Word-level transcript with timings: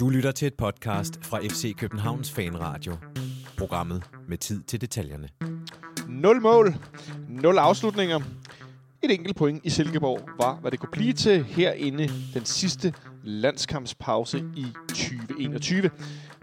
Du 0.00 0.08
lytter 0.08 0.32
til 0.32 0.46
et 0.46 0.54
podcast 0.54 1.24
fra 1.24 1.40
FC 1.40 1.76
Københavns 1.76 2.30
Fanradio. 2.30 2.96
Programmet 3.56 4.02
med 4.28 4.38
tid 4.38 4.62
til 4.62 4.80
detaljerne. 4.80 5.28
0 6.08 6.40
mål, 6.40 6.74
0 7.28 7.58
afslutninger. 7.58 8.20
Et 9.02 9.10
enkelt 9.10 9.36
point 9.36 9.60
i 9.64 9.70
Silkeborg 9.70 10.28
var, 10.40 10.54
hvad 10.54 10.70
det 10.70 10.80
kunne 10.80 10.90
blive 10.92 11.12
til 11.12 11.44
herinde 11.44 12.10
den 12.34 12.44
sidste 12.44 12.94
landskampspause 13.24 14.44
i 14.56 14.66
2021. 14.88 15.90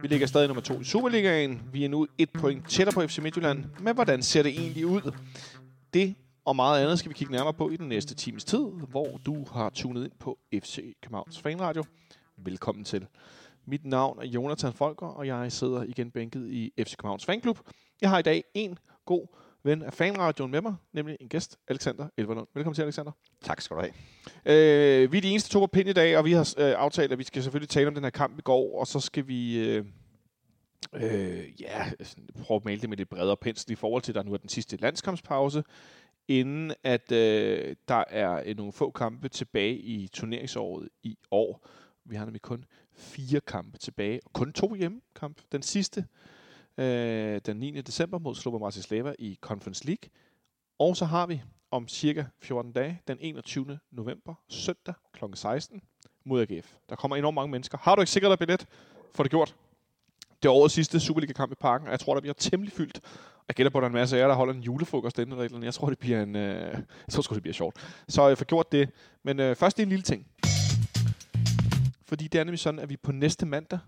Vi 0.01 0.07
ligger 0.07 0.27
stadig 0.27 0.47
nummer 0.47 0.61
to 0.61 0.79
i 0.79 0.83
Superligaen. 0.83 1.61
Vi 1.73 1.85
er 1.85 1.89
nu 1.89 2.07
et 2.17 2.29
point 2.33 2.69
tættere 2.69 2.93
på 2.93 3.07
FC 3.07 3.17
Midtjylland. 3.17 3.65
Men 3.79 3.95
hvordan 3.95 4.23
ser 4.23 4.43
det 4.43 4.51
egentlig 4.51 4.85
ud? 4.85 5.11
Det 5.93 6.15
og 6.45 6.55
meget 6.55 6.81
andet 6.83 6.99
skal 6.99 7.09
vi 7.09 7.13
kigge 7.13 7.33
nærmere 7.33 7.53
på 7.53 7.69
i 7.69 7.77
den 7.77 7.89
næste 7.89 8.15
times 8.15 8.43
tid, 8.43 8.65
hvor 8.89 9.19
du 9.25 9.45
har 9.53 9.69
tunet 9.69 10.03
ind 10.03 10.11
på 10.19 10.39
FC 10.53 10.95
Københavns 11.01 11.39
Fanradio. 11.39 11.83
Velkommen 12.37 12.83
til. 12.83 13.07
Mit 13.65 13.85
navn 13.85 14.19
er 14.19 14.25
Jonathan 14.25 14.73
Folker, 14.73 15.07
og 15.07 15.27
jeg 15.27 15.51
sidder 15.51 15.83
igen 15.83 16.11
bænket 16.11 16.51
i 16.51 16.71
FC 16.79 16.95
Københavns 16.95 17.25
Fanklub. 17.25 17.59
Jeg 18.01 18.09
har 18.09 18.19
i 18.19 18.21
dag 18.21 18.43
en 18.53 18.77
god 19.05 19.27
ven 19.63 19.81
af 19.81 19.93
fanradioen 19.93 20.51
med 20.51 20.61
mig, 20.61 20.75
nemlig 20.93 21.17
en 21.19 21.29
gæst, 21.29 21.57
Alexander 21.67 22.07
Elverlund. 22.17 22.47
Velkommen 22.53 22.75
til, 22.75 22.81
Alexander. 22.81 23.11
Tak 23.41 23.61
skal 23.61 23.77
du 23.77 23.81
have. 23.81 23.93
Øh, 24.45 25.11
vi 25.11 25.17
er 25.17 25.21
de 25.21 25.29
eneste 25.29 25.49
to 25.49 25.59
på 25.59 25.67
pind 25.67 25.89
i 25.89 25.93
dag, 25.93 26.17
og 26.17 26.25
vi 26.25 26.31
har 26.31 26.53
øh, 26.57 26.73
aftalt, 26.77 27.11
at 27.11 27.17
vi 27.17 27.23
skal 27.23 27.43
selvfølgelig 27.43 27.69
tale 27.69 27.87
om 27.87 27.93
den 27.93 28.03
her 28.03 28.11
kamp 28.11 28.39
i 28.39 28.41
går, 28.41 28.79
og 28.79 28.87
så 28.87 28.99
skal 28.99 29.27
vi... 29.27 29.67
Øh, 29.67 29.85
øh, 30.93 31.61
ja, 31.61 31.85
prøve 32.43 32.55
at 32.55 32.65
male 32.65 32.81
det 32.81 32.89
med 32.89 32.97
lidt 32.97 33.09
bredere 33.09 33.37
pensel 33.37 33.71
i 33.71 33.75
forhold 33.75 34.01
til, 34.01 34.11
at 34.11 34.15
der 34.15 34.23
nu 34.23 34.33
er 34.33 34.37
den 34.37 34.49
sidste 34.49 34.77
landskampspause, 34.77 35.63
inden 36.27 36.73
at 36.83 37.11
øh, 37.11 37.75
der 37.87 38.03
er 38.09 38.43
øh, 38.45 38.57
nogle 38.57 38.71
få 38.73 38.91
kampe 38.91 39.29
tilbage 39.29 39.77
i 39.77 40.07
turneringsåret 40.07 40.89
i 41.03 41.17
år. 41.31 41.67
Vi 42.05 42.15
har 42.15 42.25
nemlig 42.25 42.41
kun 42.41 42.65
fire 42.93 43.39
kampe 43.41 43.77
tilbage, 43.77 44.19
og 44.25 44.33
kun 44.33 44.53
to 44.53 44.73
hjemmekampe. 44.73 45.43
Den 45.51 45.61
sidste, 45.61 46.05
øh, 46.77 47.41
den 47.45 47.57
9. 47.57 47.81
december 47.81 48.19
mod 48.19 48.35
Slobodan 48.35 48.61
Bratislava 48.61 49.13
i 49.19 49.37
Conference 49.41 49.85
League. 49.85 50.09
Og 50.79 50.97
så 50.97 51.05
har 51.05 51.25
vi 51.27 51.41
om 51.71 51.87
cirka 51.87 52.23
14 52.39 52.71
dage, 52.71 53.01
den 53.07 53.17
21. 53.21 53.79
november, 53.91 54.35
søndag 54.49 54.93
kl. 55.13 55.23
16 55.33 55.81
mod 56.23 56.41
AGF. 56.41 56.75
Der 56.89 56.95
kommer 56.95 57.15
enormt 57.15 57.35
mange 57.35 57.51
mennesker. 57.51 57.77
Har 57.77 57.95
du 57.95 58.01
ikke 58.01 58.11
sikret 58.11 58.29
dig 58.29 58.39
billet? 58.39 58.65
Få 59.15 59.23
det 59.23 59.31
gjort. 59.31 59.55
Det 60.43 60.49
er 60.49 60.53
årets 60.53 60.73
sidste 60.73 60.99
Superliga-kamp 60.99 61.51
i 61.51 61.55
parken, 61.55 61.87
og 61.87 61.91
jeg 61.91 61.99
tror, 61.99 62.13
der 62.13 62.21
bliver 62.21 62.33
temmelig 62.33 62.73
fyldt. 62.73 62.99
Jeg 63.47 63.55
gætter 63.55 63.69
på, 63.69 63.77
at 63.77 63.81
der 63.81 63.85
er 63.85 63.89
en 63.89 63.93
masse 63.93 64.15
af 64.15 64.21
jer, 64.21 64.27
der 64.27 64.35
holder 64.35 64.53
en 64.53 64.61
julefrokost 64.61 65.19
inden 65.19 65.39
eller 65.39 65.63
Jeg 65.63 65.73
tror, 65.73 65.89
det 65.89 65.99
bliver 65.99 66.23
en, 66.23 66.35
øh, 66.35 66.71
jeg 66.71 66.83
tror 67.11 67.21
sgu, 67.21 67.35
det 67.35 67.43
bliver 67.43 67.53
sjovt. 67.53 67.75
Så 68.07 68.27
jeg 68.27 68.37
får 68.37 68.45
gjort 68.45 68.71
det. 68.71 68.89
Men 69.23 69.39
øh, 69.39 69.55
først 69.55 69.79
en 69.79 69.89
lille 69.89 70.03
ting. 70.03 70.27
Fordi 72.05 72.27
det 72.27 72.39
er 72.39 72.43
nemlig 72.43 72.59
sådan, 72.59 72.79
at 72.79 72.89
vi 72.89 72.97
på 72.97 73.11
næste 73.11 73.45
mandag 73.45 73.79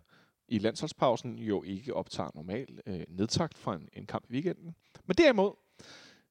i 0.47 0.59
landsholdspausen 0.59 1.35
jo 1.35 1.63
ikke 1.63 1.93
optager 1.93 2.29
normal 2.35 2.67
øh, 2.87 3.03
nedtagt 3.09 3.57
fra 3.57 3.75
en, 3.75 3.89
en 3.93 4.05
kamp 4.05 4.25
i 4.29 4.33
weekenden. 4.33 4.75
Men 5.05 5.15
derimod, 5.17 5.51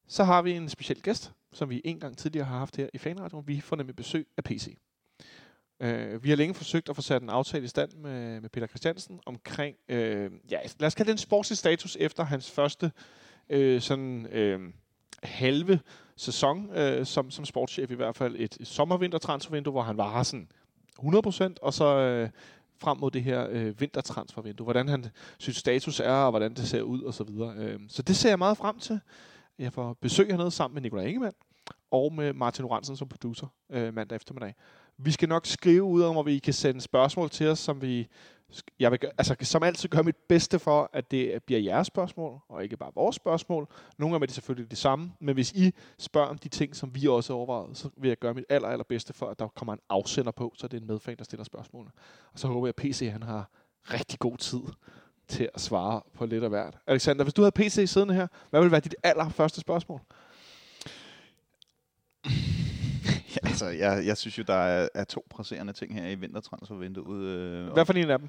så 0.08 0.24
har 0.24 0.42
vi 0.42 0.52
en 0.52 0.68
speciel 0.68 1.02
gæst, 1.02 1.32
som 1.52 1.70
vi 1.70 1.80
en 1.84 2.00
gang 2.00 2.18
tidligere 2.18 2.46
har 2.46 2.58
haft 2.58 2.76
her 2.76 2.88
i 2.94 2.98
Fanradioen. 2.98 3.48
Vi 3.48 3.60
får 3.60 3.76
nemlig 3.76 3.96
besøg 3.96 4.26
af 4.36 4.44
PC. 4.44 4.78
Øh, 5.80 6.24
vi 6.24 6.28
har 6.28 6.36
længe 6.36 6.54
forsøgt 6.54 6.88
at 6.88 6.96
få 6.96 7.02
sat 7.02 7.22
en 7.22 7.30
aftale 7.30 7.64
i 7.64 7.68
stand 7.68 7.92
med, 7.92 8.40
med 8.40 8.50
Peter 8.50 8.66
Christiansen 8.66 9.20
omkring, 9.26 9.76
øh, 9.88 10.30
ja, 10.50 10.58
lad 10.78 10.86
os 10.86 10.94
kalde 10.94 11.08
det 11.08 11.14
en 11.14 11.18
sportslig 11.18 11.58
status 11.58 11.96
efter 12.00 12.24
hans 12.24 12.50
første 12.50 12.92
øh, 13.50 13.80
sådan 13.80 14.26
øh, 14.26 14.60
halve 15.22 15.80
sæson 16.16 16.70
øh, 16.76 17.06
som, 17.06 17.30
som 17.30 17.44
sportschef, 17.44 17.90
i 17.90 17.94
hvert 17.94 18.16
fald 18.16 18.36
et, 18.38 18.58
sommer-vinter-transfervindue, 18.62 19.72
hvor 19.72 19.82
han 19.82 19.96
var 19.96 20.22
sådan 20.22 20.48
100%, 20.98 21.54
og 21.62 21.74
så 21.74 21.98
øh, 21.98 22.30
frem 22.78 22.98
mod 22.98 23.10
det 23.10 23.22
her 23.22 23.46
øh, 23.50 23.80
vintertransfervindue, 23.80 24.64
hvordan 24.64 24.88
han 24.88 25.06
synes 25.38 25.56
status 25.56 26.00
er, 26.00 26.12
og 26.12 26.30
hvordan 26.30 26.54
det 26.54 26.68
ser 26.68 26.82
ud, 26.82 27.02
og 27.02 27.14
så 27.14 27.24
videre. 27.24 27.54
Øh, 27.56 27.80
så 27.88 28.02
det 28.02 28.16
ser 28.16 28.28
jeg 28.28 28.38
meget 28.38 28.56
frem 28.56 28.78
til. 28.78 29.00
Jeg 29.58 29.72
får 29.72 29.96
besøg 30.00 30.26
hernede 30.26 30.50
sammen 30.50 30.74
med 30.74 30.82
Nikolaj 30.82 31.04
Ingemann, 31.04 31.34
og 31.90 32.12
med 32.12 32.32
Martin 32.32 32.64
Oransen 32.64 32.96
som 32.96 33.08
producer 33.08 33.46
øh, 33.70 33.94
mandag 33.94 34.16
eftermiddag. 34.16 34.54
Vi 34.98 35.10
skal 35.10 35.28
nok 35.28 35.46
skrive 35.46 35.82
ud 35.82 36.02
om, 36.02 36.14
hvor 36.14 36.22
vi 36.22 36.38
kan 36.38 36.52
sende 36.52 36.80
spørgsmål 36.80 37.30
til 37.30 37.48
os, 37.48 37.58
som 37.58 37.82
vi 37.82 38.08
jeg 38.78 38.90
vil, 38.90 38.98
altså, 39.18 39.36
som 39.40 39.62
altid 39.62 39.88
gør 39.88 40.02
mit 40.02 40.16
bedste 40.28 40.58
for, 40.58 40.90
at 40.92 41.10
det 41.10 41.42
bliver 41.46 41.60
jeres 41.60 41.86
spørgsmål, 41.86 42.40
og 42.48 42.64
ikke 42.64 42.76
bare 42.76 42.90
vores 42.94 43.16
spørgsmål. 43.16 43.68
Nogle 43.98 44.14
gange 44.14 44.24
er 44.24 44.26
det 44.26 44.34
selvfølgelig 44.34 44.70
det 44.70 44.78
samme, 44.78 45.12
men 45.20 45.34
hvis 45.34 45.52
I 45.52 45.74
spørger 45.98 46.28
om 46.28 46.38
de 46.38 46.48
ting, 46.48 46.76
som 46.76 46.94
vi 46.94 47.08
også 47.08 47.32
overvejet, 47.32 47.76
så 47.76 47.88
vil 47.96 48.08
jeg 48.08 48.18
gøre 48.18 48.34
mit 48.34 48.44
aller, 48.48 48.68
aller 48.68 48.84
bedste 48.84 49.12
for, 49.12 49.26
at 49.26 49.38
der 49.38 49.48
kommer 49.48 49.72
en 49.72 49.78
afsender 49.88 50.30
på, 50.30 50.52
så 50.56 50.68
det 50.68 50.76
er 50.76 50.80
en 50.80 50.86
medfan, 50.86 51.16
der 51.16 51.24
stiller 51.24 51.44
spørgsmålene. 51.44 51.90
Og 52.32 52.38
så 52.38 52.48
håber 52.48 52.66
jeg, 52.66 52.74
at 52.78 52.82
PC 52.82 53.08
han 53.12 53.22
har 53.22 53.50
rigtig 53.92 54.18
god 54.18 54.36
tid 54.36 54.60
til 55.28 55.48
at 55.54 55.60
svare 55.60 56.02
på 56.14 56.26
lidt 56.26 56.44
af 56.44 56.50
hvert. 56.50 56.78
Alexander, 56.86 57.24
hvis 57.24 57.34
du 57.34 57.42
havde 57.42 57.52
PC 57.52 57.84
siddende 57.86 58.14
her, 58.14 58.26
hvad 58.50 58.60
ville 58.60 58.72
være 58.72 58.80
dit 58.80 58.94
allerførste 59.02 59.60
spørgsmål? 59.60 60.00
Ja, 63.44 63.45
altså, 63.62 63.78
jeg, 63.78 64.06
jeg 64.06 64.16
synes 64.16 64.38
jo, 64.38 64.42
der 64.46 64.54
er, 64.54 64.88
er 64.94 65.04
to 65.04 65.26
presserende 65.30 65.72
ting 65.72 65.94
her 65.94 66.08
i 66.08 66.14
vintertransfervinduet. 66.14 67.22
Øh, 67.24 67.72
Hvad 67.72 67.84
for 67.86 67.92
en 67.92 68.10
af 68.10 68.18
dem? 68.18 68.28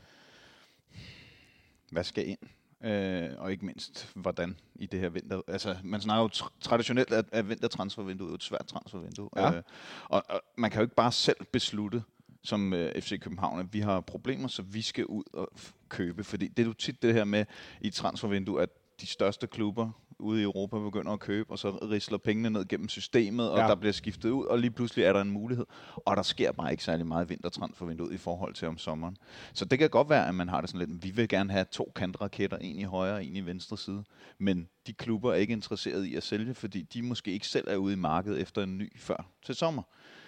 Hvad 1.91 2.03
skal 2.03 2.27
ind? 2.27 2.39
Øh, 2.83 3.29
og 3.37 3.51
ikke 3.51 3.65
mindst, 3.65 4.11
hvordan 4.15 4.57
i 4.75 4.85
det 4.85 4.99
her 4.99 5.09
vinter... 5.09 5.41
Altså, 5.47 5.75
man 5.83 6.01
snakker 6.01 6.21
jo 6.23 6.29
tr- 6.33 6.59
traditionelt, 6.61 7.13
at, 7.13 7.25
at 7.31 7.49
vintertransfervinduet 7.49 8.31
er 8.31 8.35
et 8.35 8.43
svært 8.43 8.65
transfervindue. 8.67 9.29
Ja. 9.35 9.55
Øh, 9.55 9.63
og, 10.09 10.23
og 10.29 10.41
man 10.57 10.71
kan 10.71 10.79
jo 10.79 10.83
ikke 10.83 10.95
bare 10.95 11.11
selv 11.11 11.37
beslutte, 11.51 12.03
som 12.43 12.73
øh, 12.73 13.01
FC 13.01 13.19
København, 13.19 13.59
at 13.59 13.73
vi 13.73 13.79
har 13.79 14.01
problemer, 14.01 14.47
så 14.47 14.61
vi 14.61 14.81
skal 14.81 15.05
ud 15.05 15.23
og 15.33 15.49
f- 15.57 15.73
købe. 15.89 16.23
Fordi 16.23 16.47
det 16.47 16.63
er 16.63 16.67
jo 16.67 16.73
tit 16.73 17.01
det 17.01 17.13
her 17.13 17.23
med 17.23 17.45
i 17.81 17.87
et 17.87 17.93
transfervindue, 17.93 18.61
at 18.61 18.69
de 19.01 19.07
største 19.07 19.47
klubber 19.47 19.89
ude 20.19 20.39
i 20.41 20.43
Europa 20.43 20.79
begynder 20.79 21.11
at 21.11 21.19
købe, 21.19 21.51
og 21.51 21.59
så 21.59 21.69
risler 21.69 22.17
pengene 22.17 22.49
ned 22.49 22.67
gennem 22.67 22.89
systemet, 22.89 23.51
og 23.51 23.57
Ja. 23.57 23.67
der 23.67 23.75
bliver 23.75 23.93
skiftet 23.93 24.29
ud, 24.29 24.45
og 24.45 24.59
lige 24.59 24.71
pludselig 24.71 25.05
er 25.05 25.13
der 25.13 25.21
en 25.21 25.31
mulighed. 25.31 25.65
Og 25.95 26.15
der 26.17 26.21
sker 26.23 26.51
bare 26.51 26.71
ikke 26.71 26.83
særlig 26.83 27.07
meget 27.07 27.29
vintertransfervinduet 27.29 28.13
i 28.13 28.17
forhold 28.17 28.53
til 28.53 28.67
om 28.67 28.77
sommeren. 28.77 29.17
Så 29.53 29.65
det 29.65 29.79
kan 29.79 29.89
godt 29.89 30.09
være, 30.09 30.27
at 30.27 30.35
man 30.35 30.49
har 30.49 30.61
det 30.61 30.69
sådan 30.69 30.87
lidt, 30.87 31.03
vi 31.03 31.11
vil 31.11 31.27
gerne 31.29 31.51
have 31.51 31.65
to 31.71 31.91
kantraketter, 31.95 32.57
en 32.57 32.79
i 32.79 32.83
højre 32.83 33.13
og 33.15 33.25
en 33.25 33.35
i 33.35 33.41
venstre 33.41 33.77
side. 33.77 34.03
Men 34.39 34.67
de 34.87 34.93
klubber 34.93 35.31
er 35.31 35.35
ikke 35.35 35.53
interesseret 35.53 36.05
i 36.05 36.15
at 36.15 36.23
sælge, 36.23 36.53
fordi 36.53 36.81
de 36.81 37.01
måske 37.01 37.31
ikke 37.31 37.47
selv 37.47 37.67
er 37.67 37.75
ude 37.75 37.93
i 37.93 37.97
markedet 37.97 38.41
efter 38.41 38.63
en 38.63 38.77
ny 38.77 38.99
før 38.99 39.25
til 39.45 39.55
sommer. 39.55 39.83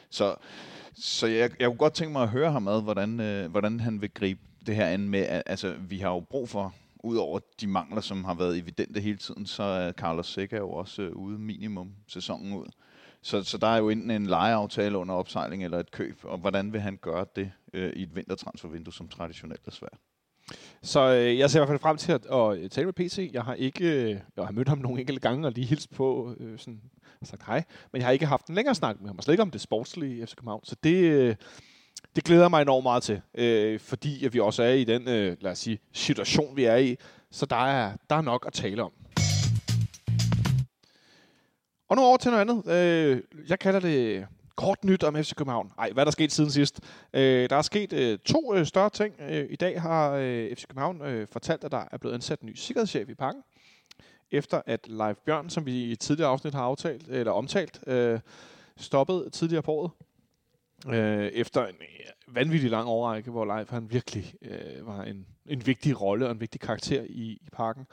Så, 0.10 0.36
så 0.94 1.28
jeg, 1.28 1.52
jeg 1.60 1.68
kunne 1.68 1.78
godt 1.78 1.94
tænke 1.94 2.12
mig 2.12 2.24
at 2.24 2.30
høre 2.30 2.52
ham 2.52 2.68
ad, 2.68 2.82
hvordan, 2.82 3.20
øh, 3.20 3.52
hvordan 3.52 3.80
han 3.80 4.02
vil 4.02 4.10
gribe 4.14 4.40
det 4.66 4.76
her 4.76 4.86
an 4.86 5.10
med, 5.10 5.20
at 5.20 5.44
altså, 5.46 5.76
vi 5.80 5.98
har 5.98 6.10
jo 6.10 6.20
brug 6.20 6.50
for, 6.50 6.74
udover 7.04 7.40
de 7.62 7.68
mangler, 7.68 8.02
som 8.02 8.24
har 8.24 8.34
været 8.34 8.58
evidente 8.58 9.02
hele 9.02 9.18
tiden, 9.18 9.46
så 9.46 9.64
er 9.64 9.92
Carlos 9.92 10.28
Seca 10.28 10.58
jo 10.58 10.72
også 10.72 11.02
øh, 11.02 11.16
ude 11.16 11.40
minimum 11.40 11.92
sæsonen 12.08 12.54
ud. 12.54 12.66
Så, 13.22 13.44
så 13.44 13.58
der 13.58 13.68
er 13.68 13.78
jo 13.78 13.90
enten 13.90 14.12
en 14.12 14.26
lejeaftale 14.26 14.98
under 14.98 15.16
opsejling 15.16 15.64
eller 15.64 15.80
et 15.80 15.92
køb, 15.92 16.20
og 16.24 16.38
hvordan 16.38 16.74
vil 16.74 16.82
han 16.82 16.98
gøre 17.02 17.26
det 17.36 17.52
øh, 17.74 17.94
i 17.94 18.04
et 18.04 18.16
vintertransfervindue, 18.16 18.94
som 18.94 19.08
traditionelt 19.08 19.68
er 19.68 19.72
svært? 19.72 19.98
Så 20.82 21.14
øh, 21.14 21.38
jeg 21.38 21.50
ser 21.50 21.60
i 21.60 21.62
hvert 21.62 21.70
fald 21.70 21.80
frem 21.80 21.98
til 21.98 22.12
at, 22.12 22.26
at 22.26 22.72
tale 22.72 22.86
med 22.86 22.94
PC. 22.94 23.30
Jeg 23.34 23.44
har 23.44 23.54
ikke, 23.54 23.86
øh, 23.86 24.10
jeg 24.10 24.46
har 24.46 24.52
mødt 24.52 24.70
ham 24.70 24.78
nogle 24.78 25.00
enkelte 25.00 25.22
gange 25.22 25.48
og 25.48 25.52
lige 25.52 25.68
hilst 25.68 25.92
på, 25.92 26.36
øh, 26.40 26.60
sådan, 26.60 26.82
og 27.22 27.28
sagt 27.28 27.44
hej. 27.46 27.64
Men 27.92 28.00
jeg 28.00 28.08
har 28.08 28.12
ikke 28.12 28.26
haft 28.26 28.48
en 28.48 28.56
længere 28.56 28.76
snak 28.76 29.00
med 29.00 29.10
ham, 29.10 29.18
og 29.18 29.24
slet 29.24 29.34
ikke 29.34 29.42
om 29.42 29.52
det 29.52 29.62
sportslige 29.62 30.22
i 30.22 30.26
FC 30.26 30.36
København. 30.36 30.62
Så 30.64 30.76
det, 30.84 31.04
øh, 31.04 31.36
det 32.16 32.24
glæder 32.24 32.50
mig 32.50 32.62
enormt 32.62 32.84
meget 32.84 33.04
til, 33.04 33.22
øh, 33.36 33.80
fordi 33.80 34.26
at 34.26 34.34
vi 34.34 34.40
også 34.40 34.64
er 34.64 34.74
i 34.74 34.84
den, 34.84 35.08
øh, 35.08 35.38
lad 35.42 35.52
os 35.52 35.60
sige, 35.60 35.80
situation, 35.94 36.56
vi 36.56 36.64
er 36.64 36.76
i. 36.76 36.96
Så 37.32 37.46
der 37.46 37.66
er, 37.66 37.94
der 38.10 38.16
er 38.16 38.22
nok 38.22 38.44
at 38.48 38.54
tale 38.54 38.84
om. 38.84 38.92
Og 41.90 41.96
nu 41.96 42.02
over 42.02 42.18
til 42.18 42.32
noget 42.32 42.50
andet. 42.50 42.68
Øh, 42.68 43.22
jeg 43.50 43.60
kalder 43.60 43.80
det 43.80 44.28
kort 44.56 44.84
nyt 44.84 45.04
om 45.04 45.16
FC 45.16 45.34
København. 45.36 45.72
Nej, 45.78 45.92
hvad 45.92 46.04
er 46.04 46.06
der 46.06 46.12
sket 46.12 46.32
siden 46.32 46.52
sidst? 46.52 46.80
Øh, 47.14 47.50
der 47.50 47.56
er 47.56 47.62
sket 47.62 47.94
øh, 47.94 48.20
to 48.20 48.56
øh, 48.56 48.66
større 48.66 48.90
ting. 48.90 49.16
Øh, 49.30 49.48
I 49.50 49.56
dag 49.56 49.82
har 49.82 50.12
øh, 50.12 50.56
FC 50.56 50.68
København 50.68 51.02
øh, 51.02 51.28
fortalt, 51.32 51.64
at 51.64 51.72
der 51.72 51.84
er 51.92 51.98
blevet 51.98 52.16
ansat 52.16 52.40
en 52.40 52.48
ny 52.48 52.56
sikkerhedschef 52.56 53.10
i 53.10 53.14
parken. 53.14 53.42
Efter 54.32 54.62
at 54.66 54.88
Leif 54.88 55.18
Bjørn, 55.26 55.50
som 55.50 55.66
vi 55.66 55.84
i 55.84 55.96
tidligere 55.96 56.30
afsnit 56.30 56.54
har 56.54 56.64
aftalt, 56.64 57.08
eller 57.08 57.32
omtalt, 57.32 57.80
øh, 57.88 58.20
stoppede 58.78 59.30
tidligere 59.30 59.64
på 59.64 59.72
året. 59.72 59.92
Øh, 60.88 61.26
efter 61.26 61.66
en 61.66 61.76
øh, 61.82 62.36
vanvittig 62.36 62.70
lang 62.70 62.88
overrække, 62.88 63.32
hvor 63.32 63.46
Leif 63.46 63.70
han 63.70 63.92
virkelig 63.92 64.34
øh, 64.42 64.88
var 64.88 65.04
en, 65.04 65.26
en 65.46 65.66
vigtig 65.66 66.02
rolle 66.02 66.26
og 66.26 66.32
en 66.32 66.40
vigtig 66.40 66.62
karakter 66.62 67.02
i, 67.02 67.40
i 67.42 67.50
parken. 67.52 67.88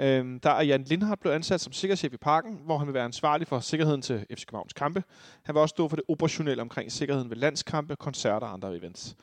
Øhm, 0.00 0.40
der 0.40 0.50
er 0.50 0.62
Jan 0.62 0.82
Lindhardt 0.82 1.20
blevet 1.20 1.34
ansat 1.34 1.60
som 1.60 1.72
sikkerhedschef 1.72 2.12
i 2.12 2.16
parken, 2.16 2.60
hvor 2.64 2.78
han 2.78 2.86
vil 2.86 2.94
være 2.94 3.04
ansvarlig 3.04 3.46
for 3.46 3.60
sikkerheden 3.60 4.02
til 4.02 4.26
FC 4.34 4.46
Københavns 4.46 4.72
kampe. 4.72 5.04
Han 5.42 5.54
vil 5.54 5.60
også 5.60 5.72
stå 5.72 5.88
for 5.88 5.96
det 5.96 6.04
operationelle 6.08 6.62
omkring 6.62 6.92
sikkerheden 6.92 7.30
ved 7.30 7.36
landskampe, 7.36 7.96
koncerter 7.96 8.46
og 8.46 8.52
andre 8.52 8.76
events. 8.76 9.16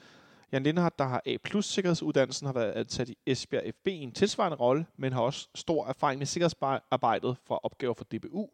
Jan 0.52 0.64
Lindhardt, 0.64 1.00
der 1.00 1.06
har 1.06 1.22
A 1.26 1.38
plus 1.44 1.66
sikkerhedsuddannelsen, 1.66 2.46
har 2.46 2.54
været 2.54 2.72
ansat 2.72 3.10
i 3.10 3.18
Esbjerg 3.26 3.74
FB 3.76 3.88
i 3.88 3.92
en 3.92 4.12
tilsvarende 4.12 4.58
rolle, 4.58 4.86
men 4.98 5.14
har 5.14 5.22
også 5.22 5.48
stor 5.56 5.88
erfaring 5.88 6.18
med 6.18 6.26
sikkerhedsarbejdet 6.26 7.38
fra 7.48 7.60
opgaver 7.64 7.94
for 7.94 8.04
DBU, 8.04 8.50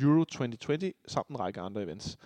Euro 0.00 0.24
2020 0.24 0.92
samt 1.08 1.28
en 1.28 1.40
række 1.40 1.60
andre 1.60 1.82
events. 1.82 2.16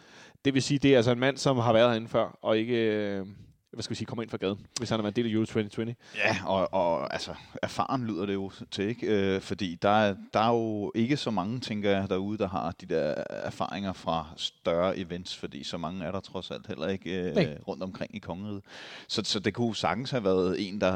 Det 0.44 0.54
vil 0.54 0.62
sige, 0.62 0.78
det 0.78 0.92
er 0.92 0.96
altså 0.96 1.12
en 1.12 1.18
mand, 1.18 1.36
som 1.36 1.56
har 1.56 1.72
været 1.72 1.90
herinde 1.90 2.08
før, 2.08 2.38
og 2.42 2.58
ikke, 2.58 2.74
øh, 2.74 3.26
hvad 3.72 3.82
skal 3.82 3.90
vi 3.90 3.96
sige, 3.96 4.06
kommer 4.06 4.22
ind 4.22 4.30
fra 4.30 4.36
gaden, 4.36 4.66
hvis 4.78 4.90
han 4.90 4.98
har 4.98 5.02
været 5.02 5.18
en 5.18 5.24
del 5.24 5.30
af 5.30 5.34
Euro 5.34 5.44
2020. 5.44 5.94
Ja, 6.16 6.36
og, 6.46 6.74
og 6.74 7.12
altså, 7.12 7.34
erfaren 7.62 8.06
lyder 8.06 8.26
det 8.26 8.34
jo 8.34 8.50
til, 8.70 8.84
ikke? 8.88 9.06
Øh, 9.06 9.40
fordi 9.40 9.74
der 9.82 9.90
er, 9.90 10.14
der 10.34 10.40
er 10.40 10.48
jo 10.48 10.92
ikke 10.94 11.16
så 11.16 11.30
mange, 11.30 11.60
tænker 11.60 11.90
jeg, 11.90 12.10
derude, 12.10 12.38
der 12.38 12.48
har 12.48 12.74
de 12.80 12.86
der 12.86 13.14
erfaringer 13.30 13.92
fra 13.92 14.26
større 14.36 14.98
events, 14.98 15.36
fordi 15.36 15.64
så 15.64 15.78
mange 15.78 16.04
er 16.04 16.12
der 16.12 16.20
trods 16.20 16.50
alt 16.50 16.66
heller 16.66 16.88
ikke 16.88 17.22
øh, 17.22 17.56
rundt 17.68 17.82
omkring 17.82 18.16
i 18.16 18.18
kongeriget. 18.18 18.62
Så, 19.08 19.22
så 19.24 19.40
det 19.40 19.54
kunne 19.54 19.76
sagtens 19.76 20.10
have 20.10 20.24
været 20.24 20.68
en, 20.68 20.80
der 20.80 20.92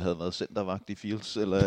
havde 0.00 0.18
været 0.18 0.34
centervagt 0.34 0.90
i 0.90 0.94
Fields, 0.94 1.36
eller... 1.36 1.60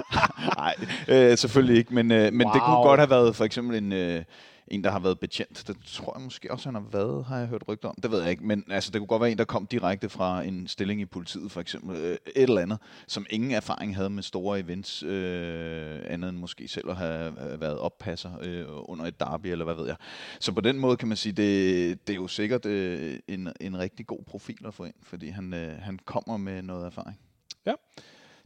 Nej, 0.58 0.74
øh, 1.08 1.38
selvfølgelig 1.38 1.76
ikke, 1.76 1.94
men, 1.94 2.12
øh, 2.12 2.32
men 2.32 2.46
wow. 2.46 2.52
det 2.52 2.62
kunne 2.62 2.76
godt 2.76 3.00
have 3.00 3.10
været 3.10 3.36
for 3.36 3.44
eksempel 3.44 3.76
en... 3.76 3.92
Øh, 3.92 4.24
en, 4.68 4.84
der 4.84 4.90
har 4.90 4.98
været 4.98 5.20
betjent. 5.20 5.64
Det 5.66 5.76
tror 5.86 6.16
jeg 6.16 6.24
måske 6.24 6.52
også, 6.52 6.68
han 6.68 6.74
har 6.74 6.84
været, 6.92 7.24
har 7.24 7.38
jeg 7.38 7.48
hørt 7.48 7.62
rygter 7.68 7.88
om. 7.88 7.94
Det 8.02 8.10
ved 8.10 8.20
jeg 8.20 8.30
ikke, 8.30 8.46
men 8.46 8.64
altså, 8.70 8.90
det 8.90 9.00
kunne 9.00 9.06
godt 9.06 9.22
være 9.22 9.30
en, 9.30 9.38
der 9.38 9.44
kom 9.44 9.66
direkte 9.66 10.08
fra 10.08 10.42
en 10.42 10.68
stilling 10.68 11.00
i 11.00 11.04
politiet, 11.04 11.52
for 11.52 11.60
eksempel. 11.60 11.96
Øh, 11.96 12.12
et 12.12 12.18
eller 12.36 12.60
andet, 12.60 12.78
som 13.06 13.26
ingen 13.30 13.50
erfaring 13.50 13.96
havde 13.96 14.10
med 14.10 14.22
store 14.22 14.60
events, 14.60 15.02
øh, 15.02 16.00
andet 16.04 16.28
end 16.28 16.38
måske 16.38 16.68
selv 16.68 16.90
at 16.90 16.96
have 16.96 17.52
øh, 17.52 17.60
været 17.60 17.78
oppasser 17.78 18.30
øh, 18.42 18.64
under 18.68 19.04
et 19.04 19.20
derby, 19.20 19.46
eller 19.46 19.64
hvad 19.64 19.74
ved 19.74 19.86
jeg. 19.86 19.96
Så 20.40 20.52
på 20.52 20.60
den 20.60 20.78
måde 20.78 20.96
kan 20.96 21.08
man 21.08 21.16
sige, 21.16 21.32
det, 21.32 22.06
det 22.06 22.12
er 22.12 22.16
jo 22.16 22.28
sikkert 22.28 22.66
øh, 22.66 23.18
en, 23.28 23.48
en 23.60 23.78
rigtig 23.78 24.06
god 24.06 24.24
profil 24.26 24.66
at 24.66 24.74
få 24.74 24.84
ind, 24.84 24.94
fordi 25.02 25.28
han, 25.28 25.54
øh, 25.54 25.78
han 25.78 25.98
kommer 26.04 26.36
med 26.36 26.62
noget 26.62 26.86
erfaring. 26.86 27.18
Ja, 27.66 27.72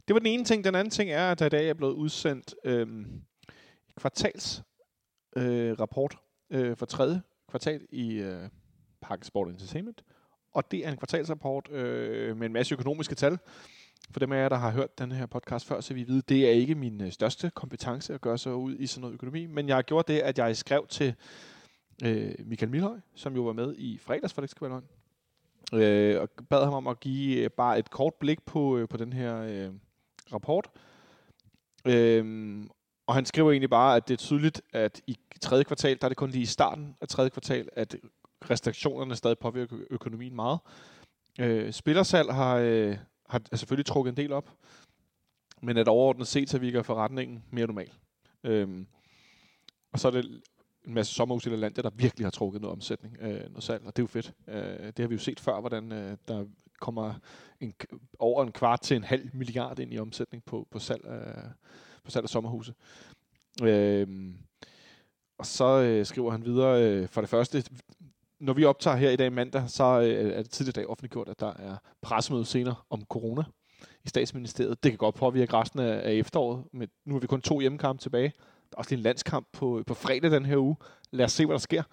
det 0.07 0.13
var 0.13 0.19
den 0.19 0.27
ene 0.27 0.45
ting. 0.45 0.63
Den 0.63 0.75
anden 0.75 0.91
ting 0.91 1.11
er, 1.11 1.31
at 1.31 1.39
der 1.39 1.45
i 1.45 1.49
dag 1.49 1.69
er 1.69 1.73
blevet 1.73 1.93
udsendt 1.93 2.55
øh, 2.63 2.87
kvartals 3.97 4.63
øh, 5.37 5.79
rapport 5.79 6.17
øh, 6.49 6.77
for 6.77 6.85
tredje 6.85 7.21
kvartal 7.49 7.87
i 7.89 8.13
øh, 8.13 8.49
Park 9.01 9.23
Sport 9.23 9.47
Entertainment. 9.47 10.03
Og 10.53 10.71
det 10.71 10.85
er 10.85 10.91
en 10.91 10.97
kvartalsrapport 10.97 11.71
øh, 11.71 12.37
med 12.37 12.45
en 12.45 12.53
masse 12.53 12.75
økonomiske 12.75 13.15
tal. 13.15 13.39
For 14.11 14.19
dem 14.19 14.31
af 14.31 14.37
jer, 14.37 14.49
der 14.49 14.55
har 14.55 14.71
hørt 14.71 14.99
den 14.99 15.11
her 15.11 15.25
podcast 15.25 15.65
før, 15.65 15.81
så 15.81 15.93
vi 15.93 16.07
ved, 16.07 16.21
det 16.21 16.47
er 16.47 16.51
ikke 16.51 16.75
min 16.75 17.01
øh, 17.01 17.11
største 17.11 17.51
kompetence 17.55 18.13
at 18.13 18.21
gøre 18.21 18.37
sig 18.37 18.53
ud 18.53 18.75
i 18.79 18.87
sådan 18.87 19.01
noget 19.01 19.13
økonomi. 19.13 19.45
Men 19.45 19.67
jeg 19.67 19.75
har 19.77 19.81
gjort 19.81 20.07
det, 20.07 20.19
at 20.19 20.37
jeg 20.37 20.57
skrev 20.57 20.87
til 20.87 21.15
øh, 22.03 22.33
Michael 22.45 22.71
Milhøj, 22.71 22.99
som 23.15 23.35
jo 23.35 23.41
var 23.41 23.53
med 23.53 23.75
i 23.77 23.97
fredags, 23.97 24.33
for. 24.33 24.81
Øh, 25.73 26.21
og 26.21 26.29
bad 26.49 26.63
ham 26.63 26.73
om 26.73 26.87
at 26.87 26.99
give 26.99 27.43
øh, 27.43 27.49
bare 27.49 27.79
et 27.79 27.91
kort 27.91 28.13
blik 28.13 28.45
på, 28.45 28.77
øh, 28.77 28.87
på 28.87 28.97
den 28.97 29.13
her 29.13 29.37
øh, 29.41 29.73
rapport. 30.33 30.69
Øhm, 31.85 32.69
og 33.07 33.15
han 33.15 33.25
skriver 33.25 33.51
egentlig 33.51 33.69
bare, 33.69 33.95
at 33.95 34.07
det 34.07 34.13
er 34.13 34.17
tydeligt, 34.17 34.61
at 34.73 35.01
i 35.07 35.17
tredje 35.41 35.63
kvartal, 35.63 35.97
der 36.01 36.05
er 36.05 36.09
det 36.09 36.17
kun 36.17 36.29
lige 36.29 36.41
i 36.41 36.45
starten 36.45 36.95
af 37.01 37.07
tredje 37.07 37.29
kvartal, 37.29 37.69
at 37.73 37.95
restriktionerne 38.49 39.15
stadig 39.15 39.37
påvirker 39.37 39.77
økonomien 39.89 40.35
meget. 40.35 40.59
Øh, 41.39 41.73
spillersal 41.73 42.31
har, 42.31 42.55
øh, 42.55 42.97
har 43.29 43.41
selvfølgelig 43.53 43.85
trukket 43.85 44.11
en 44.11 44.17
del 44.17 44.33
op, 44.33 44.51
men 45.61 45.77
at 45.77 45.87
overordnet 45.87 46.27
set, 46.27 46.49
så 46.49 46.57
virker 46.57 46.81
forretningen 46.81 47.43
mere 47.51 47.67
normal. 47.67 47.91
Øh, 48.43 48.85
og 49.93 49.99
så 49.99 50.07
er 50.07 50.11
det 50.11 50.41
en 50.87 50.93
masse 50.93 51.13
sommerhus 51.13 51.45
i 51.45 51.49
landet, 51.49 51.83
der 51.83 51.89
virkelig 51.89 52.25
har 52.25 52.31
trukket 52.31 52.61
noget 52.61 52.73
omsætning, 52.73 53.17
øh, 53.21 53.39
noget 53.39 53.63
salg, 53.63 53.85
og 53.85 53.95
det 53.95 54.01
er 54.01 54.03
jo 54.03 54.07
fedt. 54.07 54.33
Øh, 54.47 54.87
det 54.87 54.99
har 54.99 55.07
vi 55.07 55.15
jo 55.15 55.19
set 55.19 55.39
før, 55.39 55.59
hvordan 55.59 55.91
øh, 55.91 56.17
der 56.27 56.45
kommer 56.79 57.13
en, 57.59 57.73
over 58.19 58.43
en 58.43 58.51
kvart 58.51 58.81
til 58.81 58.97
en 58.97 59.03
halv 59.03 59.29
milliard 59.33 59.79
ind 59.79 59.93
i 59.93 59.99
omsætning 59.99 60.43
på, 60.45 60.67
på 60.71 60.79
salg 60.79 61.05
af, 61.05 61.43
på 62.07 62.11
salg 62.11 62.23
af 62.23 62.29
sommerhuse. 62.29 62.73
Øh, 63.63 64.07
og 65.39 65.45
så 65.45 65.81
øh, 65.81 66.05
skriver 66.05 66.31
han 66.31 66.45
videre, 66.45 66.83
øh, 66.83 67.07
for 67.07 67.21
det 67.21 67.29
første, 67.29 67.63
når 68.39 68.53
vi 68.53 68.65
optager 68.65 68.97
her 68.97 69.09
i 69.09 69.15
dag 69.15 69.33
mandag, 69.33 69.69
så 69.69 69.83
øh, 70.01 70.31
er 70.31 70.41
det 70.41 70.51
tidligere 70.51 70.81
dag 70.81 70.89
offentliggjort, 70.89 71.29
at 71.29 71.39
der 71.39 71.53
er 71.53 71.77
pressemøde 72.01 72.45
senere 72.45 72.75
om 72.89 73.03
corona 73.09 73.43
i 74.05 74.09
statsministeriet. 74.09 74.83
Det 74.83 74.91
kan 74.91 74.97
godt 74.97 75.15
påvirke 75.15 75.53
resten 75.53 75.79
af, 75.79 76.09
af 76.09 76.13
efteråret, 76.13 76.63
men 76.73 76.89
nu 77.05 77.13
har 77.13 77.19
vi 77.19 77.27
kun 77.27 77.41
to 77.41 77.59
hjemmekampe 77.59 78.01
tilbage. 78.01 78.33
Der 78.69 78.73
er 78.73 78.77
også 78.77 78.91
lige 78.91 78.97
en 78.99 79.03
landskamp 79.03 79.47
på, 79.53 79.83
på 79.87 79.93
fredag 79.93 80.31
den 80.31 80.45
her 80.45 80.57
uge. 80.57 80.75
Lad 81.11 81.25
os 81.25 81.31
se, 81.31 81.45
hvad 81.45 81.53
der 81.53 81.59
sker. 81.59 81.83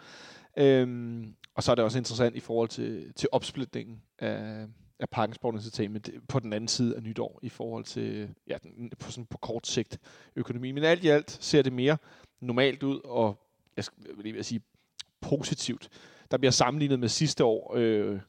Øhm, 0.59 1.35
og 1.55 1.63
så 1.63 1.71
er 1.71 1.75
det 1.75 1.85
også 1.85 1.99
interessant 1.99 2.37
i 2.37 2.41
forhold 2.41 2.69
til, 2.69 3.13
til 3.17 3.29
opsplitningen 3.33 4.03
af, 4.19 4.67
af 5.01 5.09
Parken 5.11 5.35
Sport 5.35 5.55
Entertainment 5.55 6.11
på 6.29 6.41
den 6.41 6.53
anden 6.53 6.69
side 6.69 6.97
af 6.97 7.03
nytår 7.03 7.39
i 7.43 7.49
forhold 7.49 7.85
til 7.85 8.35
ja, 8.47 8.57
den, 8.63 8.93
på, 8.99 9.11
sådan 9.11 9.27
på 9.27 9.39
kort 9.39 9.67
sigt 9.67 9.99
økonomi. 10.37 10.73
Men 10.73 10.85
alt 10.85 11.05
i 11.05 11.09
alt 11.09 11.39
ser 11.41 11.63
det 11.63 11.73
mere 11.73 11.97
normalt 12.41 12.83
ud, 12.83 13.01
og 13.05 13.39
jeg 13.77 13.85
vil 14.17 14.25
lige 14.25 14.43
sige 14.43 14.61
positivt. 15.21 15.89
Der 16.31 16.39
bliver 16.39 16.53
sammenlignet 16.53 17.01
med 17.01 17.09
sidste 17.09 17.45
år, 17.45 17.73
øh, 17.77 18.21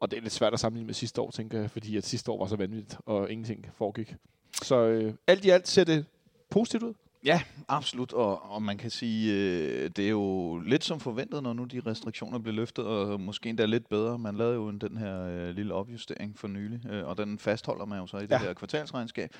og 0.00 0.10
det 0.10 0.16
er 0.16 0.20
lidt 0.20 0.32
svært 0.32 0.52
at 0.52 0.60
sammenligne 0.60 0.86
med 0.86 0.94
sidste 0.94 1.20
år, 1.20 1.30
tænker 1.30 1.60
jeg, 1.60 1.70
fordi 1.70 1.96
at 1.96 2.06
sidste 2.06 2.30
år 2.30 2.38
var 2.38 2.46
så 2.46 2.56
vanvittigt, 2.56 2.96
og 3.06 3.30
ingenting 3.30 3.66
foregik. 3.74 4.14
Så 4.62 4.76
øh, 4.76 5.14
alt 5.26 5.44
i 5.44 5.50
alt 5.50 5.68
ser 5.68 5.84
det 5.84 6.06
positivt 6.50 6.82
ud. 6.82 6.94
Ja, 7.24 7.42
absolut, 7.68 8.12
og, 8.12 8.50
og 8.50 8.62
man 8.62 8.78
kan 8.78 8.90
sige, 8.90 9.32
øh, 9.32 9.90
det 9.96 10.04
er 10.04 10.10
jo 10.10 10.58
lidt 10.58 10.84
som 10.84 11.00
forventet, 11.00 11.42
når 11.42 11.52
nu 11.52 11.64
de 11.64 11.82
restriktioner 11.86 12.38
bliver 12.38 12.54
løftet, 12.54 12.86
og 12.86 13.20
måske 13.20 13.48
endda 13.48 13.64
lidt 13.64 13.88
bedre. 13.88 14.18
Man 14.18 14.36
lavede 14.36 14.54
jo 14.54 14.70
den 14.70 14.96
her 14.96 15.22
øh, 15.22 15.48
lille 15.48 15.74
opjustering 15.74 16.38
for 16.38 16.48
nylig, 16.48 16.80
øh, 16.90 17.06
og 17.06 17.18
den 17.18 17.38
fastholder 17.38 17.84
man 17.84 17.98
jo 17.98 18.06
så 18.06 18.16
i 18.16 18.22
det 18.22 18.30
ja. 18.30 18.38
her 18.38 18.54
kvartalsregnskab. 18.54 19.30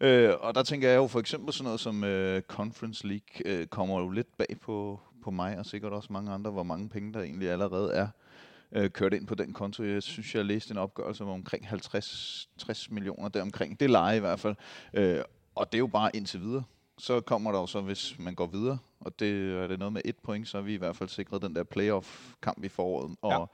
Øh, 0.00 0.30
og 0.40 0.54
der 0.54 0.62
tænker 0.62 0.88
jeg 0.88 0.96
jo 0.96 1.06
for 1.06 1.20
eksempel 1.20 1.52
sådan 1.52 1.64
noget 1.64 1.80
som 1.80 2.04
øh, 2.04 2.42
Conference 2.42 3.06
League 3.06 3.52
øh, 3.52 3.66
kommer 3.66 4.00
jo 4.00 4.08
lidt 4.08 4.36
bag 4.38 4.56
på, 4.60 5.00
på 5.24 5.30
mig, 5.30 5.58
og 5.58 5.66
sikkert 5.66 5.92
også 5.92 6.12
mange 6.12 6.32
andre, 6.32 6.50
hvor 6.50 6.62
mange 6.62 6.88
penge 6.88 7.12
der 7.12 7.20
egentlig 7.20 7.50
allerede 7.50 7.92
er 7.92 8.08
øh, 8.72 8.90
kørt 8.90 9.14
ind 9.14 9.26
på 9.26 9.34
den 9.34 9.52
konto. 9.52 9.82
Jeg 9.84 10.02
synes, 10.02 10.34
jeg 10.34 10.44
læste 10.44 10.72
en 10.72 10.78
opgørelse 10.78 11.24
om 11.24 11.30
omkring 11.30 11.68
50 11.68 12.48
60 12.58 12.90
millioner 12.90 13.28
deromkring. 13.28 13.80
Det 13.80 13.90
leger 13.90 14.16
i 14.16 14.20
hvert 14.20 14.40
fald. 14.40 14.54
Øh, 14.94 15.20
og 15.54 15.72
det 15.72 15.78
er 15.78 15.80
jo 15.80 15.86
bare 15.86 16.10
indtil 16.14 16.40
videre 16.40 16.62
så 16.98 17.20
kommer 17.20 17.52
der 17.52 17.58
jo 17.58 17.66
så, 17.66 17.80
hvis 17.80 18.16
man 18.18 18.34
går 18.34 18.46
videre, 18.46 18.78
og 19.00 19.20
det 19.20 19.52
er 19.52 19.66
det 19.66 19.78
noget 19.78 19.92
med 19.92 20.02
et 20.04 20.16
point, 20.16 20.48
så 20.48 20.58
er 20.58 20.62
vi 20.62 20.74
i 20.74 20.76
hvert 20.76 20.96
fald 20.96 21.08
sikret 21.08 21.42
den 21.42 21.54
der 21.54 21.64
playoff-kamp 21.64 22.64
i 22.64 22.68
foråret, 22.68 23.16
og 23.22 23.50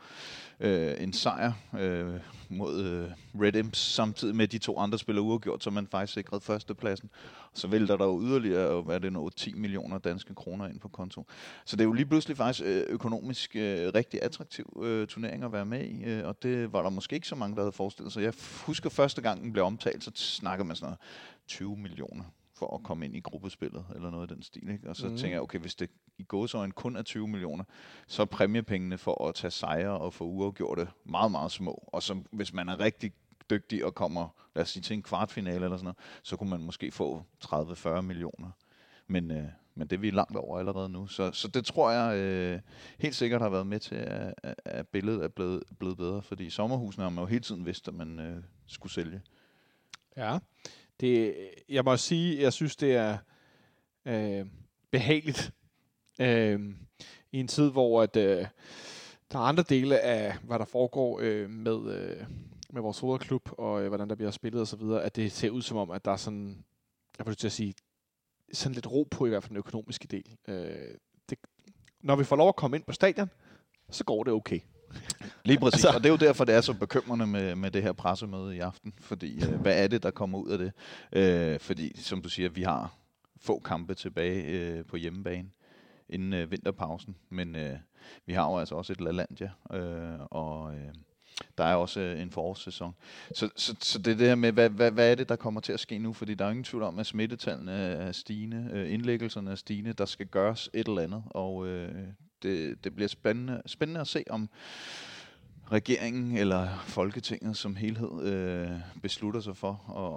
ja. 0.61 0.69
øh, 0.69 1.02
en 1.02 1.12
sejr 1.12 1.52
øh, 1.79 2.20
mod 2.49 2.85
øh, 2.85 3.11
Red 3.43 3.56
Imps, 3.56 3.79
samtidig 3.79 4.37
med 4.37 4.49
de 4.49 4.58
to 4.58 4.79
andre 4.79 4.99
spillere 4.99 5.25
uafgjort, 5.25 5.64
så 5.64 5.70
man 5.70 5.87
faktisk 5.87 6.12
sikret 6.12 6.43
førstepladsen. 6.43 7.11
Så 7.55 7.69
vælter 7.69 7.96
der 7.96 8.05
jo 8.05 8.20
yderligere, 8.23 8.82
hvad 8.82 9.00
det 9.00 9.12
nu, 9.12 9.29
10 9.29 9.55
millioner 9.55 9.99
danske 9.99 10.35
kroner 10.35 10.69
ind 10.69 10.81
på 10.81 10.88
konto. 10.88 11.26
Så 11.64 11.76
det 11.76 11.81
er 11.81 11.88
jo 11.88 11.93
lige 11.93 12.06
pludselig 12.06 12.37
faktisk 12.37 12.64
øh, 12.67 12.85
økonomisk 12.88 13.56
øh, 13.56 13.93
rigtig 13.94 14.23
attraktiv 14.23 14.82
øh, 14.82 15.06
turnering 15.06 15.44
at 15.44 15.52
være 15.52 15.67
med 15.67 15.85
i, 15.85 16.05
øh, 16.05 16.26
og 16.26 16.43
det 16.43 16.73
var 16.73 16.82
der 16.82 16.91
måske 16.91 17.15
ikke 17.15 17.29
så 17.29 17.36
mange, 17.36 17.56
der 17.56 17.63
havde 17.63 17.72
forestillet 17.72 18.13
sig. 18.13 18.22
Jeg 18.22 18.32
husker 18.67 18.91
første 18.91 19.22
gang 19.22 19.43
den 19.43 19.53
blev 19.53 19.65
omtalt, 19.65 20.05
så 20.05 20.10
snakkede 20.15 20.67
man 20.67 20.77
sådan 20.77 20.86
noget 20.86 20.98
20 21.46 21.77
millioner 21.77 22.24
for 22.55 22.75
at 22.75 22.82
komme 22.82 23.05
ind 23.05 23.17
i 23.17 23.20
gruppespillet, 23.20 23.84
eller 23.94 24.11
noget 24.11 24.31
af 24.31 24.34
den 24.34 24.43
stil. 24.43 24.69
Ikke? 24.69 24.89
Og 24.89 24.96
så 24.96 25.08
mm. 25.08 25.17
tænker 25.17 25.34
jeg, 25.34 25.43
okay, 25.43 25.58
hvis 25.58 25.75
det 25.75 25.91
i 26.19 26.23
gåsøjne 26.23 26.73
kun 26.73 26.96
er 26.96 27.03
20 27.03 27.29
millioner, 27.29 27.65
så 28.06 28.23
er 28.23 28.27
præmiepengene 28.27 28.99
for 28.99 29.29
at 29.29 29.34
tage 29.34 29.51
sejre 29.51 29.99
og 29.99 30.15
få 30.15 30.25
uafgjorte 30.25 30.89
meget, 31.05 31.31
meget 31.31 31.53
små. 31.53 31.89
Og 31.93 32.03
så, 32.03 32.23
hvis 32.31 32.53
man 32.53 32.69
er 32.69 32.81
rigtig 32.81 33.13
dygtig 33.51 33.84
og 33.84 33.94
kommer, 33.94 34.29
lad 34.55 34.63
os 34.63 34.70
sige, 34.70 34.82
til 34.82 34.94
en 34.94 35.03
kvartfinale 35.03 35.65
eller 35.65 35.77
sådan 35.77 35.84
noget, 35.84 35.96
så 36.23 36.37
kunne 36.37 36.51
man 36.51 36.61
måske 36.61 36.91
få 36.91 37.23
30-40 37.44 38.01
millioner. 38.01 38.51
Men, 39.06 39.31
øh, 39.31 39.44
men 39.75 39.89
det 39.89 39.96
er 39.96 40.01
vi 40.01 40.11
langt 40.11 40.37
over 40.37 40.58
allerede 40.58 40.89
nu. 40.89 41.06
Så, 41.06 41.32
så 41.32 41.49
det 41.49 41.65
tror 41.65 41.91
jeg 41.91 42.19
øh, 42.19 42.61
helt 42.99 43.15
sikkert 43.15 43.41
har 43.41 43.49
været 43.49 43.67
med 43.67 43.81
til, 43.81 43.94
at, 43.94 44.34
at 44.65 44.89
billedet 44.89 45.25
er 45.25 45.29
blevet, 45.29 45.63
blevet 45.79 45.96
bedre, 45.96 46.23
fordi 46.23 46.51
sommerhusene 46.51 47.03
har 47.03 47.11
man 47.11 47.23
jo 47.23 47.27
hele 47.27 47.43
tiden 47.43 47.67
vidst, 47.67 47.89
at 47.89 47.94
man 47.94 48.20
øh, 48.20 48.43
skulle 48.67 48.93
sælge. 48.93 49.23
Ja, 50.17 50.39
det, 51.01 51.34
jeg 51.69 51.84
må 51.84 51.96
sige, 51.96 52.43
jeg 52.43 52.53
synes, 52.53 52.77
det 52.77 52.94
er 52.94 53.19
øh, 54.05 54.46
behageligt 54.91 55.53
øh, 56.20 56.60
i 57.32 57.41
en 57.41 57.48
tid, 57.48 57.70
hvor 57.70 58.03
at, 58.03 58.17
øh, 58.17 58.46
der 59.32 59.39
er 59.39 59.43
andre 59.43 59.63
dele 59.63 60.01
af, 60.01 60.39
hvad 60.43 60.58
der 60.58 60.65
foregår 60.65 61.20
øh, 61.22 61.51
med, 61.51 61.94
øh, 61.94 62.27
med 62.70 62.82
vores 62.82 62.98
hovedklub, 62.98 63.48
og 63.58 63.82
øh, 63.82 63.89
hvordan 63.89 64.08
der 64.08 64.15
bliver 64.15 64.31
spillet 64.31 64.60
og 64.60 64.67
så 64.67 64.77
videre, 64.77 65.03
at 65.03 65.17
det 65.17 65.32
ser 65.32 65.51
ud 65.51 65.63
som 65.63 65.77
om, 65.77 65.91
at 65.91 66.05
der 66.05 66.10
er 66.10 66.17
sådan, 66.17 66.65
jeg 67.19 67.27
vil 67.27 67.36
til 67.36 67.48
at 67.48 67.53
sige, 67.53 67.74
sådan 68.53 68.74
lidt 68.74 68.93
ro 68.93 69.08
på 69.10 69.27
i 69.27 69.29
hvert 69.29 69.43
fald 69.43 69.48
den 69.48 69.56
økonomiske 69.56 70.08
del. 70.08 70.36
Øh, 70.48 70.94
det, 71.31 71.39
når 72.01 72.17
vi 72.17 72.24
får 72.24 72.36
lov 72.36 72.48
at 72.48 72.56
komme 72.56 72.77
ind 72.77 72.84
på 72.84 72.93
stadion, 72.93 73.31
så 73.91 74.05
går 74.05 74.24
det 74.24 74.32
okay. 74.32 74.60
Lige 75.44 75.58
præcis, 75.58 75.84
altså. 75.84 75.96
og 75.96 76.03
det 76.03 76.06
er 76.06 76.10
jo 76.13 76.17
derfor, 76.17 76.44
det 76.44 76.55
er 76.55 76.60
så 76.60 76.72
bekymrende 76.72 77.27
med, 77.27 77.55
med 77.55 77.70
det 77.70 77.82
her 77.82 77.93
pressemøde 77.93 78.56
i 78.56 78.58
aften, 78.58 78.94
fordi 79.01 79.44
øh, 79.44 79.60
hvad 79.60 79.82
er 79.82 79.86
det, 79.86 80.03
der 80.03 80.10
kommer 80.10 80.39
ud 80.39 80.48
af 80.48 80.58
det? 80.58 80.72
Øh, 81.13 81.60
fordi, 81.60 82.01
som 82.01 82.22
du 82.22 82.29
siger, 82.29 82.48
vi 82.48 82.63
har 82.63 82.94
få 83.41 83.58
kampe 83.58 83.94
tilbage 83.94 84.43
øh, 84.43 84.84
på 84.84 84.96
hjemmebane 84.96 85.48
inden 86.08 86.32
øh, 86.32 86.51
vinterpausen, 86.51 87.17
men 87.31 87.56
øh, 87.56 87.79
vi 88.27 88.32
har 88.32 88.51
jo 88.51 88.58
altså 88.58 88.74
også 88.74 88.93
et 88.93 89.01
LaLandia, 89.01 89.51
øh, 89.72 90.19
og 90.31 90.74
øh, 90.74 90.94
der 91.58 91.65
er 91.65 91.74
også 91.74 92.01
øh, 92.01 92.20
en 92.20 92.31
forårssæson. 92.31 92.94
Så, 93.34 93.48
så, 93.56 93.74
så 93.81 93.98
det 93.98 94.20
er 94.20 94.27
her 94.27 94.34
med, 94.34 94.53
hvad, 94.53 94.70
hvad, 94.70 94.91
hvad 94.91 95.10
er 95.10 95.15
det, 95.15 95.29
der 95.29 95.36
kommer 95.36 95.60
til 95.60 95.72
at 95.72 95.81
ske 95.81 95.98
nu? 95.98 96.13
Fordi 96.13 96.34
der 96.34 96.44
er 96.44 96.51
ingen 96.51 96.65
tvivl 96.65 96.82
om, 96.82 96.98
at 96.98 97.06
smittetallene 97.06 97.72
er 97.72 98.13
stigende, 98.13 98.70
øh, 98.72 98.93
indlæggelserne 98.93 99.51
er 99.51 99.55
stigende, 99.55 99.93
der 99.93 100.05
skal 100.05 100.27
gøres 100.27 100.70
et 100.74 100.89
eller 100.89 101.03
andet, 101.03 101.22
og 101.31 101.67
øh, 101.67 102.06
det, 102.44 102.84
det 102.84 102.94
bliver 102.94 103.08
spændende, 103.08 103.63
spændende 103.67 104.01
at 104.01 104.06
se, 104.06 104.24
om 104.31 104.48
regeringen 105.72 106.36
eller 106.36 106.69
Folketinget 106.79 107.56
som 107.56 107.77
helhed 107.77 108.22
øh, 108.22 108.70
beslutter 109.03 109.41
sig 109.41 109.56
for 109.56 109.72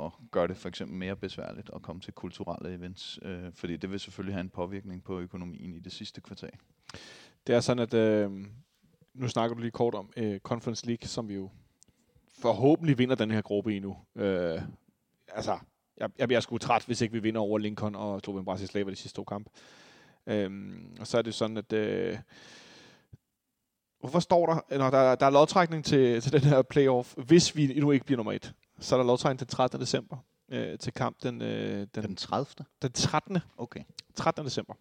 at 0.06 0.30
gøre 0.32 0.48
det 0.48 0.58
for 0.58 0.70
eksempel 0.70 0.98
mere 0.98 1.16
besværligt 1.16 1.70
at 1.76 1.82
komme 1.82 2.02
til 2.02 2.14
kulturelle 2.14 2.76
events, 2.76 3.20
øh, 3.22 3.54
fordi 3.54 3.78
det 3.78 3.92
vil 3.92 4.00
selvfølgelig 4.00 4.36
have 4.36 4.42
en 4.42 4.50
påvirkning 4.50 5.04
på 5.04 5.20
økonomien 5.20 5.74
i 5.74 5.80
det 5.80 5.92
sidste 5.92 6.22
kvartal. 6.22 6.52
Det 7.48 7.56
er 7.56 7.60
sådan, 7.60 7.84
at 7.84 7.94
øh, 7.94 8.32
nu 9.14 9.28
snakker 9.28 9.56
du 9.56 9.62
lige 9.62 9.72
kort 9.72 9.96
om 9.96 10.10
øh, 10.18 10.40
Conference 10.40 10.86
League, 10.86 11.08
som 11.08 11.30
vi 11.30 11.34
jo 11.34 11.50
forhåbentlig 12.42 12.98
vinder 12.98 13.16
den 13.16 13.32
her 13.32 13.42
gruppe 13.42 13.76
i 13.76 13.80
nu. 13.80 13.98
Øh, 14.16 14.62
altså, 15.28 15.60
jeg, 15.98 16.10
jeg 16.18 16.28
bliver 16.28 16.40
sgu 16.40 16.58
træt, 16.58 16.86
hvis 16.86 17.02
ikke 17.02 17.14
vi 17.14 17.20
vinder 17.20 17.42
over 17.42 17.58
Lincoln 17.58 17.96
og 17.96 18.22
Slovenien 18.22 18.46
Bratislava 18.46 18.90
de 18.90 18.96
sidste 18.96 19.16
to 19.16 19.24
kampe. 19.24 19.50
Øh, 20.28 20.52
og 21.00 21.08
så 21.08 21.18
er 21.18 21.22
det 21.22 21.34
sådan, 21.34 21.58
at... 21.58 21.74
Øh, 21.74 22.18
hvorfor 24.00 24.20
står 24.20 24.46
der, 24.46 24.78
når 24.78 24.90
der, 24.90 25.16
der 25.16 25.26
er 25.26 25.30
lodtrækning 25.30 25.86
til, 25.86 26.22
til 26.22 26.32
den 26.32 26.42
her 26.42 26.62
playoff, 26.62 27.14
hvis 27.18 27.56
vi 27.56 27.80
nu 27.80 27.92
ikke 27.92 28.06
bliver 28.06 28.18
nummer 28.18 28.32
et, 28.32 28.54
så 28.80 28.96
er 28.96 29.00
der 29.00 29.06
lodtrækning 29.06 29.40
den 29.40 29.48
13. 29.48 29.82
december 29.82 30.18
øh, 30.50 30.80
til 30.80 30.94
kamp 30.94 31.24
den, 31.24 31.42
øh, 31.42 31.88
den, 31.96 32.04
Den 32.04 32.16
30. 32.16 32.66
den 32.82 32.92
13. 32.92 33.38
Okay. 33.58 33.84
13. 34.16 34.46
december. 34.46 34.74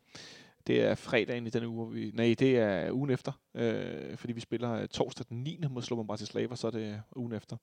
Det 0.66 0.82
er 0.82 0.94
fredagen 0.94 1.46
i 1.46 1.50
den 1.50 1.64
uge, 1.64 1.92
vi... 1.92 2.10
Nej, 2.14 2.34
det 2.38 2.58
er 2.58 2.92
ugen 2.92 3.10
efter. 3.10 3.32
Øh, 3.54 4.16
fordi 4.16 4.32
vi 4.32 4.40
spiller 4.40 4.72
øh, 4.72 4.88
torsdag 4.88 5.26
den 5.28 5.42
9. 5.42 5.60
mod 5.70 5.82
Slovan 5.82 6.06
Bratislava, 6.06 6.56
så 6.56 6.66
er 6.66 6.70
det 6.70 7.02
ugen 7.16 7.32
efter. 7.32 7.56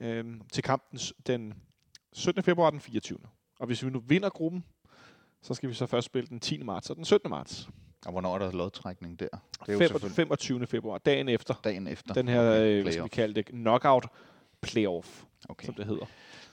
Øh, 0.00 0.24
til 0.52 0.62
kampen 0.62 0.98
den 1.26 1.54
17. 2.12 2.42
februar 2.42 2.70
den 2.70 2.80
24. 2.80 3.18
Og 3.60 3.66
hvis 3.66 3.84
vi 3.84 3.90
nu 3.90 4.02
vinder 4.06 4.28
gruppen, 4.28 4.64
så 5.42 5.54
skal 5.54 5.68
vi 5.68 5.74
så 5.74 5.86
først 5.86 6.04
spille 6.06 6.26
den 6.28 6.40
10. 6.40 6.62
marts 6.62 6.90
og 6.90 6.96
den 6.96 7.04
17. 7.04 7.30
marts. 7.30 7.68
Og 8.06 8.12
hvornår 8.12 8.34
er 8.34 8.38
der 8.38 8.52
lodtrækning 8.52 9.20
der? 9.20 9.26
Det 9.28 9.38
er 9.68 9.72
jo 9.72 9.78
Fem- 9.78 9.88
selvfølgelig 9.88 10.16
25. 10.16 10.66
februar, 10.66 10.98
dagen 10.98 11.28
efter 11.28 11.54
dagen 11.64 11.86
efter. 11.86 12.14
den 12.14 12.28
her, 12.28 12.40
Okay, 12.50 12.60
øh, 12.76 12.82
hvad 12.82 12.92
skal 12.92 13.04
vi 13.04 13.08
kalde 13.08 13.34
det, 13.34 13.46
knockout 13.46 14.06
playoff, 14.60 15.22
Okay. 15.48 15.66
som 15.66 15.74
det 15.74 15.86
hedder. 15.86 16.04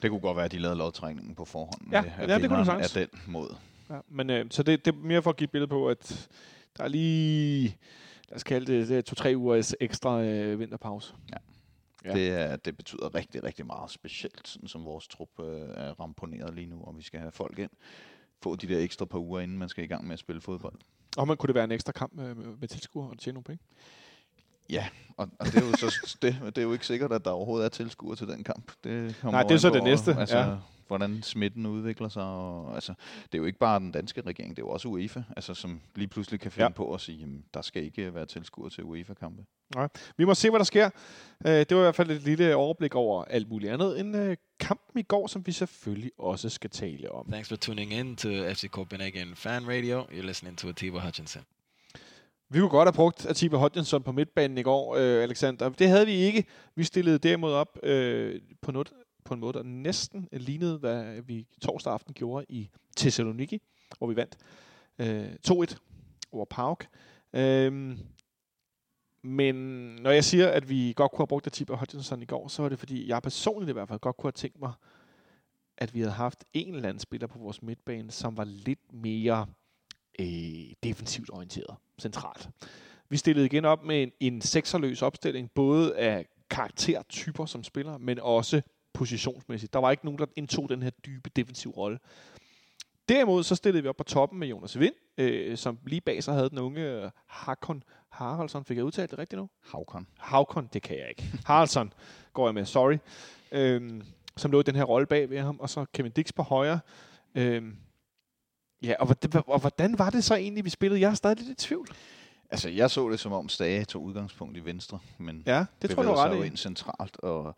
Det 0.02 0.10
kunne 0.10 0.20
godt 0.20 0.36
være, 0.36 0.44
at 0.44 0.52
de 0.52 0.58
lavede 0.58 0.78
lodtrækningen 0.78 1.34
på 1.34 1.44
forhånd. 1.44 1.92
Ja, 1.92 2.02
med, 2.02 2.10
ja, 2.28 2.34
at 2.34 2.40
det 2.40 2.48
kunne 2.50 2.58
det 2.58 2.66
sagtens. 2.66 2.96
er 2.96 3.06
den 3.06 3.20
mod. 3.32 3.54
Ja, 3.90 3.98
men 4.08 4.30
øh, 4.30 4.46
så 4.50 4.62
det, 4.62 4.84
det 4.84 4.94
er 4.94 4.98
mere 4.98 5.22
for 5.22 5.30
at 5.30 5.36
give 5.36 5.44
et 5.44 5.50
billede 5.50 5.68
på, 5.68 5.88
at 5.88 6.28
der 6.76 6.84
er 6.84 6.88
lige, 6.88 7.76
lad 8.28 8.36
os 8.36 8.42
kalde 8.44 8.72
det, 8.72 8.88
det 8.88 9.04
to-tre 9.04 9.36
ugers 9.36 9.74
ekstra 9.80 10.22
øh, 10.22 10.60
vinterpause. 10.60 11.14
Ja. 11.32 11.36
Ja. 12.04 12.14
Det, 12.14 12.28
er, 12.30 12.56
det 12.56 12.76
betyder 12.76 13.14
rigtig, 13.14 13.44
rigtig 13.44 13.66
meget 13.66 13.90
specielt, 13.90 14.48
sådan 14.48 14.68
som 14.68 14.84
vores 14.84 15.08
trup 15.08 15.28
øh, 15.40 15.46
er 15.74 16.00
ramponeret 16.00 16.54
lige 16.54 16.66
nu, 16.66 16.82
og 16.84 16.96
vi 16.98 17.02
skal 17.02 17.20
have 17.20 17.32
folk 17.32 17.58
ind. 17.58 17.70
Få 18.42 18.56
de 18.56 18.68
der 18.68 18.78
ekstra 18.78 19.04
par 19.04 19.18
uger, 19.18 19.40
inden 19.40 19.58
man 19.58 19.68
skal 19.68 19.84
i 19.84 19.86
gang 19.86 20.06
med 20.06 20.12
at 20.12 20.18
spille 20.18 20.40
fodbold. 20.40 20.74
Og 21.16 21.26
man 21.26 21.36
kunne 21.36 21.48
det 21.48 21.54
være 21.54 21.64
en 21.64 21.72
ekstra 21.72 21.92
kamp 21.92 22.12
med, 22.14 22.34
med, 22.34 22.68
tilskuer 22.68 23.08
og 23.08 23.18
tjene 23.18 23.34
nogle 23.34 23.44
penge? 23.44 23.64
Og, 25.16 25.28
og 25.40 25.46
det, 25.46 25.54
er 25.54 25.66
jo 25.66 25.76
så, 25.76 26.16
det, 26.22 26.36
det 26.46 26.58
er 26.58 26.62
jo 26.62 26.72
ikke 26.72 26.86
sikkert, 26.86 27.12
at 27.12 27.24
der 27.24 27.30
overhovedet 27.30 27.64
er 27.64 27.68
tilskuere 27.68 28.16
til 28.16 28.28
den 28.28 28.44
kamp. 28.44 28.72
Det 28.84 29.16
kommer 29.20 29.32
Nej, 29.38 29.48
det 29.48 29.54
er 29.54 29.58
så 29.58 29.70
det 29.70 29.82
næste, 29.84 30.14
Altså, 30.18 30.38
ja. 30.38 30.54
hvordan 30.86 31.22
smitten 31.22 31.66
udvikler 31.66 32.08
sig. 32.08 32.22
Og, 32.22 32.74
altså, 32.74 32.94
det 33.22 33.34
er 33.34 33.38
jo 33.38 33.44
ikke 33.44 33.58
bare 33.58 33.78
den 33.80 33.92
danske 33.92 34.20
regering, 34.20 34.56
det 34.56 34.62
er 34.62 34.66
jo 34.66 34.70
også 34.70 34.88
UEFA, 34.88 35.22
altså, 35.36 35.54
som 35.54 35.80
lige 35.94 36.08
pludselig 36.08 36.40
kan 36.40 36.50
finde 36.52 36.62
Ja. 36.64 36.68
ja. 36.68 36.72
på 36.72 36.94
at 36.94 37.00
sige, 37.00 37.22
at 37.22 37.28
der 37.54 37.62
skal 37.62 37.84
ikke 37.84 38.14
være 38.14 38.26
tilskuere 38.26 38.70
til 38.70 38.84
UEFA-kampe. 38.84 39.44
Vi 40.16 40.24
må 40.24 40.34
se, 40.34 40.50
hvad 40.50 40.58
der 40.58 40.64
sker. 40.64 40.90
Øh, 41.46 41.52
det 41.52 41.70
var 41.70 41.76
i 41.76 41.84
hvert 41.84 41.94
fald 41.94 42.10
et 42.10 42.22
lille 42.22 42.56
overblik 42.56 42.94
over 42.94 43.24
alt 43.24 43.48
muligt 43.48 43.72
andet 43.72 44.00
end 44.00 44.16
øh, 44.16 44.36
kampen 44.60 45.00
i 45.00 45.02
går, 45.02 45.26
som 45.26 45.46
vi 45.46 45.52
selvfølgelig 45.52 46.10
også 46.18 46.48
skal 46.48 46.70
tale 46.70 47.12
om. 47.12 47.26
Thanks 47.30 47.48
for 47.48 47.56
tuning 47.56 47.92
in 47.92 48.16
to 48.16 48.28
FC 48.28 48.68
Copenhagen 48.68 49.34
Fan 49.36 49.68
Radio. 49.68 50.02
You're 50.02 50.26
listening 50.26 50.58
to 50.58 50.68
Atiba 50.68 50.98
Hutchinson. 50.98 51.42
Vi 52.50 52.58
kunne 52.58 52.70
godt 52.70 52.86
have 52.86 52.92
brugt 52.92 53.26
Atiba 53.26 53.56
Hodgson 53.56 54.02
på 54.02 54.12
midtbanen 54.12 54.58
i 54.58 54.62
går, 54.62 54.94
øh, 54.96 55.22
Alexander. 55.22 55.68
Det 55.68 55.88
havde 55.88 56.06
vi 56.06 56.12
ikke. 56.12 56.44
Vi 56.74 56.84
stillede 56.84 57.18
derimod 57.18 57.52
op 57.52 57.78
øh, 57.82 58.40
på, 58.62 58.72
noget, 58.72 58.92
på 59.24 59.34
en 59.34 59.40
måde, 59.40 59.52
der 59.52 59.62
næsten 59.62 60.28
lignede, 60.32 60.78
hvad 60.78 61.22
vi 61.22 61.46
torsdag 61.62 61.92
aften 61.92 62.14
gjorde 62.14 62.46
i 62.48 62.70
Thessaloniki, 62.96 63.62
hvor 63.98 64.06
vi 64.06 64.16
vandt 64.16 64.36
øh, 64.98 65.32
2-1 65.48 65.76
over 66.32 66.44
PAOK. 66.44 66.86
Øh, 67.32 67.98
men 69.22 69.54
når 69.94 70.10
jeg 70.10 70.24
siger, 70.24 70.48
at 70.48 70.68
vi 70.68 70.92
godt 70.96 71.10
kunne 71.10 71.22
have 71.22 71.26
brugt 71.26 71.46
Atiba 71.46 71.74
Hodgson 71.74 72.22
i 72.22 72.26
går, 72.26 72.48
så 72.48 72.62
var 72.62 72.68
det 72.68 72.78
fordi, 72.78 73.08
jeg 73.08 73.22
personligt 73.22 73.70
i 73.70 73.72
hvert 73.72 73.88
fald 73.88 74.00
godt 74.00 74.16
kunne 74.16 74.28
have 74.28 74.32
tænkt 74.32 74.60
mig, 74.60 74.72
at 75.78 75.94
vi 75.94 76.00
havde 76.00 76.12
haft 76.12 76.44
en 76.52 76.74
eller 76.74 76.88
anden 76.88 77.00
spiller 77.00 77.26
på 77.26 77.38
vores 77.38 77.62
midtbane, 77.62 78.10
som 78.10 78.36
var 78.36 78.44
lidt 78.44 78.92
mere 78.92 79.46
øh, 80.20 80.72
defensivt 80.82 81.30
orienteret, 81.30 81.76
centralt. 82.00 82.48
Vi 83.08 83.16
stillede 83.16 83.46
igen 83.46 83.64
op 83.64 83.84
med 83.84 84.02
en, 84.02 84.12
en 84.20 84.40
sekserløs 84.40 85.02
opstilling, 85.02 85.50
både 85.54 85.96
af 85.96 86.26
karaktertyper 86.50 87.46
som 87.46 87.64
spiller, 87.64 87.98
men 87.98 88.20
også 88.20 88.62
positionsmæssigt. 88.92 89.72
Der 89.72 89.78
var 89.78 89.90
ikke 89.90 90.04
nogen, 90.04 90.18
der 90.18 90.26
indtog 90.36 90.68
den 90.68 90.82
her 90.82 90.90
dybe 90.90 91.30
defensive 91.36 91.72
rolle. 91.72 91.98
Derimod 93.08 93.42
så 93.42 93.54
stillede 93.54 93.82
vi 93.82 93.88
op 93.88 93.96
på 93.96 94.04
toppen 94.04 94.38
med 94.38 94.48
Jonas 94.48 94.78
Vind, 94.78 94.94
øh, 95.18 95.56
som 95.56 95.78
lige 95.86 96.00
bag 96.00 96.22
sig 96.24 96.34
havde 96.34 96.50
den 96.50 96.58
unge 96.58 96.80
øh, 96.80 97.10
Hakon 97.26 97.82
Haraldsson. 98.08 98.64
Fik 98.64 98.76
jeg 98.76 98.84
udtalt 98.84 99.10
det 99.10 99.18
rigtigt 99.18 99.38
nu? 99.40 99.48
Havkon. 99.62 100.06
Havkon, 100.18 100.68
det 100.72 100.82
kan 100.82 100.98
jeg 100.98 101.08
ikke. 101.08 101.24
Haraldsson 101.46 101.92
går 102.32 102.46
jeg 102.46 102.54
med, 102.54 102.64
sorry. 102.64 102.96
Øhm, 103.52 104.02
som 104.36 104.50
lå 104.50 104.60
i 104.60 104.62
den 104.62 104.76
her 104.76 104.84
rolle 104.84 105.06
bag 105.06 105.30
ved 105.30 105.40
ham, 105.40 105.60
og 105.60 105.70
så 105.70 105.84
Kevin 105.92 106.12
Dix 106.12 106.34
på 106.36 106.42
højre. 106.42 106.80
Øhm, 107.34 107.76
ja, 108.82 108.94
og, 109.00 109.06
hvordan- 109.06 109.42
og 109.46 109.60
hvordan 109.60 109.98
var 109.98 110.10
det 110.10 110.24
så 110.24 110.34
egentlig, 110.34 110.64
vi 110.64 110.70
spillede? 110.70 111.00
Jeg 111.00 111.10
er 111.10 111.14
stadig 111.14 111.36
lidt 111.38 111.48
i 111.62 111.66
tvivl. 111.66 111.88
Altså, 112.50 112.68
jeg 112.68 112.90
så 112.90 113.08
det 113.10 113.20
som 113.20 113.32
om 113.32 113.48
Stage 113.48 113.84
tog 113.84 114.02
udgangspunkt 114.02 114.56
i 114.56 114.60
venstre, 114.64 114.98
men 115.18 115.42
Ja, 115.46 115.64
det 115.82 115.90
tror 115.90 116.02
du 116.02 116.08
er 116.10 116.16
sig 116.16 116.34
jo 116.34 116.40
ret 116.40 116.46
ind 116.46 116.56
centralt, 116.56 117.16
og, 117.20 117.56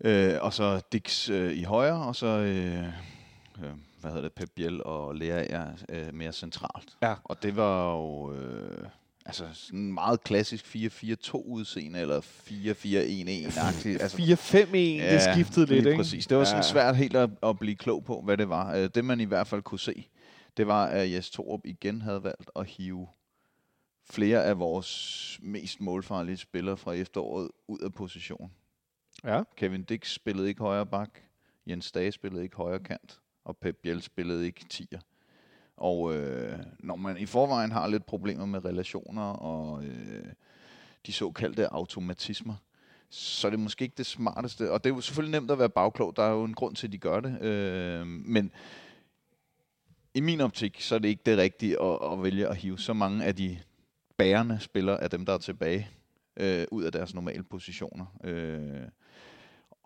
øh, 0.00 0.34
og 0.40 0.52
så 0.52 0.80
Dix 0.92 1.28
øh, 1.30 1.52
i 1.52 1.62
højre, 1.62 2.02
og 2.06 2.16
så, 2.16 2.26
øh, 2.26 2.84
øh, 2.84 3.72
hvad 4.00 4.10
hedder 4.10 4.22
det, 4.22 4.32
Pep 4.32 4.50
Biel 4.54 4.82
og 4.84 5.14
Lea 5.14 5.46
er 5.50 5.66
øh, 5.88 6.14
mere 6.14 6.32
centralt. 6.32 6.96
Ja. 7.02 7.14
Og 7.24 7.42
det 7.42 7.56
var 7.56 7.92
jo, 7.92 8.32
øh, 8.32 8.88
altså 9.26 9.48
sådan 9.52 9.78
en 9.80 9.92
meget 9.94 10.22
klassisk 10.22 10.64
4-4-2 10.76 11.32
udseende, 11.34 12.00
eller 12.00 12.20
4-4-1-1-agtigt. 12.20 14.02
Altså, 14.02 14.16
4-5-1, 14.18 14.76
det 15.12 15.22
skiftede 15.22 15.66
lidt, 15.66 15.86
ikke? 15.86 15.96
præcis. 15.96 16.26
Det 16.26 16.36
var 16.36 16.44
sådan 16.44 16.58
Ja. 16.58 16.62
svært 16.68 16.96
helt 16.96 17.16
at, 17.16 17.30
at 17.42 17.58
blive 17.58 17.76
klog 17.76 18.04
på, 18.04 18.20
hvad 18.20 18.36
det 18.36 18.48
var. 18.48 18.74
Øh, 18.74 18.88
Det 18.94 19.04
man 19.04 19.20
i 19.20 19.24
hvert 19.24 19.46
fald 19.46 19.62
kunne 19.62 19.80
se, 19.80 20.08
det 20.56 20.66
var, 20.66 20.86
at 20.86 21.12
Jes 21.12 21.30
Torup 21.30 21.60
igen 21.64 22.02
havde 22.02 22.24
valgt 22.24 22.50
at 22.56 22.66
hive 22.66 23.06
flere 24.10 24.44
af 24.44 24.58
vores 24.58 25.38
mest 25.42 25.80
målfarlige 25.80 26.36
spillere 26.36 26.76
fra 26.76 26.92
efteråret 26.92 27.50
ud 27.68 27.78
af 27.78 27.94
position. 27.94 28.52
Ja. 29.24 29.42
Kevin 29.56 29.82
Dix 29.82 30.12
spillede 30.14 30.48
ikke 30.48 30.60
højre 30.60 30.86
bak, 30.86 31.10
Jens 31.66 31.92
Dage 31.92 32.12
spillede 32.12 32.42
ikke 32.42 32.56
højre 32.56 32.78
kant, 32.80 33.18
og 33.44 33.56
Pep 33.56 33.76
Biel 33.82 34.02
spillede 34.02 34.46
ikke 34.46 34.64
tier. 34.70 35.00
Og 35.76 36.14
øh, 36.14 36.58
når 36.78 36.96
man 36.96 37.18
i 37.18 37.26
forvejen 37.26 37.72
har 37.72 37.88
lidt 37.88 38.06
problemer 38.06 38.46
med 38.46 38.64
relationer 38.64 39.22
og 39.22 39.84
øh, 39.84 40.24
de 41.06 41.12
såkaldte 41.12 41.72
automatismer, 41.72 42.54
så 43.10 43.48
er 43.48 43.50
det 43.50 43.60
måske 43.60 43.82
ikke 43.82 43.94
det 43.98 44.06
smarteste. 44.06 44.72
Og 44.72 44.84
det 44.84 44.90
er 44.90 44.94
jo 44.94 45.00
selvfølgelig 45.00 45.40
nemt 45.40 45.50
at 45.50 45.58
være 45.58 45.68
bagklog. 45.68 46.16
Der 46.16 46.22
er 46.22 46.30
jo 46.30 46.44
en 46.44 46.54
grund 46.54 46.76
til, 46.76 46.86
at 46.86 46.92
de 46.92 46.98
gør 46.98 47.20
det. 47.20 47.42
Øh, 47.42 48.06
men 48.06 48.52
i 50.14 50.20
min 50.20 50.40
optik, 50.40 50.80
så 50.80 50.94
er 50.94 50.98
det 50.98 51.08
ikke 51.08 51.22
det 51.26 51.38
rigtige 51.38 51.82
at, 51.82 52.12
at 52.12 52.22
vælge 52.22 52.48
at 52.48 52.56
hive 52.56 52.78
så 52.78 52.92
mange 52.92 53.24
af 53.24 53.36
de 53.36 53.58
bærende 54.16 54.60
spillere 54.60 55.02
af 55.02 55.10
dem, 55.10 55.26
der 55.26 55.32
er 55.32 55.38
tilbage, 55.38 55.88
øh, 56.36 56.66
ud 56.70 56.84
af 56.84 56.92
deres 56.92 57.14
normale 57.14 57.42
positioner. 57.42 58.06
Øh, 58.24 58.88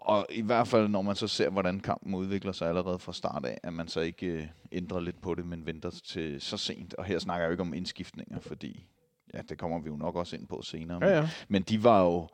og 0.08 0.26
i 0.30 0.40
hvert 0.40 0.68
fald, 0.68 0.88
når 0.88 1.02
man 1.02 1.16
så 1.16 1.28
ser, 1.28 1.50
hvordan 1.50 1.80
kampen 1.80 2.14
udvikler 2.14 2.52
sig 2.52 2.68
allerede 2.68 2.98
fra 2.98 3.12
start 3.12 3.44
af, 3.44 3.58
at 3.62 3.72
man 3.72 3.88
så 3.88 4.00
ikke 4.00 4.26
øh, 4.26 4.46
ændrer 4.72 5.00
lidt 5.00 5.20
på 5.20 5.34
det, 5.34 5.46
men 5.46 5.66
venter 5.66 5.90
til 5.90 6.40
så 6.40 6.56
sent. 6.56 6.94
Og 6.94 7.04
her 7.04 7.18
snakker 7.18 7.42
jeg 7.42 7.48
jo 7.48 7.50
ikke 7.50 7.60
om 7.60 7.74
indskiftninger, 7.74 8.40
fordi 8.40 8.86
ja, 9.34 9.40
det 9.48 9.58
kommer 9.58 9.78
vi 9.78 9.88
jo 9.88 9.96
nok 9.96 10.16
også 10.16 10.36
ind 10.36 10.46
på 10.46 10.62
senere. 10.62 11.06
Ja, 11.06 11.16
ja. 11.16 11.28
Men 11.48 11.62
de 11.62 11.84
var 11.84 12.02
jo, 12.04 12.28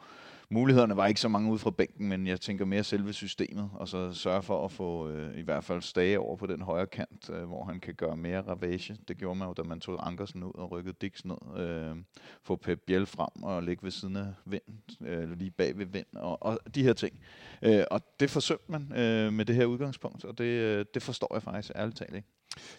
mulighederne 0.51 0.97
var 0.97 1.07
ikke 1.07 1.21
så 1.21 1.29
mange 1.29 1.53
ud 1.53 1.59
fra 1.59 1.71
bænken, 1.71 2.09
men 2.09 2.27
jeg 2.27 2.41
tænker 2.41 2.65
mere 2.65 2.85
selve 2.85 3.13
systemet, 3.13 3.71
og 3.75 3.89
så 3.89 4.13
sørge 4.13 4.43
for 4.43 4.65
at 4.65 4.73
få 4.73 5.09
øh, 5.09 5.39
i 5.39 5.43
hvert 5.43 5.65
fald 5.65 5.83
Stage 5.83 6.19
over 6.19 6.37
på 6.37 6.47
den 6.47 6.61
højre 6.61 6.87
kant, 6.87 7.31
øh, 7.31 7.45
hvor 7.45 7.65
han 7.65 7.81
kan 7.81 7.95
gøre 7.95 8.17
mere 8.17 8.41
ravage. 8.41 8.97
Det 9.09 9.19
gjorde 9.19 9.39
man 9.39 9.49
jo, 9.49 9.55
da 9.55 9.63
man 9.63 9.81
tog 9.81 10.07
Ankersen 10.07 10.43
ud 10.43 10.53
og 10.55 10.71
rykkede 10.71 10.97
Dix 11.01 11.25
ned. 11.25 11.37
Øh, 11.57 11.97
få 12.43 12.57
Pep 12.57 12.81
Biel 12.87 13.07
frem 13.07 13.43
og 13.43 13.63
ligge 13.63 13.83
ved 13.83 13.91
siden 13.91 14.17
af 14.17 14.27
vind, 14.45 14.63
øh, 15.01 15.33
lige 15.33 15.51
bag 15.51 15.79
ved 15.79 15.87
vind, 15.87 16.07
og, 16.17 16.43
og 16.43 16.59
de 16.75 16.83
her 16.83 16.93
ting. 16.93 17.21
Øh, 17.63 17.85
og 17.91 18.01
det 18.21 18.31
forsømte 18.31 18.73
man 18.73 18.83
øh, 18.83 19.33
med 19.33 19.45
det 19.45 19.55
her 19.55 19.65
udgangspunkt, 19.65 20.25
og 20.25 20.39
det, 20.39 20.45
øh, 20.45 20.85
det 20.95 21.03
forstår 21.03 21.35
jeg 21.35 21.43
faktisk 21.43 21.73
ærligt 21.77 21.97
talt 21.97 22.15
ikke. 22.15 22.29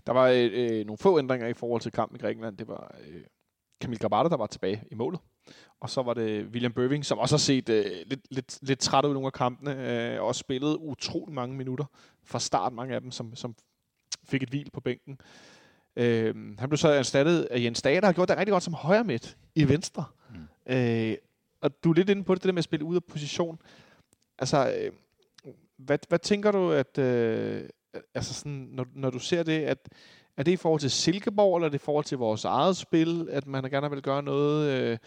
Der 0.07 0.13
var 0.13 0.27
øh, 0.27 0.51
øh 0.53 0.85
nogle 0.85 0.97
få 0.97 1.19
ændringer 1.19 1.47
i 1.47 1.53
forhold 1.53 1.81
til 1.81 1.91
kampen 1.91 2.15
i 2.15 2.19
Grækenland. 2.19 2.57
Det 2.57 2.67
var 2.67 2.95
øh, 3.07 3.21
Kamil 3.81 3.99
Grabata, 3.99 4.29
der 4.29 4.37
var 4.37 4.47
tilbage 4.47 4.83
i 4.91 4.95
målet 4.95 5.19
og 5.85 5.89
så 5.89 6.01
var 6.01 6.13
det 6.13 6.45
William 6.45 6.73
Bøving, 6.73 7.05
som 7.05 7.17
også 7.17 7.35
har 7.35 7.39
set 7.39 7.69
øh, 7.69 7.85
lidt, 8.05 8.19
lidt, 8.31 8.59
lidt 8.61 8.79
træt 8.79 9.05
ud 9.05 9.09
i 9.09 9.13
nogle 9.13 9.25
af 9.25 9.33
kampene, 9.33 10.13
øh, 10.15 10.21
og 10.21 10.35
spillet 10.35 10.77
utrolig 10.79 11.35
mange 11.35 11.55
minutter 11.55 11.85
fra 12.23 12.39
start, 12.39 12.73
mange 12.73 12.95
af 12.95 13.01
dem, 13.01 13.11
som, 13.11 13.35
som 13.35 13.55
fik 14.23 14.43
et 14.43 14.49
hvil 14.49 14.69
på 14.73 14.81
bænken. 14.81 15.17
Øh, 15.95 16.35
han 16.59 16.69
blev 16.69 16.77
så 16.77 16.87
erstattet 16.87 17.43
af 17.43 17.59
Jens 17.59 17.81
Dage, 17.81 18.01
der 18.01 18.05
har 18.05 18.13
gjort 18.13 18.27
det 18.27 18.37
rigtig 18.37 18.51
godt 18.51 18.63
som 18.63 18.73
højre 18.73 19.03
midt 19.03 19.37
i 19.55 19.69
venstre. 19.69 20.05
Mm. 20.29 20.73
Øh, 20.73 21.15
og 21.61 21.83
du 21.83 21.89
er 21.89 21.95
lidt 21.95 22.09
inde 22.09 22.23
på 22.23 22.35
det, 22.35 22.43
det 22.43 22.47
der 22.47 22.53
med 22.53 22.59
at 22.59 22.63
spille 22.63 22.85
ud 22.85 22.95
af 22.95 23.03
position. 23.03 23.59
Altså, 24.39 24.73
øh, 24.77 24.91
hvad, 25.77 25.99
hvad 26.09 26.19
tænker 26.19 26.51
du, 26.51 26.71
at 26.71 26.97
øh, 26.97 27.69
altså 28.13 28.33
sådan, 28.33 28.67
når, 28.71 28.85
når 28.93 29.09
du 29.09 29.19
ser 29.19 29.43
det, 29.43 29.59
at 29.61 29.89
er 30.37 30.43
det 30.43 30.51
i 30.51 30.55
forhold 30.55 30.81
til 30.81 30.91
Silkeborg, 30.91 31.57
eller 31.57 31.65
er 31.65 31.69
det 31.69 31.81
i 31.81 31.85
forhold 31.85 32.05
til 32.05 32.17
vores 32.17 32.45
eget 32.45 32.77
spil, 32.77 33.27
at 33.31 33.47
man 33.47 33.63
gerne 33.63 33.89
vil 33.89 34.01
gøre 34.01 34.23
noget? 34.23 34.71
Øh, 34.71 34.97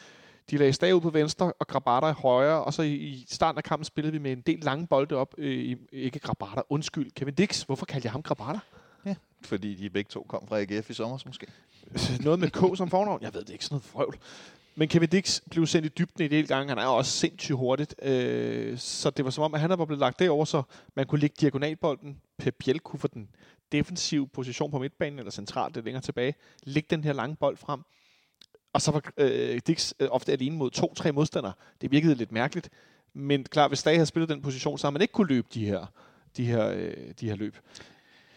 de 0.51 0.57
lagde 0.57 0.73
Stag 0.73 0.95
ud 0.95 1.01
på 1.01 1.11
venstre, 1.11 1.53
og 1.59 1.67
Grabata 1.67 2.07
i 2.07 2.13
højre, 2.13 2.65
og 2.65 2.75
så 2.75 2.83
i, 2.83 2.95
i 2.95 3.27
starten 3.31 3.59
af 3.59 3.65
kampen 3.65 3.85
spillede 3.85 4.13
vi 4.13 4.19
med 4.19 4.33
en 4.33 4.41
del 4.41 4.59
lange 4.59 4.87
bolde 4.87 5.17
op. 5.17 5.35
Øh, 5.39 5.77
ikke 5.93 6.19
Grabata, 6.19 6.63
undskyld, 6.69 7.11
Kevin 7.11 7.35
Dix. 7.35 7.63
Hvorfor 7.63 7.87
kaldte 7.87 8.07
jeg 8.07 8.13
ham 8.13 8.23
Grabata? 8.23 8.59
Ja, 9.07 9.15
fordi 9.45 9.75
de 9.75 9.91
begge 9.91 10.09
to 10.09 10.27
kom 10.29 10.49
fra 10.49 10.61
AGF 10.61 10.91
i 10.91 10.95
sommer 10.95 11.19
måske. 11.27 11.47
Noget 12.25 12.39
med 12.39 12.51
K 12.51 12.77
som 12.77 12.91
fornavn? 12.91 13.23
Jeg 13.23 13.35
ved 13.35 13.41
det 13.41 13.51
ikke, 13.51 13.65
sådan 13.65 13.75
noget 13.75 13.85
frøvl. 13.85 14.19
Men 14.75 14.89
Kevin 14.89 15.09
Dix 15.09 15.41
blev 15.51 15.67
sendt 15.67 15.87
i 15.87 15.89
dybden 15.99 16.25
i 16.25 16.29
del 16.29 16.49
gange. 16.49 16.69
Han 16.69 16.79
er 16.79 16.87
også 16.87 17.13
sindssygt 17.13 17.57
hurtigt. 17.57 17.95
Øh, 18.03 18.79
så 18.79 19.11
det 19.11 19.25
var 19.25 19.31
som 19.31 19.45
om, 19.45 19.55
at 19.55 19.61
han 19.61 19.71
var 19.71 19.85
blevet 19.85 20.01
lagt 20.01 20.19
derover, 20.19 20.45
så 20.45 20.63
man 20.95 21.07
kunne 21.07 21.21
ligge 21.21 21.37
diagonalbolden. 21.41 22.21
Pep 22.39 22.55
Biel 22.59 22.81
kunne 22.81 23.01
for 23.01 23.09
den 23.09 23.29
defensive 23.73 24.29
position 24.29 24.71
på 24.71 24.79
midtbanen, 24.79 25.19
eller 25.19 25.31
centralt 25.31 25.75
lidt 25.75 25.85
længere 25.85 26.03
tilbage, 26.03 26.35
lægge 26.63 26.87
den 26.91 27.05
her 27.05 27.13
lange 27.13 27.37
bold 27.37 27.57
frem. 27.57 27.81
Og 28.73 28.83
så 28.83 28.91
var 28.91 29.03
øh, 29.17 29.61
Dix 29.67 29.93
øh, 30.01 30.09
ofte 30.11 30.33
alene 30.33 30.57
mod 30.57 30.71
to-tre 30.71 31.13
modstandere. 31.13 31.53
Det 31.81 31.91
virkede 31.91 32.15
lidt 32.15 32.33
mærkeligt. 32.33 32.71
Men 33.15 33.45
klar, 33.45 33.69
hvis 33.69 33.79
Stage 33.79 33.97
havde 33.97 34.07
spillet 34.07 34.29
den 34.29 34.43
position, 34.43 34.79
så 34.79 34.87
havde 34.87 34.93
man 34.93 35.03
ikke 35.03 35.13
kunne 35.13 35.29
løbe 35.29 35.49
de 35.55 35.67
her, 35.67 35.87
de 36.37 36.45
her, 36.45 36.69
øh, 36.69 37.15
de 37.21 37.29
her 37.29 37.37
løb. 37.37 37.57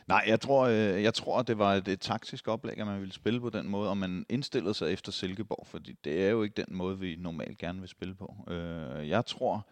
Nej, 0.07 0.23
jeg 0.27 0.39
tror, 0.39 0.65
øh, 0.65 1.03
jeg 1.03 1.13
tror, 1.13 1.41
det 1.41 1.57
var 1.57 1.73
et, 1.73 1.87
et 1.87 1.99
taktisk 1.99 2.47
oplæg, 2.47 2.77
at 2.77 2.87
man 2.87 2.99
ville 2.99 3.13
spille 3.13 3.39
på 3.39 3.49
den 3.49 3.69
måde, 3.69 3.89
og 3.89 3.97
man 3.97 4.25
indstillede 4.29 4.73
sig 4.73 4.91
efter 4.93 5.11
Silkeborg, 5.11 5.67
fordi 5.67 5.95
det 6.03 6.25
er 6.25 6.29
jo 6.29 6.43
ikke 6.43 6.53
den 6.65 6.77
måde, 6.77 6.99
vi 6.99 7.15
normalt 7.19 7.57
gerne 7.57 7.79
vil 7.79 7.89
spille 7.89 8.15
på. 8.15 8.35
Øh, 8.47 9.09
jeg 9.09 9.25
tror, 9.25 9.65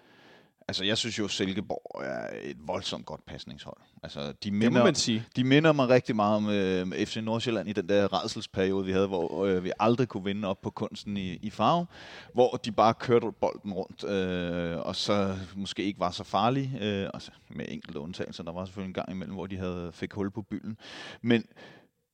Altså, 0.69 0.83
jeg 0.83 0.97
synes 0.97 1.19
jo, 1.19 1.27
Silkeborg 1.27 2.03
er 2.03 2.29
et 2.41 2.57
voldsomt 2.67 3.05
godt 3.05 3.25
pasningshold. 3.25 3.77
Altså, 4.03 4.33
de 4.43 4.51
minder, 4.51 4.67
det 4.67 4.73
må 4.73 4.83
man 4.83 4.95
sige. 4.95 5.25
De 5.35 5.43
minder 5.43 5.71
mig 5.71 5.89
rigtig 5.89 6.15
meget 6.15 6.35
om 6.35 6.49
øh, 6.49 7.05
FC 7.05 7.17
Nordsjælland 7.17 7.69
i 7.69 7.73
den 7.73 7.89
der 7.89 8.23
redselsperiode, 8.23 8.85
vi 8.85 8.91
havde, 8.91 9.07
hvor 9.07 9.45
øh, 9.45 9.63
vi 9.63 9.71
aldrig 9.79 10.07
kunne 10.07 10.23
vinde 10.23 10.47
op 10.47 10.61
på 10.61 10.69
kunsten 10.69 11.17
i, 11.17 11.33
i 11.35 11.49
farve, 11.49 11.85
hvor 12.33 12.51
de 12.65 12.71
bare 12.71 12.93
kørte 12.93 13.31
bolden 13.31 13.73
rundt, 13.73 14.03
øh, 14.03 14.77
og 14.77 14.95
så 14.95 15.35
måske 15.55 15.83
ikke 15.83 15.99
var 15.99 16.11
så 16.11 16.23
farlige, 16.23 16.77
øh, 16.81 17.09
altså, 17.13 17.31
med 17.49 17.65
enkelte 17.69 17.99
undtagelser. 17.99 18.43
Der 18.43 18.51
var 18.51 18.65
selvfølgelig 18.65 18.89
en 18.89 18.93
gang 18.93 19.11
imellem, 19.11 19.35
hvor 19.35 19.47
de 19.47 19.57
havde 19.57 19.89
fik 19.93 20.13
hul 20.13 20.31
på 20.31 20.41
bylden. 20.41 20.77
Men, 21.21 21.45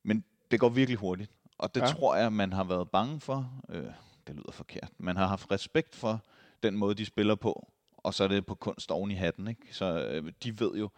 men 0.03 0.23
det 0.51 0.59
går 0.59 0.69
virkelig 0.69 0.97
hurtigt, 0.97 1.31
og 1.57 1.75
det 1.75 1.81
ja. 1.81 1.87
tror 1.87 2.15
jeg, 2.15 2.33
man 2.33 2.53
har 2.53 2.63
været 2.63 2.89
bange 2.89 3.19
for. 3.19 3.51
Øh, 3.69 3.83
det 4.27 4.35
lyder 4.35 4.51
forkert. 4.51 4.89
Man 4.97 5.17
har 5.17 5.27
haft 5.27 5.51
respekt 5.51 5.95
for 5.95 6.21
den 6.63 6.77
måde, 6.77 6.95
de 6.95 7.05
spiller 7.05 7.35
på, 7.35 7.67
og 8.05 8.13
så 8.13 8.23
er 8.23 8.27
det 8.27 8.45
på 8.45 8.55
kunst 8.55 8.91
oven 8.91 9.11
i 9.11 9.13
hatten. 9.13 9.47
Ikke? 9.47 9.61
Så 9.71 10.07
øh, 10.07 10.31
de 10.43 10.59
ved 10.59 10.71
jo, 10.75 10.89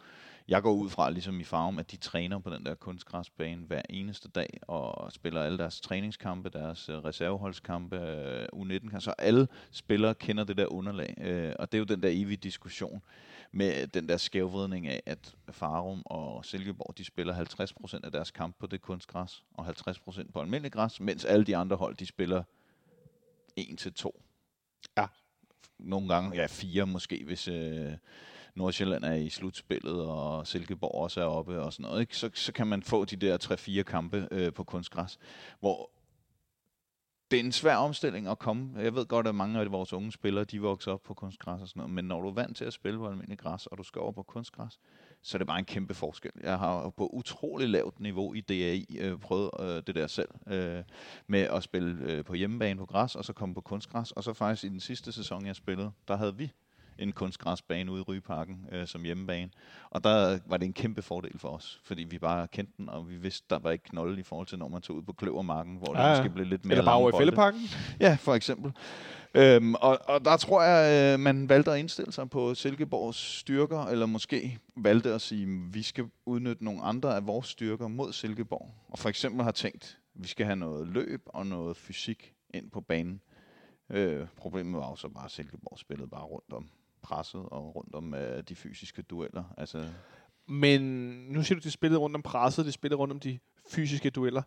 jeg 0.48 0.62
går 0.62 0.72
ud 0.74 0.90
fra, 0.90 1.10
ligesom 1.10 1.40
i 1.40 1.44
Farum, 1.44 1.80
at 1.80 1.92
de 1.92 1.98
træner 1.98 2.40
på 2.40 2.50
den 2.50 2.66
der 2.66 2.76
kunstgræsbane 2.76 3.66
hver 3.66 3.82
eneste 3.90 4.30
dag, 4.30 4.60
og 4.62 5.12
spiller 5.12 5.42
alle 5.42 5.58
deres 5.58 5.82
træningskampe, 5.82 6.50
deres 6.50 6.90
øh, 6.90 6.96
reserveholdskampe, 6.96 7.96
øh, 7.96 8.48
U19-kampe, 8.54 9.02
så 9.02 9.12
alle 9.18 9.48
spillere 9.72 10.16
kender 10.16 10.44
det 10.44 10.58
der 10.58 10.74
underlag. 10.74 11.14
Øh, 11.18 11.54
og 11.60 11.72
det 11.72 11.78
er 11.78 11.80
jo 11.80 11.86
den 11.86 12.04
der 12.04 12.10
evige 12.12 12.38
diskussion 12.38 13.02
med 13.52 13.88
den 13.88 14.10
der 14.10 14.18
skævvridning 14.18 14.88
af, 14.88 15.04
at 15.06 15.36
Farum 15.50 16.02
og 16.06 16.46
Silkeborg, 16.46 16.98
de 16.98 17.06
spiller 17.06 17.34
50% 17.34 18.00
af 18.04 18.12
deres 18.12 18.32
kamp 18.32 18.56
på 18.60 18.68
det 18.68 18.82
kunstgræs, 18.82 19.44
og 19.54 19.68
50% 19.68 20.32
på 20.32 20.42
almindelig 20.42 20.72
græs, 20.72 21.00
mens 21.00 21.26
alle 21.26 21.46
de 21.46 21.58
andre 21.58 21.76
hold, 21.76 21.96
de 21.96 22.06
spiller 22.06 22.44
1-2. 23.60 24.10
Ja 24.98 25.08
nogle 25.80 26.08
gange, 26.08 26.36
ja 26.36 26.46
fire 26.46 26.86
måske, 26.86 27.24
hvis 27.26 27.48
øh, 27.48 27.92
Nordsjælland 28.56 29.04
er 29.04 29.14
i 29.14 29.30
slutspillet, 29.30 30.02
og 30.02 30.48
Silkeborg 30.48 31.02
også 31.02 31.22
er 31.22 31.26
oppe 31.26 31.62
og 31.62 31.74
sådan 31.74 31.84
noget, 31.84 32.02
ikke? 32.02 32.18
Så, 32.18 32.30
så 32.34 32.54
kan 32.54 32.68
man 32.68 32.84
få 32.84 33.06
de 33.06 33.16
der 33.16 33.38
3-4 33.82 33.84
kampe 33.84 34.28
øh, 34.32 34.54
på 34.54 34.64
kunstgræs, 34.64 35.20
hvor 35.60 35.92
det 37.32 37.40
er 37.40 37.44
en 37.44 37.52
svær 37.52 37.76
omstilling 37.76 38.28
at 38.28 38.40
komme. 38.40 38.80
Jeg 38.82 38.96
ved 38.96 39.06
godt, 39.06 39.28
at 39.28 39.36
mange 39.36 39.60
af 39.60 39.72
vores 39.72 39.94
unge 39.94 40.12
spillere, 40.12 40.44
de 40.44 40.62
vokser 40.62 40.92
op 40.92 41.04
på 41.04 41.14
kunstgræs 41.14 41.62
og 41.62 41.68
sådan 41.68 41.80
noget, 41.80 41.94
men 41.94 42.06
når 42.06 42.22
du 42.22 42.28
er 42.28 42.34
vant 42.34 42.58
til 42.58 42.66
at 42.66 42.74
spille 42.74 43.00
på 43.00 43.08
almindelig 43.08 43.40
græs, 43.40 43.66
og 43.66 43.78
du 43.78 43.84
skal 43.84 44.02
over 44.02 44.12
på 44.12 44.24
kunstgræs, 44.24 44.80
så 45.22 45.38
er 45.38 45.40
det 45.40 45.48
bare 45.48 45.60
en 45.60 45.66
kæmpe 45.66 45.94
forskel. 45.94 46.32
Jeg 46.44 46.60
har 46.60 46.90
på 46.90 47.08
utrolig 47.14 47.70
lavt 47.70 48.00
niveau 48.00 48.34
i 48.34 48.42
DAI 48.42 48.98
øh, 49.00 49.20
prøvet 49.20 49.50
øh, 49.60 49.84
det 49.88 49.96
der 49.96 50.08
selv, 50.08 50.30
øh, 50.48 50.84
med 51.28 51.42
at 51.42 51.64
spille 51.64 52.12
øh, 52.12 52.26
på 52.26 52.34
hjemmebane 52.34 52.80
på 52.80 52.86
græs, 52.86 53.16
og 53.16 53.26
så 53.26 53.34
komme 53.34 53.56
på 53.56 53.62
kunstgræs, 53.62 54.12
og 54.12 54.24
så 54.24 54.34
faktisk 54.34 54.64
i 54.64 54.70
den 54.70 54.80
sidste 54.80 55.12
sæson, 55.12 55.46
jeg 55.46 55.56
spillede, 55.56 55.92
der 56.08 56.16
havde 56.16 56.36
vi 56.36 56.52
en 57.00 57.12
kunstgræsbane 57.12 57.92
ude 57.92 58.00
i 58.00 58.04
Rygeparken 58.04 58.66
øh, 58.72 58.88
som 58.88 59.04
hjemmebane. 59.04 59.50
Og 59.90 60.04
der 60.04 60.40
var 60.46 60.58
det 60.58 60.66
en 60.66 60.74
kæmpe 60.74 61.02
fordel 61.02 61.40
for 61.40 61.50
os, 61.50 61.82
fordi 61.84 62.04
vi 62.04 62.20
bare 62.20 62.48
kendte 62.48 62.74
den, 62.78 62.90
og 62.90 63.10
vi 63.10 63.18
vidste, 63.18 63.46
der 63.50 63.60
var 63.60 63.72
ikke 63.72 63.84
knolde 63.84 64.20
i 64.20 64.24
forhold 64.24 64.48
til, 64.48 64.60
når 64.60 64.68
man 64.68 64.82
tog 64.82 64.96
ud 64.96 65.02
på 65.02 65.14
Kløvermarken, 65.14 65.76
hvor 65.76 65.98
ja, 65.98 66.10
det 66.10 66.18
måske 66.18 66.34
blev 66.34 66.46
lidt 66.46 66.66
mere 66.66 66.78
Eller 66.78 66.86
bare 66.86 66.96
over 66.96 67.10
i 67.10 67.18
Fælleparken? 67.18 67.62
Ja, 68.00 68.18
for 68.20 68.36
eksempel. 68.36 68.72
Øhm, 69.34 69.76
og, 69.76 70.00
og 70.08 70.26
der 70.26 70.38
tror 70.38 70.64
jeg, 70.64 71.14
øh, 71.14 71.20
man 71.20 71.50
valgte 71.50 71.72
at 71.72 71.80
indstille 71.80 72.12
sig 72.12 72.30
på 72.30 72.56
Silkeborgs 72.56 73.18
styrker, 73.18 73.80
eller 73.80 74.06
måske 74.06 74.60
valgte 74.78 75.14
at 75.14 75.22
sige, 75.22 75.44
at 75.44 75.74
vi 75.74 75.82
skal 75.82 76.06
udnytte 76.26 76.64
nogle 76.64 76.82
andre 76.82 77.16
af 77.16 77.28
vores 77.28 77.48
styrker 77.48 77.88
mod 77.88 78.14
Silkeborg. 78.14 78.74
Og 78.90 79.00
for 79.00 79.10
eksempel 79.10 79.44
har 79.44 79.52
tænkt, 79.52 80.00
at 80.16 80.22
vi 80.22 80.28
skal 80.28 80.46
have 80.46 80.56
noget 80.56 80.88
løb 80.88 81.22
og 81.26 81.48
noget 81.48 81.78
fysik 81.78 82.34
ind 82.54 82.72
på 82.72 82.82
banen. 82.82 83.22
Øh, 83.90 84.28
problemet 84.38 84.80
var 84.82 84.90
jo 84.90 84.96
så 84.96 85.08
bare, 85.10 85.26
at 85.26 85.32
Silkeborg 85.32 85.80
spillede 85.80 86.10
bare 86.10 86.24
rundt 86.24 86.54
om 86.54 86.70
presset 87.08 87.42
og 87.42 87.76
rundt 87.76 87.96
om 87.96 88.14
øh, 88.14 88.44
de 88.44 88.56
fysiske 88.56 89.02
dueller. 89.02 89.44
Altså... 89.58 89.86
Men 90.50 90.82
nu 91.30 91.44
siger 91.44 91.60
du, 91.60 91.64
de 91.64 91.72
spillede 91.72 92.00
rundt 92.00 92.16
om 92.16 92.22
presset, 92.22 92.66
de 92.66 92.72
spillede 92.72 93.00
rundt 93.00 93.12
om 93.12 93.20
de 93.20 93.40
fysiske 93.70 94.10
dueller. 94.10 94.42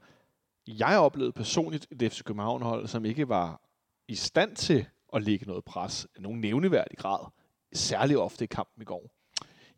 Jeg 0.69 0.99
oplevede 0.99 1.33
personligt 1.33 1.87
et 1.91 2.13
FC 2.13 2.23
København-hold, 2.23 2.87
som 2.87 3.05
ikke 3.05 3.29
var 3.29 3.61
i 4.09 4.15
stand 4.15 4.57
til 4.57 4.87
at 5.15 5.23
lægge 5.23 5.47
noget 5.47 5.65
pres 5.65 6.07
i 6.19 6.21
nogen 6.21 6.41
nævneværdig 6.41 6.99
grad. 6.99 7.27
Særligt 7.73 8.19
ofte 8.19 8.45
i 8.45 8.47
kampen 8.47 8.83
i 8.83 8.85
går. 8.85 9.11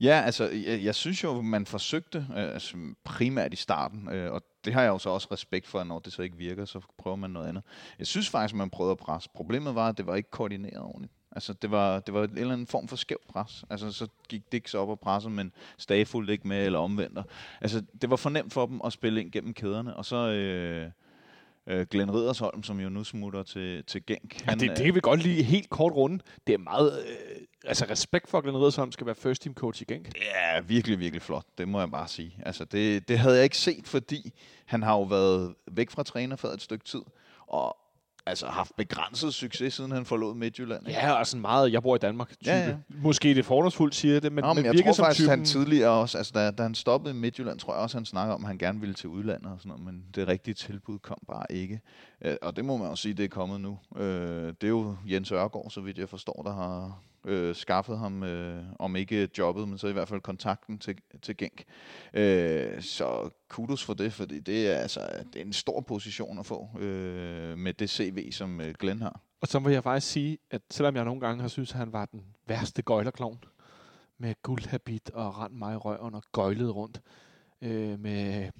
Ja, 0.00 0.22
altså, 0.24 0.48
jeg, 0.48 0.84
jeg 0.84 0.94
synes 0.94 1.24
jo, 1.24 1.40
man 1.40 1.66
forsøgte, 1.66 2.18
øh, 2.18 2.52
altså, 2.52 2.76
primært 3.04 3.52
i 3.52 3.56
starten, 3.56 4.08
øh, 4.08 4.32
og 4.32 4.42
det 4.64 4.72
har 4.72 4.82
jeg 4.82 4.88
jo 4.88 4.98
så 4.98 5.10
også 5.10 5.28
respekt 5.32 5.66
for, 5.66 5.80
at 5.80 5.86
når 5.86 5.98
det 5.98 6.12
så 6.12 6.22
ikke 6.22 6.36
virker, 6.36 6.64
så 6.64 6.80
prøver 6.98 7.16
man 7.16 7.30
noget 7.30 7.48
andet. 7.48 7.64
Jeg 7.98 8.06
synes 8.06 8.28
faktisk, 8.28 8.54
man 8.54 8.70
prøvede 8.70 8.92
at 8.92 8.98
presse. 8.98 9.30
Problemet 9.34 9.74
var, 9.74 9.88
at 9.88 9.98
det 9.98 10.06
var 10.06 10.14
ikke 10.14 10.30
koordineret 10.30 10.82
ordentligt. 10.82 11.12
Altså, 11.32 11.52
det 11.52 11.70
var, 11.70 12.00
det 12.00 12.14
var 12.14 12.24
en 12.24 12.38
eller 12.38 12.52
anden 12.52 12.66
form 12.66 12.88
for 12.88 12.96
skæv 12.96 13.20
pres. 13.28 13.64
Altså, 13.70 13.92
så 13.92 14.08
gik 14.28 14.52
Dix 14.52 14.74
op 14.74 14.88
og 14.88 15.00
pressede, 15.00 15.34
men 15.34 15.52
Stage 15.78 16.06
fulgte 16.06 16.32
ikke 16.32 16.48
med, 16.48 16.66
eller 16.66 16.78
omvendt. 16.78 17.18
Altså, 17.60 17.82
det 18.02 18.10
var 18.10 18.16
for 18.16 18.30
nemt 18.30 18.52
for 18.52 18.66
dem 18.66 18.80
at 18.84 18.92
spille 18.92 19.20
ind 19.20 19.32
gennem 19.32 19.54
kæderne, 19.54 19.96
og 19.96 20.04
så... 20.04 20.16
Øh, 20.16 20.90
øh, 21.66 21.86
Glenn 21.90 22.14
Riddersholm, 22.14 22.62
som 22.62 22.80
jo 22.80 22.88
nu 22.88 23.04
smutter 23.04 23.42
til, 23.42 23.84
til 23.84 24.06
Genk. 24.06 24.42
Han, 24.42 24.60
ja, 24.60 24.66
det, 24.66 24.76
det 24.76 24.84
kan 24.84 24.94
vi 24.94 25.00
godt 25.00 25.22
lige 25.22 25.42
helt 25.42 25.70
kort 25.70 25.92
runde. 25.92 26.24
Det 26.46 26.52
er 26.52 26.58
meget... 26.58 27.04
Øh, 27.08 27.36
altså 27.64 27.86
respekt 27.90 28.28
for, 28.28 28.38
at 28.38 28.44
Glenn 28.44 28.58
Riddersholm 28.58 28.92
skal 28.92 29.06
være 29.06 29.14
first 29.14 29.42
team 29.42 29.54
coach 29.54 29.82
i 29.82 29.84
Genk. 29.84 30.06
Det 30.14 30.22
er 30.34 30.60
virkelig, 30.60 30.98
virkelig 30.98 31.22
flot. 31.22 31.44
Det 31.58 31.68
må 31.68 31.78
jeg 31.78 31.90
bare 31.90 32.08
sige. 32.08 32.36
Altså, 32.46 32.64
det, 32.64 33.08
det 33.08 33.18
havde 33.18 33.34
jeg 33.34 33.44
ikke 33.44 33.58
set, 33.58 33.88
fordi 33.88 34.32
han 34.64 34.82
har 34.82 34.92
jo 34.92 35.02
været 35.02 35.54
væk 35.70 35.90
fra 35.90 36.02
træner 36.02 36.36
for 36.36 36.48
et 36.48 36.62
stykke 36.62 36.84
tid. 36.84 37.02
Og 37.46 37.76
altså 38.26 38.46
haft 38.46 38.76
begrænset 38.76 39.34
succes, 39.34 39.74
siden 39.74 39.92
han 39.92 40.06
forlod 40.06 40.34
Midtjylland. 40.34 40.88
Ikke? 40.88 41.00
Ja, 41.00 41.12
og 41.12 41.26
sådan 41.26 41.40
meget, 41.40 41.72
jeg 41.72 41.82
bor 41.82 41.94
i 41.94 41.98
Danmark 41.98 42.28
type. 42.28 42.50
Ja, 42.50 42.68
ja. 42.68 42.76
Måske 42.88 43.34
det 43.34 43.44
fordomsfuldt 43.44 43.94
siger 43.94 44.20
det, 44.20 44.32
men, 44.32 44.44
Nå, 44.44 44.52
men 44.52 44.64
jeg 44.64 44.84
tror 44.84 44.92
som 44.92 45.04
faktisk, 45.04 45.20
typen... 45.20 45.30
han 45.30 45.44
tidligere 45.44 45.90
også, 45.90 46.18
altså 46.18 46.32
da, 46.34 46.50
da 46.50 46.62
han 46.62 46.74
stoppede 46.74 47.14
i 47.14 47.18
Midtjylland, 47.18 47.58
tror 47.58 47.74
jeg 47.74 47.82
også, 47.82 47.96
han 47.96 48.04
snakker 48.04 48.34
om, 48.34 48.44
at 48.44 48.48
han 48.48 48.58
gerne 48.58 48.80
ville 48.80 48.94
til 48.94 49.08
udlandet 49.08 49.52
og 49.52 49.58
sådan 49.58 49.68
noget, 49.68 49.84
men 49.84 50.04
det 50.14 50.28
rigtige 50.28 50.54
tilbud 50.54 50.98
kom 50.98 51.18
bare 51.28 51.46
ikke. 51.50 51.80
Øh, 52.24 52.36
og 52.42 52.56
det 52.56 52.64
må 52.64 52.76
man 52.76 52.88
jo 52.88 52.96
sige, 52.96 53.14
det 53.14 53.24
er 53.24 53.28
kommet 53.28 53.60
nu. 53.60 53.78
Øh, 53.96 54.46
det 54.60 54.64
er 54.64 54.68
jo 54.68 54.96
Jens 55.06 55.32
Ørgaard, 55.32 55.70
så 55.70 55.80
vidt 55.80 55.98
jeg 55.98 56.08
forstår, 56.08 56.42
der 56.44 56.54
har 56.54 57.02
øh, 57.24 57.54
skaffet 57.54 57.98
ham, 57.98 58.22
øh, 58.22 58.64
om 58.78 58.96
ikke 58.96 59.28
jobbet, 59.38 59.68
men 59.68 59.78
så 59.78 59.88
i 59.88 59.92
hvert 59.92 60.08
fald 60.08 60.20
kontakten 60.20 60.78
til, 60.78 60.98
til 61.22 61.36
Genk. 61.36 61.64
Øh, 62.14 62.82
så 62.82 63.30
kudos 63.48 63.84
for 63.84 63.94
det, 63.94 64.12
fordi 64.12 64.40
det 64.40 64.70
er, 64.70 64.76
altså, 64.76 65.00
det 65.32 65.40
er 65.40 65.44
en 65.44 65.52
stor 65.52 65.80
position 65.80 66.38
at 66.38 66.46
få 66.46 66.68
øh, 66.78 67.58
med 67.58 67.72
det 67.72 67.90
CV, 67.90 68.32
som 68.32 68.60
øh, 68.60 68.74
Glenn 68.78 69.02
har. 69.02 69.20
Og 69.40 69.48
så 69.48 69.58
vil 69.58 69.72
jeg 69.72 69.82
faktisk 69.82 70.12
sige, 70.12 70.38
at 70.50 70.62
selvom 70.70 70.96
jeg 70.96 71.04
nogle 71.04 71.20
gange 71.20 71.40
har 71.40 71.48
synes, 71.48 71.72
at 71.72 71.78
han 71.78 71.92
var 71.92 72.04
den 72.04 72.22
værste 72.46 72.82
gøjlerklovn, 72.82 73.44
med 74.18 74.34
guldhabit 74.42 75.10
og 75.10 75.38
rand 75.38 75.52
mig 75.52 75.74
i 75.74 75.76
røven 75.76 76.14
og 76.14 76.22
gøjlede 76.32 76.70
rundt, 76.70 77.00
øh, 77.62 78.00
med 78.00 78.50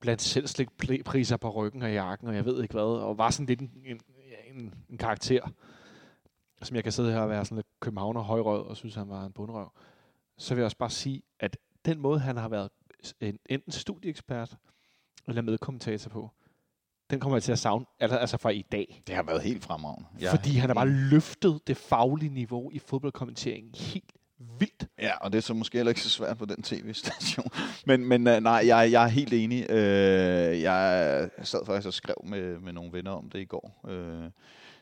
blandt 0.00 0.22
selv 0.22 0.68
priser 1.04 1.36
på 1.36 1.50
ryggen 1.50 1.82
og 1.82 1.92
jakken, 1.92 2.28
og 2.28 2.34
jeg 2.34 2.44
ved 2.44 2.62
ikke 2.62 2.72
hvad, 2.72 2.82
og 2.82 3.18
var 3.18 3.30
sådan 3.30 3.46
lidt 3.46 3.60
en, 3.60 3.70
en, 3.86 4.00
en, 4.54 4.74
en 4.90 4.98
karakter 4.98 5.48
som 6.62 6.76
jeg 6.76 6.82
kan 6.82 6.92
sidde 6.92 7.12
her 7.12 7.20
og 7.20 7.28
være 7.28 7.44
sådan 7.44 7.56
lidt 7.56 7.66
københavner 7.80 8.20
højrød 8.20 8.66
og 8.66 8.76
synes, 8.76 8.94
han 8.94 9.08
var 9.08 9.26
en 9.26 9.32
bundrøv, 9.32 9.72
så 10.38 10.54
vil 10.54 10.60
jeg 10.60 10.64
også 10.64 10.76
bare 10.76 10.90
sige, 10.90 11.22
at 11.40 11.56
den 11.84 12.00
måde, 12.00 12.20
han 12.20 12.36
har 12.36 12.48
været 12.48 12.70
en, 13.20 13.38
enten 13.46 13.72
studieekspert 13.72 14.56
eller 15.28 15.42
medkommentator 15.42 16.10
på, 16.10 16.30
den 17.10 17.20
kommer 17.20 17.36
jeg 17.36 17.42
til 17.42 17.52
at 17.52 17.58
savne, 17.58 17.84
altså, 18.00 18.16
altså 18.16 18.36
fra 18.36 18.50
i 18.50 18.64
dag. 18.72 19.02
Det 19.06 19.14
har 19.14 19.22
været 19.22 19.42
helt 19.42 19.64
fremragende. 19.64 20.08
Ja. 20.20 20.32
Fordi 20.32 20.50
han 20.50 20.68
har 20.68 20.74
bare 20.74 20.88
løftet 20.88 21.60
det 21.66 21.76
faglige 21.76 22.34
niveau 22.34 22.70
i 22.70 22.78
fodboldkommenteringen 22.78 23.74
helt 23.74 24.12
vildt. 24.58 24.86
Ja, 24.98 25.18
og 25.20 25.32
det 25.32 25.38
er 25.38 25.42
så 25.42 25.54
måske 25.54 25.78
heller 25.78 25.90
ikke 25.90 26.00
så 26.00 26.10
svært 26.10 26.38
på 26.38 26.44
den 26.44 26.62
tv-station. 26.62 27.50
men 27.86 28.04
men 28.04 28.26
uh, 28.26 28.34
nej, 28.34 28.62
jeg, 28.66 28.92
jeg 28.92 29.04
er 29.04 29.08
helt 29.08 29.32
enig. 29.32 29.66
Uh, 29.70 29.76
jeg 30.62 31.30
sad 31.42 31.66
faktisk 31.66 31.86
og 31.86 31.92
skrev 31.92 32.16
med, 32.24 32.58
med 32.58 32.72
nogle 32.72 32.92
venner 32.92 33.10
om 33.10 33.30
det 33.30 33.38
i 33.40 33.44
går. 33.44 33.80
Uh, 33.84 34.30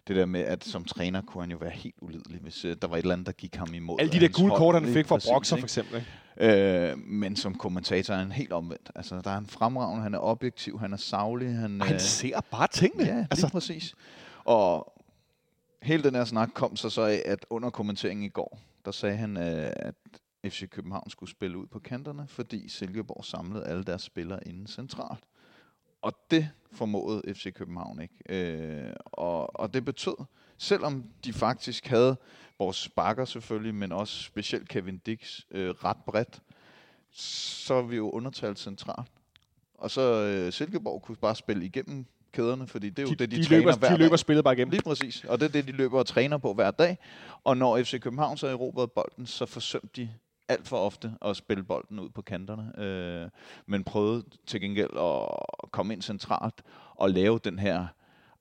det 0.08 0.16
der 0.16 0.26
med, 0.26 0.40
at 0.40 0.64
som 0.64 0.84
træner 0.84 1.22
kunne 1.22 1.42
han 1.42 1.50
jo 1.50 1.56
være 1.56 1.70
helt 1.70 1.94
ulidelig, 2.00 2.40
hvis 2.40 2.64
uh, 2.64 2.72
der 2.82 2.88
var 2.88 2.96
et 2.96 3.02
eller 3.02 3.12
andet, 3.12 3.26
der 3.26 3.32
gik 3.32 3.54
ham 3.54 3.74
imod. 3.74 3.96
Alle 4.00 4.12
de 4.12 4.20
der 4.20 4.28
gule 4.28 4.56
kort, 4.56 4.74
han 4.74 4.92
fik 4.92 5.06
fra 5.06 5.18
Broxer 5.28 5.56
for 5.56 5.64
eksempel. 5.64 5.96
Ikke? 6.40 6.92
Uh, 6.92 6.98
men 6.98 7.36
som 7.36 7.54
kommentator 7.54 8.14
er 8.14 8.18
han 8.18 8.32
helt 8.32 8.52
omvendt. 8.52 8.90
Altså, 8.94 9.20
der 9.24 9.30
er 9.30 9.34
han 9.34 9.46
fremragende, 9.46 10.02
han 10.02 10.14
er 10.14 10.18
objektiv, 10.18 10.80
han 10.80 10.92
er 10.92 10.96
savlig. 10.96 11.54
Han, 11.54 11.80
han 11.80 12.00
ser 12.00 12.40
bare 12.50 12.66
tingene. 12.66 13.04
Ja, 13.04 13.26
altså. 13.30 13.48
præcis. 13.48 13.94
Og 14.44 14.92
hele 15.82 16.02
den 16.02 16.14
her 16.14 16.24
snak 16.24 16.48
kom 16.54 16.76
så 16.76 16.90
så 16.90 17.02
af, 17.02 17.22
at 17.24 17.46
under 17.50 17.70
kommenteringen 17.70 18.24
i 18.24 18.28
går, 18.28 18.58
der 18.84 18.90
sagde 18.90 19.16
han, 19.16 19.36
øh, 19.36 19.72
at 19.76 19.94
FC 20.46 20.68
København 20.70 21.10
skulle 21.10 21.30
spille 21.30 21.58
ud 21.58 21.66
på 21.66 21.78
kanterne, 21.78 22.26
fordi 22.28 22.68
Silkeborg 22.68 23.24
samlede 23.24 23.66
alle 23.66 23.84
deres 23.84 24.02
spillere 24.02 24.48
inden 24.48 24.66
centralt. 24.66 25.24
Og 26.02 26.12
det 26.30 26.50
formåede 26.72 27.34
FC 27.34 27.54
København 27.54 28.02
ikke. 28.02 28.14
Øh, 28.28 28.92
og, 29.04 29.60
og 29.60 29.74
det 29.74 29.84
betød, 29.84 30.16
selvom 30.58 31.04
de 31.24 31.32
faktisk 31.32 31.86
havde 31.86 32.16
vores 32.58 32.88
bakker 32.88 33.24
selvfølgelig, 33.24 33.74
men 33.74 33.92
også 33.92 34.22
specielt 34.22 34.68
Kevin 34.68 34.98
Dix 34.98 35.40
øh, 35.50 35.70
ret 35.70 35.96
bredt, 36.06 36.42
så 37.12 37.74
er 37.74 37.82
vi 37.82 37.96
jo 37.96 38.10
undertalt 38.10 38.58
centralt. 38.58 39.08
Og 39.74 39.90
så 39.90 40.02
øh, 40.02 40.52
Silkeborg 40.52 41.02
kunne 41.02 41.16
bare 41.16 41.36
spille 41.36 41.64
igennem 41.64 42.06
kæderne, 42.32 42.66
fordi 42.66 42.90
det 42.90 42.98
er 42.98 43.02
jo 43.02 43.08
de, 43.08 43.14
det, 43.16 43.30
de, 43.30 43.36
de 43.36 43.44
træner 43.44 43.60
løber, 43.60 43.76
hver 43.76 43.88
De 43.88 43.96
løber 43.96 44.08
dag. 44.08 44.18
spillet 44.18 44.44
bare 44.44 44.54
igennem. 44.54 44.70
Lige 44.70 44.82
præcis. 44.82 45.24
Og 45.24 45.40
det 45.40 45.46
er 45.46 45.52
det, 45.52 45.66
de 45.66 45.72
løber 45.72 45.98
og 45.98 46.06
træner 46.06 46.38
på 46.38 46.54
hver 46.54 46.70
dag. 46.70 46.98
Og 47.44 47.56
når 47.56 47.82
FC 47.82 48.00
København 48.00 48.36
så 48.36 48.46
erobrede 48.46 48.88
bolden, 48.88 49.26
så 49.26 49.46
forsømte 49.46 49.88
de 49.96 50.10
alt 50.48 50.68
for 50.68 50.76
ofte 50.78 51.12
at 51.22 51.36
spille 51.36 51.62
bolden 51.64 51.98
ud 51.98 52.08
på 52.08 52.22
kanterne. 52.22 52.84
Øh, 52.84 53.30
men 53.66 53.84
prøvede 53.84 54.24
til 54.46 54.60
gengæld 54.60 54.90
at 54.98 55.28
komme 55.70 55.92
ind 55.92 56.02
centralt 56.02 56.62
og 56.94 57.10
lave 57.10 57.38
den 57.38 57.58
her 57.58 57.86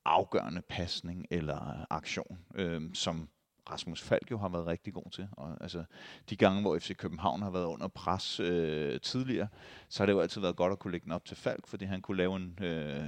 afgørende 0.06 0.62
pasning 0.62 1.26
eller 1.32 1.86
aktion, 1.90 2.38
øh, 2.56 2.82
som 2.94 3.30
Rasmus 3.72 4.02
Falk 4.02 4.32
jo 4.32 4.38
har 4.38 4.50
været 4.50 4.68
rigtig 4.68 4.94
god 4.94 5.12
til. 5.12 5.28
Og, 5.32 5.58
altså, 5.62 5.84
de 6.30 6.36
gange, 6.36 6.62
hvor 6.62 6.80
FC 6.80 6.96
København 6.96 7.42
har 7.42 7.50
været 7.50 7.66
under 7.66 7.88
pres 7.88 8.40
øh, 8.40 9.02
tidligere, 9.02 9.48
så 9.90 10.04
har 10.04 10.06
det 10.06 10.14
jo 10.14 10.20
altid 10.20 10.42
været 10.42 10.56
godt 10.56 10.72
at 10.72 10.80
kunne 10.80 10.92
lægge 10.92 11.06
den 11.06 11.12
op 11.12 11.26
til 11.26 11.38
Falk, 11.38 11.68
fordi 11.68 11.86
han 11.86 12.02
kunne 12.02 12.18
lave 12.18 12.36
en... 12.36 12.60
Øh, 12.62 13.06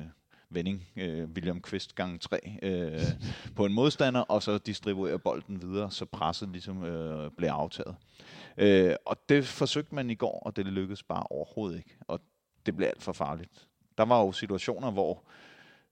vending, 0.49 0.87
øh, 0.95 1.29
William 1.29 1.61
Quist 1.61 1.95
gang 1.95 2.21
3, 2.21 2.59
øh, 2.61 3.01
på 3.55 3.65
en 3.65 3.73
modstander, 3.73 4.21
og 4.21 4.43
så 4.43 4.57
distribuere 4.57 5.19
bolden 5.19 5.61
videre, 5.61 5.91
så 5.91 6.05
presset 6.05 6.49
ligesom 6.49 6.83
øh, 6.83 7.31
blev 7.37 7.49
aftaget. 7.49 7.95
Øh, 8.57 8.95
og 9.05 9.17
det 9.29 9.47
forsøgte 9.47 9.95
man 9.95 10.09
i 10.09 10.15
går, 10.15 10.39
og 10.45 10.55
det 10.55 10.65
lykkedes 10.65 11.03
bare 11.03 11.23
overhovedet 11.29 11.77
ikke. 11.77 11.97
Og 12.07 12.21
det 12.65 12.75
blev 12.75 12.87
alt 12.87 13.03
for 13.03 13.11
farligt. 13.11 13.68
Der 13.99 14.05
var 14.05 14.19
jo 14.19 14.31
situationer, 14.31 14.91
hvor 14.91 15.23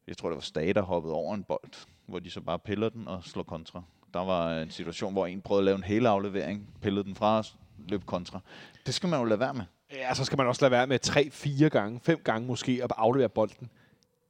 jeg 0.08 0.17
tror, 0.17 0.30
det 0.30 0.36
var 0.36 0.41
Stage, 0.41 0.74
der 0.74 0.82
hoppede 0.82 1.13
over 1.13 1.36
en 1.36 1.43
bold, 1.43 1.88
hvor 2.06 2.20
de 2.20 2.32
så 2.32 2.41
bare 2.41 2.60
piller 2.60 2.89
den 2.89 3.08
og 3.08 3.24
slår 3.24 3.43
kontra. 3.43 3.84
Der 4.13 4.20
var 4.20 4.60
en 4.60 4.72
situation, 4.72 5.13
hvor 5.13 5.28
en 5.28 5.41
prøvede 5.41 5.62
at 5.62 5.65
lave 5.65 5.76
en 5.76 5.84
hele 5.84 6.10
aflevering, 6.10 6.67
pillede 6.82 7.04
den 7.04 7.15
fra 7.15 7.39
os, 7.39 7.56
løb 7.88 8.06
kontra. 8.06 8.39
Det 8.86 8.93
skal 8.93 9.10
man 9.10 9.20
jo 9.20 9.26
lade 9.26 9.39
være 9.39 9.54
med. 9.54 9.63
Ja, 9.93 10.13
så 10.13 10.26
skal 10.26 10.38
man 10.38 10.48
også 10.48 10.62
lade 10.62 10.72
være 10.72 10.88
med 10.88 11.00
tre, 11.00 11.30
fire 11.30 11.70
gange, 11.70 12.00
fem 12.04 12.22
gange 12.24 12.48
måske, 12.48 12.80
at 12.84 12.91
aflevere 12.98 13.30
bolden 13.30 13.70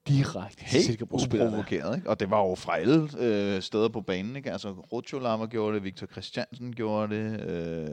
direkte 0.07 0.63
helt 0.63 0.85
Silkeborg-spillerne. 0.85 1.65
Ikke? 1.71 2.09
Og 2.09 2.19
det 2.19 2.31
var 2.31 2.47
jo 2.47 2.55
fra 2.55 2.77
alle 2.77 3.09
øh, 3.17 3.61
steder 3.61 3.89
på 3.89 4.01
banen. 4.01 4.35
Ikke? 4.35 4.51
Altså, 4.51 4.71
Rutscholama 4.71 5.45
gjorde 5.45 5.75
det, 5.75 5.83
Victor 5.83 6.07
Christiansen 6.07 6.75
gjorde 6.75 7.15
det. 7.15 7.41
Øh, 7.41 7.87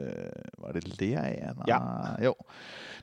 var 0.57 0.71
det 0.71 1.01
Lea? 1.01 1.53
Ja. 1.67 1.79
Jo. 2.25 2.35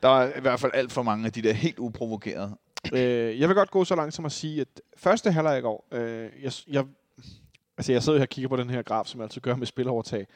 Der 0.02 0.08
var 0.08 0.24
i 0.36 0.40
hvert 0.40 0.60
fald 0.60 0.72
alt 0.74 0.92
for 0.92 1.02
mange 1.02 1.26
af 1.26 1.32
de 1.32 1.42
der 1.42 1.52
helt 1.52 1.78
uprovokerede. 1.78 2.56
Øh, 2.92 3.40
jeg 3.40 3.48
vil 3.48 3.54
godt 3.54 3.70
gå 3.70 3.84
så 3.84 3.94
langt 3.94 4.14
som 4.14 4.24
at 4.24 4.32
sige, 4.32 4.60
at 4.60 4.80
første 4.96 5.32
halvleg 5.32 5.58
i 5.58 5.60
går, 5.60 5.86
øh, 5.92 6.30
jeg, 6.42 6.52
jeg, 6.68 6.84
altså 7.78 7.92
jeg 7.92 8.02
sidder 8.02 8.18
her 8.18 8.24
og 8.24 8.28
kigger 8.28 8.48
på 8.48 8.56
den 8.56 8.70
her 8.70 8.82
graf, 8.82 9.06
som 9.06 9.20
jeg 9.20 9.24
altid 9.24 9.40
gør 9.40 9.56
med 9.56 9.66
spilovertag. 9.66 10.26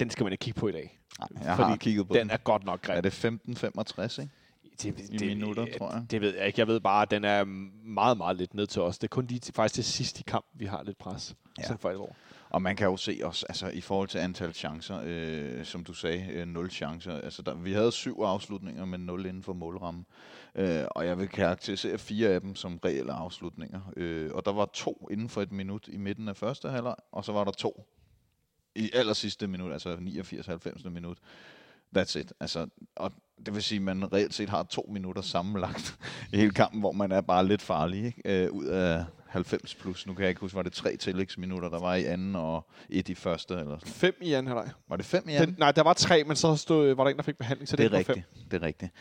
Den 0.00 0.10
skal 0.10 0.24
man 0.24 0.32
ikke 0.32 0.42
kigge 0.42 0.60
på 0.60 0.68
i 0.68 0.72
dag. 0.72 0.98
Nej, 1.18 1.28
jeg 1.44 1.56
fordi 1.56 1.70
har 1.70 1.76
kigget 1.76 2.08
på 2.08 2.14
den. 2.14 2.20
den. 2.20 2.30
er 2.30 2.36
godt 2.36 2.64
nok 2.64 2.82
grim. 2.82 2.96
Er 2.96 3.00
det 3.00 3.24
15-65, 3.24 4.20
ikke? 4.20 4.32
det, 4.82 4.98
I 5.10 5.16
det, 5.16 5.26
minutter, 5.26 5.66
tror 5.78 5.92
jeg. 5.92 6.06
Det 6.10 6.20
ved 6.20 6.34
jeg 6.36 6.46
ikke. 6.46 6.60
Jeg 6.60 6.66
ved 6.66 6.80
bare, 6.80 7.02
at 7.02 7.10
den 7.10 7.24
er 7.24 7.44
meget, 7.84 8.16
meget 8.16 8.36
lidt 8.36 8.54
ned 8.54 8.66
til 8.66 8.82
os. 8.82 8.98
Det 8.98 9.04
er 9.04 9.08
kun 9.08 9.26
lige 9.26 9.38
til, 9.40 9.54
faktisk 9.54 9.74
til 9.74 9.84
sidst 9.84 10.20
i 10.20 10.22
kampen, 10.22 10.60
vi 10.60 10.66
har 10.66 10.82
lidt 10.82 10.98
pres. 10.98 11.36
Ja. 11.58 11.62
Sådan 11.62 11.78
for 11.78 11.88
alvor. 11.88 12.16
Og 12.50 12.62
man 12.62 12.76
kan 12.76 12.86
jo 12.86 12.96
se 12.96 13.20
også, 13.24 13.46
altså 13.48 13.68
i 13.68 13.80
forhold 13.80 14.08
til 14.08 14.18
antal 14.18 14.54
chancer, 14.54 15.00
øh, 15.04 15.64
som 15.64 15.84
du 15.84 15.92
sagde, 15.92 16.26
øh, 16.32 16.46
nul 16.46 16.70
chancer. 16.70 17.20
Altså 17.20 17.42
der, 17.42 17.54
vi 17.54 17.72
havde 17.72 17.92
syv 17.92 18.20
afslutninger, 18.22 18.84
men 18.84 19.00
nul 19.00 19.26
inden 19.26 19.42
for 19.42 19.52
målrammen. 19.52 20.06
Øh, 20.54 20.84
og 20.90 21.06
jeg 21.06 21.18
vil 21.18 21.28
karakterisere 21.28 21.98
fire 21.98 22.28
af 22.28 22.40
dem 22.40 22.54
som 22.54 22.80
reelle 22.84 23.12
afslutninger. 23.12 23.80
Øh, 23.96 24.30
og 24.34 24.44
der 24.44 24.52
var 24.52 24.70
to 24.72 25.08
inden 25.10 25.28
for 25.28 25.42
et 25.42 25.52
minut 25.52 25.88
i 25.88 25.96
midten 25.96 26.28
af 26.28 26.36
første 26.36 26.68
halvleg, 26.68 26.94
og 27.12 27.24
så 27.24 27.32
var 27.32 27.44
der 27.44 27.52
to 27.52 27.86
i 28.74 28.90
aller 28.94 29.12
sidste 29.12 29.46
minut, 29.46 29.72
altså 29.72 29.96
89-90. 29.96 30.88
minut. 30.88 31.18
That's 31.98 32.18
it. 32.18 32.32
Altså, 32.40 32.66
og 32.96 33.12
det 33.46 33.54
vil 33.54 33.62
sige, 33.62 33.76
at 33.76 33.82
man 33.82 34.12
reelt 34.12 34.34
set 34.34 34.48
har 34.48 34.62
to 34.62 34.88
minutter 34.92 35.22
sammenlagt 35.22 35.98
i 36.32 36.36
hele 36.36 36.50
kampen, 36.50 36.80
hvor 36.80 36.92
man 36.92 37.12
er 37.12 37.20
bare 37.20 37.46
lidt 37.46 37.62
farlig 37.62 38.04
ikke? 38.04 38.44
Øh, 38.44 38.52
ud 38.52 38.64
af 38.64 39.04
90 39.30 39.74
plus. 39.74 40.06
Nu 40.06 40.14
kan 40.14 40.22
jeg 40.22 40.28
ikke 40.28 40.40
huske, 40.40 40.56
var 40.56 40.62
det 40.62 40.72
tre 40.72 40.96
tillægsminutter, 40.96 41.68
der 41.68 41.80
var 41.80 41.94
i 41.94 42.04
anden 42.04 42.36
og 42.36 42.70
et 42.88 43.08
i 43.08 43.14
første? 43.14 43.54
Eller 43.54 43.78
sådan. 43.78 43.92
Fem 43.92 44.14
i 44.20 44.32
anden 44.32 44.46
halvleg. 44.46 44.70
Var 44.88 44.96
det 44.96 45.06
fem 45.06 45.28
i 45.28 45.32
anden? 45.32 45.48
Den, 45.48 45.56
nej, 45.58 45.72
der 45.72 45.82
var 45.82 45.92
tre, 45.92 46.24
men 46.24 46.36
så 46.36 46.56
stod, 46.56 46.94
var 46.94 47.04
der 47.04 47.10
en, 47.10 47.16
der 47.16 47.22
fik 47.22 47.38
behandling, 47.38 47.68
så 47.68 47.76
det, 47.76 47.90
det 47.90 47.94
er 47.94 47.98
rigtigt. 47.98 48.26
Fem. 48.34 48.48
Det 48.50 48.62
er 48.62 48.66
rigtigt. 48.66 48.92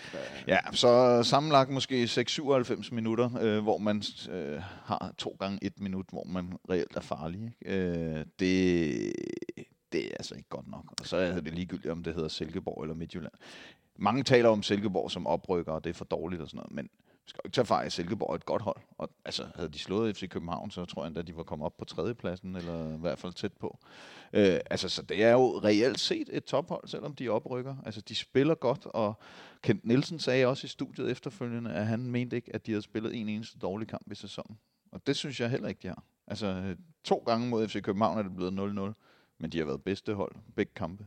Ja, 0.47 0.57
så 0.71 1.23
sammenlagt 1.23 1.69
måske 1.69 2.03
6-97 2.03 2.93
minutter, 2.95 3.29
øh, 3.41 3.63
hvor 3.63 3.77
man 3.77 4.03
øh, 4.29 4.61
har 4.61 5.13
to 5.17 5.35
gange 5.39 5.59
et 5.61 5.79
minut, 5.79 6.05
hvor 6.09 6.23
man 6.23 6.53
reelt 6.69 6.95
er 6.95 7.01
farlig. 7.01 7.53
Ikke? 7.65 7.77
Øh, 7.77 8.25
det, 8.39 9.13
det 9.91 10.05
er 10.05 10.11
altså 10.19 10.35
ikke 10.35 10.49
godt 10.49 10.67
nok. 10.67 10.83
Og 10.99 11.05
så 11.05 11.17
er 11.17 11.39
det 11.39 11.53
ligegyldigt, 11.53 11.91
om 11.91 12.03
det 12.03 12.13
hedder 12.13 12.29
Silkeborg 12.29 12.83
eller 12.83 12.95
Midtjylland. 12.95 13.33
Mange 13.95 14.23
taler 14.23 14.49
om 14.49 14.63
Silkeborg 14.63 15.11
som 15.11 15.27
oprykker, 15.27 15.71
og 15.71 15.83
det 15.83 15.89
er 15.89 15.93
for 15.93 16.05
dårligt 16.05 16.41
og 16.41 16.47
sådan 16.47 16.57
noget, 16.57 16.71
men 16.71 16.89
skal 17.29 17.41
ikke 17.45 17.55
tage 17.55 17.65
fejl, 17.65 17.91
Silkeborg 17.91 18.31
er 18.31 18.35
et 18.35 18.45
godt 18.45 18.61
hold. 18.61 18.81
Og 18.97 19.09
altså, 19.29 19.47
havde 19.55 19.69
de 19.69 19.79
slået 19.79 20.17
FC 20.17 20.29
København, 20.29 20.71
så 20.71 20.85
tror 20.85 21.03
jeg 21.03 21.07
endda, 21.07 21.21
de 21.21 21.35
var 21.35 21.43
kommet 21.43 21.65
op 21.65 21.77
på 21.77 21.85
tredjepladsen, 21.85 22.55
eller 22.55 22.95
i 22.95 22.97
hvert 22.97 23.19
fald 23.19 23.33
tæt 23.33 23.53
på. 23.53 23.79
Øh, 24.33 24.59
altså, 24.69 24.89
så 24.89 25.01
det 25.01 25.23
er 25.23 25.31
jo 25.31 25.59
reelt 25.63 25.99
set 25.99 26.29
et 26.31 26.43
tophold, 26.43 26.87
selvom 26.87 27.15
de 27.15 27.29
oprykker. 27.29 27.75
Altså, 27.85 28.01
de 28.01 28.15
spiller 28.15 28.55
godt, 28.55 28.85
og 28.85 29.13
Kent 29.61 29.85
Nielsen 29.85 30.19
sagde 30.19 30.45
også 30.45 30.65
i 30.65 30.67
studiet 30.67 31.11
efterfølgende, 31.11 31.71
at 31.71 31.87
han 31.87 31.99
mente 31.99 32.35
ikke, 32.35 32.55
at 32.55 32.65
de 32.65 32.71
havde 32.71 32.81
spillet 32.81 33.15
en 33.15 33.29
eneste 33.29 33.59
dårlig 33.59 33.87
kamp 33.87 34.11
i 34.11 34.15
sæsonen. 34.15 34.57
Og 34.91 35.07
det 35.07 35.15
synes 35.15 35.39
jeg 35.39 35.49
heller 35.49 35.67
ikke, 35.67 35.79
de 35.83 35.87
har. 35.87 36.03
Altså, 36.27 36.75
to 37.03 37.23
gange 37.25 37.47
mod 37.47 37.67
FC 37.67 37.81
København 37.81 38.17
er 38.17 38.23
det 38.23 38.35
blevet 38.35 38.93
0-0. 38.93 38.93
Men 39.39 39.51
de 39.51 39.57
har 39.57 39.65
været 39.65 39.83
bedste 39.83 40.13
hold, 40.13 40.35
begge 40.55 40.71
kampe. 40.75 41.05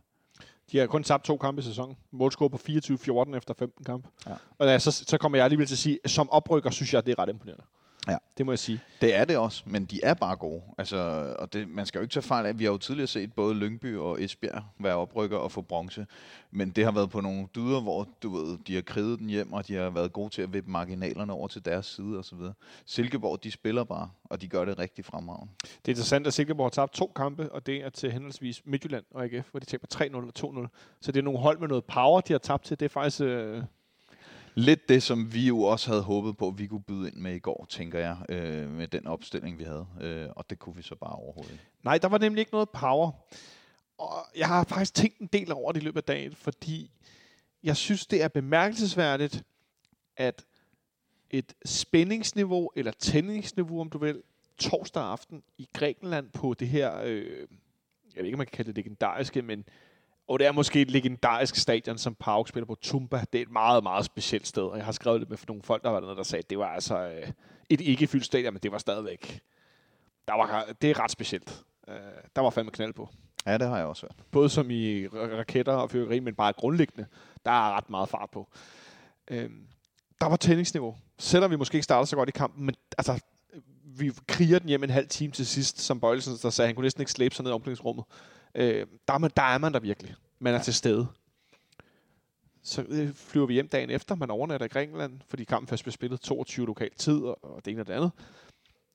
De 0.73 0.79
har 0.79 0.87
kun 0.87 1.03
tabt 1.03 1.25
to 1.25 1.37
kampe 1.37 1.61
i 1.61 1.65
sæsonen. 1.65 1.97
Målscore 2.11 2.51
på 2.51 2.59
24-14 2.69 3.37
efter 3.37 3.55
15 3.55 3.85
kampe. 3.85 4.09
Ja. 4.27 4.33
Og 4.59 4.67
ja, 4.67 4.79
så, 4.79 4.91
så 4.91 5.19
kommer 5.19 5.39
jeg 5.39 5.45
alligevel 5.45 5.67
til 5.67 5.75
at 5.75 5.79
sige, 5.79 5.99
at 6.05 6.11
som 6.11 6.31
oprykker, 6.31 6.71
synes 6.71 6.95
jeg, 6.95 7.07
det 7.07 7.13
er 7.13 7.19
ret 7.19 7.29
imponerende. 7.29 7.65
Ja. 8.09 8.17
Det 8.39 8.47
må 8.47 8.53
jeg 8.53 8.59
sige. 8.59 8.81
Det 9.01 9.15
er 9.15 9.25
det 9.25 9.37
også, 9.37 9.63
men 9.67 9.85
de 9.85 10.01
er 10.03 10.15
bare 10.15 10.37
gode. 10.37 10.63
Altså, 10.79 10.97
og 11.39 11.53
det, 11.53 11.69
man 11.69 11.87
skal 11.87 11.99
jo 11.99 12.03
ikke 12.03 12.13
tage 12.13 12.23
fejl 12.23 12.47
af, 12.47 12.59
vi 12.59 12.65
har 12.65 12.73
jo 12.73 12.79
tidligere 12.79 13.07
set 13.07 13.33
både 13.33 13.55
Lyngby 13.55 13.97
og 13.97 14.23
Esbjerg 14.23 14.63
være 14.79 14.95
oprykker 14.95 15.37
og 15.37 15.53
få 15.53 15.63
bronze. 15.63 16.07
Men 16.51 16.71
det 16.71 16.85
har 16.85 16.93
været 16.93 17.11
på 17.11 17.21
nogle 17.21 17.47
dyder, 17.55 17.81
hvor 17.81 18.09
du 18.23 18.37
ved, 18.37 18.59
de 18.67 18.75
har 18.75 18.83
kriget 18.83 19.19
den 19.19 19.29
hjem, 19.29 19.53
og 19.53 19.69
de 19.69 19.75
har 19.75 19.91
været 19.91 20.13
gode 20.13 20.31
til 20.31 20.43
at 20.43 20.53
vippe 20.53 20.71
marginalerne 20.71 21.33
over 21.33 21.49
til 21.49 21.65
deres 21.65 21.87
side 21.87 22.19
osv. 22.19 22.39
Silkeborg, 22.87 23.45
de 23.45 23.51
spiller 23.51 23.85
bare, 23.85 24.11
og 24.25 24.41
de 24.41 24.49
gør 24.49 24.65
det 24.65 24.79
rigtig 24.79 25.05
fremragende. 25.05 25.53
Det 25.63 25.69
er 25.85 25.89
interessant, 25.89 26.27
at 26.27 26.35
Silkeborg 26.35 26.65
har 26.65 26.71
tabt 26.71 26.93
to 26.93 27.13
kampe, 27.17 27.53
og 27.53 27.67
det 27.67 27.77
er 27.77 27.91
til 27.91 28.13
henholdsvis 28.13 28.63
Midtjylland 28.65 29.05
og 29.11 29.25
AGF, 29.25 29.51
hvor 29.51 29.61
de 29.61 29.67
taber 29.67 29.87
3-0 29.95 30.45
og 30.45 30.65
2-0. 30.65 30.97
Så 31.01 31.13
det 31.13 31.19
er 31.19 31.25
nogle 31.25 31.39
hold 31.39 31.59
med 31.59 31.69
noget 31.69 31.85
power, 31.85 32.21
de 32.21 32.33
har 32.33 32.39
tabt 32.39 32.65
til. 32.65 32.81
Det 32.81 32.85
er 32.85 32.91
faktisk... 32.91 33.21
Øh 33.21 33.63
Lidt 34.55 34.89
det, 34.89 35.03
som 35.03 35.35
vi 35.35 35.47
jo 35.47 35.63
også 35.63 35.91
havde 35.91 36.03
håbet 36.03 36.37
på, 36.37 36.49
at 36.49 36.59
vi 36.59 36.67
kunne 36.67 36.83
byde 36.83 37.09
ind 37.09 37.17
med 37.17 37.35
i 37.35 37.39
går, 37.39 37.67
tænker 37.69 37.99
jeg, 37.99 38.17
øh, 38.29 38.71
med 38.71 38.89
den 38.89 39.07
opstilling, 39.07 39.59
vi 39.59 39.65
havde. 39.65 39.87
Øh, 40.01 40.29
og 40.37 40.51
det 40.51 40.59
kunne 40.59 40.77
vi 40.77 40.83
så 40.83 40.95
bare 40.95 41.13
overhovedet. 41.13 41.61
Nej, 41.83 41.99
der 41.99 42.09
var 42.09 42.19
nemlig 42.19 42.41
ikke 42.41 42.53
noget 42.53 42.71
power. 42.71 43.11
Og 43.99 44.27
jeg 44.37 44.49
har 44.49 44.65
faktisk 44.65 44.95
tænkt 44.95 45.19
en 45.19 45.27
del 45.27 45.53
over 45.53 45.73
det 45.73 45.81
i 45.81 45.85
løbet 45.85 46.01
af 46.01 46.05
dagen, 46.05 46.35
fordi 46.35 46.91
jeg 47.63 47.77
synes, 47.77 48.07
det 48.07 48.23
er 48.23 48.29
bemærkelsesværdigt, 48.29 49.45
at 50.17 50.45
et 51.31 51.55
spændingsniveau, 51.65 52.71
eller 52.77 52.93
tændingsniveau, 52.93 53.81
om 53.81 53.91
du 53.91 53.99
vil, 53.99 54.23
torsdag 54.59 55.03
aften 55.03 55.43
i 55.59 55.69
Grækenland 55.73 56.31
på 56.31 56.55
det 56.55 56.69
her 56.69 57.01
øh, 57.05 57.49
jeg 58.15 58.23
ved 58.23 58.25
ikke, 58.25 58.35
om 58.35 58.39
man 58.39 58.47
kan 58.47 58.57
kalde 58.57 58.69
det 58.69 58.77
legendariske, 58.77 59.43
men 59.43 59.65
og 60.33 60.39
det 60.39 60.47
er 60.47 60.53
måske 60.53 60.83
et 60.83 60.91
legendarisk 60.91 61.57
stadion, 61.57 61.99
som 61.99 62.15
Pauk 62.15 62.49
spiller 62.49 62.67
på 62.67 62.75
Tumba. 62.75 63.25
Det 63.33 63.39
er 63.39 63.43
et 63.43 63.51
meget, 63.51 63.83
meget 63.83 64.05
specielt 64.05 64.47
sted, 64.47 64.63
og 64.63 64.77
jeg 64.77 64.85
har 64.85 64.93
skrevet 64.93 65.21
det 65.21 65.29
med 65.29 65.37
for 65.37 65.47
nogle 65.49 65.63
folk, 65.63 65.83
der 65.83 65.91
var 65.91 66.01
dernede, 66.01 66.17
der 66.17 66.23
sagde, 66.23 66.43
at 66.43 66.51
det 66.51 66.59
var 66.59 66.67
altså 66.67 66.99
øh, 66.99 67.33
et 67.71 67.81
ikke 67.81 68.07
fyldt 68.07 68.25
stadion, 68.25 68.55
men 68.55 68.61
det 68.63 68.73
var 68.73 68.79
stadigvæk... 68.79 69.41
Der 70.29 70.35
var, 70.35 70.67
det 70.83 70.91
er 70.91 71.01
ret 71.01 71.11
specielt. 71.11 71.65
Øh, 71.89 71.95
der 72.37 72.43
var 72.43 72.51
fandme 72.51 72.71
knald 72.71 72.93
på. 72.93 73.09
Ja, 73.47 73.59
det 73.59 73.69
har 73.69 73.77
jeg 73.77 73.87
også 73.87 74.07
hørt. 74.07 74.27
Både 74.31 74.49
som 74.49 74.71
i 74.71 75.07
ra- 75.07 75.37
raketter 75.37 75.73
og 75.73 75.91
fyrværkeri, 75.91 76.21
men 76.21 76.35
bare 76.35 76.53
grundlæggende. 76.53 77.07
Der 77.45 77.51
er 77.51 77.77
ret 77.77 77.91
meget 77.91 78.09
fart 78.09 78.31
på. 78.31 78.53
Øhm, 79.31 79.67
der 80.21 80.27
var 80.27 80.37
tændingsniveau. 80.37 80.97
Selvom 81.19 81.51
vi 81.51 81.57
måske 81.57 81.75
ikke 81.75 81.85
startede 81.85 82.07
så 82.07 82.17
godt 82.17 82.29
i 82.29 82.33
kampen, 82.33 82.67
men 82.67 82.75
altså, 82.99 83.21
vi 83.85 84.13
kriger 84.29 84.59
den 84.59 84.69
hjem 84.69 84.85
en 84.85 84.91
halv 84.91 85.09
time 85.09 85.33
til 85.33 85.47
sidst, 85.47 85.81
som 85.81 86.01
Bøjlesen 86.01 86.37
der 86.43 86.51
sagde, 86.51 86.67
han 86.67 86.75
kunne 86.75 86.85
næsten 86.85 87.01
ikke 87.01 87.13
slæbe 87.13 87.35
sig 87.35 87.43
ned 87.43 87.53
i 87.53 87.55
omklædningsrummet. 87.55 88.05
Øh, 88.55 88.87
der, 89.09 89.15
er 89.15 89.19
man, 89.19 89.31
der 89.37 89.43
er 89.43 89.59
man 89.59 89.73
der 89.73 89.81
virkelig. 89.81 90.15
Man 90.39 90.55
er 90.55 90.59
ja. 90.59 90.63
til 90.63 90.75
stede. 90.75 91.07
Så 92.63 92.85
øh, 92.89 93.13
flyver 93.15 93.47
vi 93.47 93.55
hjem 93.55 93.69
dagen 93.69 93.91
efter. 93.91 94.15
Man 94.15 94.31
overnatter 94.31 94.67
i 94.67 94.69
Grækenland, 94.69 95.21
fordi 95.29 95.45
kampen 95.45 95.69
først 95.69 95.83
bliver 95.83 95.93
spillet 95.93 96.21
22 96.21 96.67
lokal 96.67 96.91
tid, 96.97 97.21
og, 97.21 97.39
og 97.45 97.65
det 97.65 97.71
ene 97.71 97.81
og 97.81 97.87
det 97.87 97.93
andet. 97.93 98.11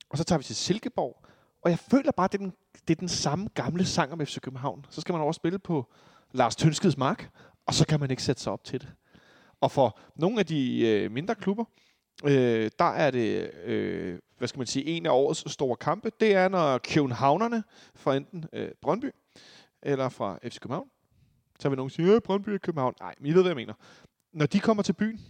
Og 0.09 0.17
så 0.17 0.23
tager 0.23 0.37
vi 0.37 0.43
til 0.43 0.55
Silkeborg. 0.55 1.25
Og 1.61 1.69
jeg 1.69 1.79
føler 1.79 2.11
bare, 2.11 2.25
at 2.25 2.31
det 2.31 2.37
er 2.37 2.43
den, 2.43 2.53
det 2.87 2.95
er 2.95 2.99
den 2.99 3.09
samme 3.09 3.49
gamle 3.53 3.85
sang 3.85 4.11
om 4.11 4.25
FC 4.25 4.39
København. 4.39 4.85
Så 4.89 5.01
skal 5.01 5.13
man 5.13 5.21
over 5.21 5.31
spille 5.31 5.59
på 5.59 5.91
Lars 6.31 6.55
Tønskeds 6.55 6.97
mark, 6.97 7.29
og 7.65 7.73
så 7.73 7.87
kan 7.87 7.99
man 7.99 8.11
ikke 8.11 8.23
sætte 8.23 8.41
sig 8.41 8.53
op 8.53 8.63
til 8.63 8.81
det. 8.81 8.89
Og 9.61 9.71
for 9.71 9.99
nogle 10.15 10.39
af 10.39 10.45
de 10.45 10.87
øh, 10.87 11.11
mindre 11.11 11.35
klubber, 11.35 11.65
øh, 12.25 12.71
der 12.79 12.85
er 12.85 13.11
det, 13.11 13.51
øh, 13.63 14.19
hvad 14.37 14.47
skal 14.47 14.59
man 14.59 14.67
sige, 14.67 14.85
en 14.85 15.05
af 15.05 15.11
årets 15.11 15.51
store 15.51 15.75
kampe. 15.75 16.11
Det 16.19 16.33
er, 16.35 16.47
når 16.47 16.77
Københavnerne 16.77 17.63
fra 17.95 18.15
enten 18.15 18.45
øh, 18.53 18.71
Brøndby 18.81 19.11
eller 19.87 20.09
fra 20.09 20.39
FC 20.43 20.59
København, 20.59 20.89
så 21.59 21.69
vil 21.69 21.75
nogen 21.75 21.89
sige, 21.89 22.15
at 22.15 22.23
Brøndby 22.23 22.49
er 22.49 22.57
København. 22.57 22.93
Nej, 22.99 23.15
men 23.19 23.31
I 23.31 23.33
ved, 23.33 23.41
hvad 23.41 23.49
jeg 23.49 23.55
mener. 23.55 23.73
Når 24.33 24.45
de 24.45 24.59
kommer 24.59 24.83
til 24.83 24.93
byen, 24.93 25.21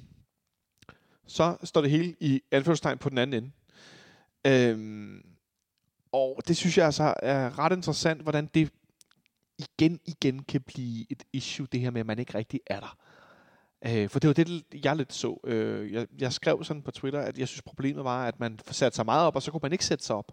så 1.25 1.57
står 1.63 1.81
det 1.81 1.91
hele 1.91 2.15
i 2.19 2.41
anførselstegn 2.51 2.97
på 2.97 3.09
den 3.09 3.17
anden 3.17 3.43
ende. 3.43 3.51
Øhm, 4.47 5.25
og 6.11 6.41
det 6.47 6.57
synes 6.57 6.77
jeg 6.77 6.85
altså 6.85 7.13
er 7.23 7.59
ret 7.59 7.73
interessant, 7.73 8.21
hvordan 8.21 8.49
det 8.53 8.71
igen 9.57 9.99
igen 10.05 10.43
kan 10.43 10.61
blive 10.61 11.05
et 11.09 11.23
issue, 11.33 11.67
det 11.71 11.79
her 11.79 11.91
med, 11.91 11.99
at 11.99 12.05
man 12.05 12.19
ikke 12.19 12.35
rigtig 12.35 12.59
er 12.67 12.79
der. 12.79 12.97
Øh, 13.85 14.09
for 14.09 14.19
det 14.19 14.27
var 14.27 14.33
det, 14.33 14.63
jeg 14.83 14.95
lidt 14.95 15.13
så. 15.13 15.39
Øh, 15.43 15.93
jeg, 15.93 16.07
jeg 16.19 16.33
skrev 16.33 16.63
sådan 16.63 16.83
på 16.83 16.91
Twitter, 16.91 17.19
at 17.19 17.37
jeg 17.37 17.47
synes 17.47 17.61
problemet 17.61 18.03
var, 18.03 18.27
at 18.27 18.39
man 18.39 18.59
satte 18.71 18.95
sig 18.95 19.05
meget 19.05 19.27
op, 19.27 19.35
og 19.35 19.41
så 19.41 19.51
kunne 19.51 19.59
man 19.63 19.71
ikke 19.71 19.85
sætte 19.85 20.05
sig 20.05 20.15
op. 20.15 20.31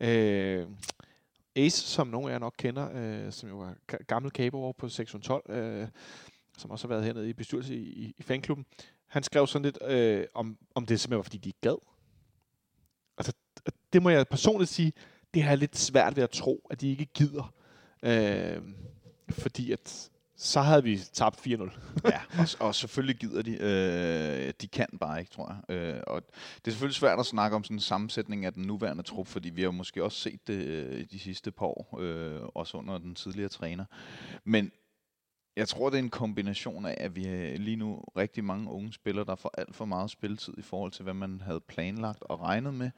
Øh, 0.00 0.66
Ace, 1.56 1.86
som 1.86 2.06
nogle 2.06 2.28
af 2.28 2.32
jer 2.32 2.38
nok 2.38 2.54
kender, 2.58 2.88
øh, 2.94 3.32
som 3.32 3.48
jo 3.48 3.60
er 3.60 4.04
gammel 4.06 4.30
kabo 4.30 4.58
over 4.58 4.72
på 4.72 4.88
612, 4.88 5.50
øh, 5.50 5.88
som 6.58 6.70
også 6.70 6.88
har 6.88 6.94
været 6.94 7.04
hernede 7.04 7.28
i 7.28 7.32
bestyrelse 7.32 7.76
i, 7.76 7.82
i, 7.82 8.14
i 8.18 8.22
fanklubben, 8.22 8.66
han 9.06 9.22
skrev 9.22 9.46
sådan 9.46 9.64
lidt 9.64 9.78
øh, 9.82 10.26
om, 10.34 10.58
om 10.74 10.86
det 10.86 11.00
simpelthen 11.00 11.16
var, 11.16 11.22
fordi 11.22 11.38
de 11.38 11.48
ikke 11.48 11.60
gad. 11.60 11.76
Altså, 13.18 13.32
det 13.92 14.02
må 14.02 14.10
jeg 14.10 14.28
personligt 14.28 14.70
sige, 14.70 14.92
det 15.34 15.42
har 15.42 15.50
jeg 15.50 15.58
lidt 15.58 15.76
svært 15.76 16.16
ved 16.16 16.22
at 16.22 16.30
tro, 16.30 16.66
at 16.70 16.80
de 16.80 16.90
ikke 16.90 17.04
gider. 17.04 17.54
Øh, 18.02 18.62
fordi 19.30 19.72
at 19.72 20.10
så 20.36 20.60
havde 20.60 20.82
vi 20.82 20.98
tabt 21.12 21.46
4-0. 21.46 21.50
ja, 22.04 22.20
og, 22.38 22.66
og 22.66 22.74
selvfølgelig 22.74 23.16
gider 23.16 23.42
de. 23.42 23.56
Øh, 23.60 24.52
de 24.60 24.68
kan 24.68 24.86
bare 25.00 25.20
ikke, 25.20 25.30
tror 25.30 25.56
jeg. 25.68 25.76
Øh, 25.76 26.02
og 26.06 26.22
det 26.56 26.66
er 26.66 26.70
selvfølgelig 26.70 26.96
svært 26.96 27.18
at 27.18 27.26
snakke 27.26 27.56
om 27.56 27.64
sådan 27.64 27.76
en 27.76 27.80
sammensætning 27.80 28.44
af 28.44 28.52
den 28.52 28.62
nuværende 28.62 29.02
trup, 29.02 29.26
fordi 29.26 29.50
vi 29.50 29.62
har 29.62 29.70
måske 29.70 30.04
også 30.04 30.18
set 30.18 30.46
det 30.46 30.66
øh, 30.66 31.04
de 31.10 31.18
sidste 31.18 31.50
par 31.50 31.66
år, 31.66 31.98
øh, 32.00 32.40
også 32.54 32.76
under 32.78 32.98
den 32.98 33.14
tidligere 33.14 33.48
træner. 33.48 33.84
Men 34.44 34.72
jeg 35.56 35.68
tror, 35.68 35.90
det 35.90 35.98
er 35.98 36.02
en 36.02 36.10
kombination 36.10 36.86
af, 36.86 36.96
at 37.00 37.16
vi 37.16 37.24
har 37.24 37.58
lige 37.58 37.76
nu 37.76 38.04
rigtig 38.16 38.44
mange 38.44 38.70
unge 38.70 38.92
spillere, 38.92 39.24
der 39.24 39.34
får 39.34 39.50
alt 39.58 39.76
for 39.76 39.84
meget 39.84 40.10
spilletid 40.10 40.54
i 40.58 40.62
forhold 40.62 40.92
til, 40.92 41.02
hvad 41.02 41.14
man 41.14 41.40
havde 41.40 41.60
planlagt 41.60 42.22
og 42.22 42.40
regnet 42.40 42.74
med. 42.74 42.90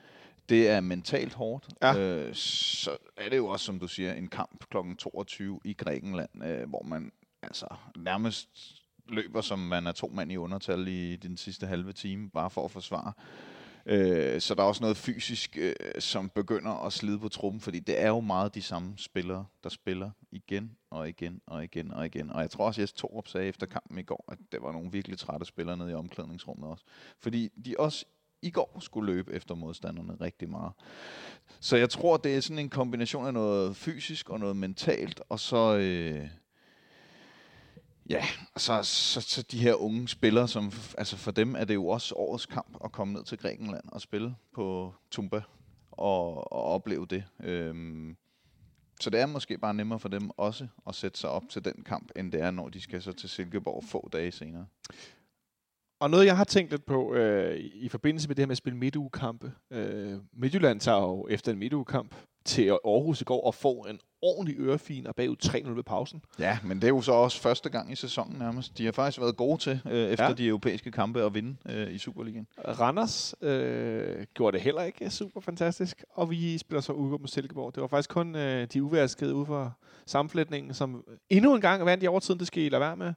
Det 0.48 0.68
er 0.68 0.80
mentalt 0.80 1.34
hårdt. 1.34 1.68
Ja. 1.82 1.98
Øh, 1.98 2.34
så 2.34 2.96
er 3.16 3.28
det 3.28 3.36
jo 3.36 3.46
også, 3.46 3.66
som 3.66 3.78
du 3.78 3.88
siger, 3.88 4.12
en 4.12 4.28
kamp 4.28 4.64
kl. 4.70 4.76
22 4.98 5.60
i 5.64 5.72
Grækenland, 5.72 6.44
øh, 6.44 6.68
hvor 6.68 6.82
man 6.82 7.12
altså 7.42 7.66
nærmest 7.96 8.48
løber, 9.08 9.40
som 9.40 9.58
man 9.58 9.86
er 9.86 9.92
to 9.92 10.10
mand 10.14 10.32
i 10.32 10.36
undertal 10.36 10.88
i 10.88 11.16
den 11.16 11.36
sidste 11.36 11.66
halve 11.66 11.92
time, 11.92 12.30
bare 12.30 12.50
for 12.50 12.64
at 12.64 12.70
forsvare. 12.70 13.12
Øh, 13.86 14.40
så 14.40 14.54
der 14.54 14.62
er 14.62 14.66
også 14.66 14.82
noget 14.82 14.96
fysisk, 14.96 15.56
øh, 15.60 15.74
som 15.98 16.28
begynder 16.28 16.86
at 16.86 16.92
slide 16.92 17.18
på 17.18 17.28
truppen, 17.28 17.60
fordi 17.60 17.78
det 17.78 18.02
er 18.02 18.08
jo 18.08 18.20
meget 18.20 18.54
de 18.54 18.62
samme 18.62 18.92
spillere, 18.96 19.46
der 19.62 19.68
spiller 19.68 20.10
igen 20.30 20.76
og 20.90 21.08
igen 21.08 21.40
og 21.46 21.64
igen 21.64 21.92
og 21.92 22.06
igen. 22.06 22.30
Og 22.30 22.40
jeg 22.40 22.50
tror 22.50 22.66
også, 22.66 22.80
at 22.80 22.82
Jes 22.82 22.92
Torup 22.92 23.28
sagde 23.28 23.46
efter 23.46 23.66
kampen 23.66 23.98
i 23.98 24.02
går, 24.02 24.24
at 24.28 24.38
det 24.52 24.62
var 24.62 24.72
nogle 24.72 24.92
virkelig 24.92 25.18
trætte 25.18 25.46
spillere 25.46 25.76
nede 25.76 25.90
i 25.90 25.94
omklædningsrummet 25.94 26.70
også. 26.70 26.84
Fordi 27.18 27.48
de 27.48 27.74
også 27.78 28.04
i 28.42 28.50
går 28.50 28.78
skulle 28.80 29.12
løbe 29.12 29.32
efter 29.32 29.54
modstanderne 29.54 30.16
rigtig 30.20 30.48
meget. 30.48 30.72
Så 31.60 31.76
jeg 31.76 31.90
tror, 31.90 32.16
det 32.16 32.36
er 32.36 32.40
sådan 32.40 32.58
en 32.58 32.70
kombination 32.70 33.26
af 33.26 33.34
noget 33.34 33.76
fysisk 33.76 34.30
og 34.30 34.40
noget 34.40 34.56
mentalt, 34.56 35.20
og 35.28 35.40
så... 35.40 35.76
Øh, 35.76 36.28
Ja, 38.08 38.24
og 38.54 38.60
så, 38.60 38.82
så, 38.82 39.20
så 39.20 39.42
de 39.42 39.58
her 39.58 39.74
unge 39.74 40.08
spillere, 40.08 40.48
som, 40.48 40.72
altså 40.98 41.16
for 41.16 41.30
dem 41.30 41.54
er 41.54 41.64
det 41.64 41.74
jo 41.74 41.88
også 41.88 42.14
årets 42.14 42.46
kamp 42.46 42.76
at 42.84 42.92
komme 42.92 43.14
ned 43.14 43.24
til 43.24 43.38
Grækenland 43.38 43.84
og 43.88 44.00
spille 44.00 44.34
på 44.54 44.94
Tumba 45.10 45.42
og, 45.90 46.52
og 46.52 46.62
opleve 46.62 47.06
det. 47.06 47.24
Øhm, 47.42 48.16
så 49.00 49.10
det 49.10 49.20
er 49.20 49.26
måske 49.26 49.58
bare 49.58 49.74
nemmere 49.74 49.98
for 49.98 50.08
dem 50.08 50.30
også 50.36 50.66
at 50.86 50.94
sætte 50.94 51.18
sig 51.18 51.30
op 51.30 51.42
til 51.50 51.64
den 51.64 51.82
kamp, 51.86 52.10
end 52.16 52.32
det 52.32 52.40
er, 52.40 52.50
når 52.50 52.68
de 52.68 52.80
skal 52.80 53.02
så 53.02 53.12
til 53.12 53.28
Silkeborg 53.28 53.84
få 53.84 54.08
dage 54.12 54.32
senere. 54.32 54.66
Og 56.00 56.10
noget, 56.10 56.26
jeg 56.26 56.36
har 56.36 56.44
tænkt 56.44 56.70
lidt 56.70 56.84
på 56.84 57.14
øh, 57.14 57.56
i 57.58 57.88
forbindelse 57.88 58.28
med 58.28 58.36
det 58.36 58.42
her 58.42 58.46
med 58.46 58.52
at 58.52 58.58
spille 58.58 58.78
midtugekampe. 58.78 59.52
Øh, 59.70 60.18
Midtjylland 60.32 60.80
tager 60.80 61.00
jo 61.00 61.26
efter 61.30 61.52
en 61.52 61.58
midtugekamp 61.58 62.14
til 62.44 62.68
Aarhus 62.68 63.20
i 63.20 63.24
går 63.24 63.46
og 63.46 63.54
får 63.54 63.86
en 63.86 64.00
ordentlig 64.22 64.56
ørefin 64.58 65.06
og 65.06 65.14
bagud 65.14 65.36
3-0 65.44 65.68
ved 65.70 65.82
pausen. 65.82 66.22
Ja, 66.38 66.58
men 66.64 66.76
det 66.76 66.84
er 66.84 66.88
jo 66.88 67.00
så 67.00 67.12
også 67.12 67.40
første 67.40 67.68
gang 67.70 67.92
i 67.92 67.96
sæsonen 67.96 68.38
nærmest. 68.38 68.78
De 68.78 68.84
har 68.84 68.92
faktisk 68.92 69.20
været 69.20 69.36
gode 69.36 69.58
til, 69.60 69.80
øh, 69.90 70.08
efter 70.10 70.24
Ja. 70.24 70.28
ja. 70.30 70.34
de 70.34 70.46
europæiske 70.46 70.90
kampe, 70.90 71.22
at 71.22 71.34
vinde 71.34 71.56
øh, 71.68 71.92
i 71.94 71.98
Superligaen. 71.98 72.46
Randers 72.80 73.34
øh, 73.42 74.24
gjorde 74.34 74.54
det 74.56 74.64
heller 74.64 74.82
ikke 74.82 75.10
super 75.10 75.40
fantastisk, 75.40 76.04
og 76.14 76.30
vi 76.30 76.58
spiller 76.58 76.80
så 76.80 76.92
ude 76.92 77.10
mod 77.10 77.28
Silkeborg. 77.28 77.74
Det 77.74 77.80
var 77.80 77.86
faktisk 77.88 78.10
kun 78.10 78.34
øh, 78.36 78.66
de 78.72 78.82
uvaskede 78.82 79.34
ude 79.34 79.46
for 79.46 79.76
sammenflætningen, 80.06 80.74
som 80.74 81.04
endnu 81.30 81.54
en 81.54 81.60
gang 81.60 81.84
vandt 81.86 82.04
i 82.04 82.06
overtiden. 82.06 82.38
Det 82.38 82.46
skal 82.46 82.62
I 82.62 82.68
lade 82.68 82.80
være 82.80 82.96
med. 82.96 83.12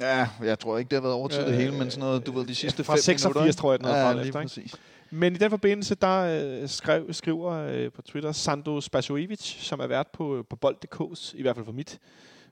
Ja, 0.00 0.28
jeg 0.42 0.58
tror 0.58 0.78
ikke, 0.78 0.88
det 0.88 0.96
har 0.96 1.00
været 1.02 1.14
over 1.14 1.28
til 1.28 1.40
det 1.42 1.48
Øh, 1.48 1.54
hele, 1.54 1.72
men 1.78 1.90
sådan 1.90 2.00
noget, 2.00 2.26
du 2.26 2.32
ved, 2.32 2.46
de 2.46 2.54
sidste 2.54 2.84
fra 2.84 2.92
fem 2.94 2.98
86 3.00 3.24
minutter. 3.24 3.44
ikke? 3.44 3.56
tror 3.56 3.72
jeg, 3.72 3.78
den 3.78 3.86
havde 3.86 3.98
ja, 4.00 4.08
fra 4.08 4.14
lige 4.14 4.26
efter, 4.28 4.40
ikke? 4.60 4.76
Men 5.10 5.34
i 5.34 5.38
den 5.38 5.50
forbindelse, 5.50 5.94
der 5.94 6.20
øh, 6.62 6.68
skrev, 6.68 7.12
skriver 7.12 7.52
øh, 7.52 7.92
på 7.92 8.02
Twitter 8.02 8.32
Sando 8.32 8.80
Spasojevic, 8.80 9.40
som 9.40 9.80
er 9.80 9.86
vært 9.86 10.06
på, 10.12 10.46
på 10.50 10.56
Bold.dk's, 10.56 11.36
i 11.36 11.42
hvert 11.42 11.56
fald 11.56 11.64
for 11.64 11.72
mit, 11.72 11.98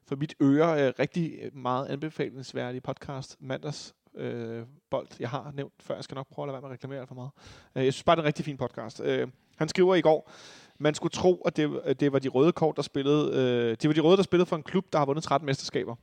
for 0.05 0.17
mit 0.17 0.35
øre, 0.43 0.87
øh, 0.87 0.93
rigtig 0.99 1.51
meget 1.53 1.87
anbefalingsværdig 1.87 2.83
podcast, 2.83 3.37
mandags 3.41 3.95
øh, 4.15 4.63
Bold, 4.91 5.09
jeg 5.21 5.31
har 5.31 5.53
nævnt 5.55 5.73
før. 5.81 5.95
Jeg 5.95 6.05
skal 6.05 6.15
nok 6.15 6.27
prøve 6.31 6.45
at 6.45 6.49
lade 6.49 6.53
være 6.53 6.61
med 6.63 6.69
at 6.69 6.73
reklamere 6.73 7.01
alt 7.01 7.09
for 7.09 7.15
meget. 7.15 7.31
Øh, 7.77 7.85
jeg 7.85 7.93
synes 7.93 8.05
bare, 8.05 8.17
det 8.17 8.21
er 8.21 8.25
en 8.25 8.27
rigtig 8.27 8.45
fin 8.45 8.57
podcast. 8.57 9.01
Øh, 9.05 9.29
han 9.57 9.69
skriver 9.69 9.95
i 9.95 10.01
går, 10.01 10.31
man 10.79 10.95
skulle 10.95 11.11
tro, 11.11 11.43
at 11.47 11.57
det, 11.57 12.01
det 12.01 12.13
var 12.13 12.19
de 12.19 12.29
røde 12.29 12.53
kort, 12.53 12.77
der 12.77 12.83
spillede, 12.83 13.31
øh, 13.33 13.77
det 13.83 13.89
var 13.89 13.95
de 13.95 14.01
røde, 14.01 14.17
der 14.17 14.23
spillede 14.23 14.47
for 14.47 14.57
en 14.57 14.63
klub, 14.63 14.93
der 14.93 14.99
har 14.99 15.07
vundet 15.07 15.25
13 15.25 15.47
mesterskaber. 15.47 15.97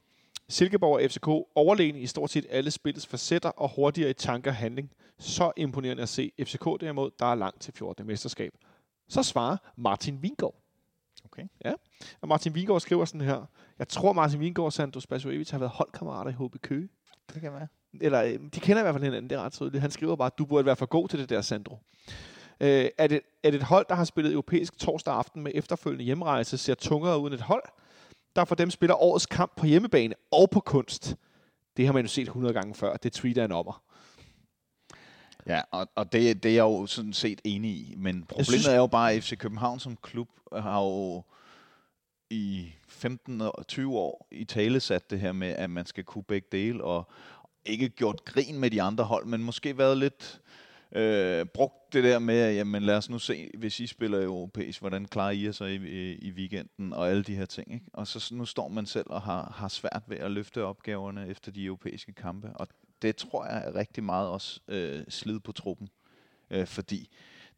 Silkeborg 0.49 0.95
og 0.95 1.11
FCK 1.11 1.27
overlegen 1.55 1.95
i 1.95 2.07
stort 2.07 2.29
set 2.29 2.45
alle 2.49 2.71
spillets 2.71 3.07
facetter 3.07 3.49
og 3.49 3.69
hurtigere 3.75 4.09
i 4.09 4.13
tanker 4.13 4.51
og 4.51 4.55
handling. 4.55 4.91
Så 5.19 5.51
imponerende 5.57 6.03
at 6.03 6.09
se. 6.09 6.31
FCK 6.41 6.65
derimod, 6.81 7.11
der 7.19 7.25
er 7.25 7.35
langt 7.35 7.61
til 7.61 7.73
14. 7.73 8.07
mesterskab. 8.07 8.53
Så 9.09 9.23
svarer 9.23 9.57
Martin 9.77 10.23
Vingård. 10.23 10.55
Okay. 11.25 11.43
Ja, 11.65 11.73
og 12.21 12.27
Martin 12.27 12.55
Vingård 12.55 12.81
skriver 12.81 13.05
sådan 13.05 13.21
her. 13.21 13.45
Jeg 13.79 13.87
tror, 13.87 14.13
Martin 14.13 14.39
Vingård 14.39 14.65
og 14.65 14.73
Sandro 14.73 14.99
Spasojevic 14.99 15.49
har 15.49 15.59
været 15.59 15.71
holdkammerater 15.71 16.31
i 16.31 16.33
HB 16.33 16.61
Køge. 16.61 16.89
Det 17.33 17.41
kan 17.41 17.53
være. 17.53 17.67
Eller, 18.01 18.23
øh, 18.23 18.39
de 18.55 18.59
kender 18.59 18.81
i 18.81 18.83
hvert 18.83 18.95
fald 18.95 19.03
hinanden, 19.03 19.29
det 19.29 19.35
er 19.35 19.41
ret 19.41 19.53
tydeligt. 19.53 19.81
Han 19.81 19.91
skriver 19.91 20.15
bare, 20.15 20.25
at 20.25 20.37
du 20.37 20.45
burde 20.45 20.65
være 20.65 20.75
for 20.75 20.85
god 20.85 21.07
til 21.07 21.19
det 21.19 21.29
der, 21.29 21.41
Sandro. 21.41 21.77
Øh, 22.59 22.89
er, 22.97 23.07
det, 23.07 23.21
er 23.43 23.51
det 23.51 23.57
et 23.57 23.63
hold, 23.63 23.85
der 23.89 23.95
har 23.95 24.03
spillet 24.03 24.31
europæisk 24.33 24.77
torsdag 24.77 25.13
aften 25.13 25.43
med 25.43 25.51
efterfølgende 25.55 26.05
hjemrejse, 26.05 26.57
ser 26.57 26.75
tungere 26.75 27.19
ud 27.19 27.27
end 27.27 27.33
et 27.33 27.41
hold, 27.41 27.63
der 28.35 28.45
for 28.45 28.55
dem 28.55 28.71
spiller 28.71 28.95
årets 28.95 29.25
kamp 29.25 29.55
på 29.57 29.65
hjemmebane 29.65 30.15
og 30.31 30.49
på 30.49 30.59
kunst? 30.59 31.15
Det 31.77 31.85
har 31.85 31.93
man 31.93 32.01
jo 32.05 32.07
set 32.09 32.27
100 32.27 32.53
gange 32.53 32.75
før. 32.75 32.97
Det 32.97 33.13
tweeter 33.13 33.45
en 33.45 33.51
ommer. 33.51 33.83
Ja, 35.47 35.61
og, 35.71 35.87
og 35.95 36.11
det, 36.13 36.43
det 36.43 36.49
er 36.49 36.53
jeg 36.55 36.61
jo 36.61 36.85
sådan 36.85 37.13
set 37.13 37.41
enig 37.43 37.71
i. 37.71 37.93
Men 37.97 38.23
problemet 38.23 38.47
synes- 38.47 38.67
er 38.67 38.75
jo 38.75 38.87
bare, 38.87 39.13
at 39.13 39.23
FC 39.23 39.37
København 39.37 39.79
som 39.79 39.97
klub 40.01 40.29
har 40.53 40.81
jo 40.81 41.23
i 42.29 42.73
15 42.87 43.41
og 43.41 43.67
20 43.67 43.97
år 43.97 44.27
i 44.31 44.43
tale 44.45 44.79
sat 44.79 45.09
det 45.09 45.19
her 45.19 45.31
med, 45.31 45.47
at 45.47 45.69
man 45.69 45.85
skal 45.85 46.03
kunne 46.03 46.23
begge 46.23 46.47
dele, 46.51 46.83
og 46.83 47.07
ikke 47.65 47.89
gjort 47.89 48.25
grin 48.25 48.59
med 48.59 48.71
de 48.71 48.81
andre 48.81 49.03
hold, 49.03 49.25
men 49.25 49.43
måske 49.43 49.77
været 49.77 49.97
lidt 49.97 50.41
øh, 50.95 51.45
brugt 51.45 51.93
det 51.93 52.03
der 52.03 52.19
med, 52.19 52.39
at 52.39 52.55
jamen, 52.55 52.83
lad 52.83 52.97
os 52.97 53.09
nu 53.09 53.19
se, 53.19 53.49
hvis 53.57 53.79
I 53.79 53.87
spiller 53.87 54.23
europæisk, 54.23 54.79
hvordan 54.79 55.05
klarer 55.05 55.31
I 55.31 55.45
jer 55.45 55.51
så 55.51 55.65
i, 55.65 55.75
i, 55.75 56.15
i 56.15 56.31
weekenden, 56.31 56.93
og 56.93 57.09
alle 57.09 57.23
de 57.23 57.35
her 57.35 57.45
ting. 57.45 57.73
Ikke? 57.73 57.85
Og 57.93 58.07
så 58.07 58.35
nu 58.35 58.45
står 58.45 58.67
man 58.67 58.85
selv 58.85 59.07
og 59.09 59.21
har, 59.21 59.53
har 59.55 59.67
svært 59.67 60.03
ved 60.07 60.17
at 60.17 60.31
løfte 60.31 60.63
opgaverne 60.63 61.27
efter 61.27 61.51
de 61.51 61.65
europæiske 61.65 62.13
kampe, 62.13 62.51
og 62.55 62.67
det 63.01 63.15
tror 63.15 63.45
jeg 63.45 63.63
er 63.65 63.75
rigtig 63.75 64.03
meget 64.03 64.29
også 64.29 64.59
øh, 64.67 65.03
slid 65.09 65.39
på 65.39 65.51
truppen. 65.51 65.89
Øh, 66.51 66.67
fordi 66.67 67.09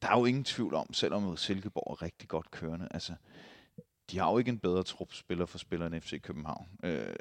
der 0.02 0.08
er 0.08 0.20
jo 0.20 0.26
ingen 0.26 0.44
tvivl 0.44 0.74
om, 0.74 0.94
selvom 0.94 1.38
Silkeborg 1.38 1.92
er 1.92 2.02
rigtig 2.02 2.30
godt 2.30 2.52
kørende, 2.52 2.88
altså 2.92 3.14
de 4.12 4.20
har 4.20 4.32
jo 4.32 4.38
ikke 4.38 4.50
en 4.50 4.60
bedre 4.60 4.84
trupspiller 4.84 5.46
for 5.46 5.58
spilleren 5.58 6.02
FC 6.02 6.22
København. 6.22 6.68
Øh, 6.84 7.16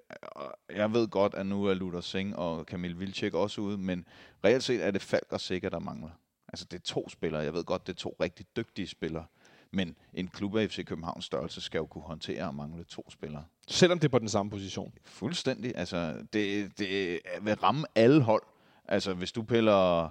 jeg 0.71 0.93
ved 0.93 1.09
godt, 1.09 1.35
at 1.35 1.47
nu 1.47 1.65
er 1.65 1.75
Luther 1.75 2.01
Singh 2.01 2.39
og 2.39 2.67
Kamil 2.67 2.99
Vilcek 2.99 3.35
også 3.35 3.61
ude, 3.61 3.79
men 3.79 4.07
reelt 4.45 4.63
set 4.65 4.85
er 4.85 4.91
det 4.91 5.03
Falk 5.03 5.27
og 5.31 5.41
Sikker, 5.41 5.69
der 5.69 5.79
mangler. 5.79 6.11
Altså 6.49 6.65
det 6.65 6.79
er 6.79 6.83
to 6.83 7.09
spillere. 7.09 7.43
Jeg 7.43 7.55
ved 7.55 7.65
godt, 7.65 7.87
det 7.87 7.93
er 7.93 7.97
to 7.97 8.17
rigtig 8.21 8.47
dygtige 8.57 8.89
spillere. 8.89 9.25
Men 9.71 9.97
en 10.15 10.29
klub 10.29 10.57
af 10.57 10.71
FC 10.71 10.85
Københavns 10.87 11.25
størrelse 11.25 11.61
skal 11.61 11.79
jo 11.79 11.87
kunne 11.87 12.05
håndtere 12.05 12.49
at 12.49 12.55
mangle 12.55 12.85
to 12.85 13.11
spillere. 13.11 13.45
Selvom 13.69 13.99
det 13.99 14.09
er 14.09 14.11
på 14.11 14.19
den 14.19 14.29
samme 14.29 14.51
position. 14.51 14.95
Fuldstændig. 15.05 15.73
Altså, 15.77 16.27
det, 16.33 16.79
det 16.79 17.21
vil 17.41 17.55
ramme 17.55 17.87
alle 17.95 18.23
hold. 18.23 18.43
Altså, 18.85 19.15
hvis 19.15 19.33
du 19.33 19.43
piller 19.43 20.11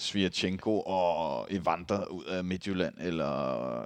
Svirchenko 0.00 0.80
og 0.80 1.46
Evander 1.50 2.06
ud 2.06 2.24
af 2.24 2.44
Midtjylland, 2.44 2.94
eller 3.00 3.82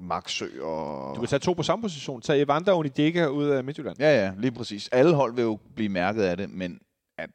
Maxø 0.00 0.62
og... 0.62 1.14
Du 1.14 1.20
kan 1.20 1.28
tage 1.28 1.40
to 1.40 1.52
på 1.52 1.62
samme 1.62 1.82
position. 1.82 2.20
Tag 2.20 2.42
Evander 2.42 2.72
og 2.72 2.78
Onideka 2.78 3.26
ud 3.26 3.46
af 3.46 3.64
Midtjylland. 3.64 3.96
Ja, 3.98 4.24
ja, 4.24 4.32
lige 4.38 4.52
præcis. 4.52 4.88
Alle 4.88 5.14
hold 5.14 5.34
vil 5.34 5.42
jo 5.42 5.58
blive 5.74 5.88
mærket 5.88 6.22
af 6.22 6.36
det, 6.36 6.50
men 6.50 6.80
at 7.18 7.30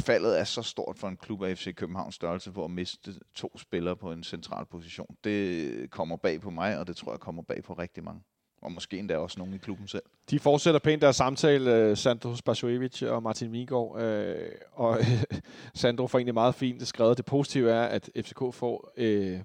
faldet 0.00 0.40
er 0.40 0.44
så 0.44 0.62
stort 0.62 0.98
for 0.98 1.08
en 1.08 1.16
klub 1.16 1.42
af 1.42 1.58
FC 1.58 1.74
Københavns 1.74 2.14
størrelse 2.14 2.52
for 2.52 2.64
at 2.64 2.70
miste 2.70 3.14
to 3.34 3.58
spillere 3.58 3.96
på 3.96 4.12
en 4.12 4.24
central 4.24 4.66
position, 4.66 5.16
det 5.24 5.90
kommer 5.90 6.16
bag 6.16 6.40
på 6.40 6.50
mig, 6.50 6.78
og 6.78 6.86
det 6.86 6.96
tror 6.96 7.12
jeg 7.12 7.20
kommer 7.20 7.42
bag 7.42 7.62
på 7.64 7.72
rigtig 7.72 8.04
mange. 8.04 8.20
Og 8.62 8.72
måske 8.72 8.98
endda 8.98 9.16
også 9.16 9.38
nogen 9.38 9.54
i 9.54 9.58
klubben 9.58 9.88
selv. 9.88 10.02
De 10.30 10.38
fortsætter 10.38 10.80
pænt 10.80 11.02
deres 11.02 11.16
samtale, 11.16 11.74
øh, 11.74 11.96
Sandro 11.96 12.34
Spasojevic 12.34 13.02
og 13.02 13.22
Martin 13.22 13.52
Vingård, 13.52 14.02
øh, 14.02 14.50
og 14.72 14.98
Sandro 15.74 16.06
får 16.06 16.18
egentlig 16.18 16.34
meget 16.34 16.54
fint 16.54 16.86
skrevet. 16.88 17.16
Det 17.16 17.24
positive 17.24 17.70
er, 17.70 17.82
at 17.82 18.10
FCK 18.16 18.38
får 18.52 18.92
øh, 18.96 19.40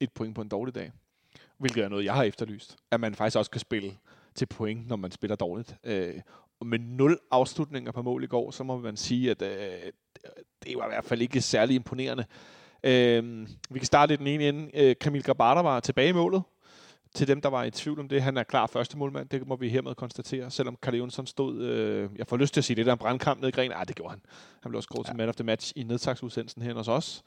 et 0.00 0.12
point 0.12 0.34
på 0.34 0.40
en 0.40 0.48
dårlig 0.48 0.74
dag 0.74 0.92
hvilket 1.58 1.84
er 1.84 1.88
noget, 1.88 2.04
jeg 2.04 2.14
har 2.14 2.22
efterlyst. 2.22 2.76
At 2.90 3.00
man 3.00 3.14
faktisk 3.14 3.38
også 3.38 3.50
kan 3.50 3.60
spille 3.60 3.92
til 4.34 4.46
point, 4.46 4.88
når 4.88 4.96
man 4.96 5.10
spiller 5.10 5.36
dårligt. 5.36 5.76
Øh, 5.84 6.14
og 6.60 6.66
med 6.66 6.78
nul 6.78 7.18
afslutninger 7.30 7.92
på 7.92 8.02
mål 8.02 8.24
i 8.24 8.26
går, 8.26 8.50
så 8.50 8.64
må 8.64 8.78
man 8.78 8.96
sige, 8.96 9.30
at 9.30 9.42
øh, 9.42 9.92
det 10.64 10.76
var 10.76 10.84
i 10.84 10.88
hvert 10.88 11.04
fald 11.04 11.22
ikke 11.22 11.40
særlig 11.40 11.74
imponerende. 11.74 12.24
Øh, 12.82 13.48
vi 13.70 13.78
kan 13.78 13.86
starte 13.86 14.14
i 14.14 14.16
den 14.16 14.26
ene 14.26 14.48
ende. 14.48 14.70
Øh, 14.74 14.96
Kamil 15.00 15.22
Grabata 15.22 15.60
var 15.60 15.80
tilbage 15.80 16.08
i 16.08 16.12
målet. 16.12 16.42
Til 17.14 17.28
dem, 17.28 17.40
der 17.40 17.48
var 17.48 17.64
i 17.64 17.70
tvivl 17.70 18.00
om 18.00 18.08
det, 18.08 18.22
han 18.22 18.36
er 18.36 18.42
klar 18.42 18.66
første 18.66 18.98
målmand, 18.98 19.28
det 19.28 19.46
må 19.46 19.56
vi 19.56 19.68
hermed 19.68 19.94
konstatere, 19.94 20.50
selvom 20.50 20.76
Karl 20.82 20.94
Jonsson 20.94 21.26
stod, 21.26 21.62
øh, 21.62 22.10
jeg 22.16 22.26
får 22.26 22.36
lyst 22.36 22.54
til 22.54 22.60
at 22.60 22.64
sige 22.64 22.76
det 22.76 22.86
der 22.86 22.92
en 22.92 22.98
brandkamp 22.98 23.40
ned 23.40 23.48
i 23.48 23.52
Gren, 23.52 23.70
nej, 23.70 23.84
det 23.84 23.96
gjorde 23.96 24.10
han. 24.10 24.20
Han 24.62 24.70
blev 24.70 24.76
også 24.76 24.88
kåret 24.88 25.06
ja. 25.06 25.10
til 25.10 25.16
man 25.16 25.28
of 25.28 25.34
the 25.34 25.44
match 25.44 25.72
i 25.76 25.82
nedtagsudsendelsen 25.82 26.62
her 26.62 26.74
hos 26.74 26.88
os. 26.88 27.22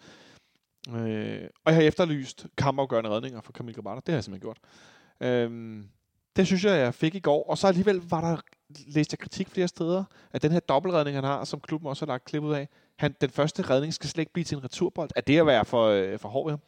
Øh, 0.90 1.50
og 1.66 1.72
jeg 1.72 1.76
har 1.76 1.82
efterlyst 1.82 2.46
kampafgørende 2.58 3.10
redninger 3.10 3.42
for 3.42 3.52
Kamil 3.52 3.76
Grabata. 3.76 3.96
Det 3.96 4.08
har 4.08 4.14
jeg 4.14 4.24
simpelthen 4.24 4.48
gjort. 4.48 4.60
Øh, 5.22 5.84
det 6.36 6.48
synes 6.48 6.66
jeg, 6.66 6.78
jeg 6.78 6.94
fik 6.94 7.16
i 7.16 7.20
går. 7.20 7.50
Og 7.50 7.58
så 7.58 7.68
alligevel 7.68 8.02
var 8.10 8.22
der, 8.22 8.38
læst 8.88 9.14
jeg 9.14 9.20
kritik 9.20 9.50
flere 9.50 9.68
steder, 9.68 10.04
at 10.32 10.42
den 10.42 10.52
her 10.52 10.60
dobbeltredning, 10.60 11.18
han 11.18 11.24
har, 11.24 11.44
som 11.44 11.60
klubben 11.60 11.90
også 11.90 12.06
har 12.06 12.14
lagt 12.14 12.26
klip 12.26 12.44
ud 12.44 12.54
af, 12.54 12.68
han, 13.00 13.16
den 13.22 13.30
første 13.30 13.62
redning 13.62 13.94
skal 13.94 14.10
slet 14.10 14.22
ikke 14.22 14.34
blive 14.34 14.44
til 14.44 14.58
en 14.58 14.64
returbold. 14.64 15.10
Er 15.16 15.22
det 15.22 15.40
at 15.40 15.46
være 15.46 15.66
for, 15.66 15.86
øh, 15.86 16.20
for 16.20 16.30
hård 16.30 16.46
ved 16.46 16.52
ham? 16.52 16.60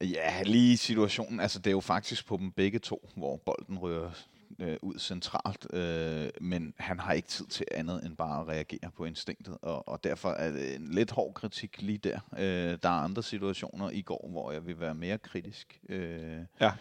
Ja, 0.00 0.42
lige 0.42 0.76
situationen. 0.76 1.40
Altså, 1.40 1.58
det 1.58 1.66
er 1.66 1.72
jo 1.72 1.80
faktisk 1.80 2.26
på 2.26 2.36
dem 2.36 2.52
begge 2.52 2.78
to, 2.78 3.08
hvor 3.14 3.36
bolden 3.36 3.78
rører 3.78 4.10
øh, 4.58 4.76
ud 4.82 4.98
centralt, 4.98 5.66
øh, 5.72 6.28
men 6.40 6.74
han 6.78 7.00
har 7.00 7.12
ikke 7.12 7.28
tid 7.28 7.46
til 7.46 7.66
andet 7.70 8.06
end 8.06 8.16
bare 8.16 8.40
at 8.40 8.48
reagere 8.48 8.90
på 8.96 9.04
instinktet, 9.04 9.58
og, 9.62 9.88
og 9.88 10.04
derfor 10.04 10.30
er 10.30 10.50
det 10.50 10.74
en 10.74 10.88
lidt 10.88 11.10
hård 11.10 11.34
kritik 11.34 11.82
lige 11.82 11.98
der. 11.98 12.20
Øh, 12.38 12.78
der 12.82 12.88
er 12.88 13.02
andre 13.02 13.22
situationer 13.22 13.90
i 13.90 14.02
går, 14.02 14.28
hvor 14.30 14.52
jeg 14.52 14.66
vil 14.66 14.80
være 14.80 14.94
mere 14.94 15.18
kritisk. 15.18 15.80
Øh, 15.88 16.38
ja. 16.60 16.72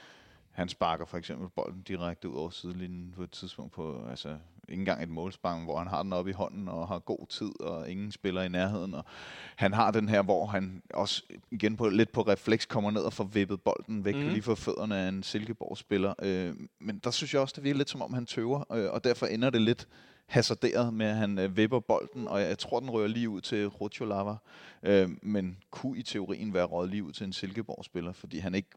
Han 0.51 0.69
sparker 0.69 1.05
for 1.05 1.17
eksempel 1.17 1.49
bolden 1.49 1.81
direkte 1.81 2.29
ud 2.29 2.35
over 2.35 2.49
sidelinjen 2.49 3.13
på 3.15 3.23
et 3.23 3.31
tidspunkt 3.31 3.73
på, 3.73 4.05
altså 4.09 4.37
ikke 4.69 4.79
engang 4.79 5.03
et 5.03 5.09
målspark, 5.09 5.63
hvor 5.63 5.77
han 5.77 5.87
har 5.87 6.03
den 6.03 6.13
op 6.13 6.27
i 6.27 6.31
hånden 6.31 6.67
og 6.67 6.87
har 6.87 6.99
god 6.99 7.27
tid, 7.27 7.61
og 7.61 7.89
ingen 7.89 8.11
spiller 8.11 8.41
i 8.41 8.49
nærheden. 8.49 8.93
Og 8.93 9.05
han 9.55 9.73
har 9.73 9.91
den 9.91 10.09
her, 10.09 10.21
hvor 10.21 10.45
han 10.45 10.81
også 10.93 11.23
igen 11.51 11.77
på, 11.77 11.89
lidt 11.89 12.11
på 12.11 12.21
refleks 12.21 12.65
kommer 12.65 12.91
ned 12.91 13.01
og 13.01 13.13
får 13.13 13.23
vippet 13.23 13.61
bolden 13.61 14.05
væk 14.05 14.15
mm. 14.15 14.21
lige 14.21 14.41
for 14.41 14.55
fødderne 14.55 14.97
af 14.97 15.07
en 15.09 15.23
Silkeborg-spiller. 15.23 16.13
Øh, 16.21 16.53
men 16.79 16.99
der 17.03 17.11
synes 17.11 17.33
jeg 17.33 17.41
også, 17.41 17.53
det 17.55 17.63
virker 17.63 17.77
lidt 17.77 17.89
som 17.89 18.01
om, 18.01 18.13
han 18.13 18.25
tøver, 18.25 18.73
øh, 18.73 18.91
og 18.91 19.03
derfor 19.03 19.25
ender 19.25 19.49
det 19.49 19.61
lidt 19.61 19.87
hasarderet 20.25 20.93
med, 20.93 21.05
at 21.05 21.15
han 21.15 21.39
øh, 21.39 21.57
vipper 21.57 21.79
bolden, 21.79 22.27
og 22.27 22.41
jeg, 22.41 22.49
jeg 22.49 22.57
tror, 22.57 22.79
den 22.79 22.89
rører 22.89 23.07
lige 23.07 23.29
ud 23.29 23.41
til 23.41 23.67
Rutscholava, 23.67 24.35
øh, 24.83 25.09
men 25.21 25.57
kunne 25.71 25.97
i 25.97 26.03
teorien 26.03 26.53
være 26.53 26.65
røget 26.65 26.89
lige 26.89 27.03
ud 27.03 27.11
til 27.11 27.25
en 27.25 27.33
Silkeborg-spiller, 27.33 28.13
fordi 28.13 28.37
han 28.39 28.55
ikke 28.55 28.69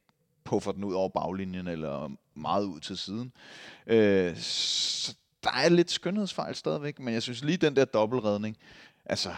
puffer 0.44 0.72
den 0.72 0.84
ud 0.84 0.94
over 0.94 1.08
baglinjen, 1.08 1.68
eller 1.68 2.10
meget 2.34 2.64
ud 2.64 2.80
til 2.80 2.98
siden. 2.98 3.32
Øh, 3.86 4.36
så 4.36 5.16
der 5.44 5.50
er 5.50 5.68
lidt 5.68 5.90
skønhedsfejl 5.90 6.54
stadigvæk, 6.54 6.98
men 6.98 7.14
jeg 7.14 7.22
synes 7.22 7.44
lige 7.44 7.56
den 7.56 7.76
der 7.76 7.84
dobbeltredning, 7.84 8.56
altså 9.04 9.34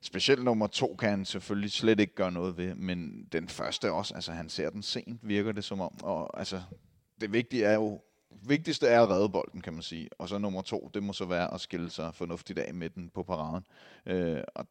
specielt 0.00 0.44
nummer 0.44 0.66
to 0.66 0.96
kan 0.98 1.10
han 1.10 1.24
selvfølgelig 1.24 1.72
slet 1.72 2.00
ikke 2.00 2.14
gøre 2.14 2.32
noget 2.32 2.56
ved, 2.56 2.74
men 2.74 3.28
den 3.32 3.48
første 3.48 3.92
også, 3.92 4.14
altså 4.14 4.32
han 4.32 4.48
ser 4.48 4.70
den 4.70 4.82
sent, 4.82 5.20
virker 5.22 5.52
det 5.52 5.64
som 5.64 5.80
om, 5.80 5.92
og 6.02 6.38
altså 6.38 6.62
det 7.20 7.32
vigtige 7.32 7.64
er 7.64 7.74
jo, 7.74 8.00
vigtigste 8.42 8.86
er 8.86 9.02
at 9.02 9.08
redde 9.08 9.28
bolden, 9.28 9.60
kan 9.60 9.72
man 9.72 9.82
sige, 9.82 10.08
og 10.18 10.28
så 10.28 10.38
nummer 10.38 10.62
to, 10.62 10.90
det 10.94 11.02
må 11.02 11.12
så 11.12 11.24
være 11.24 11.54
at 11.54 11.60
skille 11.60 11.90
sig 11.90 12.14
fornuftigt 12.14 12.58
af 12.58 12.74
med 12.74 12.90
den 12.90 13.10
på 13.14 13.22
paraden, 13.22 13.64
øh, 14.06 14.42
og 14.54 14.66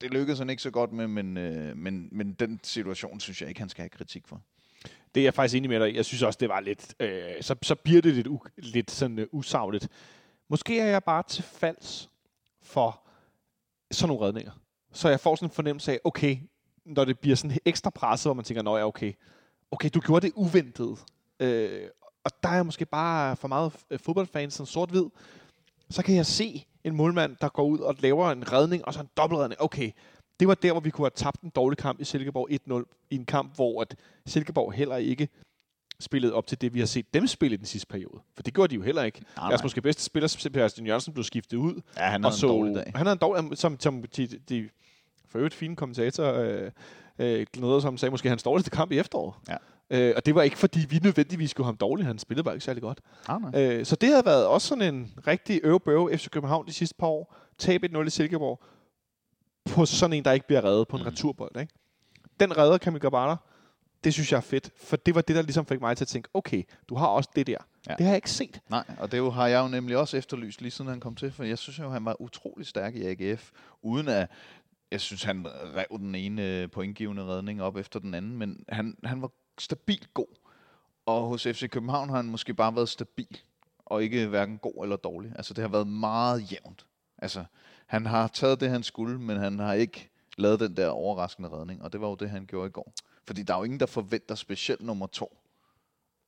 det 0.00 0.10
lykkedes 0.10 0.38
han 0.38 0.50
ikke 0.50 0.62
så 0.62 0.70
godt 0.70 0.92
med, 0.92 1.06
men, 1.06 1.36
øh, 1.36 1.76
men, 1.76 2.08
men 2.12 2.32
den 2.32 2.60
situation 2.62 3.20
synes 3.20 3.40
jeg 3.40 3.48
ikke, 3.48 3.60
han 3.60 3.68
skal 3.68 3.82
have 3.82 3.90
kritik 3.90 4.26
for. 4.28 4.42
Det 5.14 5.20
er 5.20 5.24
jeg 5.24 5.34
faktisk 5.34 5.56
enig 5.56 5.70
med 5.70 5.80
dig 5.80 5.94
Jeg 5.94 6.04
synes 6.04 6.22
også, 6.22 6.36
det 6.40 6.48
var 6.48 6.60
lidt... 6.60 6.94
Øh, 7.00 7.22
så, 7.40 7.54
så 7.62 7.74
bliver 7.74 8.02
det 8.02 8.14
lidt, 8.14 8.26
u, 8.26 8.40
lidt 8.56 8.90
sådan 8.90 9.18
uh, 9.18 9.24
usagligt. 9.32 9.88
Måske 10.48 10.80
er 10.80 10.86
jeg 10.86 11.04
bare 11.04 11.22
til 11.28 11.42
falds 11.42 12.10
for 12.62 13.00
sådan 13.90 14.08
nogle 14.08 14.26
redninger. 14.26 14.52
Så 14.92 15.08
jeg 15.08 15.20
får 15.20 15.34
sådan 15.34 15.46
en 15.46 15.54
fornemmelse 15.54 15.92
af, 15.92 16.00
okay, 16.04 16.36
når 16.84 17.04
det 17.04 17.18
bliver 17.18 17.36
sådan 17.36 17.58
ekstra 17.64 17.90
presset, 17.90 18.26
hvor 18.26 18.34
man 18.34 18.44
tænker, 18.44 18.62
nå 18.62 18.76
ja, 18.76 18.86
okay, 18.86 19.12
okay, 19.70 19.90
du 19.94 20.00
gjorde 20.00 20.26
det 20.26 20.32
uventet. 20.36 20.98
Øh, 21.40 21.88
og 22.24 22.30
der 22.42 22.48
er 22.48 22.54
jeg 22.54 22.66
måske 22.66 22.86
bare 22.86 23.36
for 23.36 23.48
meget 23.48 23.72
øh, 23.90 23.98
fodboldfans, 23.98 24.54
sådan 24.54 24.66
sort-hvid. 24.66 25.04
Så 25.90 26.02
kan 26.02 26.14
jeg 26.14 26.26
se 26.26 26.66
en 26.84 26.96
målmand, 26.96 27.36
der 27.40 27.48
går 27.48 27.64
ud 27.64 27.78
og 27.78 27.96
laver 27.98 28.30
en 28.30 28.52
redning, 28.52 28.84
og 28.84 28.94
så 28.94 29.00
en 29.00 29.08
dobbeltredning. 29.16 29.60
Okay, 29.60 29.90
det 30.40 30.48
var 30.48 30.54
der, 30.54 30.72
hvor 30.72 30.80
vi 30.80 30.90
kunne 30.90 31.04
have 31.04 31.10
tabt 31.14 31.40
en 31.40 31.50
dårlig 31.50 31.78
kamp 31.78 32.00
i 32.00 32.04
Silkeborg 32.04 32.48
1-0, 32.50 33.06
i 33.10 33.16
en 33.16 33.24
kamp, 33.24 33.54
hvor 33.54 33.82
at 33.82 33.96
Silkeborg 34.26 34.72
heller 34.72 34.96
ikke 34.96 35.28
spillede 36.00 36.32
op 36.32 36.46
til 36.46 36.60
det, 36.60 36.74
vi 36.74 36.78
har 36.78 36.86
set 36.86 37.14
dem 37.14 37.26
spille 37.26 37.54
i 37.54 37.56
den 37.56 37.66
sidste 37.66 37.86
periode. 37.86 38.20
For 38.34 38.42
det 38.42 38.54
gjorde 38.54 38.70
de 38.70 38.74
jo 38.74 38.82
heller 38.82 39.02
ikke. 39.02 39.22
Nej, 39.36 39.48
Deres 39.48 39.62
måske 39.62 39.82
bedste 39.82 40.02
spiller, 40.02 40.26
Sebastian 40.28 40.86
Jørgensen, 40.86 41.12
blev 41.12 41.24
skiftet 41.24 41.56
ud. 41.56 41.80
Ja, 41.96 42.02
han 42.02 42.24
havde 42.24 42.36
så, 42.36 42.46
en 42.46 42.52
dårlig 42.52 42.74
dag. 42.74 42.92
Han 42.94 43.06
havde 43.06 43.12
en 43.12 43.18
dårlig 43.18 43.58
som, 43.58 43.80
som 43.80 44.02
de, 44.16 44.26
de 44.26 44.68
for 45.28 45.38
øvrigt 45.38 45.54
fine 45.54 45.76
kommentatorer, 45.76 46.62
øh, 46.64 46.70
øh, 47.18 47.46
noget, 47.56 47.82
som 47.82 47.96
sagde, 47.96 48.10
måske 48.10 48.28
hans 48.28 48.42
dårligste 48.42 48.70
kamp 48.70 48.92
i 48.92 48.98
efteråret. 48.98 49.34
Ja. 49.48 49.56
Øh, 49.90 50.12
og 50.16 50.26
det 50.26 50.34
var 50.34 50.42
ikke, 50.42 50.58
fordi 50.58 50.86
vi 50.90 50.98
nødvendigvis 51.02 51.50
skulle 51.50 51.64
have 51.64 51.72
ham 51.72 51.76
dårligt. 51.76 52.06
Han 52.06 52.18
spillede 52.18 52.44
bare 52.44 52.54
ikke 52.54 52.64
særlig 52.64 52.82
godt. 52.82 53.00
Ah, 53.28 53.40
nej. 53.42 53.62
Øh, 53.62 53.84
så 53.86 53.96
det 53.96 54.08
har 54.08 54.22
været 54.22 54.46
også 54.46 54.68
sådan 54.68 54.94
en 54.94 55.14
rigtig 55.26 55.60
øve 55.64 55.80
FC 56.18 56.30
København 56.30 56.66
de 56.66 56.72
sidste 56.72 56.94
par 56.98 57.06
år. 57.06 57.34
Tab 57.58 57.84
1-0 57.84 58.06
i 58.06 58.10
Silkeborg 58.10 58.62
på 59.66 59.86
sådan 59.86 60.12
en, 60.12 60.24
der 60.24 60.32
ikke 60.32 60.46
bliver 60.46 60.64
reddet 60.64 60.88
på 60.88 60.96
en 60.96 61.02
mm. 61.02 61.08
returbold. 61.08 61.60
Ikke? 61.60 61.72
Den 62.40 62.58
redder 62.58 62.78
Kamil 62.78 63.00
Gabata, 63.00 63.36
det 64.04 64.14
synes 64.14 64.32
jeg 64.32 64.36
er 64.36 64.42
fedt, 64.42 64.70
for 64.76 64.96
det 64.96 65.14
var 65.14 65.20
det, 65.20 65.36
der 65.36 65.42
ligesom 65.42 65.66
fik 65.66 65.80
mig 65.80 65.96
til 65.96 66.04
at 66.04 66.08
tænke, 66.08 66.28
okay, 66.34 66.62
du 66.88 66.94
har 66.94 67.06
også 67.06 67.30
det 67.36 67.46
der. 67.46 67.56
Ja. 67.88 67.94
Det 67.94 68.00
har 68.00 68.12
jeg 68.12 68.16
ikke 68.16 68.30
set. 68.30 68.60
Nej, 68.68 68.84
og 68.98 69.12
det 69.12 69.32
har 69.32 69.46
jeg 69.46 69.62
jo 69.62 69.68
nemlig 69.68 69.96
også 69.96 70.16
efterlyst, 70.16 70.60
lige 70.60 70.70
siden 70.70 70.90
han 70.90 71.00
kom 71.00 71.14
til, 71.14 71.32
for 71.32 71.44
jeg 71.44 71.58
synes 71.58 71.78
jo, 71.78 71.90
han 71.90 72.04
var 72.04 72.20
utrolig 72.20 72.66
stærk 72.66 72.94
i 72.94 73.06
AGF, 73.06 73.50
uden 73.82 74.08
at 74.08 74.30
jeg 74.90 75.00
synes, 75.00 75.22
han 75.22 75.46
rev 75.48 75.98
den 75.98 76.14
ene 76.14 76.68
pointgivende 76.68 77.24
redning 77.24 77.62
op 77.62 77.76
efter 77.76 78.00
den 78.00 78.14
anden, 78.14 78.36
men 78.36 78.64
han, 78.68 78.96
han 79.04 79.22
var 79.22 79.30
stabilt 79.58 80.14
god. 80.14 80.36
Og 81.06 81.28
hos 81.28 81.42
FC 81.42 81.70
København 81.70 82.08
har 82.08 82.16
han 82.16 82.26
måske 82.26 82.54
bare 82.54 82.76
været 82.76 82.88
stabil, 82.88 83.40
og 83.86 84.02
ikke 84.02 84.26
hverken 84.26 84.58
god 84.58 84.82
eller 84.82 84.96
dårlig. 84.96 85.32
Altså, 85.36 85.54
det 85.54 85.62
har 85.62 85.68
været 85.68 85.86
meget 85.86 86.52
jævnt. 86.52 86.86
Altså, 87.18 87.44
han 87.86 88.06
har 88.06 88.28
taget 88.28 88.60
det, 88.60 88.70
han 88.70 88.82
skulle, 88.82 89.20
men 89.20 89.36
han 89.36 89.58
har 89.58 89.72
ikke 89.72 90.10
lavet 90.38 90.60
den 90.60 90.76
der 90.76 90.88
overraskende 90.88 91.48
redning, 91.48 91.82
og 91.82 91.92
det 91.92 92.00
var 92.00 92.08
jo 92.08 92.14
det, 92.14 92.30
han 92.30 92.46
gjorde 92.46 92.66
i 92.66 92.70
går. 92.70 92.92
Fordi 93.26 93.42
der 93.42 93.54
er 93.54 93.58
jo 93.58 93.64
ingen, 93.64 93.80
der 93.80 93.86
forventer 93.86 94.34
specielt 94.34 94.80
nummer 94.80 95.06
to, 95.06 95.38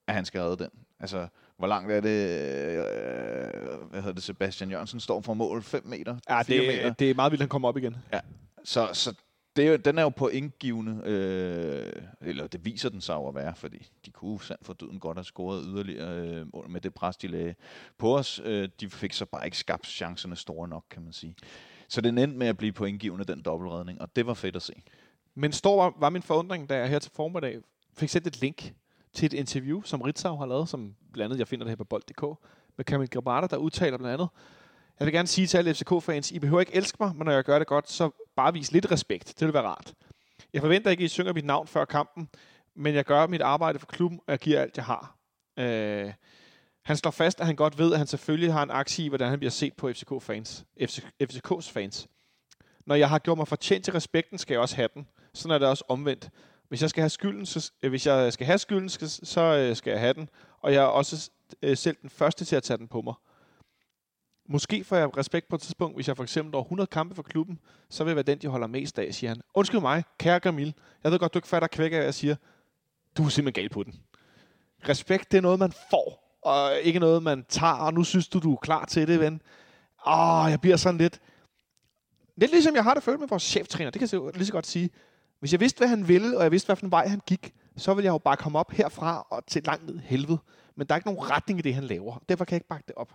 at 0.06 0.14
han 0.14 0.24
skal 0.24 0.40
redde 0.40 0.56
den. 0.56 0.70
Altså, 1.00 1.28
hvor 1.56 1.66
langt 1.66 1.92
er 1.92 2.00
det, 2.00 2.28
øh, 2.28 3.90
hvad 3.90 4.00
hedder 4.00 4.14
det, 4.14 4.22
Sebastian 4.22 4.70
Jørgensen 4.70 5.00
står 5.00 5.20
for 5.20 5.34
mål? 5.34 5.62
5 5.62 5.86
meter? 5.86 6.16
Ja, 6.28 6.42
det, 6.46 6.66
meter? 6.66 6.92
det 6.92 7.10
er 7.10 7.14
meget 7.14 7.32
vildt, 7.32 7.42
han 7.42 7.48
kommer 7.48 7.68
op 7.68 7.76
igen. 7.76 7.96
Ja, 8.12 8.20
så, 8.64 8.88
så 8.92 9.14
det 9.58 9.66
er, 9.66 9.70
jo- 9.70 9.76
den 9.76 9.98
er 9.98 10.02
jo 10.02 10.08
på 10.08 10.28
indgivende, 10.28 11.02
øh, 11.04 12.02
eller 12.20 12.46
det 12.46 12.64
viser 12.64 12.88
den 12.88 13.00
sig 13.00 13.14
jo 13.14 13.28
at 13.28 13.34
være, 13.34 13.54
fordi 13.56 13.88
de 14.06 14.10
kunne 14.10 14.40
sandt 14.40 14.66
for 14.66 14.72
døden 14.72 15.00
godt 15.00 15.16
have 15.16 15.24
scoret 15.24 15.64
yderligere 15.68 16.26
øh, 16.28 16.70
med 16.70 16.80
det 16.80 16.94
pres, 16.94 17.16
de 17.16 17.26
lagde 17.28 17.54
på 17.98 18.16
os. 18.16 18.40
Øh, 18.44 18.68
de 18.80 18.90
fik 18.90 19.12
så 19.12 19.24
bare 19.26 19.44
ikke 19.44 19.58
skabt 19.58 19.86
chancerne 19.86 20.36
store 20.36 20.68
nok, 20.68 20.84
kan 20.90 21.02
man 21.02 21.12
sige. 21.12 21.34
Så 21.88 22.00
den 22.00 22.18
endte 22.18 22.38
med 22.38 22.46
at 22.46 22.56
blive 22.56 22.72
på 22.72 22.84
indgivende, 22.84 23.24
den 23.24 23.42
dobbeltredning, 23.42 24.00
og 24.00 24.16
det 24.16 24.26
var 24.26 24.34
fedt 24.34 24.56
at 24.56 24.62
se. 24.62 24.82
Men 25.34 25.52
stor 25.52 25.82
var, 25.82 25.94
var 26.00 26.10
min 26.10 26.22
forundring, 26.22 26.68
da 26.68 26.78
jeg 26.78 26.88
her 26.88 26.98
til 26.98 27.12
formiddag 27.14 27.58
fik 27.96 28.08
sendt 28.08 28.26
et 28.26 28.40
link 28.40 28.74
til 29.12 29.26
et 29.26 29.32
interview, 29.32 29.82
som 29.82 30.02
Ritzau 30.02 30.36
har 30.36 30.46
lavet, 30.46 30.68
som 30.68 30.94
blandt 31.12 31.24
andet, 31.32 31.38
jeg 31.38 31.48
finder 31.48 31.64
det 31.64 31.70
her 31.70 31.76
på 31.76 31.84
bold.dk, 31.84 32.22
med 32.76 32.84
Kamil 32.84 33.10
Grabata, 33.10 33.46
der 33.46 33.56
udtaler 33.56 33.98
blandt 33.98 34.12
andet, 34.14 34.28
jeg 35.00 35.06
vil 35.06 35.14
gerne 35.14 35.28
sige 35.28 35.46
til 35.46 35.58
alle 35.58 35.74
FCK-fans, 35.74 36.30
I 36.32 36.38
behøver 36.38 36.60
ikke 36.60 36.74
elske 36.74 36.96
mig, 37.00 37.16
men 37.16 37.24
når 37.24 37.32
jeg 37.32 37.44
gør 37.44 37.58
det 37.58 37.68
godt, 37.68 37.90
så 37.90 38.10
bare 38.38 38.52
vise 38.52 38.72
lidt 38.72 38.90
respekt. 38.90 39.34
Det 39.38 39.46
vil 39.46 39.54
være 39.54 39.62
rart. 39.62 39.94
Jeg 40.52 40.60
forventer 40.60 40.90
ikke, 40.90 41.00
at 41.00 41.04
I 41.04 41.08
synger 41.08 41.32
mit 41.32 41.44
navn 41.44 41.66
før 41.66 41.84
kampen, 41.84 42.28
men 42.74 42.94
jeg 42.94 43.04
gør 43.04 43.26
mit 43.26 43.40
arbejde 43.40 43.78
for 43.78 43.86
klubben, 43.86 44.20
og 44.26 44.30
jeg 44.30 44.38
giver 44.38 44.60
alt, 44.60 44.76
jeg 44.76 44.84
har. 44.84 45.16
Øh, 45.58 46.12
han 46.84 46.96
slår 46.96 47.10
fast, 47.10 47.40
at 47.40 47.46
han 47.46 47.56
godt 47.56 47.78
ved, 47.78 47.92
at 47.92 47.98
han 47.98 48.06
selvfølgelig 48.06 48.52
har 48.52 48.62
en 48.62 48.70
aktie 48.70 49.04
i, 49.04 49.08
hvordan 49.08 49.28
han 49.28 49.38
bliver 49.38 49.50
set 49.50 49.72
på 49.74 49.92
FCK-fans. 49.92 50.64
FC, 50.80 50.98
FCK's 51.22 51.72
fans. 51.72 52.08
Når 52.86 52.94
jeg 52.94 53.08
har 53.08 53.18
gjort 53.18 53.38
mig 53.38 53.48
fortjent 53.48 53.84
til 53.84 53.92
respekten, 53.92 54.38
skal 54.38 54.54
jeg 54.54 54.60
også 54.60 54.76
have 54.76 54.88
den. 54.94 55.06
Sådan 55.34 55.54
er 55.54 55.58
det 55.58 55.68
også 55.68 55.84
omvendt. 55.88 56.30
Hvis 56.68 56.82
jeg 56.82 56.90
skal 56.90 57.00
have 57.00 57.10
skylden, 57.10 57.46
så, 57.46 57.72
øh, 57.82 57.90
hvis 57.90 58.06
jeg 58.06 58.32
skal 58.32 58.46
have 58.46 58.58
skylden, 58.58 58.88
så, 58.88 59.20
så 59.22 59.40
øh, 59.40 59.76
skal 59.76 59.90
jeg 59.90 60.00
have 60.00 60.14
den. 60.14 60.28
Og 60.60 60.72
jeg 60.72 60.82
er 60.82 60.86
også 60.86 61.30
øh, 61.62 61.76
selv 61.76 61.96
den 62.02 62.10
første 62.10 62.44
til 62.44 62.56
at 62.56 62.62
tage 62.62 62.78
den 62.78 62.88
på 62.88 63.00
mig. 63.00 63.14
Måske 64.50 64.84
får 64.84 64.96
jeg 64.96 65.16
respekt 65.16 65.48
på 65.48 65.56
et 65.56 65.62
tidspunkt, 65.62 65.96
hvis 65.96 66.08
jeg 66.08 66.16
for 66.16 66.22
eksempel 66.22 66.54
over 66.54 66.64
100 66.64 66.86
kampe 66.86 67.14
for 67.14 67.22
klubben, 67.22 67.58
så 67.90 68.04
vil 68.04 68.10
jeg 68.10 68.16
være 68.16 68.22
den, 68.22 68.38
de 68.38 68.48
holder 68.48 68.66
mest 68.66 68.98
af, 68.98 69.14
siger 69.14 69.30
han. 69.30 69.40
Undskyld 69.54 69.80
mig, 69.80 70.04
kære 70.18 70.40
Gamil. 70.40 70.74
Jeg 71.04 71.12
ved 71.12 71.18
godt, 71.18 71.34
du 71.34 71.38
ikke 71.38 71.48
fatter 71.48 71.68
kvæk 71.68 71.92
af, 71.92 71.98
hvad 71.98 72.04
jeg 72.04 72.14
siger. 72.14 72.36
Du 73.16 73.24
er 73.24 73.28
simpelthen 73.28 73.62
gal 73.62 73.68
på 73.68 73.82
den. 73.82 73.94
Respekt, 74.88 75.32
det 75.32 75.38
er 75.38 75.42
noget, 75.42 75.58
man 75.58 75.72
får, 75.90 76.38
og 76.42 76.78
ikke 76.82 76.98
noget, 76.98 77.22
man 77.22 77.44
tager, 77.48 77.72
og 77.72 77.94
nu 77.94 78.04
synes 78.04 78.28
du, 78.28 78.38
du 78.38 78.52
er 78.52 78.56
klar 78.56 78.84
til 78.84 79.08
det, 79.08 79.20
ven. 79.20 79.42
Åh, 80.06 80.46
jeg 80.50 80.60
bliver 80.60 80.76
sådan 80.76 80.98
lidt... 80.98 81.20
Lidt 82.36 82.50
ligesom 82.50 82.74
jeg 82.74 82.84
har 82.84 82.94
det 82.94 83.02
følt 83.02 83.20
med 83.20 83.28
vores 83.28 83.42
cheftræner, 83.42 83.90
det 83.90 83.98
kan 83.98 84.08
jeg 84.12 84.34
lige 84.34 84.46
så 84.46 84.52
godt 84.52 84.66
sige. 84.66 84.90
Hvis 85.40 85.52
jeg 85.52 85.60
vidste, 85.60 85.78
hvad 85.78 85.88
han 85.88 86.08
ville, 86.08 86.36
og 86.36 86.42
jeg 86.42 86.52
vidste, 86.52 86.66
hvilken 86.66 86.90
vej 86.90 87.08
han 87.08 87.20
gik, 87.26 87.54
så 87.76 87.94
ville 87.94 88.04
jeg 88.04 88.12
jo 88.12 88.18
bare 88.18 88.36
komme 88.36 88.58
op 88.58 88.72
herfra 88.72 89.26
og 89.30 89.46
til 89.46 89.62
langt 89.62 89.86
ned 89.86 89.98
helvede. 89.98 90.38
Men 90.76 90.86
der 90.86 90.94
er 90.94 90.96
ikke 90.96 91.08
nogen 91.08 91.30
retning 91.30 91.58
i 91.58 91.62
det, 91.62 91.74
han 91.74 91.84
laver. 91.84 92.22
Derfor 92.28 92.44
kan 92.44 92.52
jeg 92.52 92.56
ikke 92.56 92.68
bakke 92.68 92.84
det 92.88 92.94
op. 92.94 93.12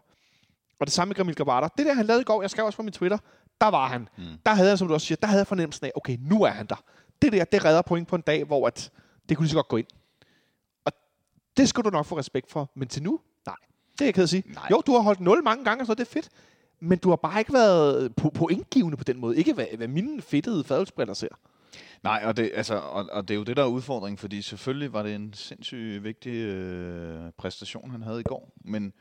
Og 0.83 0.87
det 0.87 0.93
samme 0.93 1.09
med 1.09 1.15
Gramil 1.15 1.35
Gabata. 1.35 1.67
Det 1.77 1.85
der, 1.85 1.93
han 1.93 2.05
lavede 2.05 2.21
i 2.21 2.23
går, 2.23 2.41
jeg 2.41 2.49
skrev 2.49 2.65
også 2.65 2.77
på 2.77 2.83
min 2.83 2.91
Twitter, 2.91 3.17
der 3.61 3.67
var 3.67 3.87
han. 3.87 4.07
Mm. 4.17 4.23
Der 4.45 4.53
havde 4.53 4.69
han, 4.69 4.77
som 4.77 4.87
du 4.87 4.93
også 4.93 5.07
siger, 5.07 5.17
der 5.21 5.27
havde 5.27 5.39
jeg 5.39 5.47
fornemmelsen 5.47 5.85
af, 5.85 5.91
okay, 5.95 6.17
nu 6.21 6.43
er 6.43 6.49
han 6.49 6.65
der. 6.65 6.83
Det 7.21 7.31
der, 7.31 7.43
det 7.43 7.65
redder 7.65 7.81
point 7.81 8.07
på 8.07 8.15
en 8.15 8.21
dag, 8.21 8.43
hvor 8.43 8.67
at, 8.67 8.91
det 9.29 9.37
kunne 9.37 9.43
lige 9.45 9.49
så 9.49 9.55
godt 9.55 9.67
gå 9.67 9.77
ind. 9.77 9.87
Og 10.85 10.91
det 11.57 11.69
skulle 11.69 11.89
du 11.89 11.89
nok 11.89 12.05
få 12.05 12.17
respekt 12.17 12.51
for. 12.51 12.71
Men 12.75 12.87
til 12.87 13.03
nu, 13.03 13.19
nej. 13.45 13.55
Det 13.93 14.01
er 14.01 14.05
jeg 14.05 14.13
ked 14.13 14.23
at 14.23 14.29
sige. 14.29 14.43
Nej. 14.47 14.67
Jo, 14.71 14.81
du 14.87 14.91
har 14.91 14.99
holdt 14.99 15.19
0 15.19 15.43
mange 15.43 15.63
gange, 15.63 15.81
og 15.81 15.87
så 15.87 15.93
det 15.93 16.01
er 16.01 16.11
fedt. 16.11 16.29
Men 16.79 16.97
du 16.97 17.09
har 17.09 17.15
bare 17.15 17.39
ikke 17.39 17.53
været 17.53 18.15
på, 18.15 18.29
på 18.29 18.47
indgivende 18.47 18.97
på 18.97 19.03
den 19.03 19.19
måde. 19.19 19.37
Ikke 19.37 19.53
hvad, 19.53 19.65
hvad 19.77 19.87
mine 19.87 20.21
fedtede 20.21 20.63
fadelsbriller 20.63 21.13
ser. 21.13 21.35
Nej, 22.03 22.21
og 22.25 22.37
det, 22.37 22.51
altså, 22.53 22.75
og, 22.75 23.09
og 23.11 23.27
det 23.27 23.33
er 23.33 23.37
jo 23.37 23.43
det, 23.43 23.57
der 23.57 23.63
er 23.63 23.67
udfordringen, 23.67 24.17
fordi 24.17 24.41
selvfølgelig 24.41 24.93
var 24.93 25.03
det 25.03 25.15
en 25.15 25.33
sindssygt 25.33 26.03
vigtig 26.03 26.33
øh, 26.33 27.31
præstation, 27.37 27.91
han 27.91 28.01
havde 28.01 28.19
i 28.19 28.23
går, 28.23 28.53
men 28.65 28.93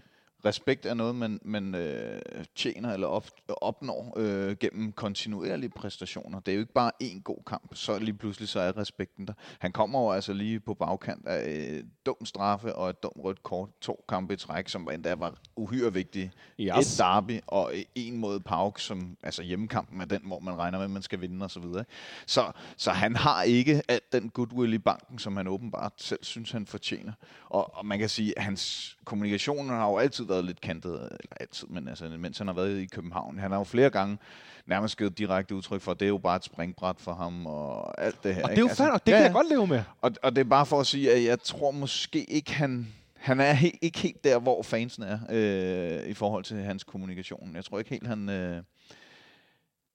respekt 0.45 0.87
er 0.87 0.95
noget, 0.95 1.15
man, 1.15 1.41
man 1.45 1.75
øh, 1.75 2.21
tjener 2.57 2.93
eller 2.93 3.07
op, 3.07 3.27
opnår 3.49 4.15
øh, 4.17 4.57
gennem 4.57 4.93
kontinuerlige 4.93 5.71
præstationer. 5.71 6.41
Det 6.41 6.53
er 6.53 6.55
jo 6.55 6.61
ikke 6.61 6.73
bare 6.73 6.91
én 7.03 7.21
god 7.23 7.43
kamp, 7.47 7.75
så 7.75 7.99
lige 7.99 8.15
pludselig 8.15 8.49
så 8.49 8.61
er 8.61 8.77
respekten 8.77 9.27
der. 9.27 9.33
Han 9.59 9.73
kommer 9.73 10.01
jo 10.01 10.11
altså 10.11 10.33
lige 10.33 10.61
på 10.61 10.75
bagkant 10.75 11.27
af 11.27 11.51
et 11.51 11.87
dum 12.07 12.25
straffe 12.25 12.75
og 12.77 12.91
et 12.91 13.03
dumt 13.03 13.17
rødt 13.25 13.43
kort, 13.43 13.69
to 13.81 14.05
kampe 14.09 14.35
i 14.35 14.37
træk, 14.37 14.69
som 14.69 14.89
endda 14.91 15.15
var 15.15 15.35
uhyre 15.57 15.93
vigtige. 15.93 16.33
Yes. 16.61 16.95
Et 16.95 16.99
derby 16.99 17.41
og 17.47 17.73
en 17.95 18.17
mod 18.17 18.41
Pauk, 18.41 18.81
som 18.81 19.17
altså 19.23 19.43
hjemmekampen 19.43 20.01
er 20.01 20.05
den, 20.05 20.21
hvor 20.27 20.41
man 20.41 20.59
regner 20.59 20.79
med, 20.79 20.85
at 20.85 20.91
man 20.91 21.03
skal 21.03 21.21
vinde 21.21 21.45
osv. 21.45 21.63
Så, 21.63 21.85
så, 22.27 22.53
så 22.77 22.91
han 22.91 23.17
har 23.17 23.43
ikke 23.43 23.83
alt 23.89 24.13
den 24.13 24.29
goodwill 24.29 24.73
i 24.73 24.79
banken, 24.79 25.19
som 25.19 25.37
han 25.37 25.49
åbenbart 25.49 25.93
selv 25.97 26.25
synes, 26.25 26.51
han 26.51 26.67
fortjener. 26.67 27.13
Og, 27.49 27.77
og 27.77 27.87
man 27.87 27.99
kan 27.99 28.09
sige, 28.09 28.39
at 28.39 28.45
hans 28.45 28.97
kommunikation 29.05 29.69
har 29.69 29.87
jo 29.89 29.99
altid 29.99 30.25
været 30.33 30.45
lidt 30.45 30.61
kantet, 30.61 30.93
eller 30.93 31.37
altid, 31.41 31.69
men 31.69 31.89
altså, 31.89 32.09
mens 32.19 32.39
han 32.39 32.47
har 32.47 32.55
været 32.55 32.79
i 32.79 32.87
København. 32.87 33.39
Han 33.39 33.51
har 33.51 33.59
jo 33.59 33.65
flere 33.65 33.91
gange 33.91 34.19
nærmest 34.67 34.99
givet 34.99 35.19
direkte 35.19 35.55
udtryk 35.55 35.81
for, 35.81 35.91
at 35.91 36.01
det 36.01 36.07
er 36.07 36.11
jo 36.11 36.19
bare 36.19 36.37
et 36.37 36.45
springbræt 36.45 36.97
for 36.99 37.15
ham 37.15 37.47
og 37.47 38.03
alt 38.05 38.25
det 38.25 38.35
her. 38.35 38.43
Og 38.43 38.51
det 38.51 38.57
er 38.57 38.61
jo 38.61 38.67
ikke? 38.67 38.77
fair, 38.77 38.89
og 38.89 39.07
det 39.07 39.13
ja, 39.13 39.17
kan 39.17 39.25
jeg 39.25 39.33
godt 39.33 39.49
leve 39.49 39.67
med. 39.67 39.83
Og, 40.01 40.13
og 40.23 40.37
det 40.37 40.41
er 40.41 40.49
bare 40.49 40.67
for 40.67 40.81
at 40.81 40.87
sige, 40.87 41.13
at 41.13 41.25
jeg 41.25 41.41
tror 41.41 41.71
måske 41.71 42.25
ikke, 42.25 42.53
han... 42.53 42.89
Han 43.17 43.41
er 43.41 43.55
he- 43.55 43.79
ikke 43.83 43.99
helt 43.99 44.25
der, 44.25 44.39
hvor 44.39 44.63
fansen 44.63 45.03
er 45.03 45.19
øh, 45.31 46.11
i 46.11 46.15
forhold 46.15 46.45
til 46.45 46.57
hans 46.57 46.85
kommunikation. 46.85 47.57
Jeg 47.57 47.65
tror 47.65 47.79
ikke 47.79 47.91
helt, 47.91 48.07
han... 48.07 48.29
Øh, 48.29 48.63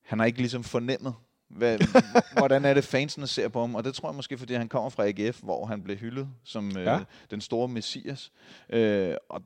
han 0.04 0.20
har 0.20 0.26
ikke 0.26 0.40
ligesom 0.40 0.64
fornemmet, 0.64 1.14
hvad, 1.50 1.80
hvordan 2.38 2.66
er 2.66 2.74
det, 2.74 2.84
fansene 2.84 3.28
ser 3.28 3.48
på 3.48 3.60
ham. 3.60 3.76
Og 3.76 3.84
det 3.84 3.94
tror 3.94 4.10
jeg 4.10 4.16
måske, 4.16 4.38
fordi 4.38 4.54
han 4.54 4.70
kommer 4.70 4.90
fra 4.90 5.08
AGF, 5.08 5.40
hvor 5.42 5.66
han 5.66 5.84
blev 5.84 5.98
hyldet 5.98 6.30
som 6.44 6.78
øh, 6.78 6.86
ja. 6.86 7.00
den 7.32 7.42
store 7.42 7.68
messias. 7.68 8.32
Øh, 8.70 9.16
og 9.30 9.42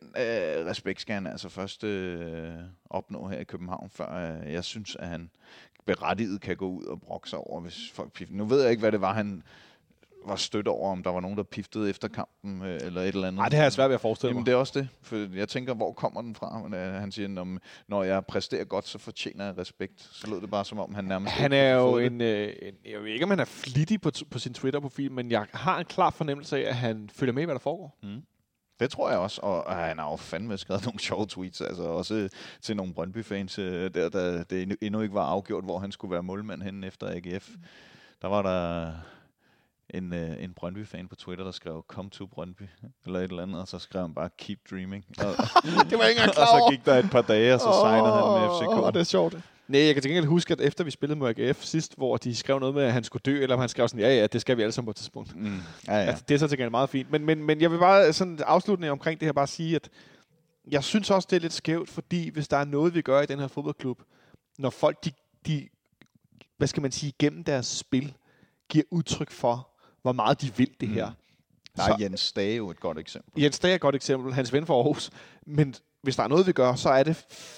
den 0.00 0.08
øh, 0.08 0.66
respekt 0.66 1.00
skal 1.00 1.14
han 1.14 1.26
altså 1.26 1.48
først 1.48 1.84
øh, 1.84 2.54
opnå 2.90 3.28
her 3.28 3.38
i 3.38 3.44
København, 3.44 3.90
før 3.90 4.40
øh, 4.42 4.52
jeg 4.52 4.64
synes, 4.64 4.96
at 4.96 5.08
han 5.08 5.30
berettiget 5.86 6.40
kan 6.40 6.56
gå 6.56 6.68
ud 6.68 6.84
og 6.84 7.00
brokke 7.00 7.28
sig 7.30 7.38
over, 7.38 7.60
hvis 7.60 7.90
folk 7.94 8.12
pifter. 8.12 8.34
Nu 8.36 8.44
ved 8.44 8.62
jeg 8.62 8.70
ikke, 8.70 8.80
hvad 8.80 8.92
det 8.92 9.00
var, 9.00 9.14
han 9.14 9.42
var 10.26 10.36
stødt 10.36 10.68
over, 10.68 10.92
om 10.92 11.02
der 11.02 11.10
var 11.10 11.20
nogen, 11.20 11.36
der 11.36 11.42
piftede 11.42 11.90
efter 11.90 12.08
kampen, 12.08 12.62
øh, 12.62 12.80
eller 12.82 13.00
et 13.00 13.08
eller 13.08 13.26
andet. 13.28 13.38
Nej, 13.38 13.48
det 13.48 13.56
har 13.56 13.64
jeg 13.64 13.72
svært 13.72 13.90
ved 13.90 13.94
at 13.94 14.00
forestille 14.00 14.28
Jamen, 14.28 14.40
mig. 14.40 14.46
det 14.46 14.52
er 14.52 14.56
også 14.56 14.78
det. 14.78 14.88
For 15.02 15.36
jeg 15.36 15.48
tænker, 15.48 15.74
hvor 15.74 15.92
kommer 15.92 16.22
den 16.22 16.34
fra? 16.34 16.62
Men, 16.62 16.74
øh, 16.74 16.94
han 16.94 17.12
siger, 17.12 17.28
når, 17.28 17.58
når 17.88 18.02
jeg 18.02 18.26
præsterer 18.26 18.64
godt, 18.64 18.88
så 18.88 18.98
fortjener 18.98 19.44
jeg 19.44 19.58
respekt. 19.58 20.08
Så 20.12 20.30
lød 20.30 20.40
det 20.40 20.50
bare, 20.50 20.64
som 20.64 20.78
om 20.78 20.94
han 20.94 21.04
nærmest... 21.04 21.32
Han 21.32 21.52
er 21.52 21.74
jo 21.74 21.98
en, 21.98 22.20
øh, 22.20 22.52
en... 22.62 22.74
Jeg 22.92 23.02
ved 23.02 23.12
ikke, 23.12 23.24
om 23.24 23.30
han 23.30 23.40
er 23.40 23.44
flittig 23.44 24.00
på, 24.00 24.10
på 24.30 24.38
sin 24.38 24.54
Twitter-profil, 24.54 25.12
men 25.12 25.30
jeg 25.30 25.46
har 25.52 25.78
en 25.78 25.84
klar 25.84 26.10
fornemmelse 26.10 26.56
af, 26.56 26.68
at 26.68 26.76
han 26.76 27.10
følger 27.12 27.32
med, 27.32 27.42
i, 27.42 27.44
hvad 27.44 27.54
der 27.54 27.60
foregår. 27.60 27.98
Det 28.80 28.90
tror 28.90 29.10
jeg 29.10 29.18
også, 29.18 29.40
og, 29.42 29.66
og 29.66 29.74
han 29.76 29.98
har 29.98 30.10
jo 30.10 30.16
fandme 30.16 30.58
skrevet 30.58 30.84
nogle 30.86 31.00
sjove 31.00 31.26
tweets, 31.26 31.60
altså 31.60 31.82
også 31.82 32.28
til 32.62 32.76
nogle 32.76 32.94
Brøndby-fans, 32.94 33.58
øh, 33.58 33.94
der, 33.94 34.08
der 34.08 34.42
det 34.44 34.76
endnu- 34.82 35.00
ikke 35.00 35.14
var 35.14 35.24
afgjort, 35.26 35.64
hvor 35.64 35.78
han 35.78 35.92
skulle 35.92 36.12
være 36.12 36.22
målmand 36.22 36.62
hen 36.62 36.84
efter 36.84 37.06
AGF. 37.10 37.48
Der 38.22 38.28
var 38.28 38.42
der 38.42 38.92
en, 39.94 40.12
øh, 40.14 40.44
en 40.44 40.52
Brøndby-fan 40.54 41.08
på 41.08 41.16
Twitter, 41.16 41.44
der 41.44 41.52
skrev, 41.52 41.84
come 41.88 42.10
to 42.10 42.26
Brøndby, 42.26 42.62
eller 43.06 43.18
et 43.20 43.30
eller 43.30 43.42
andet, 43.42 43.60
og 43.60 43.68
så 43.68 43.78
skrev 43.78 44.02
han 44.02 44.14
bare, 44.14 44.28
keep 44.38 44.58
dreaming. 44.70 45.04
Og, 45.18 45.24
det 45.90 45.98
var 45.98 46.04
ikke 46.04 46.20
engang 46.20 46.38
og 46.42 46.46
så 46.46 46.66
gik 46.70 46.84
der 46.86 46.94
et 46.94 47.10
par 47.10 47.22
dage, 47.22 47.54
og 47.54 47.60
så 47.60 47.72
signede 47.82 48.12
han 48.12 48.40
med 48.40 48.48
FCK. 48.58 48.84
Åh, 48.86 48.92
det 48.92 49.00
er 49.00 49.04
sjovt. 49.04 49.36
Nej, 49.70 49.80
jeg 49.80 49.94
kan 49.94 50.02
til 50.02 50.10
gengæld 50.10 50.26
huske, 50.26 50.52
at 50.52 50.60
efter 50.60 50.84
vi 50.84 50.90
spillede 50.90 51.18
mod 51.18 51.34
AGF 51.38 51.62
sidst, 51.62 51.96
hvor 51.96 52.16
de 52.16 52.36
skrev 52.36 52.58
noget 52.58 52.74
med, 52.74 52.82
at 52.82 52.92
han 52.92 53.04
skulle 53.04 53.22
dø, 53.26 53.42
eller 53.42 53.54
om 53.54 53.60
han 53.60 53.68
skrev 53.68 53.88
sådan, 53.88 54.00
ja, 54.00 54.14
ja, 54.14 54.26
det 54.26 54.40
skal 54.40 54.56
vi 54.56 54.62
alle 54.62 54.72
sammen 54.72 54.86
på 54.86 54.90
et 54.90 54.96
tidspunkt. 54.96 55.36
Mm. 55.36 55.58
Ja, 55.88 55.94
ja. 55.94 55.98
Altså, 55.98 56.24
det 56.28 56.34
er 56.34 56.38
så 56.38 56.48
til 56.48 56.58
gengæld 56.58 56.70
meget 56.70 56.90
fint. 56.90 57.10
Men, 57.10 57.24
men, 57.24 57.44
men 57.44 57.60
jeg 57.60 57.70
vil 57.70 57.78
bare 57.78 58.12
sådan 58.12 58.38
afslutning 58.46 58.92
omkring 58.92 59.20
det 59.20 59.26
her 59.26 59.32
bare 59.32 59.46
sige, 59.46 59.76
at 59.76 59.88
jeg 60.70 60.84
synes 60.84 61.10
også, 61.10 61.28
det 61.30 61.36
er 61.36 61.40
lidt 61.40 61.52
skævt, 61.52 61.88
fordi 61.88 62.30
hvis 62.30 62.48
der 62.48 62.56
er 62.56 62.64
noget, 62.64 62.94
vi 62.94 63.02
gør 63.02 63.20
i 63.20 63.26
den 63.26 63.38
her 63.38 63.48
fodboldklub, 63.48 64.02
når 64.58 64.70
folk, 64.70 65.04
de, 65.04 65.12
de 65.46 65.68
hvad 66.56 66.68
skal 66.68 66.82
man 66.82 66.92
sige, 66.92 67.12
gennem 67.18 67.44
deres 67.44 67.66
spil, 67.66 68.14
giver 68.68 68.84
udtryk 68.90 69.30
for, 69.30 69.68
hvor 70.02 70.12
meget 70.12 70.40
de 70.40 70.52
vil 70.56 70.70
det 70.80 70.88
her. 70.88 71.10
Mm. 71.10 71.14
Der 71.76 71.82
er 71.82 71.96
Jens 72.00 72.20
Stage 72.20 72.56
jo 72.56 72.70
et 72.70 72.80
godt 72.80 72.98
eksempel. 72.98 73.42
Jens 73.42 73.58
Dag 73.58 73.70
er 73.70 73.74
et 73.74 73.80
godt 73.80 73.94
eksempel, 73.94 74.34
hans 74.34 74.52
ven 74.52 74.66
fra 74.66 74.74
Aarhus. 74.74 75.10
Men 75.46 75.74
hvis 76.02 76.16
der 76.16 76.22
er 76.22 76.28
noget, 76.28 76.46
vi 76.46 76.52
gør, 76.52 76.74
så 76.74 76.90
er 76.90 77.02
det 77.02 77.16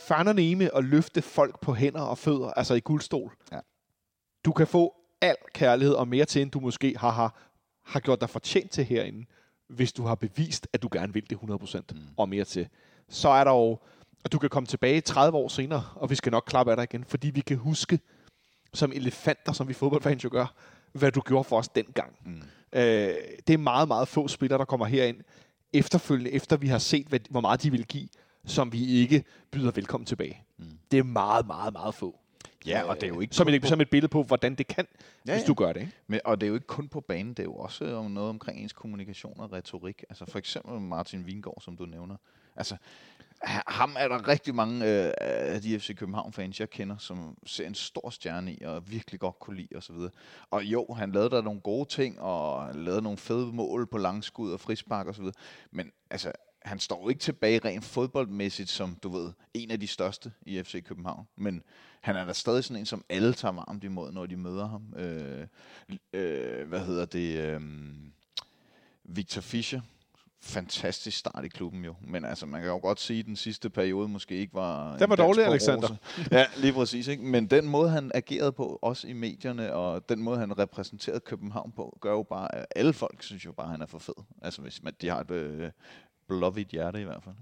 fanderneme 0.08 0.76
at 0.76 0.84
løfte 0.84 1.22
folk 1.22 1.60
på 1.60 1.74
hænder 1.74 2.00
og 2.00 2.18
fødder, 2.18 2.50
altså 2.50 2.74
i 2.74 2.80
guldstol. 2.80 3.32
Ja. 3.52 3.58
Du 4.44 4.52
kan 4.52 4.66
få 4.66 4.94
al 5.20 5.36
kærlighed 5.54 5.94
og 5.94 6.08
mere 6.08 6.24
til, 6.24 6.42
end 6.42 6.50
du 6.50 6.60
måske 6.60 6.94
har, 6.98 7.10
har, 7.10 7.36
har 7.84 8.00
gjort 8.00 8.20
dig 8.20 8.30
fortjent 8.30 8.70
til 8.70 8.84
herinde, 8.84 9.26
hvis 9.68 9.92
du 9.92 10.02
har 10.02 10.14
bevist, 10.14 10.68
at 10.72 10.82
du 10.82 10.88
gerne 10.92 11.12
vil 11.12 11.30
det 11.30 11.38
100% 11.38 11.78
mm. 11.92 12.00
og 12.16 12.28
mere 12.28 12.44
til. 12.44 12.68
Så 13.08 13.28
er 13.28 13.44
der 13.44 13.50
jo, 13.50 13.78
at 14.24 14.32
du 14.32 14.38
kan 14.38 14.50
komme 14.50 14.66
tilbage 14.66 15.00
30 15.00 15.38
år 15.38 15.48
senere, 15.48 15.84
og 15.94 16.10
vi 16.10 16.14
skal 16.14 16.32
nok 16.32 16.44
klappe 16.46 16.72
af 16.72 16.76
dig 16.76 16.84
igen, 16.84 17.04
fordi 17.04 17.30
vi 17.30 17.40
kan 17.40 17.56
huske, 17.56 18.00
som 18.74 18.92
elefanter, 18.94 19.52
som 19.52 19.68
vi 19.68 19.72
fodboldfans 19.72 20.24
jo 20.24 20.28
gør, 20.32 20.54
hvad 20.92 21.12
du 21.12 21.20
gjorde 21.20 21.44
for 21.44 21.58
os 21.58 21.68
dengang. 21.68 22.16
Mm. 22.24 22.42
Øh, 22.72 23.14
det 23.46 23.54
er 23.54 23.58
meget, 23.58 23.88
meget 23.88 24.08
få 24.08 24.28
spillere, 24.28 24.58
der 24.58 24.64
kommer 24.64 24.86
herind 24.86 25.16
efterfølgende, 25.72 26.30
efter 26.30 26.56
vi 26.56 26.66
har 26.66 26.78
set, 26.78 27.06
hvad, 27.06 27.20
hvor 27.30 27.40
meget 27.40 27.62
de 27.62 27.70
vil 27.70 27.86
give, 27.86 28.08
som 28.46 28.72
vi 28.72 28.86
ikke 28.86 29.24
byder 29.50 29.70
velkommen 29.70 30.06
tilbage. 30.06 30.42
Mm. 30.58 30.64
Det 30.90 30.98
er 30.98 31.02
meget, 31.02 31.46
meget, 31.46 31.72
meget 31.72 31.94
få. 31.94 32.18
Ja, 32.66 32.82
og 32.82 32.94
det 32.96 33.02
er 33.02 33.08
jo 33.08 33.20
ikke 33.20 33.34
som 33.36 33.48
et, 33.48 33.62
på- 33.62 33.68
som 33.68 33.80
et 33.80 33.90
billede 33.90 34.08
på, 34.10 34.22
hvordan 34.22 34.54
det 34.54 34.66
kan, 34.66 34.86
Ja, 35.26 35.32
hvis 35.34 35.44
du 35.44 35.54
gør 35.54 35.72
det. 35.72 35.80
Ikke? 35.80 35.92
Men, 36.06 36.20
og 36.24 36.40
det 36.40 36.46
er 36.46 36.48
jo 36.48 36.54
ikke 36.54 36.66
kun 36.66 36.88
på 36.88 37.00
banen, 37.00 37.28
det 37.34 37.38
er 37.38 37.44
jo 37.44 37.54
også 37.54 37.94
om 37.96 38.10
noget 38.10 38.30
omkring 38.30 38.60
ens 38.60 38.72
kommunikation 38.72 39.40
og 39.40 39.52
retorik. 39.52 40.04
Altså 40.08 40.24
for 40.26 40.38
eksempel 40.38 40.80
Martin 40.80 41.26
Vingård, 41.26 41.60
som 41.60 41.76
du 41.76 41.86
nævner. 41.86 42.16
Altså, 42.56 42.76
ha- 43.42 43.60
ham 43.66 43.96
er 43.98 44.08
der 44.08 44.28
rigtig 44.28 44.54
mange 44.54 44.76
øh, 45.06 45.12
af 45.18 45.60
de 45.62 45.80
FC 45.80 45.96
København-fans, 45.96 46.60
jeg 46.60 46.70
kender, 46.70 46.96
som 46.98 47.36
ser 47.46 47.66
en 47.66 47.74
stor 47.74 48.10
stjerne 48.10 48.52
i, 48.54 48.62
og 48.64 48.90
virkelig 48.90 49.20
godt 49.20 49.38
kunne 49.38 49.56
lide 49.56 49.76
osv. 49.76 49.94
Og, 49.94 50.10
og 50.50 50.64
jo, 50.64 50.86
han 50.96 51.12
lavede 51.12 51.30
der 51.30 51.42
nogle 51.42 51.60
gode 51.60 51.88
ting, 51.88 52.20
og 52.20 52.74
lavede 52.74 53.02
nogle 53.02 53.18
fede 53.18 53.46
mål 53.46 53.86
på 53.86 53.98
langskud 53.98 54.52
og 54.52 54.60
frispark 54.60 55.06
osv. 55.06 55.24
Men 55.70 55.92
altså, 56.10 56.32
han 56.64 56.78
står 56.78 57.08
ikke 57.08 57.20
tilbage 57.20 57.60
rent 57.64 57.84
fodboldmæssigt 57.84 58.70
som, 58.70 58.96
du 59.02 59.08
ved, 59.08 59.32
en 59.54 59.70
af 59.70 59.80
de 59.80 59.86
største 59.86 60.32
i 60.46 60.62
FC 60.62 60.84
København. 60.84 61.26
Men 61.36 61.62
han 62.00 62.16
er 62.16 62.24
da 62.24 62.32
stadig 62.32 62.64
sådan 62.64 62.80
en, 62.80 62.86
som 62.86 63.04
alle 63.08 63.32
tager 63.32 63.52
varmt 63.52 63.84
imod, 63.84 64.12
når 64.12 64.26
de 64.26 64.36
møder 64.36 64.68
ham. 64.68 64.94
Øh, 64.96 65.46
øh, 66.12 66.68
hvad 66.68 66.80
hedder 66.80 67.04
det? 67.04 67.38
Øh, 67.38 67.60
Victor 69.04 69.40
Fischer, 69.40 69.80
fantastisk 70.42 71.18
start 71.18 71.44
i 71.44 71.48
klubben 71.48 71.84
jo. 71.84 71.94
Men 72.00 72.24
altså, 72.24 72.46
man 72.46 72.60
kan 72.60 72.70
jo 72.70 72.78
godt 72.78 73.00
sige, 73.00 73.20
at 73.20 73.26
den 73.26 73.36
sidste 73.36 73.70
periode 73.70 74.08
måske 74.08 74.34
ikke 74.34 74.54
var... 74.54 74.96
Den 74.98 75.10
var 75.10 75.16
dårlig, 75.16 75.44
Alexander. 75.44 75.96
Ja, 76.30 76.46
lige 76.56 76.72
præcis. 76.72 77.08
Ikke? 77.08 77.24
Men 77.24 77.46
den 77.46 77.68
måde, 77.68 77.90
han 77.90 78.10
agerede 78.14 78.52
på, 78.52 78.78
også 78.82 79.08
i 79.08 79.12
medierne, 79.12 79.72
og 79.72 80.08
den 80.08 80.22
måde, 80.22 80.38
han 80.38 80.58
repræsenterede 80.58 81.20
København 81.20 81.72
på, 81.72 81.98
gør 82.00 82.12
jo 82.12 82.22
bare, 82.22 82.54
at 82.54 82.66
alle 82.76 82.92
folk 82.92 83.22
synes 83.22 83.44
jo 83.44 83.52
bare, 83.52 83.66
at 83.66 83.70
han 83.70 83.82
er 83.82 83.86
for 83.86 83.98
fed. 83.98 84.24
Altså, 84.42 84.62
hvis 84.62 84.82
man, 84.82 84.92
de 85.00 85.08
har 85.08 85.20
et 85.20 85.30
øh, 85.30 85.70
blåhvidt 86.38 86.68
hjerte 86.68 87.00
i 87.00 87.04
hvert 87.04 87.22
fald. 87.22 87.34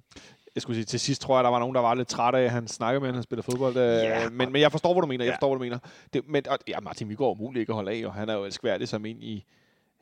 Jeg 0.55 0.63
skulle 0.63 0.77
sige, 0.77 0.85
til 0.85 1.01
sidst 1.01 1.23
tror 1.23 1.37
jeg, 1.37 1.45
der 1.45 1.51
var 1.51 1.59
nogen, 1.59 1.75
der 1.75 1.81
var 1.81 1.95
lidt 1.95 2.09
trætte 2.09 2.39
af, 2.39 2.43
at 2.43 2.51
han 2.51 2.69
snakkede 2.69 3.01
med, 3.01 3.09
at 3.09 3.15
han 3.15 3.23
spiller 3.23 3.43
fodbold. 3.43 3.77
Ja, 3.77 4.25
Øh, 4.25 4.33
men, 4.33 4.53
men 4.53 4.63
jeg 4.63 4.71
forstår, 4.71 4.93
hvad 4.93 5.01
du 5.01 5.07
mener. 5.07 5.25
Jeg 5.25 5.35
forstår, 5.35 5.49
hvad 5.49 5.59
du 5.59 5.65
mener. 5.65 5.79
Det, 6.13 6.29
men, 6.29 6.49
og, 6.49 6.59
ja, 6.69 6.81
Martin 6.81 7.09
Viggaard 7.09 7.29
er 7.29 7.33
umuligt 7.33 7.61
ikke 7.61 7.71
at 7.71 7.75
holde 7.75 7.93
af, 7.93 8.07
og 8.07 8.15
han 8.15 8.29
er 8.29 8.35
jo 8.35 8.45
elskværdig 8.45 8.89
som 8.89 9.05
ind 9.05 9.25
i 9.25 9.45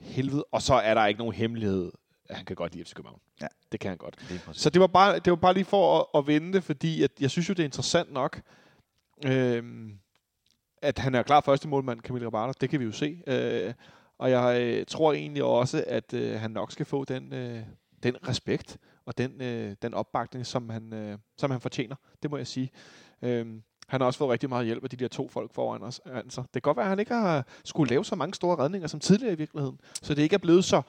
helvede. 0.00 0.44
Og 0.52 0.62
så 0.62 0.74
er 0.74 0.94
der 0.94 1.06
ikke 1.06 1.18
nogen 1.18 1.34
hemmelighed, 1.34 1.92
at 2.28 2.36
han 2.36 2.44
kan 2.44 2.56
godt 2.56 2.72
lide 2.74 2.84
FC 2.84 2.94
København. 2.94 3.20
Ja. 3.40 3.46
Det 3.72 3.80
kan 3.80 3.88
han 3.88 3.98
godt. 3.98 4.16
Så 4.52 4.70
det 4.70 4.80
var 4.80 4.86
bare, 4.86 5.18
det 5.18 5.30
var 5.30 5.36
bare 5.36 5.54
lige 5.54 5.64
for 5.64 5.98
at, 5.98 6.18
at 6.18 6.26
vende 6.26 6.52
det, 6.52 6.64
fordi 6.64 7.02
at 7.02 7.10
jeg 7.20 7.30
synes 7.30 7.48
jo, 7.48 7.54
det 7.54 7.60
er 7.60 7.64
interessant 7.64 8.12
nok, 8.12 8.40
øhm, 9.26 9.98
at 10.82 10.98
han 10.98 11.14
er 11.14 11.22
klar 11.22 11.40
første 11.40 11.68
målmand, 11.68 12.00
Camille 12.00 12.26
Rabata. 12.26 12.52
Det 12.60 12.70
kan 12.70 12.80
vi 12.80 12.84
jo 12.84 12.92
se. 12.92 13.22
Øh, 13.26 13.74
og 14.18 14.30
jeg 14.30 14.60
øh, 14.60 14.86
tror 14.86 15.12
egentlig 15.12 15.44
også, 15.44 15.84
at 15.86 16.14
øh, 16.14 16.40
han 16.40 16.50
nok 16.50 16.72
skal 16.72 16.86
få 16.86 17.04
den, 17.04 17.32
øh, 17.32 17.62
den 18.02 18.28
respekt 18.28 18.78
og 19.06 19.18
den, 19.18 19.42
øh, 19.42 19.76
den 19.82 19.94
opbakning, 19.94 20.46
som 20.46 20.70
han, 20.70 20.92
øh, 20.92 21.18
som 21.38 21.50
han 21.50 21.60
fortjener. 21.60 21.96
Det 22.22 22.30
må 22.30 22.36
jeg 22.36 22.46
sige. 22.46 22.70
Øhm, 23.22 23.62
han 23.88 24.00
har 24.00 24.06
også 24.06 24.18
fået 24.18 24.30
rigtig 24.30 24.48
meget 24.48 24.66
hjælp 24.66 24.84
af 24.84 24.90
de 24.90 24.96
der 24.96 25.08
to 25.08 25.28
folk 25.28 25.54
foran 25.54 25.82
os. 25.82 26.00
Altså, 26.04 26.40
det 26.40 26.52
kan 26.52 26.62
godt 26.62 26.76
være, 26.76 26.84
at 26.84 26.90
han 26.90 26.98
ikke 26.98 27.14
har 27.14 27.46
skulle 27.64 27.90
lave 27.90 28.04
så 28.04 28.16
mange 28.16 28.34
store 28.34 28.56
redninger 28.58 28.88
som 28.88 29.00
tidligere 29.00 29.32
i 29.32 29.36
virkeligheden. 29.36 29.80
Så 30.02 30.14
det 30.14 30.22
ikke 30.22 30.34
er 30.34 30.38
blevet 30.38 30.64
så 30.64 30.82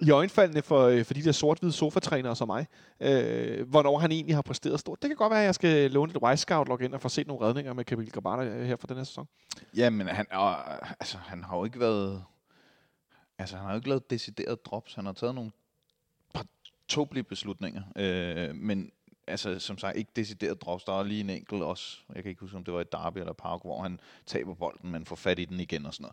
i 0.00 0.10
øjenfaldene 0.10 0.62
for, 0.62 0.80
øh, 0.80 1.04
for 1.04 1.14
de 1.14 1.22
der 1.22 1.32
sort-hvide 1.32 1.72
sofatrænere 1.72 2.36
som 2.36 2.48
mig, 2.48 2.66
øh, 3.00 3.68
hvornår 3.68 3.98
han 3.98 4.12
egentlig 4.12 4.34
har 4.34 4.42
præsteret 4.42 4.80
stort. 4.80 5.02
Det 5.02 5.10
kan 5.10 5.16
godt 5.16 5.30
være, 5.30 5.40
at 5.40 5.46
jeg 5.46 5.54
skal 5.54 5.90
låne 5.90 6.12
et 6.12 6.22
Wisecout 6.22 6.68
log 6.68 6.82
ind 6.82 6.94
og 6.94 7.00
få 7.00 7.08
set 7.08 7.26
nogle 7.26 7.46
redninger 7.46 7.72
med 7.72 7.84
Camille 7.84 8.10
Grabata 8.10 8.44
øh, 8.44 8.66
her 8.66 8.76
for 8.76 8.86
den 8.86 8.96
her 8.96 9.04
sæson. 9.04 9.28
Ja, 9.76 9.90
men 9.90 10.06
han, 10.06 10.26
øh, 10.32 10.74
altså, 11.00 11.18
han 11.18 11.44
har 11.44 11.56
jo 11.56 11.64
ikke 11.64 11.80
været... 11.80 12.24
Altså, 13.38 13.56
han 13.56 13.64
har 13.64 13.72
jo 13.72 13.76
ikke 13.76 13.88
lavet 13.88 14.10
decideret 14.10 14.66
drops. 14.66 14.94
Han 14.94 15.06
har 15.06 15.12
taget 15.12 15.34
nogle 15.34 15.50
tåbelige 16.90 17.24
beslutninger. 17.24 17.82
Øh, 17.96 18.54
men 18.54 18.92
altså, 19.26 19.58
som 19.58 19.78
sagt, 19.78 19.96
ikke 19.96 20.10
decideret 20.16 20.62
drops. 20.62 20.84
Der 20.84 20.92
er 20.92 21.02
lige 21.02 21.20
en 21.20 21.30
enkelt 21.30 21.62
også. 21.62 21.98
Jeg 22.14 22.22
kan 22.22 22.30
ikke 22.30 22.40
huske, 22.40 22.56
om 22.56 22.64
det 22.64 22.74
var 22.74 22.80
et 22.80 22.92
derby 22.92 23.18
eller 23.18 23.32
park, 23.32 23.60
hvor 23.62 23.82
han 23.82 24.00
taber 24.26 24.54
bolden, 24.54 24.90
men 24.90 25.04
får 25.04 25.16
fat 25.16 25.38
i 25.38 25.44
den 25.44 25.60
igen 25.60 25.86
og 25.86 25.94
sådan 25.94 26.10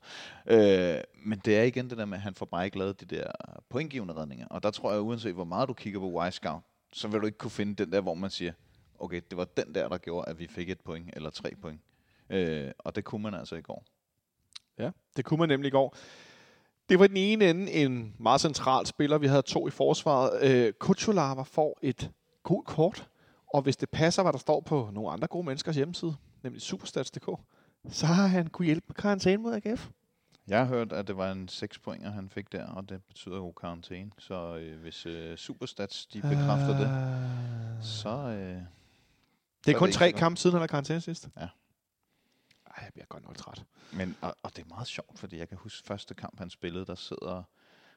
noget. 0.47 0.97
Øh, 0.97 1.03
men 1.25 1.41
det 1.45 1.57
er 1.57 1.63
igen 1.63 1.89
det 1.89 1.97
der 1.97 2.05
med, 2.05 2.17
at 2.17 2.21
han 2.21 2.35
får 2.35 2.45
bare 2.45 2.65
ikke 2.65 2.77
lavet 2.77 3.01
de 3.01 3.05
der 3.05 3.31
pointgivende 3.69 4.13
redninger. 4.13 4.47
Og 4.47 4.63
der 4.63 4.71
tror 4.71 4.91
jeg, 4.91 5.01
uanset 5.01 5.33
hvor 5.33 5.43
meget 5.43 5.69
du 5.69 5.73
kigger 5.73 5.99
på 5.99 6.19
Wisecout, 6.19 6.61
så 6.93 7.07
vil 7.07 7.21
du 7.21 7.25
ikke 7.25 7.37
kunne 7.37 7.51
finde 7.51 7.75
den 7.75 7.91
der, 7.91 8.01
hvor 8.01 8.13
man 8.13 8.29
siger, 8.29 8.51
okay, 8.99 9.21
det 9.29 9.37
var 9.37 9.45
den 9.45 9.75
der, 9.75 9.89
der 9.89 9.97
gjorde, 9.97 10.29
at 10.29 10.39
vi 10.39 10.47
fik 10.47 10.69
et 10.69 10.79
point 10.79 11.09
eller 11.13 11.29
tre 11.29 11.53
point. 11.61 11.81
Øh, 12.29 12.71
og 12.77 12.95
det 12.95 13.03
kunne 13.03 13.23
man 13.23 13.33
altså 13.33 13.55
i 13.55 13.61
går. 13.61 13.85
Ja, 14.77 14.91
det 15.17 15.25
kunne 15.25 15.39
man 15.39 15.49
nemlig 15.49 15.67
i 15.67 15.71
går. 15.71 15.95
Det 16.89 16.99
var 16.99 17.07
den 17.07 17.17
ene 17.17 17.49
ende 17.49 17.71
en 17.71 18.15
meget 18.19 18.41
central 18.41 18.85
spiller. 18.85 19.17
Vi 19.17 19.27
havde 19.27 19.41
to 19.41 19.67
i 19.67 19.71
forsvaret. 19.71 20.43
Øh, 20.43 20.73
Kuchulava 20.73 21.41
får 21.41 21.79
et 21.81 22.11
gult 22.43 22.67
kort, 22.67 23.07
og 23.53 23.61
hvis 23.61 23.77
det 23.77 23.89
passer, 23.89 24.21
hvad 24.23 24.33
der 24.33 24.39
står 24.39 24.61
på 24.61 24.89
nogle 24.93 25.11
andre 25.11 25.27
gode 25.27 25.45
menneskers 25.45 25.75
hjemmeside, 25.75 26.15
nemlig 26.43 26.61
superstats.dk, 26.61 27.29
så 27.89 28.05
har 28.05 28.27
han 28.27 28.47
kunne 28.47 28.65
hjælpe 28.65 28.85
med 28.87 28.95
karantæne 28.95 29.41
mod 29.41 29.53
AGF. 29.53 29.89
Jeg 30.47 30.59
har 30.59 30.65
hørt, 30.65 30.91
at 30.93 31.07
det 31.07 31.17
var 31.17 31.31
en 31.31 31.47
6 31.47 31.79
pointer, 31.79 32.11
han 32.11 32.29
fik 32.29 32.51
der, 32.51 32.67
og 32.67 32.89
det 32.89 33.03
betyder 33.03 33.35
jo 33.35 33.51
karantæne. 33.51 34.11
Så 34.17 34.55
øh, 34.55 34.81
hvis 34.81 35.05
øh, 35.05 35.37
Superstats 35.37 36.05
de 36.05 36.21
bekræfter 36.21 36.69
uh, 36.69 36.79
det, 36.79 36.89
så... 37.85 38.09
Øh, 38.09 38.55
Det 38.55 38.61
så 39.65 39.71
er 39.71 39.75
kun 39.77 39.87
ikke 39.87 39.97
tre 39.97 40.11
så 40.11 40.17
kampe 40.17 40.39
siden, 40.39 40.53
han 40.53 40.61
har 40.61 40.67
karantæne 40.67 41.01
sidst. 41.01 41.29
Ja. 41.39 41.47
Ej, 42.77 42.83
jeg 42.83 42.93
bliver 42.93 43.05
godt 43.05 43.23
nok 43.23 43.37
træt. 43.37 43.65
Men, 43.93 44.17
og, 44.21 44.35
og 44.43 44.55
det 44.55 44.63
er 44.63 44.67
meget 44.69 44.87
sjovt, 44.87 45.19
fordi 45.19 45.37
jeg 45.37 45.49
kan 45.49 45.57
huske 45.57 45.87
første 45.87 46.13
kamp, 46.13 46.39
han 46.39 46.49
spillede, 46.49 46.85
der 46.85 46.95
sidder 46.95 47.43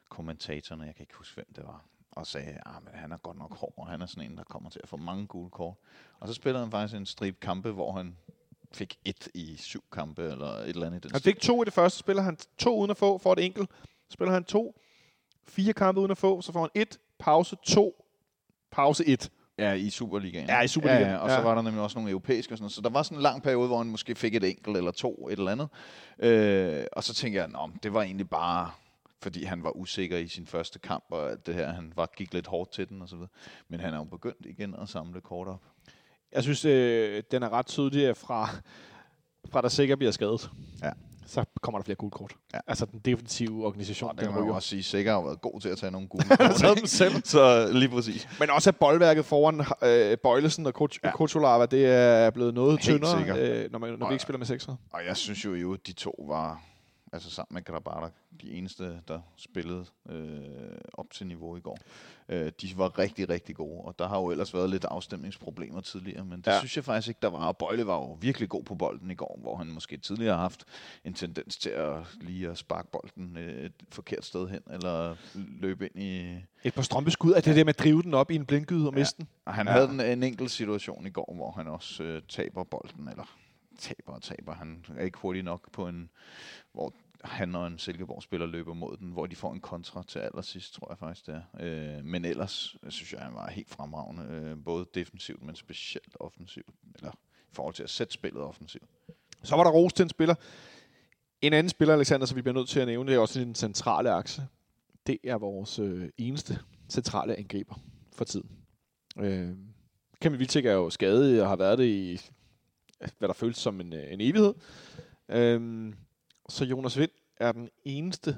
kommentatorerne, 0.09 0.83
jeg 0.83 0.95
kan 0.95 1.03
ikke 1.03 1.15
huske, 1.15 1.35
hvem 1.35 1.53
det 1.55 1.63
var, 1.63 1.85
og 2.11 2.27
sagde, 2.27 2.61
at 2.65 2.99
han 2.99 3.11
er 3.11 3.17
godt 3.17 3.37
nok 3.37 3.53
hård, 3.53 3.73
og 3.77 3.87
han 3.87 4.01
er 4.01 4.05
sådan 4.05 4.31
en, 4.31 4.37
der 4.37 4.43
kommer 4.43 4.69
til 4.69 4.79
at 4.83 4.89
få 4.89 4.97
mange 4.97 5.27
gule 5.27 5.49
kort. 5.49 5.75
Og 6.19 6.27
så 6.27 6.33
spillede 6.33 6.63
han 6.63 6.71
faktisk 6.71 6.97
en 6.97 7.05
strip 7.05 7.39
kampe, 7.39 7.71
hvor 7.71 7.91
han 7.91 8.17
fik 8.73 8.99
et 9.05 9.27
i 9.33 9.57
syv 9.57 9.83
kampe, 9.91 10.21
eller 10.23 10.47
et 10.47 10.69
eller 10.69 10.87
andet 10.87 10.99
i 10.99 11.07
den 11.07 11.11
Han 11.11 11.21
fik 11.21 11.39
to 11.39 11.61
i 11.61 11.65
det 11.65 11.73
første, 11.73 11.99
spiller 11.99 12.23
han 12.23 12.37
to 12.57 12.77
uden 12.77 12.91
at 12.91 12.97
få, 12.97 13.17
får 13.17 13.33
et 13.33 13.45
enkelt. 13.45 13.69
Spiller 14.09 14.33
han 14.33 14.43
to, 14.43 14.79
fire 15.43 15.73
kampe 15.73 16.01
uden 16.01 16.11
at 16.11 16.17
få, 16.17 16.41
så 16.41 16.51
får 16.51 16.59
han 16.61 16.69
et, 16.75 16.99
pause 17.19 17.57
to, 17.63 18.05
pause 18.71 19.05
et. 19.05 19.31
Ja, 19.57 19.73
i 19.73 19.89
Superligaen. 19.89 20.47
Ja, 20.47 20.61
i 20.61 20.67
Superligaen, 20.67 21.07
Ja, 21.07 21.11
ja, 21.11 21.17
og 21.17 21.29
så 21.29 21.35
ja. 21.35 21.41
var 21.41 21.55
der 21.55 21.61
nemlig 21.61 21.83
også 21.83 21.97
nogle 21.97 22.11
europæiske 22.11 22.53
og 22.53 22.57
sådan 22.57 22.63
noget. 22.63 22.73
Så 22.73 22.81
der 22.81 22.89
var 22.89 23.03
sådan 23.03 23.17
en 23.17 23.21
lang 23.21 23.43
periode, 23.43 23.67
hvor 23.67 23.77
han 23.77 23.87
måske 23.87 24.15
fik 24.15 24.35
et 24.35 24.43
enkelt 24.43 24.77
eller 24.77 24.91
to, 24.91 25.27
et 25.31 25.39
eller 25.39 25.51
andet. 25.51 25.69
Øh, 26.19 26.85
og 26.93 27.03
så 27.03 27.13
tænkte 27.13 27.37
jeg, 27.37 27.45
at 27.45 27.83
det 27.83 27.93
var 27.93 28.01
egentlig 28.01 28.29
bare 28.29 28.71
fordi 29.23 29.43
han 29.43 29.63
var 29.63 29.77
usikker 29.77 30.17
i 30.17 30.27
sin 30.27 30.47
første 30.47 30.79
kamp, 30.79 31.03
og 31.09 31.29
alt 31.29 31.45
det 31.45 31.55
her, 31.55 31.73
han 31.73 31.93
var, 31.95 32.09
gik 32.17 32.33
lidt 32.33 32.47
hårdt 32.47 32.71
til 32.71 32.89
den 32.89 33.01
og 33.01 33.09
så 33.09 33.15
videre. 33.15 33.29
Men 33.67 33.79
han 33.79 33.93
er 33.93 33.97
jo 33.97 34.03
begyndt 34.03 34.45
igen 34.45 34.75
at 34.81 34.89
samle 34.89 35.21
kort 35.21 35.47
op. 35.47 35.61
Jeg 36.31 36.43
synes, 36.43 36.65
øh, 36.65 37.23
den 37.31 37.43
er 37.43 37.49
ret 37.49 37.65
tydelig 37.65 38.17
fra, 38.17 38.49
fra 39.49 39.61
der 39.61 39.69
sikkert 39.69 39.97
bliver 39.97 40.11
skadet. 40.11 40.51
Ja. 40.83 40.91
Så 41.25 41.43
kommer 41.61 41.79
der 41.79 41.83
flere 41.85 41.95
gule 41.95 42.11
kort. 42.11 42.33
Ja. 42.53 42.59
Altså 42.67 42.85
den 42.85 42.99
defensive 43.05 43.65
organisation, 43.65 44.09
Og 44.09 44.15
det 44.15 44.21
den 44.25 44.31
kan 44.33 44.39
man 44.41 44.49
jo 44.49 44.55
også 44.55 44.69
sige, 44.69 44.83
Sikker 44.83 45.13
har 45.13 45.21
været 45.21 45.41
god 45.41 45.61
til 45.61 45.69
at 45.69 45.77
tage 45.77 45.91
nogle 45.91 46.07
gule 46.07 46.23
kort. 46.27 46.77
dem 46.77 46.85
selv. 46.85 47.11
så 47.25 47.69
lige 47.73 47.89
præcis. 47.89 48.27
Men 48.39 48.49
også 48.49 48.69
at 48.69 48.75
boldværket 48.75 49.25
foran 49.25 49.61
øh, 49.83 50.17
Bøjlesen 50.17 50.65
og 50.65 50.73
Koch- 50.81 50.99
Ja. 51.03 51.11
Kocholava, 51.11 51.65
det 51.65 51.85
er 51.85 52.29
blevet 52.29 52.53
noget 52.53 52.71
Helt 52.71 52.81
tyndere, 52.81 53.17
sikkert. 53.17 53.37
øh, 53.39 53.71
når, 53.71 53.79
man, 53.79 53.99
når 53.99 54.07
vi 54.07 54.13
ikke 54.13 54.23
spiller 54.23 54.37
med 54.37 54.45
sekser. 54.47 54.75
Og 54.93 54.99
jeg 55.07 55.17
synes 55.17 55.45
jo, 55.45 55.53
jo 55.53 55.73
at 55.73 55.79
de 55.87 55.93
to 55.93 56.25
var, 56.27 56.61
altså 57.13 57.29
sammen 57.31 57.53
med 57.53 57.63
Grabata, 57.63 58.07
de 58.41 58.51
eneste, 58.51 59.01
der 59.07 59.19
spillede 59.35 59.85
øh, 60.09 60.77
op 60.93 61.05
til 61.11 61.27
niveau 61.27 61.57
i 61.57 61.59
går. 61.59 61.77
Øh, 62.29 62.51
de 62.61 62.77
var 62.77 62.99
rigtig, 62.99 63.29
rigtig 63.29 63.55
gode, 63.55 63.81
og 63.81 63.95
der 63.99 64.07
har 64.07 64.17
jo 64.19 64.31
ellers 64.31 64.53
været 64.53 64.69
lidt 64.69 64.85
afstemningsproblemer 64.85 65.81
tidligere, 65.81 66.25
men 66.25 66.37
det 66.37 66.47
Ja. 66.47 66.51
ja. 66.53 66.59
synes 66.59 66.75
jeg 66.75 66.83
faktisk 66.85 67.07
ikke, 67.07 67.19
der 67.21 67.27
var. 67.29 67.47
Og 67.47 67.57
Bøjle 67.57 67.87
var 67.87 67.95
jo 67.95 68.17
virkelig 68.21 68.49
god 68.49 68.63
på 68.63 68.75
bolden 68.75 69.11
i 69.11 69.15
går, 69.15 69.39
hvor 69.41 69.55
han 69.55 69.67
måske 69.67 69.97
tidligere 69.97 70.33
har 70.35 70.41
haft 70.41 70.65
en 71.05 71.13
tendens 71.13 71.57
til 71.57 71.69
at 71.69 71.95
lige 72.21 72.49
at 72.49 72.57
sparke 72.57 72.87
bolden 72.91 73.37
øh, 73.37 73.65
et 73.65 73.73
forkert 73.89 74.25
sted 74.25 74.49
hen, 74.49 74.61
eller 74.71 75.15
løbe 75.35 75.85
ind 75.85 76.03
i... 76.03 76.37
Et 76.63 76.73
par 76.73 76.81
strømpeskud 76.81 77.31
af 77.33 77.43
det 77.43 77.55
der 77.55 77.63
med 77.63 77.73
at 77.73 77.79
drive 77.79 78.01
den 78.01 78.13
op 78.13 78.31
i 78.31 78.35
en 78.35 78.45
blindgyde 78.45 78.87
og 78.87 78.93
Ja. 78.93 78.99
miste 78.99 79.17
den. 79.17 79.27
Og 79.45 79.53
han 79.53 79.67
Ja. 79.67 79.71
ja. 79.73 79.79
havde 79.79 79.91
en, 80.11 80.17
en 80.19 80.23
enkelt 80.23 80.51
situation 80.51 81.07
i 81.07 81.09
går, 81.09 81.33
hvor 81.35 81.51
han 81.51 81.67
også 81.67 82.03
øh, 82.03 82.21
taber 82.29 82.63
bolden, 82.63 83.07
eller 83.07 83.35
taber 83.81 84.13
og 84.13 84.21
taber. 84.21 84.53
Han 84.53 84.85
er 84.97 85.03
ikke 85.03 85.17
hurtig 85.17 85.43
nok 85.43 85.71
på 85.71 85.87
en, 85.87 86.09
hvor 86.71 86.93
han 87.23 87.55
og 87.55 87.67
en 87.67 87.79
Silkeborg-spiller 87.79 88.47
løber 88.47 88.73
mod 88.73 88.97
den, 88.97 89.11
hvor 89.11 89.25
de 89.25 89.35
får 89.35 89.53
en 89.53 89.59
kontra 89.59 90.03
til 90.07 90.19
allersidst, 90.19 90.73
tror 90.73 90.87
jeg 90.91 90.97
faktisk 90.97 91.27
det 91.27 91.35
er. 91.35 91.97
Øh, 91.97 92.05
men 92.05 92.25
ellers 92.25 92.75
øh, 92.83 92.91
synes 92.91 93.13
jeg, 93.13 93.21
han 93.21 93.33
var 93.33 93.49
helt 93.49 93.69
fremragende, 93.69 94.23
øh, 94.23 94.63
både 94.63 94.85
defensivt, 94.93 95.43
men 95.43 95.55
specielt 95.55 96.17
offensivt, 96.19 96.75
eller 96.95 97.11
i 97.51 97.53
forhold 97.53 97.73
til 97.73 97.83
at 97.83 97.89
sætte 97.89 98.13
spillet 98.13 98.41
offensivt. 98.41 98.89
Så 99.43 99.55
var 99.55 99.63
der 99.63 99.71
ros 99.71 99.93
til 99.93 100.03
en 100.03 100.09
spiller. 100.09 100.35
En 101.41 101.53
anden 101.53 101.69
spiller, 101.69 101.93
Alexander, 101.93 102.25
som 102.25 102.35
vi 102.35 102.41
bliver 102.41 102.55
nødt 102.55 102.69
til 102.69 102.79
at 102.79 102.87
nævne, 102.87 103.09
det 103.09 103.15
er 103.15 103.19
også 103.19 103.39
i 103.39 103.43
den 103.43 103.55
centrale 103.55 104.11
akse. 104.11 104.47
Det 105.07 105.17
er 105.23 105.35
vores 105.35 105.79
øh, 105.79 106.09
eneste 106.17 106.59
centrale 106.89 107.35
angriber 107.35 107.75
for 108.13 108.25
tiden. 108.25 108.49
Øh, 109.19 109.49
Kamil 110.21 110.39
Vilcek 110.39 110.65
er 110.65 110.73
jo 110.73 110.89
skadet 110.89 111.41
og 111.41 111.49
har 111.49 111.55
været 111.55 111.77
det 111.77 111.85
i, 111.85 112.19
hvad 113.17 113.27
der 113.27 113.33
føles 113.33 113.57
som 113.57 113.81
en, 113.81 113.93
øh, 113.93 114.13
en 114.13 114.21
evighed. 114.21 114.53
Øhm, 115.29 115.95
så 116.49 116.65
Jonas 116.65 116.97
Vind 116.97 117.11
er 117.37 117.51
den 117.51 117.69
eneste. 117.85 118.37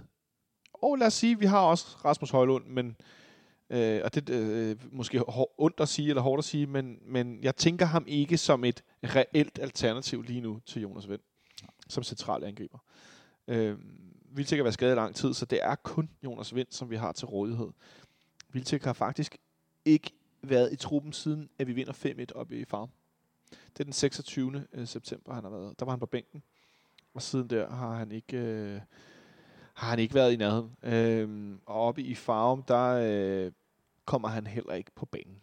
Og 0.74 0.98
lad 0.98 1.08
os 1.08 1.14
sige, 1.14 1.40
vi 1.40 1.46
har 1.46 1.60
også 1.60 1.86
Rasmus 2.06 2.30
Højlund, 2.30 2.66
men 2.68 2.96
Øh, 3.74 4.02
og 4.04 4.16
det 4.16 4.30
er 4.30 4.70
øh, 4.72 4.76
måske 4.92 5.20
hår, 5.20 5.56
ondt 5.58 5.80
at 5.80 5.90
sige, 5.90 6.10
eller 6.10 6.22
hårdt 6.22 6.40
at 6.40 6.46
sige, 6.46 6.68
men, 6.68 7.00
men 7.06 7.44
jeg 7.44 7.56
tænker 7.56 7.86
ham 7.86 8.06
ikke 8.08 8.38
som 8.38 8.64
et 8.64 8.84
reelt 9.04 9.60
alternativ 9.60 10.22
lige 10.22 10.42
nu 10.42 10.60
til 10.66 10.82
Jonas 10.82 11.10
Vind, 11.10 11.22
som 11.90 12.04
central 12.04 12.44
angriber. 12.44 12.78
Øh, 13.48 13.78
Vilcek 14.36 14.58
har 14.58 14.64
været 14.64 14.74
skadet 14.74 14.94
i 14.94 14.96
lang 14.96 15.16
tid, 15.16 15.34
så 15.34 15.46
det 15.46 15.60
er 15.62 15.76
kun 15.76 16.10
Jonas 16.24 16.56
Vind, 16.56 16.68
som 16.70 16.90
vi 16.90 16.96
har 16.96 17.12
til 17.12 17.28
rådighed. 17.28 17.70
Vilcek 18.50 18.84
har 18.84 18.94
faktisk 18.94 19.38
ikke 19.86 20.12
været 20.42 20.74
i 20.74 20.76
truppen 20.76 21.14
siden, 21.14 21.50
at 21.60 21.68
vi 21.68 21.74
vinder 21.74 21.94
5-1 21.94 22.36
oppe 22.36 22.60
i 22.60 22.66
Farm. 22.66 22.90
Det 23.74 23.80
er 23.80 23.84
den 23.84 23.94
26. 23.94 24.68
Øh, 24.74 24.88
september, 24.88 25.34
han 25.34 25.44
har 25.44 25.52
været. 25.52 25.80
Der 25.80 25.86
var 25.86 25.92
han 25.92 26.00
på 26.00 26.06
bænken. 26.06 26.44
Og 27.14 27.22
siden 27.22 27.50
der 27.50 27.70
har 27.70 27.96
han 27.96 28.12
ikke, 28.12 28.38
øh, 28.38 28.82
har 29.74 29.90
han 29.90 30.00
ikke 30.00 30.14
været 30.14 30.34
i 30.34 30.36
nærheden. 30.36 30.76
Øhm, 30.84 31.60
og 31.66 31.76
oppe 31.76 32.02
i 32.02 32.16
Farum, 32.16 32.64
der 32.64 33.00
øh, 33.04 33.52
kommer 34.06 34.28
han 34.28 34.48
heller 34.48 34.74
ikke 34.74 34.92
på 34.96 35.06
banen. 35.06 35.42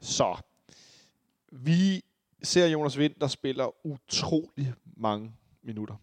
Så 0.00 0.36
vi 1.52 2.04
ser 2.42 2.66
Jonas 2.66 2.98
Vind, 2.98 3.14
der 3.20 3.26
spiller 3.26 3.86
utrolig 3.86 4.74
mange 4.96 5.32
minutter. 5.62 5.94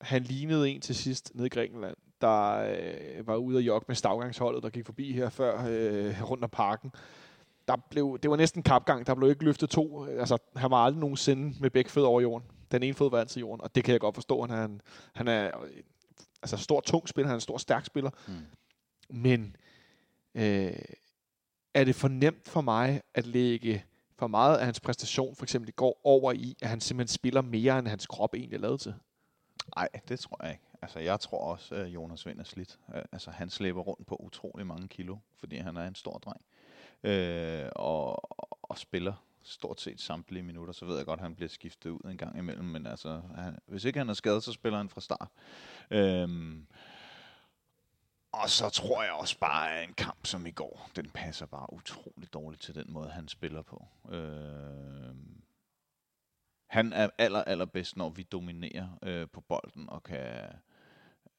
Han 0.00 0.22
lignede 0.22 0.70
en 0.70 0.80
til 0.80 0.94
sidst 0.94 1.32
nede 1.34 1.46
i 1.46 1.50
Grækenland, 1.50 1.96
der 2.20 2.52
øh, 2.52 3.26
var 3.26 3.36
ude 3.36 3.58
at 3.58 3.64
jogge 3.64 3.84
med 3.88 3.96
stavgangsholdet, 3.96 4.62
der 4.62 4.70
gik 4.70 4.86
forbi 4.86 5.12
her 5.12 5.28
før 5.28 5.66
øh, 5.68 6.30
rundt 6.30 6.44
om 6.44 6.50
parken. 6.50 6.92
Der 7.68 7.76
blev, 7.90 8.18
det 8.22 8.30
var 8.30 8.36
næsten 8.36 8.62
kapgang. 8.62 9.06
Der 9.06 9.14
blev 9.14 9.30
ikke 9.30 9.44
løftet 9.44 9.70
to. 9.70 10.04
Altså, 10.04 10.38
han 10.56 10.70
var 10.70 10.76
aldrig 10.76 11.00
nogensinde 11.00 11.56
med 11.60 11.70
begge 11.70 11.90
fødder 11.90 12.08
over 12.08 12.20
jorden. 12.20 12.48
Den 12.72 12.82
ene 12.82 12.94
fod 12.94 13.10
var 13.10 13.20
altid 13.20 13.40
jorden, 13.40 13.60
og 13.60 13.74
det 13.74 13.84
kan 13.84 13.92
jeg 13.92 14.00
godt 14.00 14.14
forstå. 14.14 14.40
Han 14.40 14.50
er, 14.50 14.64
en, 14.64 14.80
han 15.14 15.28
er 15.28 15.50
altså, 16.42 16.56
stor, 16.56 16.80
tung 16.80 17.08
spiller. 17.08 17.26
Han 17.26 17.34
er 17.34 17.36
en 17.36 17.40
stor, 17.40 17.58
stærk 17.58 17.84
spiller. 17.84 18.10
Mm. 18.28 18.34
Men 19.08 19.56
øh, 20.34 20.72
er 21.74 21.84
det 21.84 21.94
for 21.94 22.08
nemt 22.08 22.48
for 22.48 22.60
mig 22.60 23.00
at 23.14 23.26
lægge 23.26 23.84
for 24.18 24.26
meget 24.26 24.58
af 24.58 24.64
hans 24.64 24.80
præstation, 24.80 25.36
for 25.36 25.42
eksempel 25.44 25.68
i 25.68 25.72
går, 25.72 26.00
over 26.04 26.32
i, 26.32 26.56
at 26.62 26.68
han 26.68 26.80
simpelthen 26.80 27.14
spiller 27.14 27.42
mere, 27.42 27.78
end 27.78 27.88
hans 27.88 28.06
krop 28.06 28.34
egentlig 28.34 28.56
er 28.56 28.60
lavet 28.60 28.80
til? 28.80 28.94
Nej, 29.76 29.88
det 30.08 30.20
tror 30.20 30.36
jeg 30.42 30.52
ikke. 30.52 30.64
Altså, 30.82 30.98
jeg 30.98 31.20
tror 31.20 31.38
også, 31.38 31.74
at 31.74 31.86
Jonas 31.86 32.26
Vind 32.26 32.40
er 32.40 32.44
slidt. 32.44 32.78
Altså, 33.12 33.30
han 33.30 33.50
slæber 33.50 33.80
rundt 33.80 34.06
på 34.06 34.16
utrolig 34.16 34.66
mange 34.66 34.88
kilo, 34.88 35.16
fordi 35.38 35.56
han 35.56 35.76
er 35.76 35.86
en 35.86 35.94
stor 35.94 36.18
dreng. 36.18 36.40
Øh, 37.04 37.68
og, 37.76 38.30
og 38.62 38.78
spiller 38.78 39.14
stort 39.42 39.80
set 39.80 40.00
samtlige 40.00 40.42
minutter, 40.42 40.72
så 40.72 40.84
ved 40.84 40.96
jeg 40.96 41.06
godt, 41.06 41.20
at 41.20 41.24
han 41.24 41.34
bliver 41.34 41.48
skiftet 41.48 41.90
ud 41.90 42.10
en 42.10 42.18
gang 42.18 42.38
imellem, 42.38 42.64
men 42.64 42.86
altså, 42.86 43.22
han, 43.36 43.58
hvis 43.66 43.84
ikke 43.84 43.98
han 43.98 44.08
er 44.08 44.14
skadet, 44.14 44.42
så 44.42 44.52
spiller 44.52 44.78
han 44.78 44.88
fra 44.88 45.00
start. 45.00 45.28
Øh, 45.90 46.28
og 48.32 48.50
så 48.50 48.68
tror 48.68 49.02
jeg 49.02 49.12
også 49.12 49.38
bare, 49.38 49.72
at 49.72 49.88
en 49.88 49.94
kamp 49.94 50.26
som 50.26 50.46
i 50.46 50.50
går, 50.50 50.90
den 50.96 51.10
passer 51.10 51.46
bare 51.46 51.72
utrolig 51.72 52.32
dårligt 52.32 52.62
til 52.62 52.74
den 52.74 52.92
måde, 52.92 53.10
han 53.10 53.28
spiller 53.28 53.62
på. 53.62 53.86
Øh, 54.10 55.14
han 56.66 56.92
er 56.92 57.10
aller, 57.18 57.44
aller 57.44 57.64
bedst, 57.64 57.96
når 57.96 58.08
vi 58.08 58.22
dominerer 58.22 58.88
øh, 59.02 59.28
på 59.32 59.40
bolden 59.40 59.90
og 59.90 60.02
kan 60.02 60.48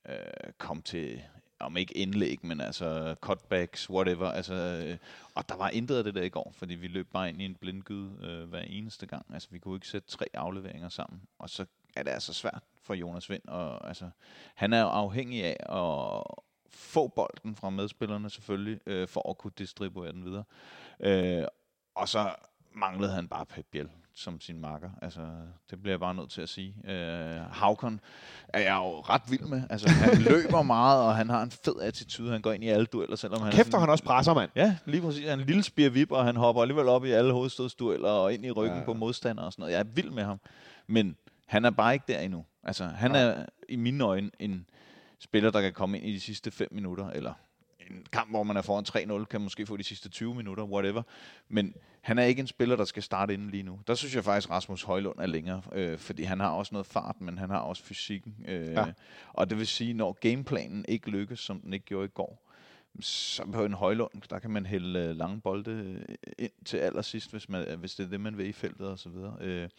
øh, 0.10 0.54
komme 0.58 0.84
til, 0.84 1.24
om 1.60 1.78
ikke 1.78 1.98
indlæg, 1.98 2.40
men 2.46 2.62
altså 2.62 3.16
cutbacks, 3.22 3.90
whatever. 3.90 4.28
Altså, 4.28 4.54
øh, 4.54 4.98
og 5.36 5.50
der 5.50 5.56
var 5.56 5.70
intet 5.70 5.98
af 5.98 6.04
det 6.04 6.16
der 6.16 6.22
i 6.22 6.30
går, 6.30 6.52
fordi 6.56 6.76
vi 6.76 6.88
løb 6.88 7.08
bare 7.14 7.30
ind 7.30 7.42
i 7.42 7.46
en 7.46 7.56
blindgyde 7.56 8.18
øh, 8.22 8.50
hver 8.50 8.62
eneste 8.62 9.06
gang. 9.06 9.26
Altså, 9.34 9.48
vi 9.52 9.60
kunne 9.60 9.76
ikke 9.76 9.88
sætte 9.88 10.08
tre 10.08 10.26
afleveringer 10.34 10.90
sammen, 10.90 11.22
og 11.40 11.50
så 11.50 11.66
er 11.96 12.04
det 12.04 12.12
altså 12.12 12.34
svært 12.34 12.64
for 12.82 12.94
Jonas 12.94 13.30
Vind. 13.30 13.48
Og, 13.48 13.88
altså, 13.88 14.10
han 14.56 14.74
er 14.74 14.82
jo 14.82 14.88
afhængig 14.88 15.44
af 15.44 15.58
at 15.76 16.24
få 16.70 17.08
bolden 17.08 17.56
fra 17.56 17.70
medspillerne 17.70 18.30
selvfølgelig, 18.30 18.80
øh, 18.86 19.08
for 19.08 19.30
at 19.30 19.38
kunne 19.38 19.54
distribuere 19.58 20.12
den 20.12 20.26
videre. 20.26 20.44
Øh, 21.00 21.48
og 21.96 22.10
så 22.10 22.36
manglede 22.74 23.12
han 23.12 23.28
bare 23.28 23.46
Pep 23.46 23.66
Biel 23.72 23.90
som 24.16 24.42
sin 24.42 24.60
marker. 24.60 24.90
Altså, 25.02 25.22
det 25.70 25.82
bliver 25.82 25.94
jeg 25.94 26.00
bare 26.00 26.16
nødt 26.16 26.30
til 26.30 26.42
at 26.42 26.50
sige. 26.50 26.76
Øh, 26.92 27.40
Havkon 27.52 28.00
er 28.48 28.60
jeg 28.60 28.76
jo 28.76 29.00
ret 29.00 29.22
vild 29.30 29.42
med. 29.42 29.64
Altså, 29.70 29.90
han 29.90 30.22
løber 30.32 30.62
meget, 30.62 31.04
og 31.04 31.16
han 31.16 31.30
har 31.30 31.44
en 31.44 31.52
fed 31.52 31.82
attitude. 31.82 32.32
Han 32.32 32.42
går 32.42 32.52
ind 32.52 32.64
i 32.64 32.68
alle 32.68 32.86
dueller, 32.86 33.16
selvom 33.16 33.42
han... 33.42 33.52
Kæft, 33.52 33.74
han 33.74 33.90
også 33.90 34.04
presser, 34.04 34.34
mand. 34.34 34.52
Ja, 34.56 34.78
lige 34.86 35.02
præcis. 35.02 35.22
Han 35.28 35.40
er 35.40 35.44
en 35.44 35.48
lille 35.48 35.64
spirvip, 35.64 36.12
og 36.12 36.26
han 36.26 36.36
hopper 36.36 36.62
alligevel 36.62 36.88
op 36.88 37.06
i 37.06 37.12
alle 37.12 37.34
hovedstødsdueller 37.34 38.10
og 38.10 38.34
ind 38.34 38.46
i 38.46 38.52
ryggen 38.52 38.78
ja. 38.78 38.86
på 38.86 38.94
modstandere 38.94 39.46
og 39.46 39.54
sådan 39.54 39.62
noget. 39.62 39.74
Jeg 39.74 39.80
er 39.80 39.94
vild 39.94 40.12
med 40.12 40.24
ham. 40.24 40.40
Men 40.88 41.16
han 41.46 41.66
er 41.66 41.70
bare 41.70 41.94
ikke 41.94 42.06
der 42.08 42.20
endnu. 42.20 42.46
Altså, 42.64 42.86
han 42.86 43.16
er 43.16 43.46
i 43.70 43.76
mine 43.76 44.04
øjne 44.04 44.32
en 44.40 44.66
spiller, 45.20 45.52
der 45.52 45.62
kan 45.62 45.74
komme 45.74 45.98
ind 45.98 46.08
i 46.08 46.14
de 46.14 46.20
sidste 46.20 46.52
5 46.52 46.68
minutter, 46.72 47.10
eller 47.10 47.34
en 47.92 48.06
kamp, 48.12 48.30
hvor 48.30 48.44
man 48.44 48.58
er 48.58 48.62
foran 48.62 49.20
3-0, 49.22 49.26
kan 49.26 49.42
måske 49.42 49.66
få 49.66 49.78
de 49.78 49.84
sidste 49.84 50.10
20 50.10 50.36
minutter, 50.36 50.64
whatever. 50.64 51.02
Men 51.50 51.74
han 52.02 52.20
er 52.20 52.24
ikke 52.24 52.40
en 52.40 52.48
spiller, 52.48 52.76
der 52.76 52.86
skal 52.86 53.04
starte 53.04 53.34
inden 53.34 53.50
lige 53.50 53.64
nu. 53.64 53.80
Der 53.88 53.96
synes 53.96 54.16
jeg 54.16 54.24
faktisk, 54.24 54.50
Rasmus 54.50 54.84
Højlund 54.84 55.20
er 55.20 55.26
længere, 55.26 55.62
øh, 55.72 55.98
fordi 55.98 56.24
han 56.24 56.40
har 56.40 56.50
også 56.50 56.70
noget 56.74 56.86
fart, 56.86 57.22
men 57.22 57.38
han 57.38 57.50
har 57.50 57.60
også 57.60 57.84
fysikken. 57.84 58.36
Øh, 58.48 58.72
ja. 58.72 58.86
Og 59.34 59.50
det 59.50 59.58
vil 59.58 59.68
sige, 59.68 59.94
når 59.94 60.18
gameplanen 60.22 60.86
ikke 60.88 61.10
lykkes, 61.10 61.40
som 61.40 61.62
den 61.62 61.74
ikke 61.74 61.86
gjorde 61.86 62.06
i 62.06 62.12
går, 62.14 62.52
så 63.00 63.46
på 63.46 63.66
en 63.66 63.74
Højlund, 63.74 64.12
der 64.30 64.40
kan 64.40 64.52
man 64.52 64.66
hælde 64.66 65.00
øh, 65.00 65.16
lange 65.16 65.42
bolde 65.42 66.06
ind 66.38 66.66
til 66.66 66.78
allersidst, 66.78 67.32
hvis, 67.32 67.50
man, 67.50 67.80
hvis 67.80 67.96
det 67.96 68.06
er 68.06 68.10
det, 68.10 68.22
man 68.22 68.38
vil 68.38 68.48
i 68.48 68.52
feltet 68.52 68.88
og 68.88 69.00
så 69.00 69.10
videre. 69.10 69.38
Øh, 69.42 69.70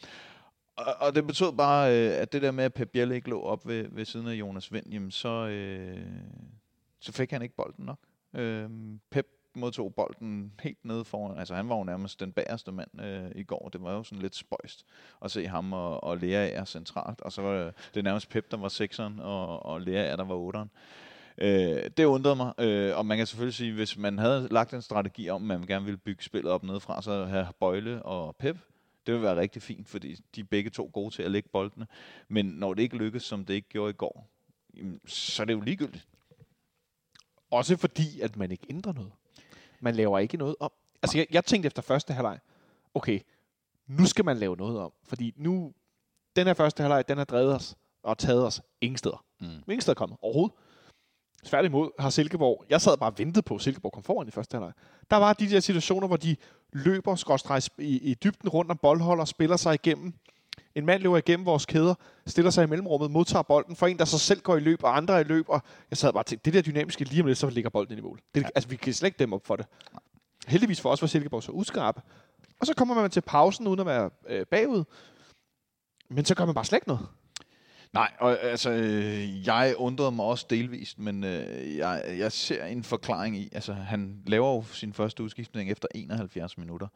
og, 0.77 0.95
og 1.01 1.15
det 1.15 1.27
betød 1.27 1.53
bare, 1.53 1.91
øh, 1.91 2.23
at 2.23 2.33
det 2.33 2.43
der 2.43 2.51
med, 2.51 2.65
at 2.65 2.75
Pep 2.75 2.89
Biel 2.89 3.13
ikke 3.13 3.31
lå 3.31 3.43
op 3.43 3.67
ved, 3.67 3.89
ved 3.91 4.05
siden 4.05 4.27
af 4.29 4.35
Jonas 4.35 4.73
Vind, 4.73 4.87
jamen 4.93 5.11
så, 5.11 5.29
øh, 5.29 6.01
så 7.01 7.13
fik 7.13 7.31
han 7.31 7.43
ikke 7.43 7.57
bolden 7.57 7.85
nok. 7.85 7.99
Øh, 8.35 8.71
Pep 9.11 9.27
modtog 9.57 9.95
bolden 9.95 10.53
helt 10.63 10.85
nede 10.85 11.05
foran. 11.05 11.39
Altså 11.39 11.55
han 11.55 11.69
var 11.69 11.77
jo 11.77 11.85
nærmest 11.85 12.21
den 12.21 12.33
bagerste 12.33 12.73
mand 12.73 13.01
øh, 13.01 13.31
i 13.35 13.43
går. 13.43 13.69
Det 13.73 13.83
var 13.83 13.93
jo 13.93 14.03
sådan 14.03 14.23
lidt 14.23 14.35
spøjst 14.35 14.87
at 15.25 15.31
se 15.31 15.47
ham 15.47 15.73
og, 15.73 16.05
og 16.05 16.17
Lea 16.17 16.49
er 16.49 16.65
centralt. 16.65 17.21
Og 17.21 17.33
så 17.33 17.43
var 17.43 17.73
det 17.95 18.05
nærmest 18.05 18.29
Pep, 18.29 18.51
der 18.51 18.57
var 18.57 18.69
sekseren, 18.69 19.21
og, 19.21 19.67
og 19.67 19.81
Lea 19.81 20.03
er 20.03 20.17
der 20.17 20.25
var 20.25 20.35
otteren. 20.35 20.71
Øh, 21.39 21.91
det 21.97 22.05
undrede 22.05 22.37
mig, 22.37 22.53
øh, 22.59 22.99
og 22.99 23.07
man 23.07 23.17
kan 23.17 23.27
selvfølgelig 23.27 23.55
sige, 23.55 23.73
hvis 23.73 23.99
man 23.99 24.19
havde 24.19 24.49
lagt 24.51 24.75
en 24.75 24.83
strategi 24.83 25.31
om, 25.31 25.51
at 25.51 25.61
man 25.61 25.67
gerne 25.67 25.85
ville 25.85 25.99
bygge 25.99 26.25
spillet 26.25 26.53
op 26.53 26.63
nedefra, 26.63 27.03
så 27.03 27.25
have 27.25 27.47
Bøjle 27.61 28.03
og 28.03 28.37
Pep, 28.37 28.57
det 29.07 29.15
vil 29.15 29.23
være 29.23 29.37
rigtig 29.37 29.63
fint, 29.63 29.89
fordi 29.89 30.15
de 30.35 30.41
er 30.41 30.45
begge 30.45 30.71
to 30.71 30.91
gode 30.93 31.15
til 31.15 31.23
at 31.23 31.31
lægge 31.31 31.49
boldene. 31.53 31.87
Men 32.29 32.47
når 32.47 32.75
det 32.75 32.83
ikke 32.83 32.97
lykkes, 32.97 33.23
som 33.23 33.45
det 33.45 33.55
ikke 33.55 33.69
gjorde 33.69 33.91
i 33.91 33.95
går, 33.95 34.29
så 35.07 35.43
er 35.43 35.45
det 35.45 35.55
jo 35.55 35.61
ligegyldigt. 35.61 36.07
Også 37.51 37.77
fordi, 37.77 38.21
at 38.21 38.37
man 38.37 38.51
ikke 38.51 38.67
ændrer 38.71 38.93
noget. 38.93 39.13
Man 39.81 39.95
laver 39.95 40.19
ikke 40.19 40.37
noget 40.37 40.57
om. 40.61 40.71
Altså, 41.03 41.19
jeg, 41.19 41.27
jeg 41.31 41.45
tænkte 41.45 41.67
efter 41.67 41.83
første 41.83 42.13
halvleg, 42.13 42.39
okay, 42.95 43.21
nu 43.87 44.07
skal 44.07 44.25
man 44.25 44.37
lave 44.37 44.57
noget 44.57 44.79
om. 44.81 44.93
Fordi 45.05 45.35
nu, 45.37 45.73
den 46.37 46.47
her 46.47 46.55
første 46.55 46.83
halvleg, 46.83 47.09
den 47.09 47.19
har 47.19 47.25
drevet 47.25 47.55
os 47.55 47.77
og 48.03 48.19
taget 48.19 48.47
os 48.47 48.63
ingen 48.81 48.99
steder. 48.99 49.25
Mm. 49.41 49.47
Ingen 49.47 49.81
steder 49.81 49.95
kommet 49.95 50.19
overhovedet. 50.23 50.57
Tværtimod 51.45 51.91
har 51.99 52.11
Silkeborg, 52.11 52.65
jeg 52.71 52.81
sad 52.81 52.97
bare 52.97 53.11
og 53.11 53.19
ventede 53.19 53.43
på, 53.43 53.55
at 53.55 53.61
Silkeborg 53.61 53.93
kom 53.93 54.03
foran 54.03 54.29
i 54.29 54.31
første 54.31 54.55
halvleg. 54.55 54.73
Der 55.11 55.17
var 55.17 55.33
de 55.33 55.51
der 55.51 55.61
situationer, 55.61 56.07
hvor 56.07 56.17
de 56.17 56.37
løber 56.73 57.71
i, 57.79 57.99
i 58.11 58.15
dybden 58.15 58.49
rundt 58.49 58.71
om 58.71 58.79
boldholder, 58.83 59.25
spiller 59.25 59.57
sig 59.57 59.75
igennem. 59.75 60.15
En 60.77 60.87
mand 60.87 61.03
løber 61.03 61.17
igennem 61.17 61.47
vores 61.47 61.67
kæder, 61.67 61.95
stiller 62.27 62.51
sig 62.51 62.65
i 62.65 62.67
mellemrummet, 62.67 63.11
modtager 63.11 63.43
bolden 63.43 63.77
for 63.77 63.87
en, 63.87 63.99
der 63.99 64.05
så 64.05 64.19
selv 64.19 64.41
går 64.41 64.57
i 64.57 64.61
løb, 64.61 64.83
og 64.83 64.97
andre 64.97 65.15
er 65.15 65.19
i 65.19 65.25
løb, 65.25 65.49
og 65.49 65.63
jeg 65.91 65.97
sad 65.97 66.13
bare 66.13 66.25
til 66.25 66.39
det 66.45 66.55
der 66.55 66.63
dynamiske 66.63 67.05
lige 67.05 67.23
om 67.23 67.27
lidt, 67.27 67.39
så 67.39 67.51
ligger 67.51 67.71
bolden 67.71 67.99
i 67.99 68.01
mål. 68.01 68.21
Det, 68.35 68.43
ja. 68.43 68.49
Altså, 68.55 68.69
vi 68.71 68.77
kan 68.77 68.95
slet 68.95 69.07
ikke 69.07 69.19
dem 69.19 69.33
op 69.33 69.47
for 69.47 69.57
det. 69.57 69.67
Heldigvis 70.47 70.81
for 70.81 70.91
os 70.91 71.03
var 71.03 71.09
Silkeborg 71.09 71.43
så 71.43 71.53
uskarpe. 71.53 72.01
Og 72.61 72.67
så 72.67 72.75
kommer 72.75 72.95
man 72.95 73.11
til 73.11 73.21
pausen, 73.21 73.67
uden 73.67 73.81
at 73.81 73.87
være 73.87 74.11
øh, 74.29 74.47
bagud. 74.47 74.85
Men 76.09 76.25
så 76.25 76.35
gør 76.35 76.45
man 76.45 76.55
bare 76.55 76.65
slet 76.65 76.77
ikke 76.77 76.89
noget. 76.89 77.07
Nej, 77.93 78.13
og 78.19 78.43
altså, 78.43 78.71
øh, 78.71 79.47
jeg 79.47 79.75
undrede 79.77 80.13
mig 80.13 80.25
også 80.25 80.47
delvist, 80.51 80.99
men 80.99 81.25
øh, 81.25 81.77
jeg, 81.77 82.05
jeg 82.19 82.33
ser 82.33 82.65
en 82.65 82.85
forklaring 82.85 83.37
i, 83.37 83.49
altså 83.53 83.73
han 83.73 84.23
laver 84.27 84.55
jo 84.55 84.63
sin 84.63 84.93
første 84.93 85.23
udskiftning 85.23 85.71
efter 85.71 85.89
71 85.95 86.59
minutter, 86.59 86.87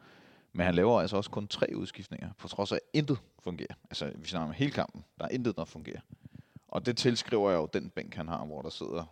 men 0.53 0.65
han 0.65 0.75
laver 0.75 1.01
altså 1.01 1.17
også 1.17 1.29
kun 1.29 1.47
tre 1.47 1.67
udskiftninger, 1.75 2.29
på 2.37 2.47
trods 2.47 2.71
af, 2.71 2.75
at 2.75 2.81
intet 2.93 3.19
fungerer. 3.39 3.73
Altså, 3.89 4.11
vi 4.15 4.27
snakker 4.27 4.47
om 4.47 4.53
hele 4.53 4.71
kampen, 4.71 5.03
der 5.19 5.25
er 5.25 5.29
intet, 5.29 5.55
der 5.55 5.65
fungerer. 5.65 5.99
Og 6.67 6.85
det 6.85 6.97
tilskriver 6.97 7.49
jeg 7.49 7.57
jo 7.57 7.69
den 7.73 7.89
bænk, 7.89 8.15
han 8.15 8.27
har, 8.27 8.45
hvor 8.45 8.61
der 8.61 8.69
sidder 8.69 9.03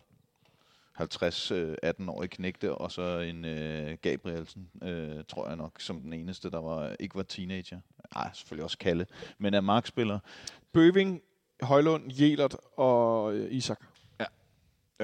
50-18-årige 1.00 2.22
øh, 2.22 2.28
knægte, 2.28 2.74
og 2.74 2.92
så 2.92 3.18
en 3.18 3.44
øh, 3.44 3.96
Gabrielsen, 4.02 4.70
øh, 4.82 5.24
tror 5.28 5.48
jeg 5.48 5.56
nok, 5.56 5.80
som 5.80 6.00
den 6.00 6.12
eneste, 6.12 6.50
der 6.50 6.58
var 6.58 6.96
ikke 7.00 7.14
var 7.14 7.22
teenager. 7.22 7.80
Nej, 8.14 8.30
selvfølgelig 8.34 8.64
også 8.64 8.78
Kalle, 8.78 9.06
men 9.38 9.54
er 9.54 9.60
markspiller. 9.60 10.18
Bøving 10.72 11.22
Højlund, 11.62 12.12
Jelert 12.20 12.56
og 12.76 13.34
øh, 13.34 13.52
Isak. 13.52 13.80
Ja. 14.20 14.26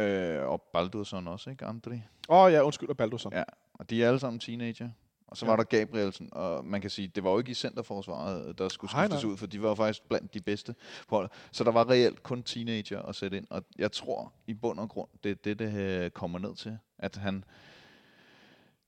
Øh, 0.02 0.48
og 0.48 0.62
Baldursson 0.72 1.28
også, 1.28 1.50
ikke, 1.50 1.64
Andri? 1.64 2.02
Åh 2.28 2.38
oh, 2.38 2.52
ja, 2.52 2.62
undskyld, 2.62 2.88
og 2.88 2.96
Baldursson. 2.96 3.32
Ja, 3.32 3.44
og 3.74 3.90
de 3.90 4.02
er 4.02 4.08
alle 4.08 4.20
sammen 4.20 4.40
teenager. 4.40 4.90
Og 5.28 5.36
så 5.36 5.46
ja. 5.46 5.50
var 5.50 5.56
der 5.56 5.64
Gabrielsen, 5.64 6.28
og 6.32 6.64
man 6.64 6.80
kan 6.80 6.90
sige, 6.90 7.08
det 7.08 7.24
var 7.24 7.30
jo 7.30 7.38
ikke 7.38 7.50
i 7.50 7.54
centerforsvaret, 7.54 8.58
der 8.58 8.68
skulle 8.68 8.90
skiftes 8.90 9.24
ud, 9.24 9.36
for 9.36 9.46
de 9.46 9.62
var 9.62 9.74
faktisk 9.74 10.08
blandt 10.08 10.34
de 10.34 10.40
bedste 10.40 10.74
på 11.08 11.14
holdet. 11.14 11.32
Så 11.52 11.64
der 11.64 11.70
var 11.70 11.90
reelt 11.90 12.22
kun 12.22 12.42
teenager 12.42 13.02
at 13.02 13.14
sætte 13.14 13.36
ind, 13.36 13.46
og 13.50 13.64
jeg 13.78 13.92
tror 13.92 14.32
i 14.46 14.54
bund 14.54 14.78
og 14.78 14.88
grund, 14.88 15.08
det 15.24 15.30
er 15.30 15.34
det, 15.34 15.58
det 15.58 16.14
kommer 16.14 16.38
ned 16.38 16.54
til. 16.56 16.78
At 16.98 17.16
han, 17.16 17.44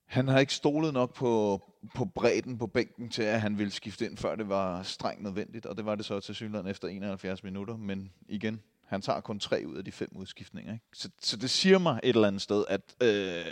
han 0.05 0.28
har 0.28 0.39
ikke 0.39 0.55
stolet 0.55 0.93
nok 0.93 1.14
på, 1.14 1.62
på 1.95 2.05
bredden 2.05 2.59
på 2.59 2.66
bænken 2.66 3.09
til, 3.09 3.22
at 3.22 3.41
han 3.41 3.59
ville 3.59 3.72
skifte 3.72 4.07
ind, 4.07 4.16
før 4.16 4.34
det 4.34 4.49
var 4.49 4.82
strengt 4.82 5.22
nødvendigt, 5.22 5.66
og 5.66 5.76
det 5.76 5.84
var 5.84 5.95
det 5.95 6.05
så 6.05 6.20
til 6.20 6.34
synligheden 6.34 6.70
efter 6.70 6.89
71 6.89 7.45
minutter. 7.45 7.76
Men 7.76 8.12
igen, 8.28 8.62
Han 8.89 9.03
tager 9.03 9.20
kun 9.20 9.41
tre 9.41 9.62
ud 9.66 9.76
af 9.76 9.84
de 9.84 9.93
fem 9.93 10.09
udskiftninger. 10.12 10.72
Ikke? 10.72 10.84
Så, 10.93 11.11
så 11.20 11.36
det 11.36 11.51
siger 11.51 11.78
mig 11.78 12.01
et 12.03 12.09
eller 12.09 12.28
andet 12.28 12.43
sted, 12.43 12.64
at, 12.68 12.80
øh, 13.03 13.45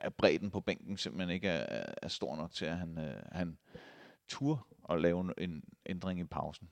at 0.00 0.14
bredden 0.14 0.50
på 0.50 0.60
bænken 0.60 0.96
simpelthen 0.96 1.30
ikke 1.30 1.48
er, 1.48 1.84
er 2.02 2.08
stor 2.08 2.36
nok 2.36 2.52
til, 2.52 2.64
at 2.64 2.76
han, 2.76 2.98
øh, 2.98 3.22
han 3.32 3.58
tur 4.28 4.66
at 4.90 5.00
lave 5.00 5.34
en 5.38 5.62
ændring 5.86 6.20
i 6.20 6.24
pausen. 6.24 6.68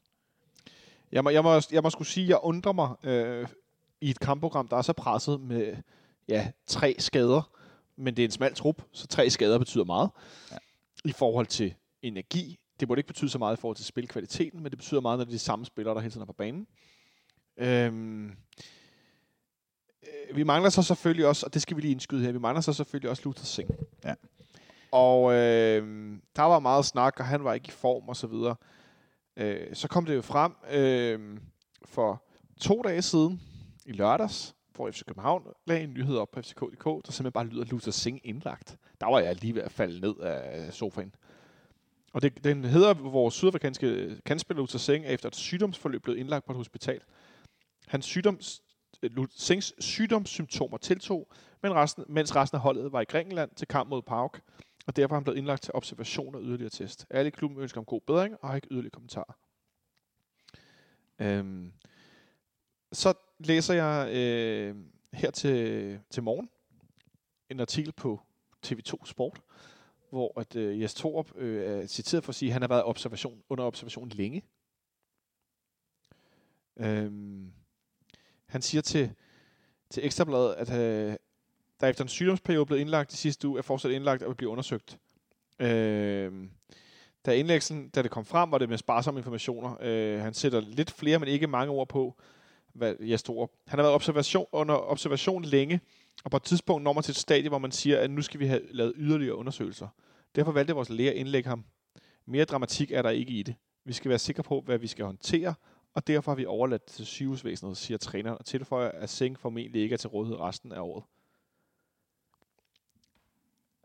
Jeg 1.12 1.24
må, 1.24 1.30
jeg 1.30 1.42
må, 1.42 1.60
jeg 1.72 1.82
må 1.82 1.90
skulle 1.90 2.08
sige, 2.08 2.24
at 2.24 2.28
jeg 2.28 2.38
undrer 2.42 2.72
mig 2.72 2.94
øh, 3.02 3.48
i 4.00 4.10
et 4.10 4.20
kampprogram, 4.20 4.68
der 4.68 4.76
er 4.76 4.82
så 4.82 4.92
presset 4.92 5.40
med 5.40 5.76
ja, 6.28 6.50
tre 6.66 6.96
skader, 6.98 7.50
men 7.96 8.16
det 8.16 8.22
er 8.22 8.26
en 8.26 8.32
smal 8.32 8.54
trup, 8.54 8.82
så 8.92 9.06
tre 9.06 9.30
skader 9.30 9.58
betyder 9.58 9.84
meget. 9.84 10.10
Ja. 10.52 10.56
I 11.04 11.12
forhold 11.12 11.46
til 11.46 11.74
energi, 12.02 12.58
det 12.80 12.88
burde 12.88 12.98
ikke 12.98 13.08
betyde 13.08 13.30
så 13.30 13.38
meget 13.38 13.56
i 13.56 13.60
forhold 13.60 13.76
til 13.76 13.86
spilkvaliteten, 13.86 14.62
men 14.62 14.70
det 14.70 14.78
betyder 14.78 15.00
meget, 15.00 15.18
når 15.18 15.24
det 15.24 15.30
er 15.30 15.34
de 15.34 15.38
samme 15.38 15.64
spillere, 15.64 15.94
der 15.94 16.00
hele 16.00 16.12
tiden 16.12 16.22
er 16.22 16.26
på 16.26 16.32
banen. 16.32 16.66
Øhm, 17.56 18.26
øh, 20.02 20.36
vi 20.36 20.42
mangler 20.42 20.70
så 20.70 20.82
selvfølgelig 20.82 21.26
også, 21.26 21.46
og 21.46 21.54
det 21.54 21.62
skal 21.62 21.76
vi 21.76 21.82
lige 21.82 21.92
indskyde 21.92 22.24
her, 22.24 22.32
vi 22.32 22.38
mangler 22.38 22.60
så 22.60 22.72
selvfølgelig 22.72 23.10
også 23.10 23.22
Luther 23.24 23.44
Singh. 23.44 23.74
Ja. 24.04 24.14
Og 24.92 25.32
øh, 25.32 26.12
der 26.36 26.42
var 26.42 26.58
meget 26.58 26.84
snak, 26.84 27.20
og 27.20 27.26
han 27.26 27.44
var 27.44 27.54
ikke 27.54 27.68
i 27.68 27.70
form 27.70 28.08
og 28.08 28.16
så 28.16 28.26
videre. 28.26 28.56
Øh, 29.36 29.74
så 29.74 29.88
kom 29.88 30.06
det 30.06 30.14
jo 30.14 30.22
frem 30.22 30.52
øh, 30.70 31.38
for 31.84 32.22
to 32.60 32.82
dage 32.82 33.02
siden, 33.02 33.40
i 33.86 33.92
lørdags, 33.92 34.54
hvor 34.74 34.90
FC 34.90 35.04
København 35.06 35.42
lagde 35.66 35.82
en 35.82 35.94
nyhed 35.94 36.16
op 36.16 36.30
på 36.30 36.42
FCK.dk, 36.42 36.84
der 36.84 37.12
simpelthen 37.12 37.32
bare 37.32 37.46
lyder 37.46 37.64
Luther 37.64 37.92
Singh 37.92 38.20
indlagt. 38.24 38.76
Der 39.00 39.06
var 39.06 39.18
jeg 39.18 39.40
lige 39.40 39.54
ved 39.54 39.62
at 39.62 39.72
falde 39.72 40.00
ned 40.00 40.14
af 40.20 40.72
sofaen. 40.72 41.14
Og 42.12 42.22
det, 42.22 42.44
den 42.44 42.64
hedder 42.64 42.94
vores 42.94 43.34
sydafrikanske 43.34 44.16
kandspiller 44.24 44.62
Luther 44.62 44.78
Singh 44.78 45.06
efter 45.06 45.28
et 45.28 45.36
sygdomsforløb 45.36 46.02
blev 46.02 46.16
indlagt 46.16 46.44
på 46.46 46.52
et 46.52 46.56
hospital. 46.56 47.00
Hans 47.86 48.04
sygdoms, 48.04 48.62
øh, 49.02 49.10
Singhs 49.30 49.74
sygdomssymptomer 49.78 50.76
tiltog, 50.76 51.28
men 51.62 51.74
resten, 51.74 52.04
mens 52.08 52.36
resten 52.36 52.56
af 52.56 52.62
holdet 52.62 52.92
var 52.92 53.00
i 53.00 53.04
Grækenland 53.04 53.50
til 53.56 53.68
kamp 53.68 53.90
mod 53.90 54.02
Park, 54.02 54.40
og 54.86 54.96
derfor 54.96 55.14
er 55.14 55.16
han 55.16 55.24
blevet 55.24 55.38
indlagt 55.38 55.62
til 55.62 55.74
observation 55.74 56.34
og 56.34 56.42
yderligere 56.42 56.70
test. 56.70 57.06
Alle 57.10 57.28
i 57.28 57.30
klubben 57.30 57.60
ønsker 57.60 57.80
om 57.80 57.84
god 57.84 58.00
bedring 58.06 58.36
og 58.40 58.48
har 58.48 58.56
ikke 58.56 58.68
yderligere 58.70 58.90
kommentarer. 58.90 59.38
Øhm, 61.18 61.72
så 62.92 63.14
læser 63.38 63.74
jeg 63.74 64.14
øh, 64.14 64.76
her 65.12 65.30
til, 65.30 66.00
til 66.10 66.22
morgen 66.22 66.50
en 67.50 67.60
artikel 67.60 67.92
på 67.92 68.20
TV2 68.66 69.04
Sport, 69.04 69.40
hvor 70.10 70.40
at, 70.40 70.56
øh, 70.56 70.80
Jes 70.80 70.94
Torup 70.94 71.36
øh, 71.36 71.82
er 71.82 71.86
citeret 71.86 72.24
for 72.24 72.30
at 72.30 72.34
sige, 72.34 72.48
at 72.48 72.52
han 72.52 72.62
har 72.62 72.68
været 72.68 72.84
observation, 72.84 73.42
under 73.48 73.64
observation 73.64 74.08
længe. 74.08 74.42
Øhm, 76.76 77.52
han 78.46 78.62
siger 78.62 78.82
til, 78.82 79.10
til 79.90 80.06
Ekstrabladet, 80.06 80.54
at 80.54 80.72
øh, 80.72 81.16
der 81.80 81.86
efter 81.86 82.04
en 82.04 82.08
sygdomsperiode 82.08 82.66
blev 82.66 82.78
indlagt 82.78 83.12
i 83.12 83.16
sidste 83.16 83.48
uge, 83.48 83.58
er 83.58 83.62
fortsat 83.62 83.90
indlagt 83.90 84.22
og 84.22 84.28
vil 84.28 84.34
blive 84.34 84.50
undersøgt. 84.50 84.98
Øh, 85.58 86.32
da 87.26 87.34
indlæggelsen, 87.34 87.88
da 87.88 88.02
det 88.02 88.10
kom 88.10 88.24
frem, 88.24 88.50
var 88.50 88.58
det 88.58 88.68
med 88.68 88.78
sparsomme 88.78 89.20
informationer. 89.20 89.76
Øh, 89.80 90.20
han 90.20 90.34
sætter 90.34 90.60
lidt 90.60 90.90
flere, 90.90 91.18
men 91.18 91.28
ikke 91.28 91.46
mange 91.46 91.72
ord 91.72 91.88
på, 91.88 92.14
hvad 92.74 92.94
jeg 93.00 93.18
står 93.18 93.50
Han 93.66 93.78
har 93.78 93.84
været 93.84 93.94
observation, 93.94 94.46
under 94.52 94.74
observation 94.74 95.44
længe, 95.44 95.80
og 96.24 96.30
på 96.30 96.36
et 96.36 96.42
tidspunkt 96.42 96.84
når 96.84 96.92
man 96.92 97.02
til 97.02 97.12
et 97.12 97.16
stadie, 97.16 97.48
hvor 97.48 97.58
man 97.58 97.72
siger, 97.72 98.00
at 98.00 98.10
nu 98.10 98.22
skal 98.22 98.40
vi 98.40 98.46
have 98.46 98.60
lavet 98.70 98.92
yderligere 98.96 99.36
undersøgelser. 99.36 99.88
Derfor 100.36 100.52
valgte 100.52 100.74
vores 100.74 100.90
læger 100.90 101.10
at 101.10 101.16
indlægge 101.16 101.48
ham. 101.48 101.64
Mere 102.26 102.44
dramatik 102.44 102.90
er 102.92 103.02
der 103.02 103.10
ikke 103.10 103.32
i 103.32 103.42
det. 103.42 103.54
Vi 103.84 103.92
skal 103.92 104.08
være 104.08 104.18
sikre 104.18 104.42
på, 104.42 104.60
hvad 104.60 104.78
vi 104.78 104.86
skal 104.86 105.04
håndtere, 105.04 105.54
og 105.96 106.06
derfor 106.06 106.30
har 106.30 106.36
vi 106.36 106.46
overladt 106.46 106.84
til 106.84 107.06
sygehusvæsenet, 107.06 107.76
siger 107.76 107.98
træneren, 107.98 108.38
og 108.38 108.44
tilføjer, 108.44 108.90
at 108.90 109.10
Seng 109.10 109.38
formentlig 109.38 109.82
ikke 109.82 109.92
er 109.92 109.96
til 109.96 110.08
rådighed 110.08 110.40
resten 110.40 110.72
af 110.72 110.80
året. 110.80 111.04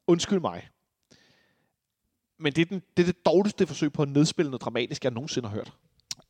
Undskyld 0.07 0.39
mig. 0.39 0.69
Men 2.37 2.53
det 2.53 2.61
er, 2.61 2.65
den, 2.65 2.83
det 2.97 3.03
er 3.03 3.07
det 3.13 3.25
dårligste 3.25 3.67
forsøg 3.67 3.93
på 3.93 4.01
at 4.01 4.09
nedspille 4.09 4.51
noget 4.51 4.61
dramatisk, 4.61 5.03
jeg 5.03 5.11
nogensinde 5.11 5.49
har 5.49 5.55
hørt. 5.55 5.73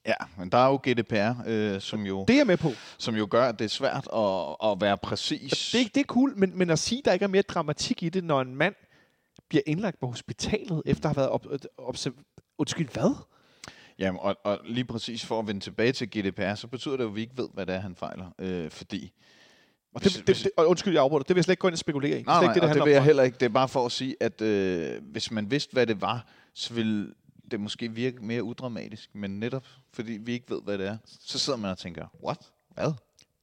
Ja, 0.06 0.14
men 0.38 0.50
der 0.50 0.58
er 0.58 0.68
jo 0.68 0.80
GDPR, 0.88 1.48
øh, 1.48 1.82
som 1.82 2.06
jo... 2.06 2.26
Det 2.28 2.40
er 2.40 2.44
med 2.44 2.58
på. 2.58 2.70
Som 2.98 3.16
jo 3.16 3.28
gør, 3.32 3.46
at 3.46 3.60
det 3.60 3.66
er 3.66 3.70
svært 3.70 4.08
at, 4.14 4.72
at 4.72 4.82
være 4.82 4.98
præcis. 4.98 5.72
Det, 5.72 5.96
det 5.96 6.02
er 6.02 6.06
cool, 6.06 6.38
men, 6.38 6.58
men 6.58 6.70
at 6.70 6.80
sige, 6.80 7.00
at 7.00 7.06
der 7.06 7.14
ikke 7.14 7.24
er 7.24 7.28
mere 7.28 7.42
dramatik 7.42 8.04
i 8.04 8.10
det, 8.10 8.24
når 8.24 8.42
en 8.42 8.56
mand 8.56 8.76
bliver 9.50 9.64
indlagt 9.66 10.00
på 10.00 10.08
hospitalet, 10.08 10.82
efter 10.86 11.10
at 11.10 11.16
have 11.16 11.22
været 11.22 11.30
op, 11.30 11.46
op, 11.78 11.96
Undskyld, 12.58 12.90
hvad? 12.90 13.16
Jamen, 14.02 14.20
og, 14.22 14.38
og 14.44 14.60
lige 14.66 14.86
præcis 14.86 15.26
for 15.26 15.40
at 15.40 15.48
vende 15.48 15.62
tilbage 15.62 15.92
til 15.92 16.10
GDPR, 16.10 16.56
så 16.56 16.68
betyder 16.68 16.98
det 16.98 17.04
jo, 17.04 17.10
at 17.10 17.16
vi 17.16 17.22
ikke 17.22 17.38
ved, 17.38 17.48
hvad 17.54 17.66
det 17.66 17.76
er, 17.76 17.80
han 17.80 17.96
fejler. 17.96 18.26
Øh, 18.40 18.72
fordi 18.72 19.12
og 19.94 20.04
det, 20.04 20.24
det, 20.28 20.28
det, 20.28 20.50
og 20.58 20.68
undskyld, 20.68 20.94
jeg 20.94 21.04
afbryder. 21.04 21.24
Det 21.24 21.30
vil 21.30 21.40
jeg 21.40 21.44
slet 21.44 21.54
ikke 21.54 21.62
gå 21.62 21.68
ind 21.68 21.74
og 21.74 21.80
spekulere 21.80 22.20
i. 22.20 22.24
Nej, 22.24 22.36
det, 22.36 22.46
nej, 22.46 22.54
det, 22.54 22.64
det, 22.64 22.76
det 22.76 22.84
vil 22.86 22.92
jeg 22.94 23.04
heller 23.04 23.24
ikke. 23.24 23.38
Det 23.40 23.46
er 23.46 23.50
bare 23.50 23.68
for 23.68 23.86
at 23.86 23.92
sige, 23.92 24.16
at 24.20 24.42
øh, 24.42 25.02
hvis 25.04 25.32
man 25.32 25.52
vidste, 25.52 25.74
hvad 25.74 25.88
det 25.88 26.02
var, 26.02 26.28
så 26.54 26.74
ville 26.74 27.14
det 27.52 27.60
måske 27.60 27.92
virke 27.92 28.26
mere 28.26 28.44
udramatisk. 28.44 29.10
Men 29.16 29.40
netop 29.40 29.66
fordi 29.94 30.12
vi 30.12 30.34
ikke 30.34 30.50
ved, 30.50 30.62
hvad 30.64 30.78
det 30.78 30.88
er, 30.88 30.98
så 31.06 31.40
sidder 31.40 31.60
man 31.60 31.72
og 31.72 31.78
tænker, 31.78 32.06
what? 32.24 32.38
Hvad? 32.74 32.94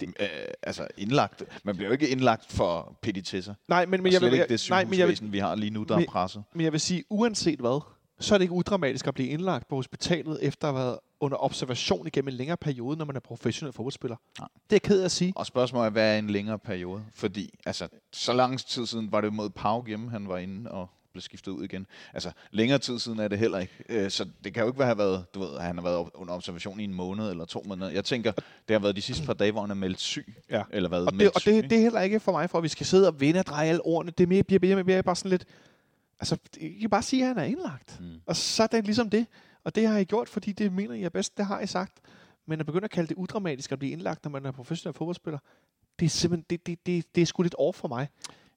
Det, 0.01 0.09
øh, 0.21 0.29
altså 0.63 0.89
indlagt. 0.97 1.43
Man 1.65 1.77
bliver 1.77 1.89
jo 1.89 1.93
ikke 1.93 2.09
indlagt 2.09 2.53
for 2.53 2.99
petitesser. 3.03 3.55
Nej, 3.69 3.87
men, 3.87 4.03
men 4.03 4.13
jeg 4.13 4.21
vil, 4.21 4.33
ikke 4.33 4.47
det 4.49 4.67
nej, 4.71 4.85
men 4.85 4.99
jeg 4.99 5.09
vil, 5.09 5.19
vi 5.23 5.39
har 5.39 5.55
lige 5.55 5.71
nu, 5.71 5.83
der 5.83 5.97
men, 5.97 6.05
er 6.05 6.11
presset. 6.11 6.45
Men 6.53 6.65
jeg 6.65 6.73
vil 6.73 6.81
sige, 6.81 7.05
uanset 7.11 7.59
hvad, 7.59 7.81
så 8.21 8.35
er 8.35 8.39
det 8.39 8.43
ikke 8.45 8.55
udramatisk 8.55 9.07
at 9.07 9.15
blive 9.15 9.29
indlagt 9.29 9.69
på 9.69 9.77
hospitalet, 9.77 10.39
efter 10.43 10.69
at 10.69 10.75
have 10.75 10.85
været 10.85 10.99
under 11.21 11.45
observation 11.45 12.07
igennem 12.07 12.29
en 12.29 12.35
længere 12.35 12.57
periode, 12.57 12.97
når 12.97 13.05
man 13.05 13.17
er 13.17 13.21
professionel 13.21 13.73
fodboldspiller. 13.73 14.17
Nej. 14.39 14.49
Det 14.71 14.77
er 14.77 14.81
ked 14.81 15.01
af 15.01 15.05
at 15.05 15.11
sige. 15.11 15.33
Og 15.37 15.47
spørgsmålet 15.47 15.87
er, 15.87 15.91
hvad 15.91 16.15
er 16.15 16.19
en 16.19 16.31
længere 16.31 16.59
periode? 16.59 17.03
Fordi 17.15 17.59
altså, 17.67 17.89
så 18.13 18.33
lang 18.33 18.59
tid 18.59 18.87
siden 18.87 19.13
var 19.13 19.21
det 19.21 19.33
mod 19.33 19.51
Pau 19.51 19.87
hjemme, 19.87 20.11
han 20.11 20.29
var 20.29 20.39
inde 20.39 20.71
og 20.71 20.89
blev 21.13 21.23
skiftet 21.23 21.53
ud 21.53 21.65
igen. 21.65 21.87
Altså, 22.15 22.31
længere 22.51 22.79
tid 22.79 22.99
siden 22.99 23.19
er 23.19 23.29
det 23.29 23.39
heller 23.39 23.59
ikke. 23.59 23.73
Øh, 23.89 24.11
så 24.11 24.27
det 24.45 24.55
kan 24.55 24.63
jo 24.63 24.69
ikke 24.69 24.85
have 24.85 24.99
været, 24.99 25.35
du 25.35 25.41
ved, 25.41 25.57
at 25.57 25.63
han 25.63 25.77
har 25.77 25.83
været 25.83 26.09
under 26.15 26.35
observation 26.35 26.81
i 26.81 26.85
en 26.85 26.95
måned 26.95 27.31
eller 27.31 27.45
to 27.45 27.63
måneder. 27.67 27.91
Jeg 27.91 28.05
tænker, 28.05 28.33
det 28.33 28.75
har 28.75 28.79
været 28.79 28.97
de 28.97 29.03
sidste 29.03 29.27
par 29.27 29.33
dage, 29.33 29.53
hvor 29.53 29.61
han 29.61 29.71
er 29.71 29.75
meldt 29.75 30.01
syg. 30.01 30.35
Ja. 30.51 30.63
Eller 30.71 30.89
været 30.89 31.07
og 31.07 31.13
det, 31.13 31.31
og 31.31 31.45
det, 31.45 31.71
det 31.71 31.79
er 31.79 31.83
heller 31.83 32.01
ikke 32.01 32.21
for 32.21 32.33
mig, 32.33 32.51
for 32.51 32.59
at 32.59 32.65
vi 32.65 32.69
skal 32.69 32.87
sidde 32.87 33.09
og 33.09 33.21
vende 33.21 33.41
og 33.41 33.47
dreje 33.47 33.69
alle 33.69 33.87
ordene. 33.87 34.13
Det 34.19 34.25
er 34.25 34.29
mere, 34.29 34.43
bliver, 34.43 34.59
bliver, 34.59 34.83
bliver 34.83 35.03
bare 35.03 35.17
sådan 35.17 35.31
lidt, 35.31 35.45
Altså, 36.21 36.39
I 36.57 36.81
kan 36.81 36.91
bare 36.91 37.03
sige, 37.03 37.23
at 37.23 37.29
han 37.29 37.39
er 37.39 37.43
indlagt. 37.43 38.01
Mm. 38.01 38.21
Og 38.27 38.37
så 38.37 38.63
er 38.63 38.67
det 38.67 38.85
ligesom 38.85 39.11
det. 39.11 39.27
Og 39.65 39.75
det 39.75 39.89
har 39.89 39.99
I 39.99 40.05
gjort, 40.05 40.29
fordi 40.29 40.53
det 40.53 40.73
mener 40.73 40.95
I 40.95 41.03
er 41.03 41.09
bedst. 41.09 41.39
Det 41.39 41.47
har 41.47 41.61
I 41.61 41.67
sagt. 41.67 42.01
Men 42.47 42.61
at 42.61 42.67
begynde 42.67 42.85
at 42.85 42.91
kalde 42.91 43.09
det 43.09 43.15
udramatisk 43.15 43.73
at 43.73 43.79
blive 43.79 43.93
indlagt, 43.93 44.25
når 44.25 44.31
man 44.31 44.47
er 44.47 44.51
professionel 44.51 44.95
fodboldspiller, 44.95 45.39
det 45.99 46.07
er 46.07 46.11
simpelthen, 46.11 46.47
det, 46.51 46.67
det, 46.67 46.87
det, 46.87 47.15
det 47.15 47.23
er 47.23 47.27
sgu 47.27 47.43
lidt 47.43 47.55
over 47.55 47.73
for 47.73 47.89
mig. 47.89 48.09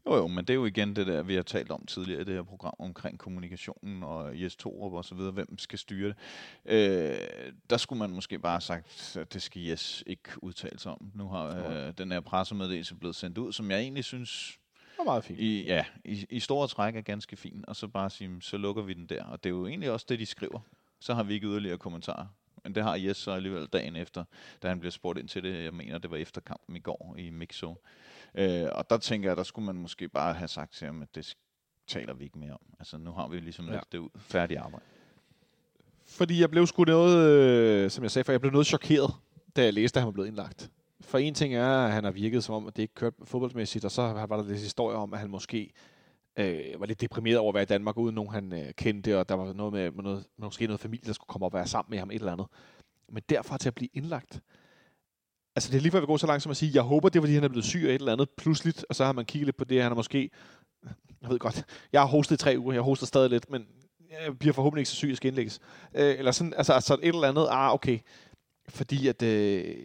Jo, 0.05 0.16
jo, 0.16 0.28
men 0.28 0.38
det 0.38 0.49
er 0.49 0.55
jo 0.55 0.66
igen 0.66 0.95
det 0.95 1.07
der, 1.07 1.24
vi 1.24 1.36
har 1.36 1.41
talt 1.41 1.72
om 1.72 1.86
tidligere 1.86 2.22
i 2.22 2.24
det 2.24 2.34
her 2.34 2.43
program 2.43 2.74
omkring 2.80 3.20
kommunikationen 3.20 4.03
og 4.03 4.41
Jes 4.41 4.55
Torup 4.55 4.93
og 4.93 5.05
så 5.05 5.16
videre, 5.16 5.32
hvem 5.32 5.57
skal 5.57 5.80
styre 5.80 6.07
det. 6.07 6.16
Øh, 6.66 7.18
der 7.70 7.78
skulle 7.78 7.99
man 7.99 8.09
måske 8.09 8.39
bare 8.39 8.53
have 8.53 8.62
sagt, 8.62 9.18
at 9.20 9.34
det 9.34 9.41
skal 9.41 9.62
Jes 9.62 10.03
ikke 10.07 10.30
udtale 10.38 10.80
sig 10.80 10.91
om. 10.91 11.12
Nu 11.16 11.28
har 11.28 11.70
øh, 11.70 11.93
den 11.97 12.12
her 12.12 12.20
pressemeddelelse 12.20 12.95
blevet 12.95 13.16
sendt 13.16 13.38
ud, 13.38 13.53
som 13.53 13.72
jeg 13.72 13.80
egentlig 13.80 14.03
synes 14.03 14.59
var 15.06 15.12
meget 15.12 15.24
fint. 15.24 15.39
I, 15.39 15.64
ja, 15.64 15.86
i, 16.06 16.26
i 16.30 16.39
store 16.39 16.68
træk 16.68 16.95
er 16.95 17.02
ganske 17.02 17.36
fint, 17.36 17.66
og 17.66 17.76
så 17.76 17.88
bare 17.88 18.10
sige, 18.10 18.41
så 18.41 18.58
lukker 18.58 18.84
vi 18.84 18.93
den 18.93 19.06
der. 19.06 19.24
Og 19.24 19.43
det 19.43 19.49
er 19.49 19.54
jo 19.54 19.68
egentlig 19.68 19.91
også 19.91 20.06
det, 20.10 20.20
de 20.20 20.26
skriver. 20.26 20.60
Så 20.99 21.14
har 21.14 21.24
vi 21.24 21.34
ikke 21.34 21.47
yderligere 21.47 21.78
kommentarer. 21.78 22.28
Men 22.64 22.76
det 22.76 22.84
har 22.84 22.95
Jes 22.95 23.18
så 23.18 23.32
alligevel 23.32 23.68
dagen 23.68 23.95
efter, 23.95 24.24
da 24.64 24.68
han 24.68 24.80
bliver 24.80 24.91
spurgt 24.91 25.20
ind 25.20 25.28
til 25.28 25.43
det. 25.43 25.64
Jeg 25.64 25.74
mener, 25.74 25.97
det 25.97 26.12
var 26.12 26.18
efter 26.18 26.41
kampen 26.41 26.76
i 26.76 26.80
går 26.80 27.16
i 27.18 27.30
Mixo. 27.30 27.76
Øh, 28.36 28.68
og 28.72 28.89
der 28.89 28.97
tænker 28.97 29.30
jeg, 29.30 29.38
der 29.38 29.43
skulle 29.43 29.66
man 29.66 29.76
måske 29.76 30.08
bare 30.08 30.34
have 30.34 30.47
sagt 30.47 30.74
til 30.74 30.86
ham, 30.86 31.02
at 31.02 31.16
det 31.16 31.38
taler 31.88 32.14
vi 32.14 32.24
ikke 32.24 32.39
mere 32.39 32.52
om. 32.52 32.62
Altså 32.80 32.97
nu 32.97 33.12
har 33.12 33.28
vi 33.28 33.39
ligesom 33.39 33.70
ja. 33.70 33.80
det 33.91 33.97
ud. 33.97 34.10
Færdig 34.16 34.58
arbejde. 34.58 34.86
Fordi 36.06 36.41
jeg 36.41 36.52
blev 36.52 36.68
sgu 36.68 36.84
noget, 36.84 37.30
øh, 37.30 37.91
som 37.91 38.04
jeg 38.04 38.12
sagde 38.12 38.24
før, 38.24 38.34
jeg 38.34 38.41
blev 38.41 38.52
noget 38.52 38.68
chokeret, 38.68 39.14
da 39.56 39.64
jeg 39.64 39.74
læste, 39.74 39.97
at 39.97 40.02
han 40.02 40.06
var 40.06 40.12
blevet 40.12 40.28
indlagt 40.28 40.72
for 41.02 41.18
en 41.18 41.34
ting 41.34 41.56
er, 41.56 41.68
at 41.68 41.91
han 41.91 42.04
har 42.04 42.12
virket 42.12 42.43
som 42.43 42.56
om, 42.56 42.68
at 42.68 42.76
det 42.76 42.82
ikke 42.82 42.93
kørte 42.93 43.16
fodboldmæssigt, 43.24 43.86
og 43.86 43.91
så 43.91 44.02
var 44.02 44.38
der 44.38 44.43
lidt 44.43 44.60
historie 44.60 44.97
om, 44.97 45.14
at 45.14 45.20
han 45.20 45.30
måske 45.30 45.72
øh, 46.39 46.80
var 46.80 46.86
lidt 46.86 47.02
deprimeret 47.02 47.38
over 47.38 47.49
at 47.52 47.54
være 47.54 47.64
i 47.64 47.66
Danmark, 47.66 47.97
uden 47.97 48.16
nogen 48.16 48.32
han 48.32 48.54
øh, 48.54 48.74
kendte, 48.74 49.20
og 49.20 49.30
der 49.30 49.36
var 49.36 49.54
noget 49.54 49.74
med, 49.74 49.91
med 49.91 50.04
noget, 50.04 50.26
måske 50.38 50.68
noget 50.68 50.80
familie, 50.80 51.08
der 51.08 51.14
skulle 51.14 51.28
komme 51.28 51.45
og 51.45 51.54
være 51.54 51.68
sammen 51.68 51.91
med 51.91 51.99
ham, 51.99 52.12
et 52.12 52.16
eller 52.16 52.32
andet. 52.32 52.47
Men 53.12 53.24
derfra 53.30 53.58
til 53.58 53.68
at 53.68 53.76
blive 53.76 53.89
indlagt, 53.93 54.41
altså 55.56 55.72
det 55.72 55.78
er 55.78 55.82
lige 55.82 55.91
før 55.91 55.99
vi 55.99 56.06
går 56.06 56.18
så 56.18 56.28
langt 56.28 56.43
som 56.43 56.49
at 56.49 56.58
sige, 56.58 56.72
jeg 56.74 56.84
håber, 56.84 57.10
det 57.10 57.20
er 57.20 57.22
fordi, 57.22 57.34
han 57.34 57.43
er 57.43 57.47
blevet 57.47 57.66
syg 57.66 57.82
af 57.84 57.89
et 57.89 57.99
eller 57.99 58.12
andet 58.12 58.30
pludseligt, 58.30 58.86
og 58.89 58.95
så 58.95 59.06
har 59.06 59.12
man 59.12 59.26
kigget 59.26 59.47
lidt 59.47 59.58
på 59.58 59.64
det, 59.64 59.84
han 59.84 59.91
er 59.91 59.95
måske, 59.95 60.30
jeg 61.22 61.30
ved 61.30 61.39
godt, 61.39 61.66
jeg 61.93 62.02
har 62.02 62.08
hostet 62.08 62.36
i 62.36 62.38
tre 62.38 62.56
uger, 62.58 62.74
jeg 62.74 62.82
hoster 62.82 63.06
stadig 63.06 63.30
lidt, 63.30 63.49
men 63.49 63.68
jeg 64.12 64.39
bliver 64.39 64.54
forhåbentlig 64.54 64.82
ikke 64.82 64.89
så 64.89 64.95
syg, 64.95 65.10
at 65.12 65.18
skal 65.18 65.28
indlægges. 65.28 65.60
Øh, 65.93 66.16
eller 66.18 66.32
sådan, 66.32 66.54
altså, 66.54 66.74
altså 66.74 66.93
et 66.93 67.08
eller 67.08 67.28
andet, 67.28 67.47
ah 67.49 67.74
okay, 67.74 67.99
fordi 68.70 69.08
at, 69.08 69.22
øh, 69.22 69.76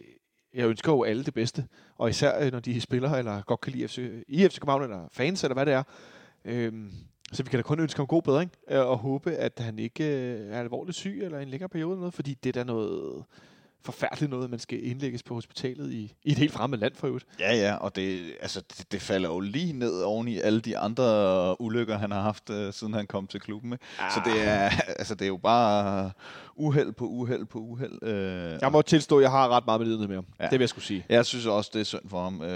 jeg 0.57 0.67
ønsker 0.67 0.91
jo 0.91 1.03
alle 1.03 1.23
det 1.23 1.33
bedste, 1.33 1.67
og 1.97 2.09
især 2.09 2.45
øh, 2.45 2.51
når 2.51 2.59
de 2.59 2.81
spiller, 2.81 3.11
eller 3.11 3.41
godt 3.41 3.61
kan 3.61 3.73
lide 3.73 3.87
FC, 3.87 3.97
i 4.27 4.47
FC 4.47 4.59
København, 4.59 4.83
eller 4.83 5.07
fans, 5.11 5.43
eller 5.43 5.53
hvad 5.53 5.65
det 5.65 5.73
er. 5.73 5.83
Øhm, 6.45 6.91
så 7.31 7.43
vi 7.43 7.49
kan 7.49 7.57
da 7.57 7.63
kun 7.63 7.79
ønske 7.79 7.97
ham 7.97 8.07
god 8.07 8.21
bedring, 8.21 8.51
øh, 8.69 8.79
og 8.79 8.97
håbe, 8.97 9.31
at 9.31 9.53
han 9.59 9.79
ikke 9.79 10.03
øh, 10.03 10.51
er 10.51 10.59
alvorligt 10.59 10.97
syg, 10.97 11.19
eller 11.23 11.39
en 11.39 11.47
længere 11.47 11.69
periode 11.69 11.91
eller 11.91 11.99
noget, 11.99 12.13
fordi 12.13 12.33
det 12.33 12.49
er 12.49 12.53
da 12.53 12.63
noget, 12.63 13.23
forfærdeligt 13.85 14.29
noget, 14.29 14.49
man 14.49 14.59
skal 14.59 14.85
indlægges 14.85 15.23
på 15.23 15.33
hospitalet 15.33 15.93
i, 15.93 16.15
i 16.23 16.31
et 16.31 16.37
helt 16.37 16.51
fremmed 16.51 16.77
land 16.77 16.95
for 16.95 17.07
øvrigt. 17.07 17.25
Ja, 17.39 17.55
ja, 17.55 17.75
og 17.75 17.95
det, 17.95 18.33
altså, 18.41 18.61
det, 18.77 18.91
det 18.91 19.01
falder 19.01 19.29
jo 19.29 19.39
lige 19.39 19.73
ned 19.73 20.01
oven 20.01 20.27
i 20.27 20.39
alle 20.39 20.59
de 20.59 20.77
andre 20.77 21.61
ulykker, 21.61 21.97
han 21.97 22.11
har 22.11 22.21
haft, 22.21 22.49
uh, 22.49 22.73
siden 22.73 22.93
han 22.93 23.07
kom 23.07 23.27
til 23.27 23.39
klubben. 23.39 23.73
Ikke? 23.73 23.85
Ah. 23.99 24.11
Så 24.11 24.21
det 24.25 24.47
er, 24.47 24.69
altså, 24.99 25.15
det 25.15 25.21
er 25.21 25.27
jo 25.27 25.37
bare 25.37 26.11
uheld 26.55 26.93
på 26.93 27.05
uheld 27.05 27.45
på 27.45 27.59
uheld. 27.59 28.03
Uh, 28.03 28.61
jeg 28.61 28.71
må 28.71 28.81
tilstå, 28.81 29.17
at 29.17 29.21
jeg 29.21 29.31
har 29.31 29.49
ret 29.49 29.65
meget 29.65 29.81
med 29.81 30.07
med 30.07 30.15
ham. 30.15 30.25
Ja. 30.39 30.43
Det 30.43 30.51
vil 30.51 30.59
jeg 30.59 30.69
skulle 30.69 30.85
sige. 30.85 31.05
Jeg 31.09 31.25
synes 31.25 31.45
også, 31.45 31.71
det 31.73 31.79
er 31.79 31.83
synd 31.83 32.09
for 32.09 32.23
ham. 32.23 32.39
Uh, 32.39 32.47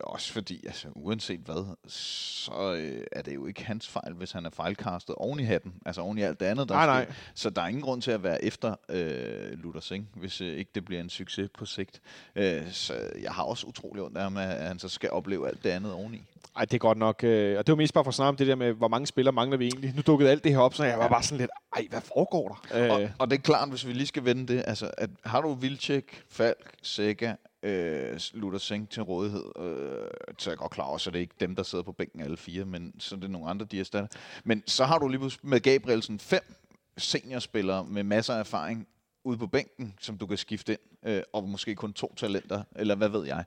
også 0.00 0.32
fordi, 0.32 0.66
altså, 0.66 0.88
uanset 0.94 1.40
hvad, 1.40 1.76
så 1.86 2.52
uh, 2.72 3.04
er 3.12 3.22
det 3.22 3.34
jo 3.34 3.46
ikke 3.46 3.64
hans 3.64 3.88
fejl, 3.88 4.12
hvis 4.12 4.32
han 4.32 4.46
er 4.46 4.50
fejlkastet 4.50 5.14
oven 5.14 5.40
i 5.40 5.42
hatten. 5.42 5.72
Altså 5.86 6.00
oven 6.00 6.18
i 6.18 6.22
alt 6.22 6.40
det 6.40 6.46
andet, 6.46 6.68
der 6.68 6.74
nej, 6.74 6.86
nej. 6.86 7.12
Så 7.34 7.50
der 7.50 7.62
er 7.62 7.66
ingen 7.66 7.82
grund 7.82 8.02
til 8.02 8.10
at 8.10 8.22
være 8.22 8.44
efter 8.44 8.74
uh, 8.88 9.58
Luther 9.62 9.80
Singh, 9.80 10.06
hvis 10.30 10.40
uh, 10.40 10.58
ikke 10.58 10.70
det 10.74 10.84
bliver 10.84 11.00
en 11.00 11.10
succes 11.10 11.50
på 11.58 11.64
sigt. 11.64 12.00
Uh, 12.36 12.42
så 12.72 12.94
jeg 13.22 13.32
har 13.32 13.42
også 13.42 13.66
utrolig 13.66 14.02
ondt 14.02 14.16
af 14.16 14.22
ham, 14.22 14.36
at 14.36 14.66
han 14.68 14.78
så 14.78 14.88
skal 14.88 15.10
opleve 15.10 15.48
alt 15.48 15.64
det 15.64 15.70
andet 15.70 15.92
oveni. 15.92 16.22
Ej, 16.56 16.64
det 16.64 16.74
er 16.74 16.78
godt 16.78 16.98
nok. 16.98 17.24
Øh, 17.24 17.58
og 17.58 17.66
det 17.66 17.72
var 17.72 17.76
mest 17.76 17.94
bare 17.94 18.04
for 18.04 18.08
at 18.08 18.14
snakke 18.14 18.28
om 18.28 18.36
det 18.36 18.46
der 18.46 18.54
med, 18.54 18.72
hvor 18.72 18.88
mange 18.88 19.06
spillere 19.06 19.32
mangler 19.32 19.56
vi 19.56 19.64
egentlig. 19.64 19.92
Nu 19.96 20.02
dukkede 20.06 20.30
alt 20.30 20.44
det 20.44 20.52
her 20.52 20.58
op, 20.58 20.74
så 20.74 20.84
jeg 20.84 20.98
var 20.98 21.08
bare 21.08 21.22
sådan 21.22 21.38
lidt, 21.38 21.50
ej, 21.76 21.86
hvad 21.90 22.00
foregår 22.00 22.48
der? 22.48 22.90
Og, 22.90 23.02
øh. 23.02 23.10
og 23.18 23.30
det 23.30 23.36
er 23.38 23.40
klart, 23.40 23.68
hvis 23.68 23.86
vi 23.86 23.92
lige 23.92 24.06
skal 24.06 24.24
vende 24.24 24.54
det, 24.54 24.64
altså, 24.66 24.90
at 24.98 25.10
har 25.24 25.40
du 25.40 25.54
Vilcek, 25.54 26.22
Falk, 26.28 26.74
Sega, 26.82 27.34
øh, 27.62 28.20
Luther 28.32 28.58
Singh 28.58 28.88
til 28.88 29.02
rådighed, 29.02 29.44
øh, 29.58 30.06
så 30.38 30.50
er 30.50 30.52
jeg 30.52 30.58
godt 30.58 30.72
klar 30.72 30.84
over, 30.84 30.98
så 30.98 31.10
det 31.10 31.16
er 31.16 31.20
ikke 31.20 31.34
dem, 31.40 31.56
der 31.56 31.62
sidder 31.62 31.84
på 31.84 31.92
bænken 31.92 32.20
alle 32.20 32.36
fire, 32.36 32.64
men 32.64 32.94
så 32.98 33.14
er 33.14 33.20
det 33.20 33.30
nogle 33.30 33.50
andre, 33.50 33.66
de 33.66 33.80
erstatter. 33.80 34.08
Men 34.44 34.62
så 34.66 34.84
har 34.84 34.98
du 34.98 35.08
lige 35.08 35.30
med 35.42 35.60
Gabrielsen 35.60 36.18
fem 36.18 36.54
seniorspillere 36.98 37.84
med 37.84 38.02
masser 38.02 38.34
af 38.34 38.38
erfaring 38.38 38.86
ude 39.24 39.38
på 39.38 39.46
bænken, 39.46 39.94
som 40.00 40.18
du 40.18 40.26
kan 40.26 40.38
skifte 40.38 40.72
ind, 40.72 41.08
øh, 41.08 41.22
og 41.32 41.48
måske 41.48 41.74
kun 41.74 41.92
to 41.92 42.14
talenter, 42.16 42.62
eller 42.76 42.94
hvad 42.94 43.08
ved 43.08 43.26
jeg. 43.26 43.44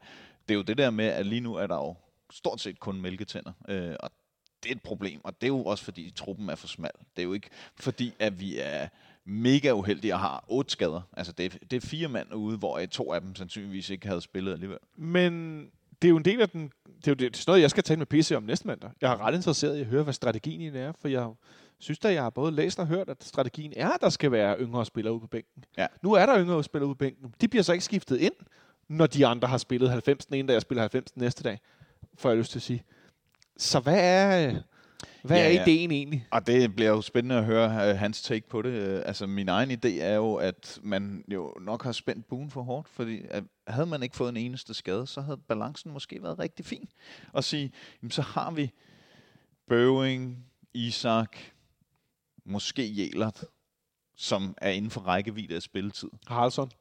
Det 0.48 0.54
er 0.54 0.58
jo 0.58 0.64
det 0.64 0.78
der 0.78 0.90
med, 0.90 1.06
at 1.06 1.26
lige 1.26 1.42
nu 1.42 1.56
er 1.56 1.68
der 1.68 1.76
jo 1.76 1.96
stort 2.32 2.62
set 2.62 2.80
kun 2.80 3.02
mælketænder. 3.02 3.52
Øh, 3.68 3.96
og 4.00 4.12
det 4.64 4.72
er 4.72 4.76
et 4.76 4.82
problem, 4.82 5.22
og 5.24 5.42
det 5.42 5.48
er 5.48 5.52
jo 5.52 5.66
også 5.66 5.84
fordi 5.84 6.12
truppen 6.16 6.50
er 6.50 6.56
for 6.56 6.68
smal. 6.68 6.92
Det 7.16 7.22
er 7.22 7.24
jo 7.24 7.34
ikke 7.34 7.50
fordi, 7.76 8.14
at 8.20 8.40
vi 8.40 8.60
er 8.60 8.88
mega 9.26 9.72
uheldige 9.72 10.14
og 10.14 10.20
har 10.20 10.46
otte 10.48 10.72
skader. 10.72 11.02
Altså 11.18 11.34
det 11.34 11.46
er, 11.46 11.58
det 11.72 11.84
er 11.84 11.88
fire 11.88 12.08
mand 12.08 12.34
ude, 12.34 12.58
hvor 12.58 12.86
to 12.86 13.14
af 13.14 13.22
dem 13.22 13.36
sandsynligvis 13.36 13.90
ikke 13.90 14.08
havde 14.08 14.22
spillet 14.22 14.54
alligevel. 14.54 14.78
Men 14.96 15.60
det 16.02 16.08
er 16.08 16.10
jo 16.10 16.18
en 16.18 16.26
del 16.26 16.42
af 16.42 16.50
den... 16.50 16.72
Det 16.86 17.08
er 17.08 17.12
jo 17.12 17.16
det, 17.16 17.20
det 17.20 17.40
er 17.40 17.44
noget, 17.48 17.62
jeg 17.62 17.70
skal 17.70 17.84
tale 17.84 17.98
med 17.98 18.06
PC 18.06 18.32
om 18.36 18.44
næste 18.44 18.68
mandag. 18.68 18.90
Jeg 19.02 19.14
er 19.14 19.18
ret 19.18 19.36
interesseret 19.36 19.78
i 19.78 19.82
at 19.82 19.86
høre, 19.86 20.04
hvad 20.04 20.14
strategien 20.14 20.76
er, 20.76 20.92
for 21.02 21.08
jeg 21.08 21.30
synes 21.84 22.00
da, 22.00 22.14
jeg 22.14 22.24
har 22.24 22.30
både 22.30 22.52
læst 22.52 22.80
og 22.80 22.88
hørt, 22.88 23.10
at 23.10 23.24
strategien 23.24 23.74
er, 23.76 23.90
at 23.90 24.02
der 24.02 24.10
skal 24.10 24.32
være 24.32 24.60
yngre 24.60 24.86
spillere 24.86 25.14
ude 25.14 25.22
på 25.22 25.28
bænken. 25.28 25.64
Ja. 25.78 25.88
Nu 26.02 26.14
er 26.14 26.26
der 26.26 26.40
yngre 26.40 26.64
spillere 26.64 26.88
ude 26.88 26.96
på 26.96 27.00
bænken. 27.00 27.34
De 27.42 27.48
bliver 27.48 27.64
så 27.64 27.74
ikke 27.74 27.86
skiftet 27.86 28.20
ind, 28.20 28.34
når 28.88 29.08
de 29.08 29.26
andre 29.26 29.48
har 29.48 29.58
spillet 29.58 29.90
90 29.90 30.26
den 30.26 30.36
ene 30.36 30.48
dag, 30.48 30.56
og 30.56 30.62
spiller 30.62 30.82
90 30.82 31.12
den 31.12 31.22
næste 31.22 31.44
dag 31.44 31.60
får 32.18 32.30
jeg 32.30 32.38
lyst 32.38 32.52
til 32.52 32.60
at 32.60 32.64
sige. 32.64 32.84
Så 33.58 33.80
hvad 33.80 34.00
er, 34.00 34.62
hvad 35.24 35.38
ja, 35.38 35.44
er 35.44 35.64
ideen 35.64 35.92
ja. 35.92 35.98
egentlig? 35.98 36.28
Og 36.32 36.48
det 36.48 36.76
bliver 36.76 36.90
jo 36.90 37.02
spændende 37.02 37.36
at 37.36 37.46
høre 37.46 37.66
uh, 37.66 37.98
hans 37.98 38.22
take 38.22 38.50
på 38.50 38.62
det. 38.62 38.98
Uh, 38.98 39.02
altså 39.06 39.28
min 39.28 39.50
egen 39.50 39.72
idé 39.72 40.02
er 40.02 40.16
jo, 40.16 40.36
at 40.36 40.80
man 40.84 41.24
jo 41.28 41.54
nok 41.62 41.84
har 41.84 41.92
spændt 41.92 42.28
buen 42.28 42.52
for 42.52 42.62
hårdt, 42.62 42.90
fordi 42.90 43.22
at 43.30 43.44
havde 43.68 43.88
man 43.88 44.04
ikke 44.04 44.16
fået 44.16 44.30
en 44.30 44.38
eneste 44.38 44.74
skade, 44.74 45.08
så 45.08 45.22
havde 45.22 45.38
balancen 45.38 45.92
måske 45.92 46.24
været 46.24 46.40
rigtig 46.40 46.66
fin. 46.66 46.90
Og 47.34 47.44
sige, 47.44 47.72
jamen, 48.02 48.12
så 48.12 48.22
har 48.22 48.52
vi 48.52 48.72
Bøving, 49.68 50.46
Isak, 50.74 51.38
måske 52.46 52.94
Jelert, 52.98 53.44
som 54.16 54.56
er 54.58 54.70
inden 54.70 54.92
for 54.92 55.02
rækkevidde 55.02 55.56
af 55.56 55.62
spilletid. 55.62 56.10
Haraldsson. 56.28 56.72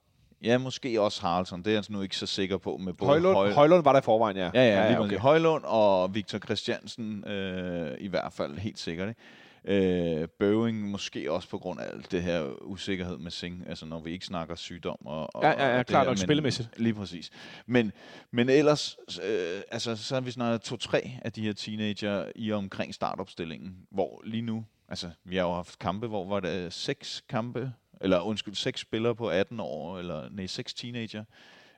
Ja, 0.43 0.59
måske 0.59 1.01
også 1.01 1.23
Haraldsson. 1.23 1.59
Det 1.59 1.67
er 1.67 1.71
jeg 1.71 1.77
altså 1.77 1.93
nu 1.93 2.03
ikke 2.03 2.17
så 2.17 2.27
sikker 2.27 2.59
på. 2.59 2.77
Med 2.77 2.93
både 2.93 3.09
Højlund, 3.09 3.35
Høj... 3.35 3.53
Højlund 3.53 3.85
var 3.85 3.93
der 3.93 4.01
i 4.01 4.03
forvejen, 4.03 4.37
ja. 4.37 4.51
Ja, 4.55 4.63
ja, 4.63 4.83
ja, 4.83 4.93
ja 4.93 5.01
okay. 5.01 5.19
Højlund 5.19 5.65
og 5.65 6.15
Victor 6.15 6.39
Christiansen 6.39 7.29
øh, 7.29 7.97
i 8.01 8.09
hvert 8.09 8.33
fald 8.33 8.59
helt 8.59 8.79
sikkert. 8.79 9.09
Ikke? 9.09 9.21
Øh, 9.65 10.29
Bøving 10.39 10.91
måske 10.91 11.33
også 11.33 11.49
på 11.49 11.59
grund 11.59 11.81
af 11.81 11.89
alt 11.93 12.13
det 12.13 12.23
her 12.23 12.63
usikkerhed 12.63 13.19
med 13.19 13.31
Sing, 13.31 13.65
altså 13.69 13.87
når 13.87 14.01
vi 14.01 14.11
ikke 14.11 14.27
snakker 14.27 14.55
sygdom. 14.55 14.99
Og, 15.07 15.37
og, 15.37 15.43
ja, 15.43 15.51
ja, 15.51 15.73
ja 15.73 15.79
og 15.79 15.87
klart 15.87 16.07
nok 16.07 16.19
spillemæssigt. 16.19 16.69
Lige 16.77 16.95
præcis. 16.95 17.31
Men, 17.67 17.93
men 18.31 18.49
ellers, 18.49 18.97
øh, 19.25 19.61
altså, 19.71 19.97
så 19.97 20.15
har 20.15 20.21
vi 20.21 20.31
snart 20.31 20.61
to-tre 20.61 21.19
af 21.23 21.33
de 21.33 21.43
her 21.43 21.53
teenager 21.53 22.25
i 22.37 22.53
omkring 22.53 22.95
startopstillingen, 22.95 23.77
hvor 23.91 24.23
lige 24.25 24.43
nu, 24.43 24.65
altså 24.93 25.11
vi 25.25 25.37
har 25.37 25.43
jo 25.43 25.55
haft 25.55 25.79
kampe, 25.79 26.07
hvor 26.07 26.25
var 26.25 26.41
det 26.41 26.65
øh, 26.65 26.73
seks 26.73 27.25
kampe, 27.29 27.73
eller 28.01 28.21
undskyld, 28.21 28.55
seks 28.55 28.81
spillere 28.81 29.15
på 29.15 29.31
18 29.31 29.61
år, 29.61 29.99
eller 29.99 30.29
nej, 30.31 30.47
seks 30.47 30.75
teenager 30.75 31.25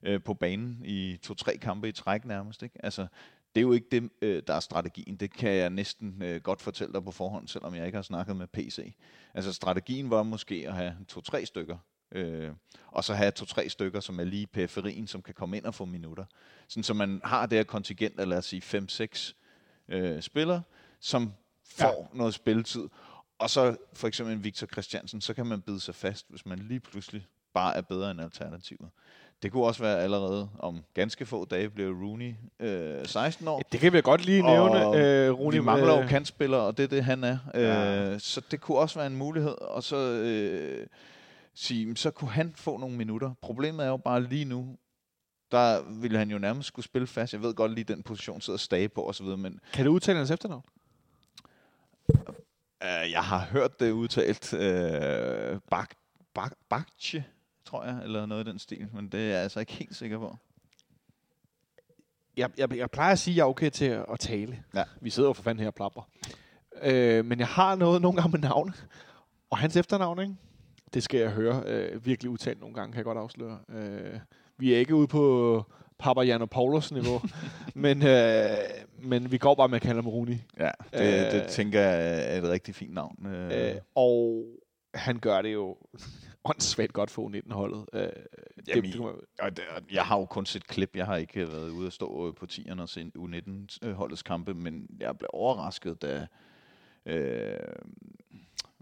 øh, 0.03 0.23
på 0.23 0.35
banen 0.35 0.83
i 0.85 1.17
to-tre 1.17 1.57
kampe 1.57 1.89
i 1.89 1.93
træk 1.93 2.25
nærmest. 2.25 2.63
Ikke? 2.63 2.85
Altså, 2.85 3.07
det 3.55 3.61
er 3.61 3.63
jo 3.63 3.73
ikke 3.73 3.87
det, 3.91 4.11
øh, 4.23 4.43
der 4.47 4.55
er 4.55 4.61
strategien. 4.61 5.17
Det 5.17 5.33
kan 5.33 5.51
jeg 5.51 5.71
næsten 5.71 6.23
øh, 6.23 6.41
godt 6.41 6.63
fortælle 6.63 6.93
dig 6.93 7.05
på 7.05 7.11
forhånd, 7.11 7.49
selvom 7.49 7.75
jeg 7.75 7.87
ikke 7.87 7.97
har 7.97 8.03
snakket 8.03 8.37
med 8.37 8.47
PC. 8.47 8.95
Altså 9.35 9.53
strategien 9.53 10.11
var 10.11 10.23
måske 10.23 10.65
at 10.69 10.75
have 10.75 10.97
to-tre 11.09 11.47
stykker, 11.47 11.77
øh, 12.13 12.51
og 12.87 13.05
så 13.05 13.15
have 13.15 13.31
to-tre 13.31 13.69
stykker, 13.69 14.01
som 14.01 14.21
er 14.21 14.25
lige 14.25 14.43
i 14.43 14.47
periferien, 14.47 15.07
som 15.07 15.23
kan 15.23 15.35
komme 15.35 15.57
ind 15.57 15.65
og 15.65 15.75
få 15.75 15.85
minutter. 15.85 16.25
Sådan, 16.69 16.83
så 16.83 16.95
man 16.95 17.21
har 17.25 17.47
det 17.47 17.59
her 17.59 17.65
kontingent 17.65 18.21
af, 18.21 18.29
lad 18.29 18.39
os 18.39 18.47
sige, 18.47 18.63
fem-seks 18.63 19.37
øh, 19.89 20.23
spillere, 20.23 20.63
som 21.01 21.33
får 21.67 22.09
ja. 22.13 22.19
noget 22.19 22.35
spilletid, 22.35 22.89
og 23.39 23.51
så 23.51 23.77
for 23.93 24.09
eksempel 24.09 24.37
en 24.37 24.45
Victor 24.45 24.67
Christiansen, 24.67 25.21
så 25.21 25.35
kan 25.35 25.47
man 25.47 25.63
bide 25.63 25.81
sig 25.81 25.95
fast, 25.95 26.27
hvis 26.29 26.47
man 26.47 26.59
lige 26.59 26.81
pludselig 26.81 27.27
bare 27.55 27.77
er 27.77 27.83
bedre 27.83 28.11
end 28.11 28.21
alternativet. 28.21 28.91
Det 29.43 29.53
kunne 29.53 29.65
også 29.65 29.83
være 29.83 30.01
allerede 30.01 30.49
om 30.59 30.85
ganske 30.95 31.27
få 31.27 31.45
dage 31.45 31.71
bliver 31.71 31.91
Rooney 31.91 32.35
øh, 32.61 33.07
16 33.07 33.49
år. 33.49 33.59
Ja, 33.59 33.63
det 33.73 33.81
kan 33.81 33.93
vi 33.93 34.01
godt 34.01 34.25
lige 34.25 34.43
nævne. 34.43 34.87
Og 34.87 35.01
øh, 35.01 35.33
Rooney 35.33 35.57
vi 35.57 35.65
mangler 35.65 35.97
jo 35.97 36.03
øh, 36.03 36.09
kantspillere, 36.09 36.61
og 36.61 36.77
det 36.77 36.83
er 36.83 36.89
det, 36.89 37.05
han 37.05 37.25
er. 37.25 37.39
Ja. 37.55 38.13
Øh, 38.13 38.21
så 38.21 38.41
det 38.51 38.61
kunne 38.61 38.79
også 38.79 38.99
være 38.99 39.07
en 39.07 39.17
mulighed. 39.17 39.55
Og 39.61 39.83
så 39.83 39.97
øh, 39.97 40.87
sige, 41.55 41.97
så 41.97 42.11
kunne 42.11 42.31
han 42.31 42.53
få 42.57 42.79
nogle 42.79 42.97
minutter. 42.97 43.35
Problemet 43.43 43.85
er 43.87 43.91
jo 43.91 43.97
bare 43.97 44.23
lige 44.23 44.45
nu, 44.45 44.77
der 45.51 45.83
ville 46.01 46.19
han 46.19 46.31
jo 46.31 46.39
nærmest 46.39 46.69
skulle 46.69 46.85
spille 46.85 47.07
fast. 47.07 47.33
Jeg 47.33 47.43
ved 47.43 47.55
godt 47.55 47.73
lige, 47.75 47.85
den 47.85 48.03
position 48.03 48.41
sidder 48.41 48.59
stage 48.59 48.89
på 48.89 49.09
osv. 49.09 49.27
Men 49.27 49.61
kan 49.73 49.85
du 49.85 49.93
udtale 49.93 50.19
hans 50.19 50.31
efternavn? 50.31 50.63
Uh, 52.09 53.11
jeg 53.11 53.23
har 53.23 53.39
hørt 53.39 53.81
det 53.81 53.91
udtalt 53.91 54.53
uh, 54.53 55.61
bak, 55.71 55.95
bak, 56.35 56.53
bakche, 56.69 57.25
tror 57.65 57.85
jeg, 57.85 58.01
eller 58.03 58.27
noget 58.27 58.47
i 58.47 58.51
den 58.51 58.59
stil, 58.59 58.89
men 58.93 59.09
det 59.09 59.21
er 59.21 59.25
jeg 59.25 59.43
altså 59.43 59.61
ikke 59.61 59.73
helt 59.73 59.97
sikker 59.97 60.19
på. 60.19 60.37
Jeg, 62.37 62.51
jeg, 62.59 62.77
jeg 62.77 62.91
plejer 62.91 63.13
at 63.13 63.19
sige, 63.19 63.33
at 63.33 63.37
jeg 63.37 63.43
er 63.43 63.49
okay 63.49 63.71
til 63.71 63.85
at, 63.85 64.21
tale. 64.21 64.63
Ja. 64.75 64.85
Vi 65.01 65.11
sidder 65.11 65.29
jo 65.29 65.33
for 65.33 65.43
fanden 65.43 65.61
her 65.63 65.69
og 65.69 65.75
plapper. 65.75 66.09
Uh, 66.77 67.25
men 67.27 67.39
jeg 67.39 67.49
har 67.49 67.75
noget 67.75 68.03
nogle 68.03 68.17
gange 68.17 68.31
med 68.31 68.49
navn. 68.49 68.75
Og 69.51 69.59
hans 69.59 69.77
efternavn, 69.77 70.21
ikke? 70.21 70.35
det 70.95 71.03
skal 71.03 71.21
jeg 71.21 71.31
høre 71.31 71.93
uh, 71.95 72.07
virkelig 72.07 72.31
udtalt 72.31 72.61
nogle 72.61 72.75
gange, 72.75 72.93
kan 72.93 72.97
jeg 72.97 73.05
godt 73.05 73.19
afsløre. 73.19 73.59
Uh, 73.69 74.21
vi 74.59 74.75
er 74.75 74.79
ikke 74.79 74.95
ude 74.95 75.07
på 75.07 75.65
Papa 76.05 76.21
Jan 76.21 76.49
Paulus 76.49 76.93
niveau. 76.93 77.21
men, 77.85 78.07
øh, 78.07 78.49
men 78.99 79.33
vi 79.33 79.39
går 79.39 79.55
bare 79.55 79.69
med 79.69 79.77
at 79.77 79.83
kalde 79.83 80.03
ham 80.03 80.09
Rooney. 80.11 80.37
Ja, 80.59 80.71
det, 80.93 81.27
øh, 81.27 81.33
det 81.33 81.49
tænker 81.49 81.81
jeg 81.81 82.35
er 82.35 82.39
et 82.39 82.49
rigtig 82.49 82.75
fint 82.75 82.95
navn. 82.95 83.27
Øh. 83.27 83.69
Øh, 83.69 83.75
og 83.95 84.45
han 84.95 85.19
gør 85.19 85.43
det 85.43 85.53
jo 85.53 85.77
åndssvagt 86.45 86.93
godt 86.93 87.11
for 87.11 87.29
U19-holdet. 87.29 87.87
Øh, 87.93 88.09
Jamen, 88.69 88.85
det, 88.85 89.57
det, 89.57 89.65
jeg 89.93 90.05
har 90.05 90.19
jo 90.19 90.25
kun 90.25 90.47
set 90.47 90.67
klip. 90.67 90.97
Jeg 90.97 91.07
har 91.07 91.17
ikke 91.17 91.49
været 91.53 91.71
ude 91.71 91.87
og 91.87 91.93
stå 91.93 92.33
på 92.33 92.47
tierne 92.47 92.83
og 92.83 92.89
se 92.89 93.11
U19-holdets 93.19 94.23
kampe, 94.23 94.55
men 94.55 94.87
jeg 95.01 95.19
blev 95.19 95.29
overrasket, 95.33 96.03
da... 96.03 96.27
Øh, 97.07 97.59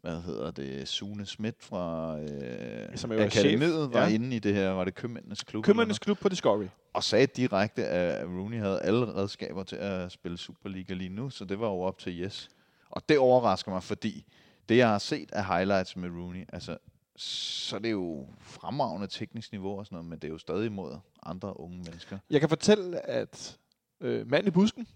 hvad 0.03 0.23
hedder 0.23 0.51
det, 0.51 0.89
Sune 0.89 1.27
Schmidt 1.27 1.63
fra 1.65 2.19
øh, 2.21 2.97
Som 2.97 3.13
Akademiet 3.13 3.93
var 3.93 4.07
ja. 4.07 4.15
inde 4.15 4.37
i 4.37 4.39
det 4.39 4.55
her, 4.55 4.71
var 4.71 4.85
det 4.85 4.95
Købmændenes 4.95 5.43
Klub? 5.43 5.65
Købmændenes 5.65 5.99
Klub 5.99 6.19
på 6.19 6.29
Discovery. 6.29 6.67
Og 6.93 7.05
sagde 7.05 7.27
direkte, 7.27 7.87
at 7.87 8.27
Rooney 8.27 8.59
havde 8.59 8.81
alle 8.81 9.15
redskaber 9.15 9.63
til 9.63 9.77
at 9.77 10.13
spille 10.13 10.39
Superliga 10.39 10.95
lige 10.95 11.09
nu, 11.09 11.31
så 11.31 11.45
det 11.45 11.61
var 11.61 11.69
jo 11.69 11.81
op 11.81 11.99
til 11.99 12.21
yes. 12.21 12.49
Og 12.91 13.09
det 13.09 13.19
overrasker 13.19 13.73
mig, 13.73 13.83
fordi 13.83 14.25
det, 14.69 14.77
jeg 14.77 14.89
har 14.89 14.99
set 14.99 15.33
af 15.33 15.47
highlights 15.47 15.97
med 15.97 16.11
Rooney, 16.11 16.45
altså, 16.53 16.79
så 17.17 17.77
er 17.77 17.81
det 17.81 17.91
jo 17.91 18.27
fremragende 18.41 19.07
teknisk 19.07 19.53
niveau 19.53 19.79
og 19.79 19.87
sådan 19.87 19.97
noget, 19.97 20.09
men 20.09 20.19
det 20.19 20.29
er 20.29 20.33
jo 20.33 20.39
stadig 20.39 20.67
imod 20.67 20.99
andre 21.23 21.61
unge 21.61 21.77
mennesker. 21.77 22.19
Jeg 22.31 22.41
kan 22.41 22.49
fortælle, 22.49 23.07
at 23.07 23.59
øh, 24.01 24.31
mand 24.31 24.47
i 24.47 24.51
busken, 24.51 24.87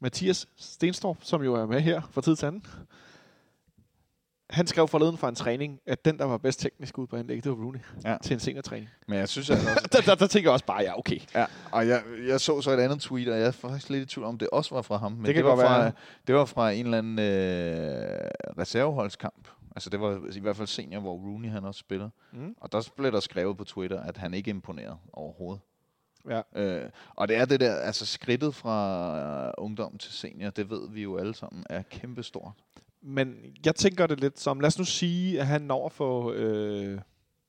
Mathias 0.00 0.48
Stenstorp, 0.56 1.16
som 1.20 1.42
jo 1.42 1.54
er 1.54 1.66
med 1.66 1.80
her 1.80 2.02
for 2.10 2.20
tid 2.20 2.36
til 2.36 2.46
anden, 2.46 2.64
han 4.56 4.66
skrev 4.66 4.88
forleden 4.88 5.18
fra 5.18 5.28
en 5.28 5.34
træning, 5.34 5.80
at 5.86 6.04
den, 6.04 6.18
der 6.18 6.24
var 6.24 6.38
bedst 6.38 6.60
teknisk 6.60 6.98
ud 6.98 7.06
på 7.06 7.16
anlægget, 7.16 7.44
det 7.44 7.52
var 7.52 7.64
Rooney 7.64 7.78
ja. 8.04 8.16
til 8.22 8.34
en 8.34 8.40
senere 8.40 8.62
træning. 8.62 8.90
Men 9.08 9.18
jeg 9.18 9.28
synes 9.28 9.50
altså 9.50 9.68
også... 9.74 9.88
der, 9.92 10.00
der, 10.00 10.14
der, 10.14 10.26
tænker 10.26 10.50
jeg 10.50 10.52
også 10.52 10.64
bare, 10.64 10.82
ja, 10.82 10.98
okay. 10.98 11.20
Ja, 11.34 11.46
og 11.72 11.88
jeg, 11.88 12.02
jeg 12.28 12.40
så 12.40 12.60
så 12.60 12.70
et 12.70 12.80
andet 12.80 13.00
tweet, 13.00 13.28
og 13.28 13.38
jeg 13.38 13.46
er 13.46 13.50
faktisk 13.50 13.90
lidt 13.90 14.02
i 14.02 14.14
tvivl 14.14 14.26
om, 14.26 14.38
det 14.38 14.48
også 14.52 14.74
var 14.74 14.82
fra 14.82 14.96
ham. 14.96 15.12
Men 15.12 15.26
det, 15.26 15.34
det, 15.34 15.44
var 15.44 15.56
fra, 15.56 15.80
være. 15.80 15.92
det 16.26 16.34
var 16.34 16.44
fra 16.44 16.70
en 16.70 16.84
eller 16.84 16.98
anden 16.98 17.18
øh, 17.18 18.30
reserveholdskamp. 18.58 19.48
Altså 19.76 19.90
det 19.90 20.00
var 20.00 20.20
i 20.36 20.40
hvert 20.40 20.56
fald 20.56 20.68
senior, 20.68 21.00
hvor 21.00 21.14
Rooney 21.14 21.48
han 21.48 21.64
også 21.64 21.78
spiller. 21.78 22.10
Mm. 22.32 22.54
Og 22.60 22.72
der 22.72 22.88
blev 22.96 23.12
der 23.12 23.20
skrevet 23.20 23.56
på 23.56 23.64
Twitter, 23.64 24.00
at 24.00 24.16
han 24.16 24.34
ikke 24.34 24.50
imponerede 24.50 24.96
overhovedet. 25.12 25.60
Ja. 26.30 26.40
Øh, 26.54 26.90
og 27.16 27.28
det 27.28 27.36
er 27.36 27.44
det 27.44 27.60
der, 27.60 27.74
altså 27.74 28.06
skridtet 28.06 28.54
fra 28.54 29.46
øh, 29.46 29.52
ungdom 29.58 29.98
til 29.98 30.12
senior, 30.12 30.50
det 30.50 30.70
ved 30.70 30.90
vi 30.90 31.02
jo 31.02 31.16
alle 31.16 31.34
sammen, 31.34 31.64
er 31.70 31.82
kæmpestort. 31.82 32.52
Men 33.06 33.56
jeg 33.64 33.74
tænker 33.74 34.06
det 34.06 34.20
lidt 34.20 34.40
som, 34.40 34.60
lad 34.60 34.66
os 34.66 34.78
nu 34.78 34.84
sige, 34.84 35.40
at 35.40 35.46
han 35.46 35.62
når 35.62 35.88
for, 35.88 36.32
øh, 36.36 36.90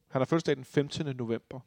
han 0.08 0.22
har 0.22 0.26
fødselsdag 0.26 0.56
den 0.56 0.66
15. 0.66 1.16
november. 1.16 1.60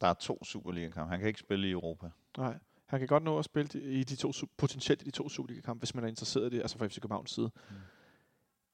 Der 0.00 0.06
er 0.06 0.14
to 0.14 0.44
Superliga-kampe. 0.44 1.10
Han 1.10 1.18
kan 1.18 1.28
ikke 1.28 1.40
spille 1.40 1.68
i 1.68 1.70
Europa. 1.70 2.10
Nej, 2.38 2.58
han 2.86 2.98
kan 2.98 3.08
godt 3.08 3.22
nå 3.22 3.38
at 3.38 3.44
spille 3.44 3.80
i 3.82 4.04
de 4.04 4.16
to, 4.16 4.32
potentielt 4.56 5.02
i 5.02 5.04
de 5.04 5.10
to 5.10 5.28
Superliga-kampe, 5.28 5.78
hvis 5.78 5.94
man 5.94 6.04
er 6.04 6.08
interesseret 6.08 6.52
i 6.52 6.56
det, 6.56 6.62
altså 6.62 6.78
fra 6.78 6.86
FC 6.86 7.00
Københavns 7.00 7.30
side. 7.30 7.50
Mm. 7.70 7.76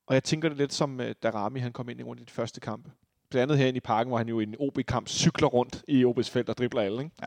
Og 0.07 0.15
jeg 0.15 0.25
tænker 0.25 0.49
det 0.49 0.59
lidt 0.59 0.73
som, 0.73 1.01
uh, 1.01 1.07
da 1.23 1.31
Rami 1.31 1.61
han 1.61 1.73
kom 1.73 1.89
ind 1.89 2.01
i 2.01 2.03
rundt 2.03 2.23
i 2.23 2.25
de 2.25 2.31
første 2.31 2.61
kampe. 2.61 2.93
Blandt 3.31 3.43
andet 3.43 3.59
herinde 3.59 3.77
i 3.77 3.81
parken, 3.81 4.11
hvor 4.11 4.19
han 4.19 4.29
jo 4.29 4.41
i 4.41 4.43
en 4.43 4.55
OB-kamp 4.59 5.09
cykler 5.09 5.49
rundt 5.49 5.85
i 5.89 6.05
OB's 6.05 6.31
felt 6.31 6.49
og 6.49 6.59
dribler 6.59 6.83
alle. 6.83 7.03
Ikke? 7.03 7.17
Ja. 7.23 7.27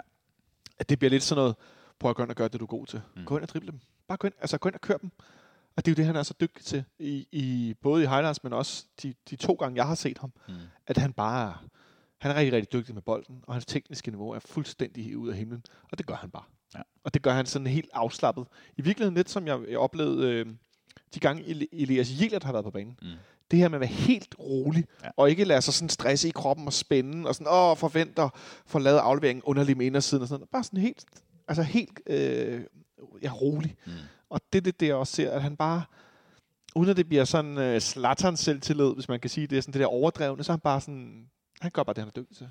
At 0.80 0.90
det 0.90 1.00
bliver 1.00 1.10
lidt 1.10 1.24
sådan 1.24 1.40
noget, 1.40 1.56
prøv 2.00 2.10
at 2.10 2.16
gå 2.16 2.24
ind 2.24 2.30
og 2.30 2.36
gøre 2.36 2.48
det, 2.48 2.60
du 2.60 2.66
er 2.66 2.68
god 2.68 2.86
til. 2.86 3.02
Mm. 3.16 3.26
Gå 3.26 3.36
ind 3.38 3.44
og 3.44 3.50
drible 3.50 3.68
dem. 3.68 3.80
Bare 4.08 4.18
gå 4.18 4.28
ind, 4.28 4.34
altså 4.40 4.58
gå 4.58 4.70
ind 4.70 4.76
og 4.76 4.82
kør 4.82 4.98
dem. 4.98 5.12
Og 5.78 5.86
det 5.86 5.92
er 5.92 5.96
jo 5.96 5.96
det, 5.96 6.06
han 6.06 6.16
er 6.16 6.24
så 6.24 6.34
dygtig 6.42 6.66
til, 6.66 6.84
i, 7.00 7.28
i 7.32 7.74
både 7.82 8.04
i 8.04 8.06
highlights, 8.08 8.44
men 8.44 8.54
også 8.54 8.86
de, 9.04 9.14
de 9.30 9.36
to 9.36 9.54
gange, 9.54 9.76
jeg 9.78 9.88
har 9.88 9.96
set 9.96 10.18
ham 10.18 10.32
Mm. 10.48 10.54
at 10.88 10.98
han 10.98 11.14
bare 11.14 11.48
er, 11.50 11.66
han 12.18 12.32
er 12.32 12.36
rigtig, 12.36 12.54
rigtig 12.54 12.74
dygtig 12.74 12.94
med 12.96 13.02
bolden, 13.02 13.40
og 13.48 13.54
hans 13.54 13.66
tekniske 13.66 14.12
niveau 14.12 14.30
er 14.32 14.40
fuldstændig 14.40 15.18
ud 15.18 15.30
af 15.30 15.38
himlen, 15.38 15.64
og 15.92 15.98
det 15.98 16.06
gør 16.06 16.16
han 16.16 16.30
bare. 16.30 16.44
Ja. 16.76 16.80
Og 17.04 17.14
det 17.14 17.22
gør 17.22 17.34
han 17.34 17.46
sådan 17.46 17.68
helt 17.68 17.90
afslappet. 17.94 18.46
I 18.78 18.82
virkeligheden 18.82 19.16
lidt, 19.16 19.30
som 19.30 19.48
jeg, 19.48 19.60
jeg 19.70 19.78
oplevede 19.78 20.28
øh, 20.32 20.46
de 21.16 21.20
gange 21.20 21.44
Eli- 21.44 21.68
Elias 21.74 22.22
Jelert 22.22 22.44
har 22.44 22.52
været 22.52 22.66
på 22.66 22.72
banen. 22.72 23.00
Mm. 23.02 23.08
Det 23.52 23.60
her 23.60 23.68
med 23.68 23.76
at 23.76 23.80
være 23.80 23.90
helt 23.90 24.36
rolig, 24.40 24.86
Ja. 25.04 25.10
og 25.18 25.30
ikke 25.30 25.44
lade 25.44 25.62
sig 25.62 25.74
sådan 25.74 25.90
stresse 25.90 26.28
i 26.28 26.32
kroppen 26.32 26.68
og 26.68 26.74
spænde, 26.74 27.28
og 27.28 27.36
sådan, 27.36 27.48
åh, 27.52 27.78
forventer, 27.78 28.30
for 28.66 28.80
lavet 28.80 28.98
afleveringen 29.00 29.44
underlig 29.44 29.78
med 29.78 29.86
indersiden, 29.86 30.22
og 30.22 30.28
sådan 30.28 30.40
noget. 30.40 30.50
Bare 30.50 30.64
sådan 30.64 30.80
helt, 30.80 31.06
altså 31.48 31.64
helt, 31.64 32.00
øh, 32.08 32.62
ja, 33.22 33.32
rolig. 33.32 33.76
Mm. 33.86 33.92
Og 34.34 34.42
det 34.54 34.60
er 34.60 34.62
det, 34.62 34.80
det, 34.80 34.88
jeg 34.88 34.96
også 34.96 35.14
ser, 35.14 35.32
at 35.32 35.42
han 35.42 35.58
bare, 35.58 35.84
uden 36.76 36.90
at 36.90 36.98
det 36.98 37.08
bliver 37.08 37.26
sådan 37.26 37.76
uh, 37.76 37.82
slatteren 37.82 38.38
selvtillid, 38.38 38.94
hvis 38.94 39.10
man 39.10 39.20
kan 39.20 39.30
sige 39.30 39.48
det, 39.48 39.64
sådan 39.64 39.74
det 39.74 39.80
der 39.80 39.88
overdrevne, 39.88 40.44
så 40.44 40.52
er 40.52 40.54
han 40.54 40.60
bare 40.60 40.82
sådan, 40.82 41.30
han 41.62 41.72
gør 41.72 41.84
bare 41.84 41.94
det, 41.94 42.02
han 42.02 42.08
er 42.08 42.22
dygtig 42.22 42.38
til. 42.38 42.48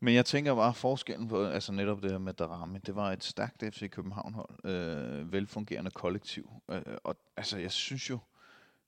Men 0.00 0.14
jeg 0.14 0.26
tænker 0.26 0.54
bare, 0.54 0.74
forskellen 0.74 1.28
på 1.28 1.44
altså 1.44 1.72
netop 1.72 2.02
det 2.02 2.10
her 2.10 2.18
med 2.18 2.32
Darami, 2.32 2.78
det 2.78 2.96
var 2.96 3.12
et 3.12 3.24
stærkt 3.24 3.64
FC 3.74 3.90
København-hold, 3.90 4.66
øh, 4.74 5.32
velfungerende 5.32 5.90
kollektiv. 5.90 6.50
Øh, 6.70 6.82
og 7.04 7.16
altså, 7.36 7.58
jeg 7.58 7.70
synes 7.70 8.10
jo, 8.10 8.18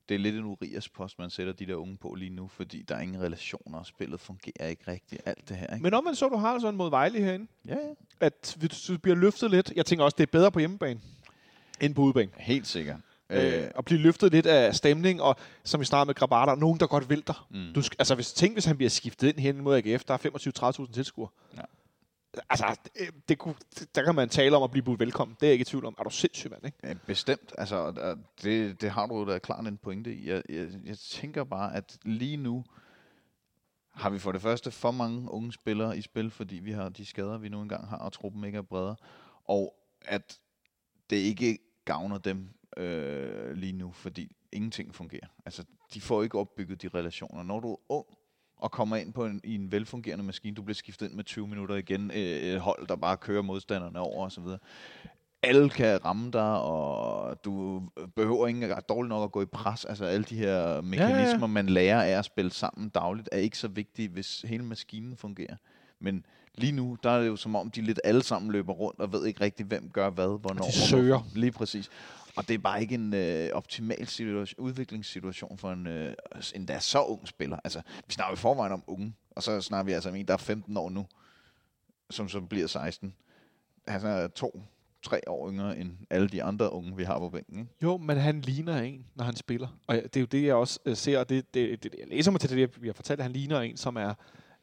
det 0.09 0.15
er 0.15 0.19
lidt 0.19 0.37
en 0.37 0.45
urias 0.45 0.89
post, 0.89 1.19
man 1.19 1.31
sætter 1.31 1.53
de 1.53 1.67
der 1.67 1.75
unge 1.75 1.97
på 1.97 2.15
lige 2.15 2.31
nu, 2.31 2.49
fordi 2.49 2.83
der 2.83 2.97
er 2.97 3.01
ingen 3.01 3.23
relationer, 3.23 3.79
og 3.79 3.87
spillet 3.87 4.21
fungerer 4.21 4.67
ikke 4.67 4.91
rigtigt, 4.91 5.23
alt 5.25 5.49
det 5.49 5.57
her. 5.57 5.67
Ikke? 5.67 5.83
Men 5.83 5.95
omvendt 5.95 6.19
så 6.19 6.29
du 6.29 6.37
har 6.37 6.59
sådan 6.59 6.77
mod 6.77 6.91
Vejle 6.91 7.19
herinde, 7.19 7.47
ja, 7.67 7.75
ja. 7.75 7.95
at 8.21 8.57
hvis 8.59 8.83
du 8.83 8.99
bliver 8.99 9.17
løftet 9.17 9.51
lidt, 9.51 9.73
jeg 9.77 9.87
tænker 9.87 10.05
også, 10.05 10.15
det 10.19 10.23
er 10.23 10.33
bedre 10.33 10.53
på 10.53 10.59
hjemmebane, 10.59 11.01
end 11.81 11.95
på 11.95 12.03
udebane. 12.03 12.31
Helt 12.37 12.67
sikkert. 12.67 12.97
Øh, 13.31 13.71
at 13.79 13.85
blive 13.85 14.01
løftet 14.01 14.33
lidt 14.33 14.47
af 14.47 14.75
stemning, 14.75 15.23
og 15.23 15.37
som 15.65 15.81
vi 15.81 15.85
snakkede 15.85 16.07
med 16.07 16.15
Grabata, 16.15 16.55
nogen, 16.55 16.81
der 16.81 16.87
godt 16.87 17.11
vil 17.11 17.27
dig. 17.27 17.35
mm. 17.51 17.73
Du, 17.75 17.83
altså, 17.99 18.15
hvis, 18.15 18.33
tænk, 18.33 18.53
hvis 18.55 18.65
han 18.65 18.77
bliver 18.77 18.91
skiftet 18.91 19.29
ind 19.29 19.39
hen 19.39 19.61
mod 19.61 19.77
AGF, 19.77 20.05
der 20.05 20.15
er 20.15 20.83
25-30.000 20.87 20.93
tilskuere. 20.93 21.29
Ja. 21.57 21.63
Altså, 22.51 22.77
det, 22.99 23.29
det 23.29 23.39
kunne, 23.39 23.55
der 23.95 24.03
kan 24.05 24.15
man 24.15 24.29
tale 24.29 24.57
om 24.57 24.63
at 24.63 24.71
blive 24.71 24.83
budt 24.83 25.01
velkommen. 25.01 25.37
Det 25.41 25.47
er 25.47 25.47
jeg 25.49 25.53
ikke 25.53 25.63
i 25.63 25.65
tvivl 25.65 25.85
om. 25.85 25.95
Er 25.99 26.03
du 26.03 26.11
sindssyg, 26.11 26.51
mand, 26.51 26.65
ikke? 26.67 26.79
Ja, 26.85 26.95
bestemt. 27.07 27.53
Altså, 27.59 27.77
og- 27.77 27.95
og 27.99 28.19
det, 28.43 28.81
det 28.81 28.91
har 28.91 29.07
du 29.07 29.31
da 29.31 29.39
klart 29.39 29.67
en 29.67 29.77
pointe 29.77 30.15
i. 30.15 30.29
Jeg, 30.31 30.43
jeg, 30.49 30.69
jeg 30.85 30.99
tænker 30.99 31.45
bare, 31.45 31.75
at 31.77 31.97
lige 32.05 32.37
nu 32.37 32.65
har 33.95 34.11
vi 34.11 34.19
for 34.19 34.33
det 34.33 34.43
første 34.43 34.71
for 34.71 34.91
mange 34.91 35.31
unge 35.31 35.53
spillere 35.53 35.99
i 35.99 36.03
spil, 36.03 36.31
fordi 36.31 36.55
vi 36.55 36.73
har 36.73 36.89
de 36.89 37.07
skader, 37.07 37.39
vi 37.39 37.49
nu 37.49 37.63
engang 37.63 37.89
har, 37.89 37.97
og 37.99 38.13
truppen 38.13 38.45
ikke 38.45 38.59
er 38.59 38.63
bredere. 38.63 38.97
Og 39.45 39.75
at 40.05 40.39
det 41.11 41.17
ikke 41.17 41.59
gavner 41.89 42.19
dem 42.19 42.49
øh, 42.77 43.53
lige 43.53 43.73
nu, 43.73 43.93
fordi 43.93 44.37
ingenting 44.53 44.95
fungerer. 44.95 45.27
Altså, 45.45 45.65
de 45.95 46.01
får 46.01 46.23
ikke 46.23 46.39
opbygget 46.39 46.83
de 46.83 46.89
relationer. 46.89 47.43
Når 47.43 47.61
du 47.61 47.73
er 47.73 47.77
ung 47.89 48.07
og 48.57 48.71
kommer 48.71 48.97
ind 48.97 49.13
på 49.13 49.25
en, 49.25 49.41
i 49.45 49.55
en 49.55 49.73
velfungerende 49.73 50.25
maskine, 50.25 50.55
du 50.55 50.63
bliver 50.63 50.75
skiftet 50.75 51.07
ind 51.07 51.15
med 51.15 51.25
20 51.25 51.49
minutter 51.49 51.75
igen, 51.75 52.11
øh, 52.11 52.19
et 52.19 52.61
hold, 52.61 52.87
der 52.87 52.97
bare 52.97 53.17
kører 53.17 53.43
modstanderne 53.43 54.01
over 54.01 54.27
osv., 54.27 54.45
alle 55.43 55.71
kan 55.71 56.05
ramme 56.05 56.31
dig, 56.31 56.61
og 56.61 57.45
du 57.45 57.83
behøver 58.17 58.47
ikke 58.47 58.75
dårligt 58.89 59.09
nok 59.09 59.25
at 59.25 59.33
gå 59.33 59.43
i 59.43 59.47
pres. 59.47 59.85
Altså 59.85 60.05
alle 60.05 60.25
de 60.25 60.37
her 60.37 60.81
mekanismer, 60.81 61.47
man 61.47 61.67
lærer 61.67 62.03
af 62.03 62.19
at 62.19 62.25
spille 62.25 62.51
sammen 62.51 62.89
dagligt, 62.89 63.29
er 63.33 63.39
ikke 63.39 63.59
så 63.59 63.69
vigtige, 63.69 64.09
hvis 64.09 64.41
hele 64.41 64.65
maskinen 64.65 65.17
fungerer. 65.17 65.57
Men 66.01 66.25
lige 66.55 66.73
nu, 66.73 66.99
der 67.03 67.11
er 67.11 67.21
det 67.21 67.27
jo 67.27 67.37
som 67.37 67.57
om, 67.57 67.71
de 67.71 67.81
lidt 67.81 68.01
alle 68.05 68.23
sammen 68.23 68.53
løber 68.53 68.73
rundt 68.73 69.01
og 69.01 69.13
ved 69.13 69.27
ikke 69.27 69.41
rigtig, 69.41 69.67
hvem 69.67 69.91
gør 69.91 70.11
hvad, 70.11 70.41
hvornår. 70.41 70.65
de 70.65 70.73
søger. 70.73 71.29
Lige 71.35 71.53
præcis. 71.53 71.91
Og 72.37 72.49
det 72.49 72.55
er 72.55 72.59
bare 72.59 72.81
ikke 72.81 72.95
en 72.95 73.15
øh, 73.15 73.51
optimal 73.53 74.07
situation, 74.07 74.65
udviklingssituation 74.65 75.59
for 75.59 75.73
en 75.73 75.87
øh, 75.87 76.15
endda 76.55 76.79
så 76.81 77.03
ung 77.03 77.29
spiller. 77.29 77.59
Altså, 77.65 77.83
vi 78.07 78.13
snakker 78.13 78.33
i 78.33 78.37
forvejen 78.37 78.73
om 78.73 78.83
unge, 78.87 79.15
og 79.31 79.43
så 79.43 79.61
snakker 79.61 79.85
vi 79.85 79.93
altså 79.93 80.09
om 80.09 80.15
en, 80.15 80.29
der 80.29 80.33
er 80.33 80.39
15 80.39 80.77
år 80.77 80.91
nu, 80.91 81.07
som 82.11 82.29
så 82.29 82.41
bliver 82.41 82.67
16. 82.67 83.15
Han 83.89 84.07
er 84.07 84.29
to, 84.29 84.63
tre 85.03 85.21
år 85.27 85.51
yngre 85.51 85.79
end 85.79 85.91
alle 86.11 86.29
de 86.29 86.43
andre 86.43 86.73
unge, 86.73 86.97
vi 86.97 87.05
har 87.05 87.19
på 87.19 87.31
bænken. 87.31 87.59
Ikke? 87.59 87.71
Jo, 87.83 87.97
men 87.97 88.17
han 88.17 88.41
ligner 88.41 88.77
en, 88.83 89.07
når 89.15 89.25
han 89.25 89.37
spiller. 89.37 89.69
Og 89.87 89.97
det 89.97 90.17
er 90.17 90.21
jo 90.21 90.27
det, 90.27 90.43
jeg 90.45 90.55
også 90.55 90.79
øh, 90.85 90.97
ser, 90.97 91.19
og 91.19 91.29
det, 91.29 91.55
det, 91.55 91.83
det, 91.83 91.95
jeg 91.99 92.09
læser 92.09 92.31
mig 92.31 92.41
til 92.41 92.51
det, 92.51 92.83
vi 92.83 92.89
har 92.89 92.95
fortalt, 92.95 93.21
at 93.21 93.25
han 93.25 93.33
ligner 93.33 93.61
en, 93.61 93.77
som 93.77 93.97
er 93.97 94.15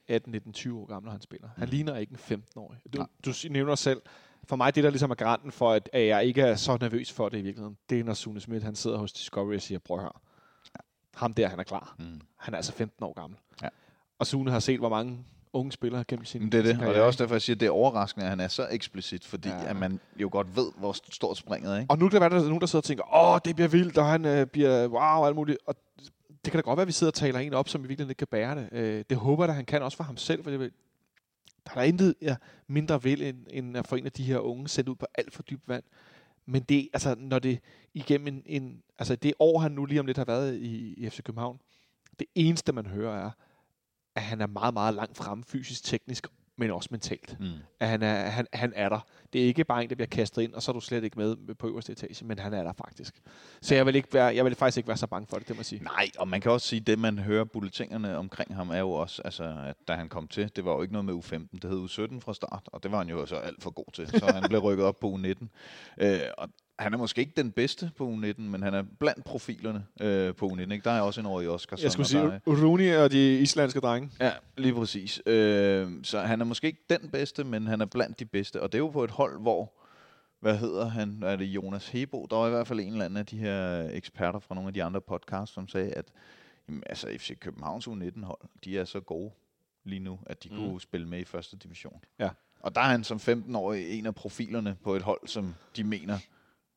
18, 0.08 0.32
19, 0.32 0.54
20 0.54 0.80
år 0.80 0.86
gammel, 0.86 1.06
når 1.06 1.12
han 1.12 1.22
spiller. 1.22 1.48
Han 1.58 1.66
Mm. 1.68 1.72
ligner 1.72 1.98
ikke 1.98 2.12
en 2.12 2.18
15-årig. 2.18 2.80
Du, 2.94 2.98
Nej. 2.98 3.08
du 3.26 3.32
nævner 3.50 3.76
selv, 3.76 4.02
for 4.44 4.56
mig 4.56 4.76
det, 4.76 4.84
der 4.84 4.90
ligesom 4.90 5.12
er 5.12 5.16
garanten 5.16 5.52
for, 5.52 5.72
at, 5.72 5.90
at 5.94 6.08
jeg 6.08 6.26
ikke 6.26 6.42
er 6.42 6.56
så 6.56 6.78
nervøs 6.82 7.12
for 7.12 7.30
det 7.30 7.38
i 7.38 7.42
virkeligheden, 7.42 7.78
det 7.90 8.00
er, 8.00 8.04
når 8.04 8.14
Sune 8.14 8.40
Schmidt, 8.42 8.64
han 8.64 8.76
sidder 8.76 8.98
hos 8.98 9.14
Discovery 9.14 9.56
og 9.56 9.62
siger, 9.62 9.80
prøv 9.80 10.00
her. 10.00 10.22
Ham 11.16 11.34
der, 11.34 11.48
han 11.48 11.60
er 11.60 11.64
klar. 11.64 11.96
Mm. 12.00 12.22
Han 12.38 12.54
er 12.54 12.58
altså 12.58 12.72
15 12.72 13.04
år 13.06 13.14
gammel. 13.14 13.40
Ja. 13.64 13.68
Og 14.20 14.28
Sune 14.28 14.52
har 14.52 14.60
set, 14.60 14.80
hvor 14.80 14.90
mange 14.90 15.26
unge 15.54 15.72
spillere 15.72 16.04
gennem 16.08 16.26
sin 16.26 16.42
det 16.42 16.54
er 16.54 16.62
det, 16.62 16.66
sin 16.66 16.76
og 16.76 16.80
det 16.82 16.82
er 16.82 16.86
karriere, 16.94 17.06
også 17.08 17.24
derfor, 17.24 17.36
jeg 17.36 17.42
siger, 17.42 17.56
at 17.56 17.60
det 17.60 17.66
er 17.66 17.72
overraskende, 17.72 18.24
at 18.26 18.30
han 18.30 18.40
er 18.40 18.48
så 18.48 18.68
eksplicit, 18.72 19.26
fordi 19.26 19.50
Ja. 19.50 19.66
at 19.70 19.76
man 19.76 20.00
jo 20.18 20.30
godt 20.32 20.56
ved, 20.56 20.72
hvor 20.78 20.92
stort 21.12 21.38
springet 21.38 21.74
er. 21.76 21.80
Ikke? 21.80 21.92
Og 21.92 21.98
nu 21.98 22.10
kan 22.10 22.14
der 22.22 22.30
være, 22.30 22.30
der 22.40 22.44
er 22.46 22.48
nogen, 22.48 22.62
der 22.62 22.68
sidder 22.68 22.82
og 22.82 22.84
tænker, 22.84 23.16
åh, 23.16 23.40
det 23.46 23.56
bliver 23.56 23.68
vildt, 23.68 23.98
og 23.98 24.06
han 24.06 24.26
øh, 24.26 24.48
bliver 24.48 24.88
wow, 24.88 25.00
og 25.00 25.28
alt 25.28 25.36
muligt. 25.36 25.58
Og 25.68 25.76
det 26.46 26.52
kan 26.52 26.58
da 26.58 26.62
godt 26.62 26.78
være, 26.78 26.82
at 26.82 26.88
vi 26.88 26.92
sidder 26.92 27.12
og 27.12 27.16
taler 27.16 27.40
en 27.40 27.54
op, 27.54 27.70
som 27.70 27.82
i 27.82 27.88
virkeligheden 27.88 28.12
ikke 28.12 28.20
kan 28.20 28.28
bære 28.28 28.56
det. 28.56 28.70
Øh, 28.72 29.06
det 29.10 29.18
håber 29.18 29.44
jeg, 29.44 29.50
at 29.50 29.56
han 29.56 29.66
kan 29.66 29.84
også 29.84 29.98
for 29.98 30.04
ham 30.04 30.18
selv, 30.18 30.44
for 30.44 30.50
det 30.50 30.60
vil, 30.60 30.72
der 31.66 31.72
er 31.72 31.76
der 31.76 31.82
intet 31.82 32.16
ja, 32.22 32.36
mindre 32.68 33.04
vil, 33.04 33.22
end, 33.22 33.46
end 33.50 33.78
at 33.78 33.88
få 33.88 33.96
en 33.96 34.06
af 34.06 34.12
de 34.12 34.24
her 34.24 34.40
unge 34.40 34.68
sendt 34.68 34.90
ud 34.90 34.96
på 34.96 35.06
alt 35.16 35.34
for 35.34 35.44
dybt 35.44 35.68
vand. 35.68 35.84
Men 36.46 36.64
det, 36.64 36.90
altså, 36.94 37.16
når 37.18 37.40
det 37.40 37.60
igennem 37.94 38.28
en, 38.28 38.44
en, 38.46 38.84
altså 39.00 39.16
det 39.16 39.34
år, 39.40 39.60
han 39.60 39.72
nu 39.72 39.86
lige 39.86 40.00
om 40.00 40.06
lidt 40.06 40.18
har 40.18 40.26
været 40.26 40.56
i, 40.56 40.94
i 40.94 41.10
FC 41.10 41.24
København, 41.24 41.60
det 42.20 42.28
eneste, 42.36 42.74
man 42.74 42.86
hører, 42.86 43.26
er, 43.26 43.32
at 44.16 44.22
han 44.22 44.42
er 44.42 44.48
meget, 44.48 44.74
meget 44.74 44.94
langt 44.94 45.18
frem 45.18 45.44
fysisk, 45.44 45.84
teknisk, 45.84 46.28
men 46.58 46.72
også 46.72 46.88
mentalt 46.92 47.36
Mm. 47.40 47.46
at 47.80 47.88
han 47.90 48.02
er, 48.04 48.16
han, 48.30 48.48
han 48.54 48.74
er 48.76 48.90
der. 48.90 49.00
Det 49.34 49.42
er 49.42 49.46
ikke 49.46 49.64
bare 49.64 49.84
en, 49.84 49.90
der 49.90 49.96
bliver 49.96 50.08
kastet 50.08 50.42
ind, 50.42 50.54
og 50.54 50.62
så 50.64 50.72
er 50.72 50.74
du 50.74 50.80
slet 50.80 51.04
ikke 51.04 51.20
med 51.20 51.56
på 51.56 51.68
øverste 51.68 51.92
etage, 51.92 52.26
men 52.26 52.40
han 52.40 52.54
er 52.54 52.64
der 52.64 52.74
faktisk. 52.74 53.22
Så 53.62 53.76
jeg 53.76 53.86
vil, 53.86 53.96
ikke 53.96 54.14
være, 54.14 54.36
jeg 54.36 54.46
vil 54.46 54.56
faktisk 54.56 54.78
ikke 54.78 54.88
være 54.88 54.98
så 54.98 55.08
bange 55.08 55.28
for 55.28 55.38
det, 55.38 55.48
det 55.48 55.58
må 55.58 55.64
sige. 55.64 55.84
Nej, 55.84 56.10
og 56.18 56.28
man 56.28 56.42
kan 56.42 56.52
også 56.52 56.68
sige, 56.68 56.80
at 56.80 56.88
det, 56.88 57.00
man 57.00 57.18
hører 57.20 57.44
bulletingerne 57.44 58.18
omkring 58.18 58.56
ham, 58.56 58.70
er 58.70 58.80
jo 58.80 58.92
også, 58.92 59.22
altså, 59.26 59.44
at 59.68 59.76
da 59.88 59.94
han 59.94 60.10
kom 60.10 60.28
til, 60.28 60.52
det 60.56 60.66
var 60.66 60.72
jo 60.74 60.82
ikke 60.82 60.94
noget 60.94 61.06
med 61.06 61.14
U15, 61.14 61.60
det 61.62 61.70
hed 61.70 61.86
U17 61.86 62.20
fra 62.20 62.34
start, 62.34 62.64
og 62.66 62.84
det 62.84 62.92
var 62.92 62.98
han 62.98 63.10
jo 63.10 63.26
så 63.26 63.36
alt 63.36 63.64
for 63.64 63.70
god 63.72 63.92
til, 63.94 64.08
så 64.08 64.26
han 64.34 64.44
blev 64.50 64.60
rykket 64.62 64.86
op 64.86 65.00
på 65.00 65.16
U19. 65.16 65.48
Øh, 65.98 66.20
og 66.38 66.50
han 66.80 66.94
er 66.94 66.98
måske 66.98 67.22
ikke 67.22 67.34
den 67.38 67.52
bedste 67.52 67.92
på 67.98 68.10
U19, 68.10 68.42
men 68.42 68.64
han 68.64 68.74
er 68.74 68.84
blandt 69.00 69.26
profilerne 69.26 69.86
øh, 70.02 70.36
på 70.36 70.48
U19. 70.48 70.60
Ikke? 70.62 70.82
Der 70.84 70.92
er 70.92 71.02
også 71.02 71.22
en 71.22 71.28
år 71.28 71.42
i 71.42 71.48
Oscar. 71.48 71.78
Jeg 71.82 71.92
skulle 71.92 72.08
sige 72.08 72.42
Rooney 72.48 72.96
og 72.96 73.12
de 73.12 73.40
islandske 73.40 73.80
drenge. 73.80 74.12
Ja, 74.20 74.32
lige 74.58 74.74
præcis. 74.74 75.22
Øh, 75.26 75.90
så 76.04 76.20
han 76.20 76.42
er 76.42 76.46
måske 76.46 76.68
ikke 76.68 76.84
den 76.90 77.10
bedste, 77.10 77.44
men 77.44 77.68
han 77.68 77.82
er 77.82 77.86
blandt 77.86 78.20
de 78.20 78.26
bedste. 78.26 78.62
Og 78.62 78.72
det 78.72 78.78
er 78.78 78.80
jo 78.80 78.90
på 78.90 79.04
et 79.04 79.12
hold, 79.12 79.42
hvor, 79.42 79.74
hvad 80.40 80.58
hedder 80.58 80.86
han, 80.86 81.24
er 81.24 81.36
det 81.36 81.46
Jonas 81.46 81.88
Hebo? 81.88 82.28
Der 82.30 82.36
var 82.36 82.48
i 82.48 82.50
hvert 82.50 82.68
fald 82.68 82.80
en 82.80 82.92
eller 82.92 83.06
anden 83.06 83.18
af 83.18 83.26
de 83.26 83.38
her 83.38 83.90
eksperter 83.92 84.40
fra 84.40 84.56
nogle 84.56 84.68
af 84.68 84.74
de 84.74 84.84
andre 84.84 85.02
podcasts, 85.02 85.54
som 85.54 85.68
sagde, 85.68 85.92
at 85.92 86.06
jamen, 86.68 86.84
altså 86.86 87.08
FC 87.18 87.40
Københavns 87.40 87.88
U19-hold, 87.88 88.42
de 88.66 88.78
er 88.80 88.86
så 88.86 89.00
gode 89.00 89.32
lige 89.84 90.00
nu, 90.00 90.20
at 90.26 90.44
de 90.44 90.50
mm. 90.50 90.56
kunne 90.56 90.82
spille 90.82 91.08
med 91.08 91.20
i 91.20 91.26
første 91.26 91.58
division. 91.58 92.02
Ja. 92.20 92.30
Og 92.60 92.76
der 92.76 92.82
er 92.82 92.86
han 92.86 93.04
som 93.04 93.18
15-årig 93.18 94.00
en 94.00 94.06
af 94.06 94.16
profilerne 94.16 94.78
på 94.84 94.96
et 94.96 95.02
hold, 95.02 95.28
som 95.28 95.56
de 95.76 95.84
mener, 95.84 96.20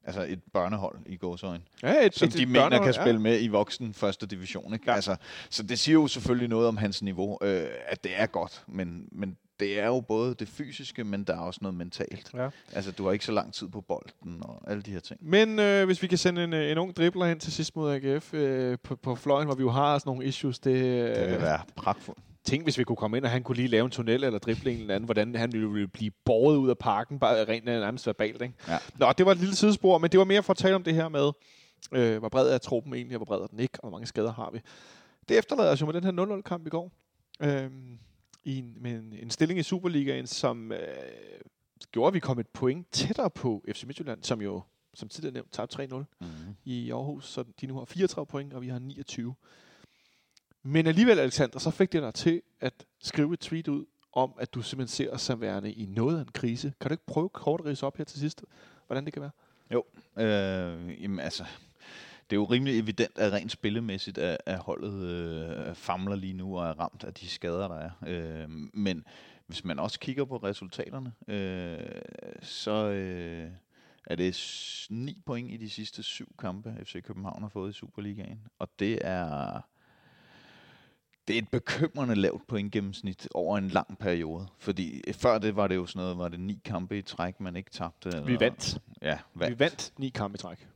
altså 0.08 0.26
et 0.28 0.40
børnehold 0.52 0.98
i 1.06 1.16
gåsøjne 1.16 1.62
Ja, 1.82 2.06
et, 2.06 2.14
som 2.14 2.28
et, 2.28 2.34
de 2.34 2.42
et 2.42 2.48
mener 2.48 2.82
kan 2.82 2.94
spille 2.94 3.20
med 3.20 3.42
i 3.42 3.48
voksen 3.48 3.94
første 3.94 4.26
division. 4.26 4.72
Ikke? 4.74 4.84
Ja. 4.86 4.90
Ja. 4.90 4.96
Altså, 4.96 5.16
så 5.50 5.62
det 5.62 5.78
siger 5.78 5.94
jo 5.94 6.06
selvfølgelig 6.06 6.48
noget 6.48 6.68
om 6.68 6.76
hans 6.76 7.02
niveau, 7.02 7.38
øh, 7.42 7.66
at 7.86 8.04
det 8.04 8.12
er 8.14 8.26
godt, 8.26 8.62
men, 8.66 9.08
men 9.12 9.36
det 9.60 9.80
er 9.80 9.86
jo 9.86 10.00
både 10.00 10.34
det 10.34 10.48
fysiske, 10.48 11.04
men 11.04 11.24
der 11.24 11.34
er 11.34 11.40
også 11.40 11.58
noget 11.62 11.74
mentalt. 11.74 12.30
Ja. 12.34 12.48
Altså, 12.72 12.92
du 12.92 13.04
har 13.04 13.12
ikke 13.12 13.24
så 13.24 13.32
lang 13.32 13.54
tid 13.54 13.68
på 13.68 13.80
bolden 13.80 14.42
og 14.42 14.70
alle 14.70 14.82
de 14.82 14.90
her 14.90 15.00
ting. 15.00 15.20
Men 15.22 15.58
øh, 15.58 15.86
hvis 15.86 16.02
vi 16.02 16.06
kan 16.06 16.18
sende 16.18 16.44
en, 16.44 16.52
øh, 16.52 16.70
en 16.70 16.78
ung 16.78 16.96
dribler 16.96 17.26
hen 17.26 17.38
til 17.38 17.52
sidst 17.52 17.76
mod 17.76 17.92
AGF 17.92 18.34
øh, 18.34 18.78
på, 18.82 18.96
på 18.96 19.14
fløjen, 19.14 19.46
hvor 19.46 19.54
vi 19.54 19.62
jo 19.62 19.70
har 19.70 19.98
sådan 19.98 20.10
nogle 20.10 20.24
issues, 20.24 20.58
det, 20.58 20.76
øh, 20.76 21.16
Det 21.16 21.30
vil 21.30 21.40
være 21.40 21.60
pragtfuldt. 21.76 22.20
Tænk, 22.48 22.62
hvis 22.64 22.78
vi 22.78 22.84
kunne 22.84 22.96
komme 22.96 23.16
ind, 23.16 23.24
og 23.24 23.30
han 23.30 23.42
kunne 23.42 23.56
lige 23.56 23.68
lave 23.68 23.84
en 23.84 23.90
tunnel 23.90 24.24
eller 24.24 24.38
dribling 24.38 24.80
eller 24.80 24.94
andet, 24.94 25.06
hvordan 25.06 25.34
han 25.34 25.52
ville, 25.52 25.88
blive 25.88 26.10
båret 26.24 26.56
ud 26.56 26.70
af 26.70 26.78
parken, 26.78 27.18
bare 27.18 27.44
rent 27.44 27.64
nærmest 27.64 28.06
verbalt. 28.06 28.42
Ikke? 28.42 28.54
Ja. 28.68 28.78
Nå, 28.98 29.12
det 29.18 29.26
var 29.26 29.32
et 29.32 29.38
lille 29.38 29.54
sidespor, 29.56 29.98
men 29.98 30.10
det 30.10 30.18
var 30.18 30.24
mere 30.24 30.42
for 30.42 30.50
at 30.52 30.56
tale 30.56 30.74
om 30.74 30.82
det 30.82 30.94
her 30.94 31.08
med, 31.08 31.30
øh, 31.92 32.18
hvor 32.18 32.28
bred 32.28 32.50
er 32.50 32.58
truppen 32.58 32.94
egentlig, 32.94 33.16
og 33.16 33.18
hvor 33.18 33.36
bred 33.36 33.42
er 33.42 33.46
den 33.46 33.60
ikke, 33.60 33.74
og 33.74 33.88
hvor 33.88 33.90
mange 33.90 34.06
skader 34.06 34.32
har 34.32 34.50
vi. 34.50 34.60
Det 35.28 35.38
efterlader 35.38 35.72
os 35.72 35.80
jo 35.80 35.86
med 35.86 35.94
den 35.94 36.04
her 36.04 36.38
0-0-kamp 36.38 36.66
i 36.66 36.70
går, 36.70 36.92
øh, 37.42 37.70
i 38.44 38.58
en, 38.58 38.76
med 38.80 38.90
en, 38.90 39.14
en 39.22 39.30
stilling 39.30 39.60
i 39.60 39.62
Superligaen, 39.62 40.26
som 40.26 40.72
øh, 40.72 40.78
gjorde, 41.92 42.08
at 42.08 42.14
vi 42.14 42.20
kom 42.20 42.38
et 42.38 42.48
point 42.48 42.86
tættere 42.92 43.30
på 43.30 43.64
FC 43.72 43.84
Midtjylland, 43.84 44.22
som 44.22 44.42
jo, 44.42 44.62
som 44.94 45.08
tidligere 45.08 45.34
nævnt, 45.34 45.52
tabte 45.52 45.82
3-0 45.82 45.94
Mm-hmm. 45.94 46.56
i 46.64 46.90
Aarhus, 46.90 47.28
så 47.28 47.44
de 47.60 47.66
nu 47.66 47.78
har 47.78 47.84
34 47.84 48.26
point, 48.26 48.52
og 48.54 48.62
vi 48.62 48.68
har 48.68 48.78
29. 48.78 49.34
Men 50.68 50.86
alligevel, 50.86 51.18
Alexander, 51.18 51.58
så 51.58 51.70
fik 51.70 51.92
det 51.92 52.02
dig 52.02 52.14
til 52.14 52.42
at 52.60 52.86
skrive 52.98 53.34
et 53.34 53.40
tweet 53.40 53.68
ud 53.68 53.84
om, 54.12 54.32
at 54.40 54.54
du 54.54 54.62
simpelthen 54.62 54.96
ser 54.96 55.16
som 55.16 55.40
værende 55.40 55.72
i 55.72 55.86
noget 55.86 56.16
af 56.16 56.20
en 56.20 56.28
krise. 56.34 56.72
Kan 56.80 56.88
du 56.88 56.92
ikke 56.94 57.06
prøve 57.06 57.28
kort 57.28 57.60
at 57.60 57.66
rise 57.66 57.86
op 57.86 57.96
her 57.96 58.04
til 58.04 58.20
sidst, 58.20 58.44
hvordan 58.86 59.04
det 59.04 59.12
kan 59.12 59.22
være? 59.22 59.30
Jo, 59.72 59.84
Øh, 60.16 61.02
jamen 61.02 61.18
altså, 61.18 61.44
det 62.30 62.36
er 62.36 62.40
jo 62.40 62.44
rimelig 62.44 62.78
evident, 62.78 63.18
at 63.18 63.32
rent 63.32 63.52
spillemæssigt 63.52 64.18
at, 64.18 64.38
at 64.46 64.58
holdet 64.58 65.04
øh, 65.04 65.74
famler 65.74 66.16
lige 66.16 66.32
nu 66.32 66.58
og 66.58 66.66
er 66.66 66.80
ramt 66.80 67.04
af 67.04 67.14
de 67.14 67.28
skader, 67.28 67.68
der 67.68 67.78
er. 67.78 67.90
Øh, 68.06 68.50
men 68.74 69.04
hvis 69.46 69.64
man 69.64 69.78
også 69.78 70.00
kigger 70.00 70.24
på 70.24 70.36
resultaterne, 70.36 71.12
øh, 71.28 72.02
så 72.42 72.90
øh, 72.90 73.50
er 74.06 74.16
det 74.16 74.86
9 74.90 75.22
point 75.26 75.50
i 75.50 75.56
de 75.56 75.70
sidste 75.70 76.02
syv 76.02 76.34
kampe, 76.38 76.76
FC 76.84 77.02
København 77.02 77.42
har 77.42 77.48
fået 77.48 77.70
i 77.70 77.72
Superligaen. 77.72 78.40
Og 78.58 78.68
det 78.78 78.98
er... 79.00 79.60
Det 81.28 81.34
er 81.34 81.38
et 81.38 81.48
bekymrende 81.48 82.14
lavt 82.14 82.46
pointgennemsnit 82.46 83.28
over 83.34 83.58
en 83.58 83.68
lang 83.68 83.98
periode. 83.98 84.46
Fordi 84.58 85.02
før 85.12 85.38
det 85.38 85.56
var 85.56 85.66
det 85.68 85.76
jo 85.76 85.86
sådan 85.86 86.00
noget, 86.00 86.18
var 86.18 86.28
det 86.28 86.40
ni 86.40 86.60
kampe 86.64 86.98
i 86.98 87.02
træk, 87.02 87.40
man 87.40 87.56
ikke 87.56 87.70
tabte. 87.70 88.08
Eller, 88.08 88.24
Vi 88.24 88.40
vandt. 88.40 88.78
Ja, 89.02 89.18
vandt. 89.34 89.54
Vi 89.54 89.58
vandt 89.58 89.92
ni 89.98 90.08
kampe 90.08 90.34
i 90.34 90.38
træk. 90.38 90.68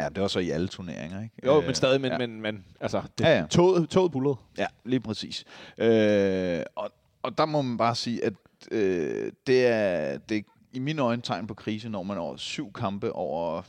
Ja, 0.00 0.08
det 0.08 0.22
var 0.22 0.28
så 0.28 0.38
i 0.38 0.50
alle 0.50 0.68
turneringer, 0.68 1.22
ikke? 1.22 1.34
Jo, 1.46 1.60
Øh, 1.60 1.66
men 1.66 1.74
stadig, 1.74 2.00
men, 2.00 2.12
ja. 2.12 2.18
men, 2.18 2.40
men 2.40 2.64
altså, 2.80 3.02
det, 3.18 3.24
Ja, 3.24 3.38
ja. 3.38 3.46
Toget, 3.46 3.88
toget 3.88 4.12
bullede. 4.12 4.36
Ja, 4.58 4.66
lige 4.84 5.00
præcis. 5.00 5.44
Øh, 5.78 6.62
og, 6.74 6.90
og 7.22 7.38
der 7.38 7.46
må 7.46 7.62
man 7.62 7.76
bare 7.76 7.94
sige, 7.94 8.24
at 8.24 8.32
øh, 8.70 9.32
det, 9.46 9.66
er, 9.66 10.18
det 10.18 10.36
er 10.36 10.42
i 10.72 10.78
mine 10.78 11.02
øjne 11.02 11.22
tegn 11.22 11.46
på 11.46 11.54
krise, 11.54 11.88
når 11.88 12.02
man 12.02 12.18
over 12.18 12.36
syv 12.36 12.72
kampe 12.72 13.12
over, 13.12 13.62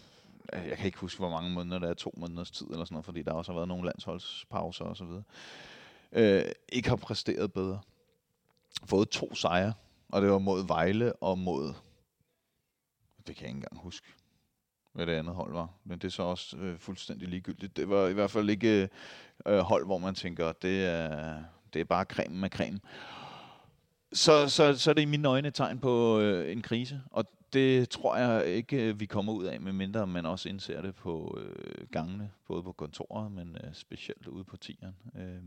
jeg 0.54 0.78
kan 0.78 0.86
ikke 0.86 0.98
huske, 0.98 1.20
hvor 1.20 1.30
mange 1.30 1.50
måneder, 1.52 1.80
der 1.80 1.90
er 1.90 1.94
to 1.94 2.14
måneders 2.18 2.52
tid 2.52 2.68
eller 2.72 2.86
sådan 2.86 2.94
noget, 2.94 3.06
fordi 3.06 3.22
der 3.22 3.32
også 3.32 3.52
har 3.52 3.60
været 3.60 3.68
nogle 3.68 3.86
landsholdspauser 3.86 4.86
og 4.86 4.98
så 4.98 5.06
videre, 5.06 5.24
øh, 6.14 6.44
ikke 6.70 6.90
har 6.90 6.96
præsteret 6.96 7.54
bedre. 7.54 7.82
Fået 8.86 9.10
to 9.10 9.36
sejre, 9.36 9.74
og 10.10 10.22
det 10.22 10.30
var 10.30 10.40
mod 10.40 10.68
Vejle 10.68 11.14
og 11.14 11.40
mod, 11.40 11.74
det 13.28 13.36
kan 13.36 13.42
jeg 13.42 13.50
ikke 13.50 13.58
engang 13.58 13.78
huske, 13.78 14.08
hvad 14.94 15.06
det 15.06 15.14
andet 15.14 15.36
hold 15.36 15.54
var. 15.54 15.70
Men 15.84 16.00
det 16.00 16.08
er 16.08 16.12
så 16.12 16.24
også 16.24 16.58
øh, 16.58 16.80
fuldstændig 16.80 17.28
ligegyldigt. 17.28 17.78
Det 17.78 17.90
var 17.90 18.08
i 18.08 18.14
hvert 18.14 18.32
fald 18.32 18.50
ikke 18.50 18.90
øh, 19.46 19.54
øh 19.56 19.60
hold, 19.60 19.86
hvor 19.86 19.98
man 19.98 20.16
tænker, 20.16 20.52
det 20.52 20.86
er, 20.86 21.44
det 21.74 21.80
er 21.80 21.86
bare 21.86 22.06
creme 22.06 22.36
med 22.36 22.50
creme. 22.50 22.80
Så, 24.14 24.50
så, 24.50 24.78
så 24.78 24.90
er 24.90 24.94
det 24.94 25.02
i 25.02 25.06
mine 25.06 25.28
øjne 25.28 25.48
et 25.48 25.54
tegn 25.54 25.80
på 25.80 26.20
øh, 26.20 26.52
en 26.52 26.62
krise, 26.62 27.02
og 27.12 27.26
det 27.54 27.90
tror 27.90 28.16
jeg 28.16 28.46
ikke, 28.46 28.90
øh, 28.90 29.00
vi 29.00 29.06
kommer 29.06 29.34
ud 29.34 29.46
af, 29.46 29.62
medmindre 29.62 30.08
man 30.08 30.26
også 30.26 30.50
indser 30.50 30.82
det 30.82 30.96
på 30.96 31.38
øh, 31.42 31.88
gangene, 31.92 32.32
både 32.48 32.64
på 32.64 32.72
kontoret, 32.72 33.32
men 33.32 33.58
øh, 33.64 33.74
specielt 33.74 34.28
ude 34.28 34.44
på 34.44 34.58
tieren. 34.58 34.96
Øh 35.16 35.44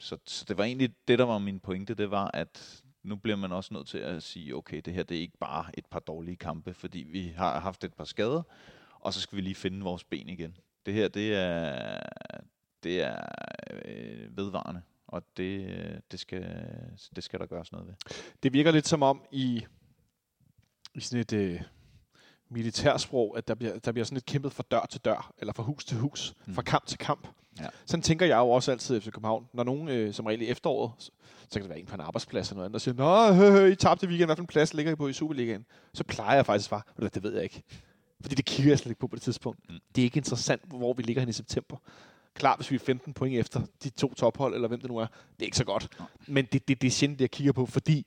så, 0.00 0.18
så 0.26 0.44
det 0.48 0.58
var 0.58 0.64
egentlig 0.64 0.90
det, 1.08 1.18
der 1.18 1.24
var 1.24 1.38
min 1.38 1.60
pointe, 1.60 1.94
det 1.94 2.10
var, 2.10 2.30
at 2.34 2.82
nu 3.02 3.16
bliver 3.16 3.36
man 3.36 3.52
også 3.52 3.74
nødt 3.74 3.88
til 3.88 3.98
at 3.98 4.22
sige, 4.22 4.56
okay, 4.56 4.80
det 4.84 4.94
her 4.94 5.02
det 5.02 5.16
er 5.16 5.20
ikke 5.20 5.38
bare 5.38 5.64
et 5.78 5.86
par 5.86 6.00
dårlige 6.00 6.36
kampe, 6.36 6.74
fordi 6.74 6.98
vi 6.98 7.32
har 7.36 7.60
haft 7.60 7.84
et 7.84 7.94
par 7.94 8.04
skader, 8.04 8.42
og 9.00 9.14
så 9.14 9.20
skal 9.20 9.36
vi 9.36 9.42
lige 9.42 9.54
finde 9.54 9.84
vores 9.84 10.04
ben 10.04 10.28
igen. 10.28 10.56
Det 10.86 10.94
her, 10.94 11.08
det 11.08 11.34
er, 11.36 12.00
det 12.82 13.02
er 13.02 13.20
øh, 13.84 14.36
vedvarende, 14.36 14.82
og 15.06 15.22
det, 15.36 16.02
det, 16.10 16.20
skal, 16.20 16.66
det 17.16 17.24
skal 17.24 17.40
der 17.40 17.46
gøres 17.46 17.72
noget 17.72 17.86
ved. 17.86 17.94
Det 18.42 18.52
virker 18.52 18.70
lidt 18.70 18.88
som 18.88 19.02
om 19.02 19.22
i, 19.32 19.66
i 20.94 21.00
sådan 21.00 21.20
et 21.20 21.32
øh, 21.32 21.62
militærsprog, 22.48 23.38
at 23.38 23.48
der 23.48 23.54
bliver, 23.54 23.78
der 23.78 23.92
bliver 23.92 24.04
sådan 24.04 24.16
lidt 24.16 24.26
kæmpet 24.26 24.52
fra 24.52 24.64
dør 24.70 24.86
til 24.90 25.00
dør, 25.00 25.32
eller 25.38 25.52
fra 25.52 25.62
hus 25.62 25.84
til 25.84 25.98
hus, 25.98 26.34
mm. 26.46 26.54
fra 26.54 26.62
kamp 26.62 26.86
til 26.86 26.98
kamp. 26.98 27.28
Ja. 27.58 27.66
Sådan 27.86 28.02
tænker 28.02 28.26
jeg 28.26 28.36
jo 28.36 28.50
også 28.50 28.70
altid 28.72 28.96
efter 28.96 29.10
København. 29.10 29.46
Når 29.52 29.64
nogen, 29.64 29.88
øh, 29.88 30.14
som 30.14 30.26
regel 30.26 30.42
i 30.42 30.46
efteråret, 30.46 30.92
så, 30.98 31.10
så 31.42 31.50
kan 31.52 31.62
det 31.62 31.68
være 31.68 31.78
en 31.78 31.86
på 31.86 31.94
en 31.94 32.00
arbejdsplads 32.00 32.48
eller 32.48 32.56
noget 32.56 32.64
andet, 32.64 32.72
der 32.72 32.78
siger, 32.78 33.28
Nå, 33.28 33.34
hø, 33.34 33.50
hø, 33.50 33.66
I 33.66 33.74
tabte 33.74 34.06
weekend, 34.08 34.28
hvad 34.28 34.36
for 34.36 34.42
en 34.42 34.46
plads 34.46 34.74
ligger 34.74 34.92
I 34.92 34.94
på 34.94 35.08
i 35.08 35.12
Superligaen? 35.12 35.66
Så 35.94 36.04
plejer 36.04 36.34
jeg 36.34 36.46
faktisk 36.46 36.70
bare, 36.70 36.82
"Ved 36.86 36.94
du 36.96 37.00
hvad, 37.00 37.10
det 37.10 37.22
ved 37.22 37.34
jeg 37.34 37.42
ikke. 37.42 37.62
Fordi 38.20 38.34
det 38.34 38.44
kigger 38.44 38.70
jeg 38.72 38.78
slet 38.78 38.90
ikke 38.90 39.00
på 39.00 39.06
på 39.06 39.16
det 39.16 39.22
tidspunkt. 39.22 39.58
Mm. 39.68 39.74
Mm. 39.74 39.80
Det 39.94 40.02
er 40.02 40.04
ikke 40.04 40.16
interessant, 40.16 40.62
hvor 40.66 40.92
vi 40.92 41.02
ligger 41.02 41.20
hen 41.22 41.28
i 41.28 41.32
september. 41.32 41.76
Klar, 42.34 42.56
hvis 42.56 42.70
vi 42.70 42.76
er 42.76 42.80
15 42.80 43.12
point 43.12 43.38
efter 43.38 43.62
de 43.84 43.90
to 43.90 44.14
tophold, 44.14 44.54
eller 44.54 44.68
hvem 44.68 44.80
det 44.80 44.90
nu 44.90 44.96
er, 44.96 45.06
det 45.06 45.40
er 45.40 45.44
ikke 45.44 45.56
så 45.56 45.64
godt. 45.64 45.88
Nej. 45.98 46.08
Men 46.26 46.44
det, 46.44 46.68
det, 46.68 46.80
det 46.82 46.86
er 46.86 46.90
sjældent, 46.90 47.18
det 47.18 47.22
jeg 47.22 47.30
kigger 47.30 47.52
på, 47.52 47.66
fordi 47.66 48.06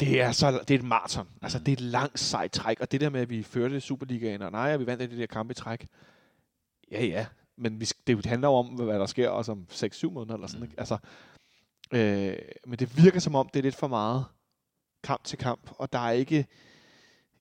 det 0.00 0.20
er, 0.20 0.32
så, 0.32 0.60
det 0.68 0.74
er 0.74 0.78
et 0.78 0.84
maraton. 0.84 1.28
Altså, 1.42 1.58
det 1.58 1.68
er 1.68 1.72
et 1.72 1.80
langt 1.80 2.20
sejt 2.20 2.52
træk. 2.52 2.80
Og 2.80 2.92
det 2.92 3.00
der 3.00 3.10
med, 3.10 3.20
at 3.20 3.30
vi 3.30 3.42
førte 3.42 3.80
Superligaen, 3.80 4.42
og 4.42 4.52
nej, 4.52 4.76
vi 4.76 4.86
vandt 4.86 5.10
det 5.10 5.18
der 5.18 5.26
kamp 5.26 5.50
i 5.50 5.54
træk. 5.54 5.86
Ja, 6.90 7.04
ja. 7.04 7.26
Men 7.58 7.80
vi, 7.80 7.88
det 8.06 8.26
handler 8.26 8.48
jo 8.48 8.54
om, 8.54 8.66
hvad 8.66 8.98
der 8.98 9.06
sker 9.06 9.28
også 9.28 9.52
om 9.52 9.66
6-7 9.72 10.10
måneder 10.10 10.34
eller 10.34 10.46
sådan. 10.46 10.60
Mm. 10.60 10.64
Ikke? 10.64 10.74
Altså, 10.78 10.98
øh, 11.92 12.36
men 12.66 12.78
det 12.78 12.96
virker 13.04 13.20
som 13.20 13.34
om, 13.34 13.48
det 13.54 13.58
er 13.58 13.62
lidt 13.62 13.74
for 13.74 13.88
meget 13.88 14.24
kamp 15.02 15.24
til 15.24 15.38
kamp. 15.38 15.70
Og 15.78 15.92
der 15.92 15.98
er 15.98 16.10
ikke... 16.10 16.46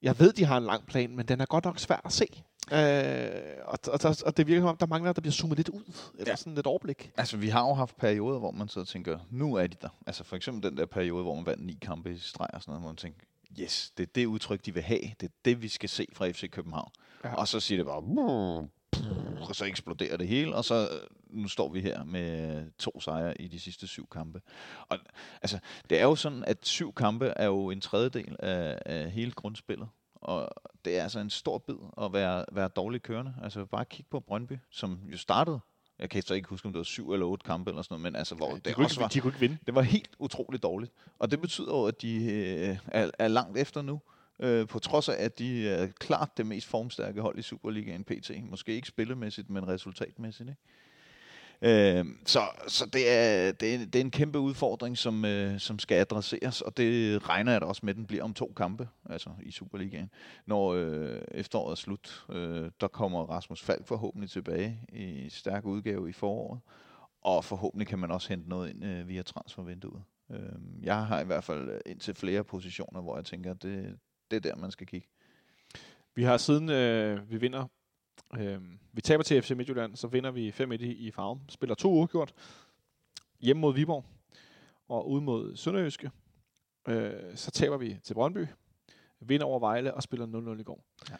Jeg 0.01 0.19
ved, 0.19 0.33
de 0.33 0.45
har 0.45 0.57
en 0.57 0.63
lang 0.63 0.85
plan, 0.85 1.15
men 1.15 1.27
den 1.27 1.41
er 1.41 1.45
godt 1.45 1.65
nok 1.65 1.79
svær 1.79 2.01
at 2.05 2.11
se. 2.13 2.25
Øh, 2.73 3.57
og, 3.65 3.79
og, 3.87 3.99
og, 4.03 4.15
og 4.25 4.37
det 4.37 4.47
virker 4.47 4.61
som 4.61 4.67
om, 4.69 4.77
der 4.77 4.85
mangler, 4.85 5.13
der 5.13 5.21
bliver 5.21 5.31
zoomet 5.33 5.57
lidt 5.57 5.69
ud. 5.69 5.83
Eller 6.19 6.31
Ja. 6.31 6.35
sådan 6.35 6.55
lidt 6.55 6.67
overblik. 6.67 7.11
Altså, 7.17 7.37
vi 7.37 7.49
har 7.49 7.67
jo 7.67 7.73
haft 7.73 7.97
perioder, 7.97 8.39
hvor 8.39 8.51
man 8.51 8.67
så 8.67 8.85
tænker, 8.85 9.19
nu 9.31 9.53
er 9.55 9.67
de 9.67 9.77
der. 9.81 9.89
Altså, 10.07 10.23
for 10.23 10.35
eksempel 10.35 10.69
den 10.69 10.77
der 10.77 10.85
periode, 10.85 11.23
hvor 11.23 11.35
man 11.35 11.45
vandt 11.45 11.65
ni 11.65 11.77
kampe 11.81 12.11
i 12.11 12.17
streg 12.17 12.47
og 12.53 12.61
sådan 12.61 12.71
noget, 12.71 12.81
hvor 12.81 12.89
man 12.89 12.95
tænker, 12.97 13.19
yes, 13.59 13.91
det 13.97 14.03
er 14.03 14.11
det 14.15 14.25
udtryk, 14.25 14.65
de 14.65 14.73
vil 14.73 14.83
have. 14.83 15.01
Det 15.19 15.23
er 15.27 15.33
det, 15.45 15.61
vi 15.61 15.67
skal 15.67 15.89
se 15.89 16.07
fra 16.13 16.29
FC 16.31 16.49
København. 16.51 16.91
Ja. 17.23 17.33
Og 17.35 17.47
så 17.47 17.59
siger 17.59 17.77
det 17.79 17.85
bare, 17.85 18.67
og 19.49 19.55
så 19.55 19.65
eksploderer 19.65 20.17
det 20.17 20.27
hele, 20.27 20.55
og 20.55 20.65
så 20.65 20.75
øh, 20.91 21.41
nu 21.41 21.47
står 21.47 21.69
vi 21.69 21.81
her 21.81 22.03
med 22.03 22.65
to 22.77 22.99
sejre 22.99 23.41
i 23.41 23.47
de 23.47 23.59
sidste 23.59 23.87
syv 23.87 24.07
kampe. 24.11 24.41
Og 24.89 24.97
altså, 25.41 25.59
det 25.89 25.99
er 25.99 26.03
jo 26.03 26.15
sådan, 26.15 26.43
at 26.47 26.57
syv 26.61 26.93
kampe 26.93 27.25
er 27.35 27.45
jo 27.45 27.69
en 27.69 27.81
tredjedel 27.81 28.35
af, 28.39 28.79
af 28.85 29.11
hele 29.11 29.31
grundspillet. 29.31 29.87
Og 30.15 30.49
det 30.85 30.97
er 30.97 31.03
altså 31.03 31.19
en 31.19 31.29
stor 31.29 31.57
bid 31.57 31.75
at 32.01 32.13
være, 32.13 32.45
være 32.51 32.67
dårlig 32.67 33.01
kørende. 33.01 33.33
Altså 33.43 33.65
bare 33.65 33.85
kig 33.85 34.05
på 34.11 34.19
Brøndby, 34.19 34.57
som 34.71 34.99
jo 35.11 35.17
startede. 35.17 35.59
Jeg 35.99 36.09
kan 36.09 36.21
så 36.23 36.33
ikke 36.33 36.49
huske, 36.49 36.65
om 36.65 36.73
det 36.73 36.77
var 36.77 36.83
syv 36.83 37.11
eller 37.11 37.25
otte 37.25 37.43
kampe 37.43 37.71
eller 37.71 37.81
sådan 37.81 37.93
noget, 37.93 38.03
men 38.03 38.15
altså, 38.15 38.35
hvor 38.35 38.51
De 38.51 38.59
det 38.59 38.75
kunne, 38.75 38.85
også 38.85 38.93
ikke, 38.93 39.01
var, 39.01 39.07
de 39.07 39.19
kunne 39.19 39.29
ikke 39.29 39.39
vinde. 39.39 39.57
det 39.65 39.75
var 39.75 39.81
helt 39.81 40.09
utroligt 40.19 40.63
dårligt. 40.63 40.91
Og 41.19 41.31
det 41.31 41.41
betyder 41.41 41.77
jo, 41.77 41.85
at 41.85 42.01
de 42.01 42.31
øh, 42.31 42.77
er, 42.87 43.11
er 43.19 43.27
langt 43.27 43.57
efter 43.57 43.81
nu. 43.81 44.01
Øh, 44.39 44.67
på 44.67 44.79
trods 44.79 45.09
af, 45.09 45.23
at 45.23 45.39
de 45.39 45.69
er 45.69 45.87
klart 45.87 46.37
det 46.37 46.45
mest 46.45 46.67
formstærke 46.67 47.21
hold 47.21 47.39
i 47.39 47.41
Superligaen 47.41 48.03
PT. 48.03 48.31
Måske 48.43 48.75
ikke 48.75 48.87
spillemæssigt, 48.87 49.49
men 49.49 49.67
resultatmæssigt. 49.67 50.49
Ikke? 50.49 50.61
Øh, 51.65 52.05
så 52.25 52.39
så 52.67 52.85
det, 52.85 53.11
er, 53.11 53.51
det, 53.51 53.75
er, 53.75 53.77
det 53.77 53.95
er 53.95 54.01
en 54.01 54.11
kæmpe 54.11 54.39
udfordring, 54.39 54.97
som, 54.97 55.25
øh, 55.25 55.59
som 55.59 55.79
skal 55.79 55.95
adresseres, 55.95 56.61
og 56.61 56.77
det 56.77 57.29
regner 57.29 57.51
jeg 57.51 57.61
da 57.61 57.65
også 57.65 57.81
med, 57.83 57.93
at 57.93 57.97
den 57.97 58.05
bliver 58.05 58.23
om 58.23 58.33
to 58.33 58.53
kampe, 58.57 58.87
altså 59.09 59.29
i 59.43 59.51
Superligaen. 59.51 60.09
Når 60.45 60.73
øh, 60.73 61.21
efteråret 61.31 61.71
er 61.71 61.75
slut, 61.75 62.25
øh, 62.29 62.71
der 62.81 62.87
kommer 62.87 63.19
Rasmus 63.19 63.61
Falk 63.61 63.87
forhåbentlig 63.87 64.29
tilbage 64.29 64.79
i 64.93 65.29
stærk 65.29 65.65
udgave 65.65 66.09
i 66.09 66.13
foråret, 66.13 66.59
og 67.21 67.45
forhåbentlig 67.45 67.87
kan 67.87 67.99
man 67.99 68.11
også 68.11 68.29
hente 68.29 68.49
noget 68.49 68.69
ind 68.69 68.85
øh, 68.85 69.07
via 69.07 69.21
transfervinduet. 69.21 70.03
Øh, 70.31 70.39
jeg 70.81 71.05
har 71.05 71.21
i 71.21 71.25
hvert 71.25 71.43
fald 71.43 71.69
øh, 71.69 71.79
indtil 71.85 72.13
flere 72.13 72.43
positioner, 72.43 73.01
hvor 73.01 73.15
jeg 73.15 73.25
tænker, 73.25 73.51
at 73.51 73.63
det, 73.63 73.97
det 74.31 74.37
er 74.37 74.39
der, 74.39 74.55
man 74.55 74.71
skal 74.71 74.87
kigge. 74.87 75.07
Vi 76.15 76.23
har 76.23 76.37
siden 76.37 76.69
øh, 76.69 77.31
vi 77.31 77.37
vinder, 77.37 77.67
øh, 78.37 78.61
vi 78.91 79.01
taber 79.01 79.23
til 79.23 79.41
FC 79.41 79.51
Midtjylland, 79.51 79.95
så 79.95 80.07
vinder 80.07 80.31
vi 80.31 80.49
5-1 80.49 80.73
i, 80.73 80.75
i 80.75 81.11
farven. 81.11 81.41
Spiller 81.49 81.75
to 81.75 81.91
uafgjort. 81.91 82.33
Hjemme 83.39 83.61
mod 83.61 83.73
Viborg 83.73 84.05
og 84.87 85.09
ude 85.09 85.21
mod 85.21 85.55
Sønderjyske. 85.55 86.11
Øh, 86.87 87.35
så 87.35 87.51
taber 87.51 87.77
vi 87.77 87.99
til 88.03 88.13
Brøndby. 88.13 88.45
Vinder 89.19 89.45
over 89.45 89.59
Vejle 89.59 89.93
og 89.93 90.03
spiller 90.03 90.55
0-0 90.55 90.59
i 90.59 90.63
går. 90.63 90.85
Ja. 91.09 91.15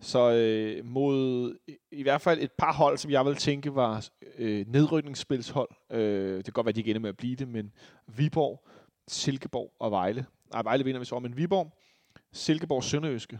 Så 0.00 0.32
øh, 0.32 0.84
mod 0.84 1.56
i, 1.66 1.76
i 1.90 2.02
hvert 2.02 2.20
fald 2.20 2.40
et 2.40 2.52
par 2.52 2.72
hold, 2.72 2.98
som 2.98 3.10
jeg 3.10 3.26
vil 3.26 3.34
tænke 3.34 3.74
var 3.74 4.08
øh, 4.38 4.66
nedrykningsspilshold. 4.68 5.70
Øh, 5.90 6.36
det 6.36 6.44
kan 6.44 6.52
godt 6.52 6.64
være, 6.64 6.70
at 6.70 6.74
de 6.74 6.80
ikke 6.80 6.90
ender 6.90 7.00
med 7.00 7.08
at 7.08 7.16
blive 7.16 7.36
det, 7.36 7.48
men 7.48 7.72
Viborg, 8.06 8.66
Silkeborg 9.08 9.72
og 9.78 9.90
Vejle. 9.90 10.26
Nej, 10.52 10.62
Vejle 10.62 10.84
vinder 10.84 10.98
vi 10.98 11.04
så, 11.04 11.18
men 11.18 11.36
Viborg, 11.36 11.72
Silkeborg, 12.32 12.84
Sønderjyske, 12.84 13.38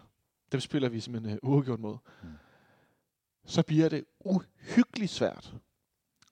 dem 0.52 0.60
spiller 0.60 0.88
vi 0.88 1.00
simpelthen 1.00 1.38
uh, 1.42 1.52
uafgjort 1.52 1.80
mod. 1.80 1.96
Mm. 2.22 2.28
Så 3.44 3.62
bliver 3.62 3.88
det 3.88 4.04
uhyggeligt 4.20 5.10
svært 5.10 5.54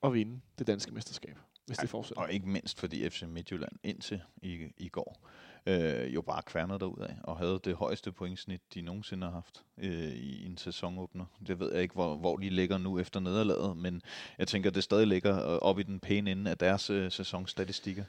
at 0.03 0.13
vinde 0.13 0.41
det 0.59 0.67
danske 0.67 0.95
mesterskab, 0.95 1.39
hvis 1.67 1.79
det 1.79 1.91
fortsætter. 1.91 2.23
Og 2.23 2.33
ikke 2.33 2.49
mindst 2.49 2.81
fordi 2.81 3.11
FC 3.11 3.23
Midtjylland 3.23 3.73
indtil 3.83 4.23
i, 4.43 4.73
i 4.77 4.89
går 4.89 5.29
øh, 5.69 6.15
jo 6.15 6.23
bare 6.23 6.43
kværnede 6.43 6.79
derud 6.79 6.99
af 6.99 7.17
og 7.25 7.39
havde 7.39 7.61
det 7.65 7.75
højeste 7.75 8.13
pointsnit, 8.13 8.61
de 8.75 8.83
nogensinde 8.83 9.27
har 9.27 9.35
haft 9.35 9.65
øh, 9.79 10.13
i 10.13 10.47
en 10.47 10.57
sæsonåbner. 10.57 11.25
Det 11.47 11.61
ved 11.61 11.73
jeg 11.73 11.83
ikke, 11.83 11.95
hvor, 11.95 12.17
hvor 12.17 12.37
de 12.37 12.49
ligger 12.49 12.79
nu 12.79 12.99
efter 12.99 13.21
nederlaget, 13.21 13.77
men 13.77 14.03
jeg 14.39 14.49
tænker, 14.49 14.71
det 14.71 14.85
stadig 14.85 15.07
ligger 15.07 15.35
op 15.43 15.79
i 15.79 15.83
den 15.83 16.01
pæne 16.01 16.31
ende 16.31 16.51
af 16.51 16.59
deres 16.59 16.91
øh, 16.91 17.13
sæsonstatistikker. 17.13 18.05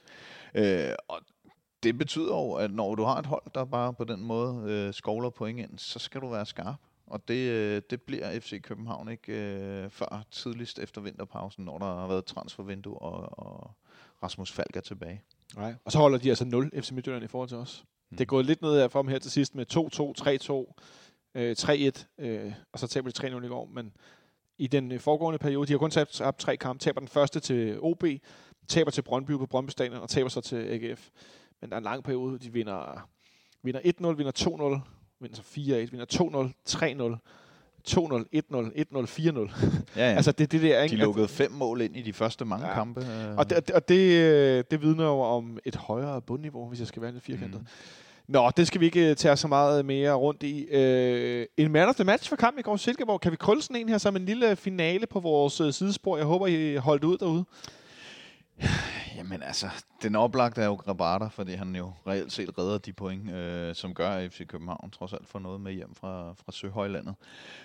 Øh, 0.55 0.91
og 1.07 1.21
det 1.83 1.97
betyder 1.97 2.35
jo, 2.35 2.53
at 2.53 2.71
når 2.71 2.95
du 2.95 3.03
har 3.03 3.15
et 3.15 3.25
hold, 3.25 3.43
der 3.55 3.65
bare 3.65 3.93
på 3.93 4.03
den 4.03 4.23
måde 4.23 4.63
øh, 4.67 4.93
skovler 4.93 5.29
point 5.29 5.59
ind, 5.59 5.77
så 5.77 5.99
skal 5.99 6.21
du 6.21 6.29
være 6.29 6.45
skarp. 6.45 6.79
Og 7.07 7.27
det, 7.27 7.49
øh, 7.49 7.81
det 7.89 8.01
bliver 8.01 8.39
FC 8.39 8.61
København 8.61 9.09
ikke 9.09 9.33
øh, 9.33 9.89
før 9.89 10.23
tidligst 10.31 10.79
efter 10.79 11.01
vinterpausen, 11.01 11.65
når 11.65 11.77
der 11.77 11.85
har 11.85 12.07
været 12.07 12.25
transfervindue 12.25 12.99
og, 12.99 13.39
og 13.39 13.71
Rasmus 14.23 14.51
Falk 14.51 14.75
er 14.75 14.81
tilbage. 14.81 15.21
Nej. 15.55 15.75
Og 15.85 15.91
så 15.91 15.97
holder 15.97 16.17
de 16.17 16.29
altså 16.29 16.45
0 16.45 16.71
FC 16.81 16.91
Midtjylland 16.91 17.23
i 17.23 17.27
forhold 17.27 17.49
til 17.49 17.57
os. 17.57 17.83
Mm. 18.11 18.17
Det 18.17 18.21
er 18.21 18.25
gået 18.25 18.45
lidt 18.45 18.61
ned 18.61 18.89
for 18.89 19.01
dem 19.01 19.09
her 19.09 19.19
til 19.19 19.31
sidst 19.31 19.55
med 19.55 19.65
2-2, 19.73 19.79
3-2, 21.35 21.39
øh, 21.41 21.55
3-1, 21.59 22.23
øh, 22.25 22.53
og 22.73 22.79
så 22.79 22.87
taber 22.87 23.09
de 23.09 23.27
3-0 23.27 23.45
i 23.45 23.47
går. 23.47 23.65
Men 23.65 23.93
i 24.57 24.67
den 24.67 24.91
øh, 24.91 24.99
foregående 24.99 25.39
periode, 25.39 25.67
de 25.67 25.73
har 25.73 25.77
kun 25.77 25.91
tabt 25.91 26.39
tre 26.39 26.57
kampe, 26.57 26.83
taber 26.83 26.99
den 26.99 27.07
første 27.07 27.39
til 27.39 27.77
OB, 27.81 28.03
taber 28.67 28.91
til 28.91 29.01
Brøndby 29.01 29.31
på 29.31 29.45
Brøndby 29.45 29.69
Stadion, 29.69 30.01
og 30.01 30.09
taber 30.09 30.29
så 30.29 30.41
til 30.41 30.55
AGF. 30.55 31.09
Men 31.61 31.69
der 31.69 31.75
er 31.75 31.77
en 31.77 31.83
lang 31.83 32.03
periode, 32.03 32.39
de 32.39 32.53
vinder, 32.53 33.09
vinder 33.63 33.79
1-0, 33.79 34.07
vinder 34.13 34.31
2-0, 34.39 34.89
vinder 35.19 35.35
så 35.35 35.41
4-1, 35.41 35.91
vinder 35.91 36.05
2-0, 36.13 36.53
3-0, 36.69 37.17
2-0, 37.87 38.25
1-0, 38.35 38.63
1-0, 38.95 39.05
4-0. 39.05 39.95
Ja, 39.95 40.09
ja. 40.09 40.15
altså 40.17 40.31
det, 40.31 40.51
det 40.51 40.61
der, 40.61 40.81
ikke? 40.81 40.95
De 40.95 41.01
lukkede 41.01 41.27
fem 41.27 41.51
mål 41.51 41.81
ind 41.81 41.97
i 41.97 42.01
de 42.01 42.13
første 42.13 42.45
mange 42.45 42.67
ja. 42.67 42.73
kampe. 42.73 43.05
Og, 43.37 43.49
det, 43.49 43.71
og 43.71 43.89
det, 43.89 44.71
det 44.71 44.81
vidner 44.81 45.03
jo 45.05 45.19
om 45.19 45.59
et 45.65 45.75
højere 45.75 46.21
bundniveau, 46.21 46.67
hvis 46.67 46.79
jeg 46.79 46.87
skal 46.87 47.01
være 47.01 47.11
lidt 47.11 47.23
firkantet. 47.23 47.61
Mm. 47.61 47.67
Nå, 48.29 48.51
det 48.57 48.67
skal 48.67 48.81
vi 48.81 48.85
ikke 48.85 49.15
tage 49.15 49.37
så 49.37 49.47
meget 49.47 49.85
mere 49.85 50.13
rundt 50.13 50.43
i. 50.43 50.63
Øh, 50.63 51.45
en 51.57 51.71
man 51.71 51.89
of 51.89 51.95
the 51.95 52.03
match 52.03 52.29
for 52.29 52.35
kampen 52.35 52.59
i 52.59 52.63
går 52.63 52.77
Silkeborg. 52.77 53.21
Kan 53.21 53.31
vi 53.31 53.37
krølle 53.37 53.61
sådan 53.61 53.75
en 53.75 53.89
her 53.89 53.97
som 53.97 54.15
en 54.15 54.25
lille 54.25 54.55
finale 54.55 55.07
på 55.07 55.19
vores 55.19 55.61
øh, 55.61 55.73
sidespor? 55.73 56.17
Jeg 56.17 56.25
håber, 56.25 56.47
I 56.47 56.75
holdt 56.75 57.03
ud 57.03 57.17
derude. 57.17 57.45
Jamen 59.15 59.43
altså, 59.43 59.67
den 60.01 60.15
oplagte 60.15 60.61
er 60.61 60.65
jo 60.65 60.73
Grabata, 60.73 61.27
fordi 61.27 61.53
han 61.53 61.75
jo 61.75 61.93
reelt 62.07 62.31
set 62.31 62.57
redder 62.57 62.77
de 62.77 62.93
point, 62.93 63.31
øh, 63.31 63.75
som 63.75 63.93
gør, 63.93 64.09
at 64.09 64.33
FC 64.33 64.47
København 64.47 64.91
trods 64.91 65.13
alt 65.13 65.27
får 65.27 65.39
noget 65.39 65.61
med 65.61 65.73
hjem 65.73 65.95
fra, 65.95 66.33
fra 66.33 66.51
Søhøjlandet. 66.51 67.15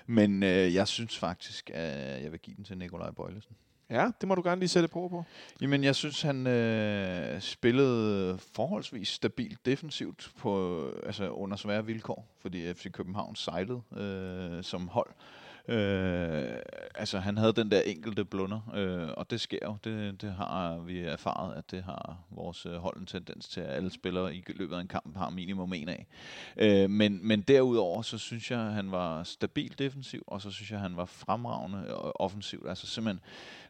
Men 0.06 0.42
øh, 0.42 0.74
jeg 0.74 0.88
synes 0.88 1.18
faktisk, 1.18 1.70
at 1.74 2.22
jeg 2.22 2.32
vil 2.32 2.40
give 2.40 2.56
den 2.56 2.64
til 2.64 2.78
Nikolaj 2.78 3.10
Bøjlesen. 3.10 3.56
Ja, 3.90 4.10
det 4.20 4.28
må 4.28 4.34
du 4.34 4.42
gerne 4.42 4.58
lige 4.58 4.68
sætte 4.68 4.88
på 4.88 5.08
på. 5.08 5.24
Jamen, 5.60 5.84
jeg 5.84 5.94
synes, 5.94 6.22
han 6.22 6.46
øh, 6.46 7.40
spillede 7.40 8.38
forholdsvis 8.54 9.08
stabilt 9.08 9.66
defensivt 9.66 10.30
på, 10.38 10.84
altså 11.06 11.28
under 11.28 11.56
svære 11.56 11.86
vilkår, 11.86 12.26
fordi 12.40 12.74
FC 12.74 12.92
København 12.92 13.36
sejlede 13.36 13.82
øh, 13.96 14.64
som 14.64 14.88
hold. 14.88 15.10
Øh, 15.10 15.43
Øh, 15.68 16.56
altså, 16.94 17.18
han 17.18 17.38
havde 17.38 17.52
den 17.52 17.70
der 17.70 17.80
enkelte 17.80 18.24
blunder, 18.24 18.60
øh, 18.74 19.08
og 19.16 19.30
det 19.30 19.40
sker 19.40 19.58
jo. 19.62 19.76
Det, 19.84 20.22
det 20.22 20.32
har 20.32 20.78
vi 20.78 21.00
erfaret, 21.00 21.54
at 21.54 21.70
det 21.70 21.82
har 21.82 22.18
vores 22.30 22.66
øh, 22.66 22.74
hold 22.74 22.96
en 22.96 23.06
tendens 23.06 23.48
til, 23.48 23.60
at 23.60 23.70
alle 23.70 23.90
spillere 23.90 24.34
i 24.34 24.44
løbet 24.46 24.76
af 24.76 24.80
en 24.80 24.88
kamp 24.88 25.16
har 25.16 25.30
minimum 25.30 25.72
en 25.72 25.88
af. 25.88 26.06
Øh, 26.56 26.90
men, 26.90 27.28
men 27.28 27.40
derudover, 27.40 28.02
så 28.02 28.18
synes 28.18 28.50
jeg, 28.50 28.58
han 28.58 28.90
var 28.90 29.22
stabil 29.22 29.78
defensiv, 29.78 30.24
og 30.26 30.42
så 30.42 30.50
synes 30.50 30.70
jeg, 30.70 30.80
han 30.80 30.96
var 30.96 31.04
fremragende 31.04 31.78
øh, 31.78 31.94
offensivt. 32.14 32.68
Altså 32.68 32.86
simpelthen, 32.86 33.20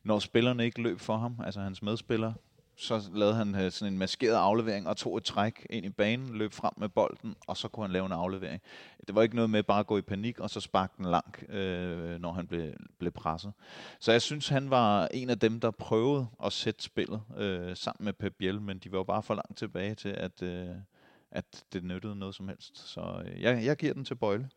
når 0.04 0.18
spillerne 0.18 0.64
ikke 0.64 0.82
løb 0.82 1.00
for 1.00 1.16
ham, 1.16 1.36
altså 1.44 1.60
hans 1.60 1.82
medspillere, 1.82 2.34
så 2.76 3.02
lavede 3.14 3.34
han 3.34 3.54
øh, 3.54 3.70
sådan 3.70 3.92
en 3.92 3.98
maskeret 3.98 4.34
aflevering 4.34 4.88
og 4.88 4.96
tog 4.96 5.16
et 5.16 5.24
træk 5.24 5.66
ind 5.70 5.86
i 5.86 5.90
banen, 5.90 6.38
løb 6.38 6.52
frem 6.52 6.72
med 6.76 6.88
bolden, 6.88 7.34
og 7.46 7.56
så 7.56 7.68
kunne 7.68 7.84
han 7.84 7.92
lave 7.92 8.06
en 8.06 8.12
aflevering. 8.12 8.62
Det 9.06 9.14
var 9.14 9.22
ikke 9.22 9.34
noget 9.34 9.50
med 9.50 9.62
bare 9.62 9.80
at 9.80 9.86
gå 9.86 9.98
i 9.98 10.02
panik 10.02 10.40
og 10.40 10.50
så 10.50 10.60
sparke 10.60 10.94
den 10.98 11.04
langt, 11.04 11.50
øh, 11.50 12.20
når 12.20 12.32
han 12.32 12.46
blev, 12.46 12.72
blev 12.98 13.12
presset. 13.12 13.52
Så 14.00 14.12
jeg 14.12 14.22
synes, 14.22 14.48
han 14.48 14.70
var 14.70 15.08
en 15.14 15.30
af 15.30 15.38
dem, 15.38 15.60
der 15.60 15.70
prøvede 15.70 16.26
at 16.44 16.52
sætte 16.52 16.82
spillet 16.82 17.22
øh, 17.36 17.76
sammen 17.76 18.04
med 18.04 18.12
Pep 18.12 18.34
Biel, 18.38 18.60
men 18.60 18.78
de 18.78 18.92
var 18.92 18.98
jo 18.98 19.04
bare 19.04 19.22
for 19.22 19.34
langt 19.34 19.58
tilbage 19.58 19.94
til, 19.94 20.08
at, 20.08 20.42
øh, 20.42 20.68
at 21.30 21.64
det 21.72 21.84
nyttede 21.84 22.16
noget 22.16 22.34
som 22.34 22.48
helst. 22.48 22.88
Så 22.88 23.22
øh, 23.24 23.42
jeg, 23.42 23.64
jeg 23.64 23.76
giver 23.76 23.94
den 23.94 24.04
til 24.04 24.14
Bøjle. 24.14 24.48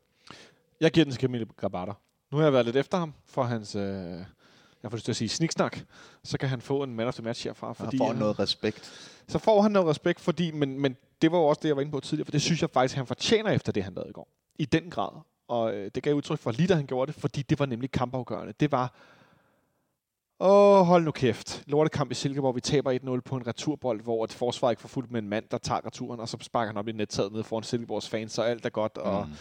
Jeg 0.82 0.92
giver 0.92 1.04
den 1.04 1.12
til 1.12 1.22
Camille 1.22 1.48
Grabater. 1.58 1.94
Nu 2.32 2.38
har 2.38 2.44
jeg 2.44 2.54
været 2.54 2.66
lidt 2.66 2.76
efter 2.76 2.98
ham 2.98 3.14
for 3.26 3.44
hans... 3.44 3.76
Øh 3.76 4.37
jeg 4.84 4.92
får 4.92 4.98
lyst 4.98 5.06
til 5.06 5.12
at 5.12 5.16
sige 5.16 5.30
sniksnak, 5.30 5.80
så 6.24 6.38
kan 6.38 6.50
han 6.50 6.62
få 6.62 6.84
en 6.84 6.96
man 6.96 7.08
of 7.08 7.14
the 7.14 7.24
match 7.24 7.44
herfra. 7.44 7.74
Fordi, 7.74 7.98
han 7.98 8.08
får 8.08 8.14
noget 8.14 8.40
respekt. 8.40 8.92
Så 9.28 9.40
får 9.40 9.62
han 9.62 9.72
noget 9.72 9.88
respekt, 9.88 10.20
fordi, 10.20 10.52
men, 10.52 10.80
men 10.80 10.98
det 11.22 11.32
var 11.32 11.38
jo 11.38 11.44
også 11.44 11.60
det, 11.62 11.68
jeg 11.68 11.76
var 11.76 11.82
inde 11.82 11.92
på 11.92 12.00
tidligere, 12.00 12.26
for 12.26 12.32
det 12.32 12.42
synes 12.42 12.62
jeg 12.62 12.70
faktisk, 12.70 12.96
han 12.96 13.08
fortjener 13.08 13.52
efter 13.52 13.72
det, 13.72 13.84
han 13.84 13.94
lavede 13.94 14.10
i 14.10 14.14
går. 14.14 14.28
I 14.60 14.66
den 14.66 14.90
grad. 14.90 15.22
Og 15.48 15.74
øh, 15.74 15.92
det 15.96 16.04
gav 16.04 16.14
udtryk 16.14 16.40
for 16.40 16.52
lige 16.52 16.68
da 16.68 16.76
han 16.76 16.86
gjorde 16.86 17.12
det, 17.12 17.22
fordi 17.22 17.42
det 17.42 17.60
var 17.60 17.66
nemlig 17.66 17.92
kampafgørende. 17.92 18.54
Det 18.60 18.72
var, 18.72 18.94
åh, 20.40 20.86
hold 20.86 21.04
nu 21.04 21.12
kæft. 21.12 21.64
Lortekamp 21.68 22.12
i 22.12 22.14
Silkeborg, 22.14 22.56
vi 22.56 22.62
taber 22.62 23.18
1-0 23.18 23.22
på 23.22 23.36
en 23.36 23.48
returbold, 23.48 24.02
hvor 24.02 24.24
et 24.24 24.34
forsvar 24.34 24.70
ikke 24.70 24.82
får 24.82 24.90
fuldt 24.90 25.12
med 25.12 25.22
en 25.22 25.30
mand, 25.30 25.46
der 25.52 25.58
tager 25.58 25.86
returen, 25.86 26.20
og 26.20 26.30
så 26.30 26.38
sparker 26.42 26.68
han 26.68 26.78
op 26.78 26.88
i 26.88 26.92
nettaget 26.92 27.32
ned 27.32 27.44
foran 27.44 27.64
Silkeborgs 27.64 28.10
fans, 28.10 28.32
så 28.32 28.42
alt 28.42 28.66
er 28.66 28.70
godt. 28.70 28.98
Og, 28.98 29.28
mm 29.28 29.34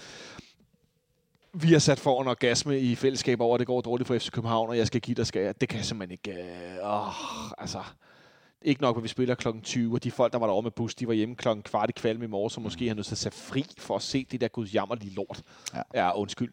vi 1.62 1.72
har 1.72 1.78
sat 1.78 2.00
for 2.00 2.22
en 2.22 2.28
orgasme 2.28 2.80
i 2.80 2.94
fællesskab 2.94 3.40
over, 3.40 3.54
at 3.54 3.58
det 3.58 3.66
går 3.66 3.80
dårligt 3.80 4.06
for 4.06 4.18
FC 4.18 4.30
København, 4.30 4.68
og 4.68 4.78
jeg 4.78 4.86
skal 4.86 5.00
give 5.00 5.14
dig 5.14 5.26
skal 5.26 5.42
jeg. 5.42 5.60
Det 5.60 5.68
kan 5.68 5.78
jeg 5.78 5.84
simpelthen 5.84 6.18
ikke... 6.24 6.40
Øh, 6.40 6.92
åh, 6.92 7.12
altså, 7.58 7.82
ikke 8.62 8.82
nok, 8.82 8.96
at 8.96 9.02
vi 9.02 9.08
spiller 9.08 9.34
klokken 9.34 9.62
20, 9.62 9.94
og 9.94 10.04
de 10.04 10.10
folk, 10.10 10.32
der 10.32 10.38
var 10.38 10.46
derovre 10.46 10.62
med 10.62 10.70
bus, 10.70 10.94
de 10.94 11.08
var 11.08 11.14
hjemme 11.14 11.34
klokken 11.34 11.62
kvart 11.62 11.90
i 11.90 11.92
kvalm 11.92 12.22
i 12.22 12.26
morgen, 12.26 12.50
så 12.50 12.60
måske 12.60 12.88
har 12.88 12.94
nødt 12.94 13.06
til 13.06 13.14
at 13.14 13.18
sætte 13.18 13.38
fri 13.38 13.64
for 13.78 13.96
at 13.96 14.02
se 14.02 14.26
det 14.30 14.40
der 14.40 14.48
guds 14.48 14.74
jammerlige 14.74 15.14
lort. 15.14 15.42
Ja. 15.74 15.82
ja, 15.94 16.18
undskyld. 16.18 16.52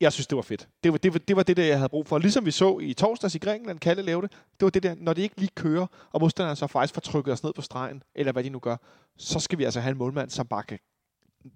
Jeg 0.00 0.12
synes, 0.12 0.26
det 0.26 0.36
var 0.36 0.42
fedt. 0.42 0.68
Det 0.84 0.92
var 0.92 0.98
det, 0.98 1.12
var, 1.12 1.18
det 1.18 1.36
var 1.36 1.42
det, 1.42 1.56
der 1.56 1.64
jeg 1.64 1.76
havde 1.76 1.88
brug 1.88 2.06
for. 2.06 2.18
Ligesom 2.18 2.46
vi 2.46 2.50
så 2.50 2.78
i 2.78 2.92
torsdags 2.92 3.34
i 3.34 3.38
Grækenland, 3.38 3.78
Kalle 3.78 4.02
lavede 4.02 4.28
det. 4.28 4.36
Det 4.60 4.64
var 4.64 4.70
det 4.70 4.82
der, 4.82 4.94
når 4.98 5.12
det 5.12 5.22
ikke 5.22 5.40
lige 5.40 5.50
kører, 5.56 5.86
og 6.12 6.20
modstanderen 6.20 6.56
så 6.56 6.66
faktisk 6.66 6.94
får 6.94 7.00
trykket 7.00 7.32
os 7.32 7.42
ned 7.42 7.52
på 7.52 7.62
stregen, 7.62 8.02
eller 8.14 8.32
hvad 8.32 8.44
de 8.44 8.50
nu 8.50 8.58
gør, 8.58 8.76
så 9.16 9.40
skal 9.40 9.58
vi 9.58 9.64
altså 9.64 9.80
have 9.80 9.92
en 9.92 9.98
målmand, 9.98 10.30
som 10.30 10.46
bare 10.46 10.62
kan 10.62 10.78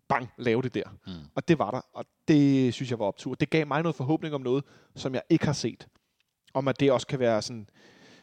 bang, 0.09 0.31
lave 0.39 0.63
det 0.63 0.75
der. 0.75 0.85
Mm. 1.07 1.13
Og 1.35 1.49
det 1.49 1.59
var 1.59 1.71
der, 1.71 1.81
og 1.93 2.05
det 2.29 2.75
synes 2.75 2.91
jeg 2.91 2.99
var 2.99 3.05
optur. 3.05 3.35
Det 3.35 3.51
gav 3.51 3.67
mig 3.67 3.83
noget 3.83 3.97
forhåbning 3.97 4.35
om 4.35 4.41
noget, 4.41 4.65
som 4.97 5.15
jeg 5.15 5.23
ikke 5.31 5.47
har 5.47 5.53
set. 5.53 5.89
Om 6.55 6.69
at 6.69 6.81
det 6.81 6.93
også 6.93 7.07
kan 7.07 7.19
være 7.19 7.43
sådan, 7.43 7.69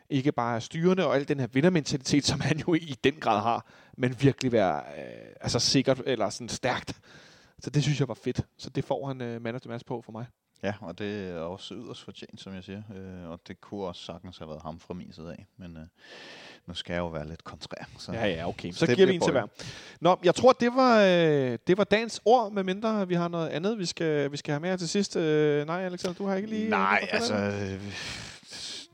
ikke 0.09 0.31
bare 0.31 0.61
styrende 0.61 1.07
og 1.07 1.15
al 1.15 1.27
den 1.27 1.39
her 1.39 1.47
vindermentalitet, 1.47 2.25
som 2.25 2.39
han 2.39 2.57
jo 2.57 2.73
i 2.73 2.95
den 3.03 3.13
grad 3.13 3.41
har, 3.41 3.65
men 3.97 4.15
virkelig 4.21 4.51
være 4.51 4.77
øh, 4.77 5.35
altså 5.41 5.59
sikkert 5.59 6.01
eller 6.05 6.29
sådan 6.29 6.49
stærkt. 6.49 7.01
Så 7.59 7.69
det 7.69 7.83
synes 7.83 7.99
jeg 7.99 8.07
var 8.07 8.13
fedt. 8.13 8.41
Så 8.57 8.69
det 8.69 8.83
får 8.83 9.07
han 9.07 9.21
øh, 9.21 9.41
man 9.41 9.55
of 9.55 9.61
the 9.61 9.69
match 9.69 9.85
på 9.85 10.01
for 10.01 10.11
mig. 10.11 10.25
Ja, 10.65 10.73
og 10.81 10.99
det 10.99 11.29
er 11.29 11.39
også 11.39 11.73
yderst 11.73 12.03
fortjent, 12.03 12.41
som 12.41 12.55
jeg 12.55 12.63
siger. 12.63 12.81
Øh, 12.95 13.29
og 13.29 13.39
det 13.47 13.61
kunne 13.61 13.85
også 13.85 14.01
sagtens 14.05 14.37
have 14.37 14.49
været 14.49 14.61
ham 14.61 14.79
fra 14.79 14.93
min 14.93 15.13
side 15.13 15.31
af. 15.31 15.45
Men 15.57 15.77
øh, 15.77 15.83
nu 16.67 16.73
skal 16.73 16.93
jeg 16.93 16.99
jo 16.99 17.07
være 17.07 17.27
lidt 17.27 17.43
kontrær. 17.43 17.85
Så. 17.97 18.11
Ja, 18.11 18.25
ja, 18.27 18.47
okay. 18.47 18.71
Så, 18.71 18.79
så 18.79 18.95
giver 18.95 19.07
vi 19.07 19.15
en 19.15 19.21
til 19.21 19.31
hver. 19.31 19.45
Nå, 20.01 20.19
jeg 20.23 20.35
tror, 20.35 20.51
det 20.51 20.75
var, 20.75 21.01
øh, 21.01 21.57
det 21.67 21.77
var 21.77 21.83
dagens 21.83 22.21
ord, 22.25 22.51
med 22.51 22.63
mindre 22.63 23.07
vi 23.07 23.15
har 23.15 23.27
noget 23.27 23.49
andet, 23.49 23.79
vi 23.79 23.85
skal, 23.85 24.31
vi 24.31 24.37
skal 24.37 24.51
have 24.51 24.59
med 24.59 24.77
til 24.77 24.89
sidst. 24.89 25.15
Øh, 25.15 25.67
nej, 25.67 25.81
Alexander, 25.81 26.15
du 26.17 26.25
har 26.25 26.35
ikke 26.35 26.49
lige... 26.49 26.69
Nej, 26.69 27.07
altså... 27.11 27.35
Øh, 27.35 27.81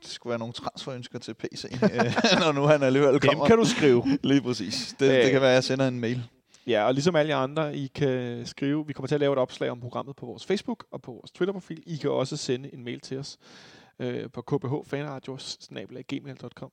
det 0.02 0.10
skulle 0.10 0.30
være 0.30 0.38
nogle 0.38 0.52
transferønsker 0.52 1.18
til 1.18 1.34
PC, 1.34 1.64
øh, 1.82 2.40
når 2.40 2.52
nu 2.52 2.62
han 2.62 2.82
alligevel 2.82 3.20
kommer. 3.20 3.44
Dem 3.44 3.48
kan 3.48 3.58
du 3.58 3.64
skrive. 3.64 4.18
Lige 4.22 4.42
præcis. 4.42 4.94
Det, 5.00 5.24
det 5.24 5.30
kan 5.30 5.40
være, 5.40 5.50
at 5.50 5.54
jeg 5.54 5.64
sender 5.64 5.88
en 5.88 6.00
mail. 6.00 6.22
Ja, 6.66 6.84
og 6.84 6.94
ligesom 6.94 7.16
alle 7.16 7.34
andre, 7.34 7.76
I 7.76 7.86
kan 7.86 8.46
skrive, 8.46 8.86
vi 8.86 8.92
kommer 8.92 9.06
til 9.06 9.14
at 9.14 9.20
lave 9.20 9.32
et 9.32 9.38
opslag 9.38 9.70
om 9.70 9.80
programmet 9.80 10.16
på 10.16 10.26
vores 10.26 10.46
Facebook 10.46 10.86
og 10.90 11.02
på 11.02 11.12
vores 11.12 11.30
Twitter-profil. 11.30 11.82
I 11.86 11.96
kan 11.96 12.10
også 12.10 12.36
sende 12.36 12.74
en 12.74 12.84
mail 12.84 13.00
til 13.00 13.18
os 13.18 13.38
øh, 13.98 14.30
på 14.30 14.42
kbhfanradios.gmail.com, 14.42 16.72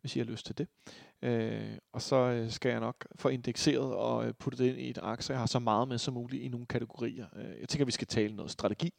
hvis 0.00 0.16
I 0.16 0.18
har 0.18 0.26
lyst 0.26 0.46
til 0.46 0.58
det. 0.58 0.68
Øh, 1.22 1.78
og 1.92 2.02
så 2.02 2.16
øh, 2.16 2.50
skal 2.50 2.70
jeg 2.70 2.80
nok 2.80 3.06
få 3.16 3.28
indekseret 3.28 3.94
og 3.94 4.26
øh, 4.26 4.34
putte 4.34 4.58
det 4.58 4.66
ind 4.70 4.78
i 4.78 4.90
et 4.90 4.98
ark, 4.98 5.22
så 5.22 5.32
jeg 5.32 5.40
har 5.40 5.46
så 5.46 5.58
meget 5.58 5.88
med 5.88 5.98
som 5.98 6.14
muligt 6.14 6.42
i 6.42 6.48
nogle 6.48 6.66
kategorier. 6.66 7.26
Øh, 7.36 7.60
jeg 7.60 7.68
tænker, 7.68 7.84
vi 7.84 7.92
skal 7.92 8.06
tale 8.06 8.36
noget 8.36 8.50
strategi. 8.50 8.92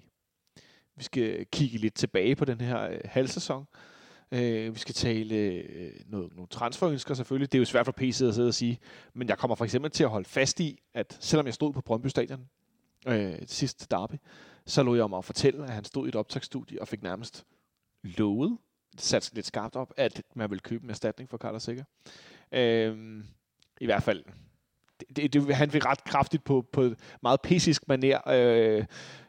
Vi 0.95 1.03
skal 1.03 1.45
kigge 1.51 1.77
lidt 1.77 1.93
tilbage 1.93 2.35
på 2.35 2.45
den 2.45 2.61
her 2.61 2.77
halvsæson. 2.77 3.09
halvsæson. 3.09 3.65
Øh, 4.31 4.73
vi 4.75 4.79
skal 4.79 4.95
tale 4.95 5.35
øh, 5.35 5.91
noget, 6.05 6.35
nogle 6.35 6.47
transferønsker 6.47 7.13
selvfølgelig. 7.13 7.51
Det 7.51 7.57
er 7.57 7.59
jo 7.59 7.65
svært 7.65 7.85
for 7.85 7.91
PC 7.91 8.21
at 8.21 8.35
sidde 8.35 8.47
og 8.47 8.53
sige. 8.53 8.79
Men 9.13 9.27
jeg 9.27 9.37
kommer 9.37 9.55
for 9.55 9.65
eksempel 9.65 9.91
til 9.91 10.03
at 10.03 10.09
holde 10.09 10.29
fast 10.29 10.59
i, 10.59 10.79
at 10.93 11.17
selvom 11.19 11.45
jeg 11.45 11.53
stod 11.53 11.73
på 11.73 11.81
Brøndby 11.81 12.07
Stadion 12.07 12.47
øh, 13.07 13.35
sidste 13.45 13.87
derby, 13.91 14.15
så 14.65 14.83
lå 14.83 14.95
jeg 14.95 15.03
om 15.03 15.13
at 15.13 15.25
fortælle, 15.25 15.63
at 15.63 15.69
han 15.69 15.83
stod 15.83 16.05
i 16.05 16.09
et 16.09 16.15
optagsstudie 16.15 16.81
og 16.81 16.87
fik 16.87 17.03
nærmest 17.03 17.45
lovet, 18.03 18.57
sat 18.97 19.31
lidt 19.33 19.45
skarpt 19.45 19.75
op, 19.75 19.93
at 19.97 20.23
man 20.35 20.51
vil 20.51 20.61
købe 20.61 20.83
en 20.83 20.89
erstatning 20.89 21.29
for 21.29 21.37
Carter 21.37 21.59
Sikker. 21.59 21.83
Øh, 22.51 23.23
I 23.81 23.85
hvert 23.85 24.03
fald 24.03 24.23
det, 25.15 25.33
det, 25.33 25.55
han 25.55 25.71
fik 25.71 25.85
ret 25.85 26.03
kraftigt 26.03 26.43
på, 26.43 26.65
på 26.73 26.89
meget 27.23 27.41
pessisk 27.41 27.87
maner, 27.87 28.29
øh, 28.29 28.85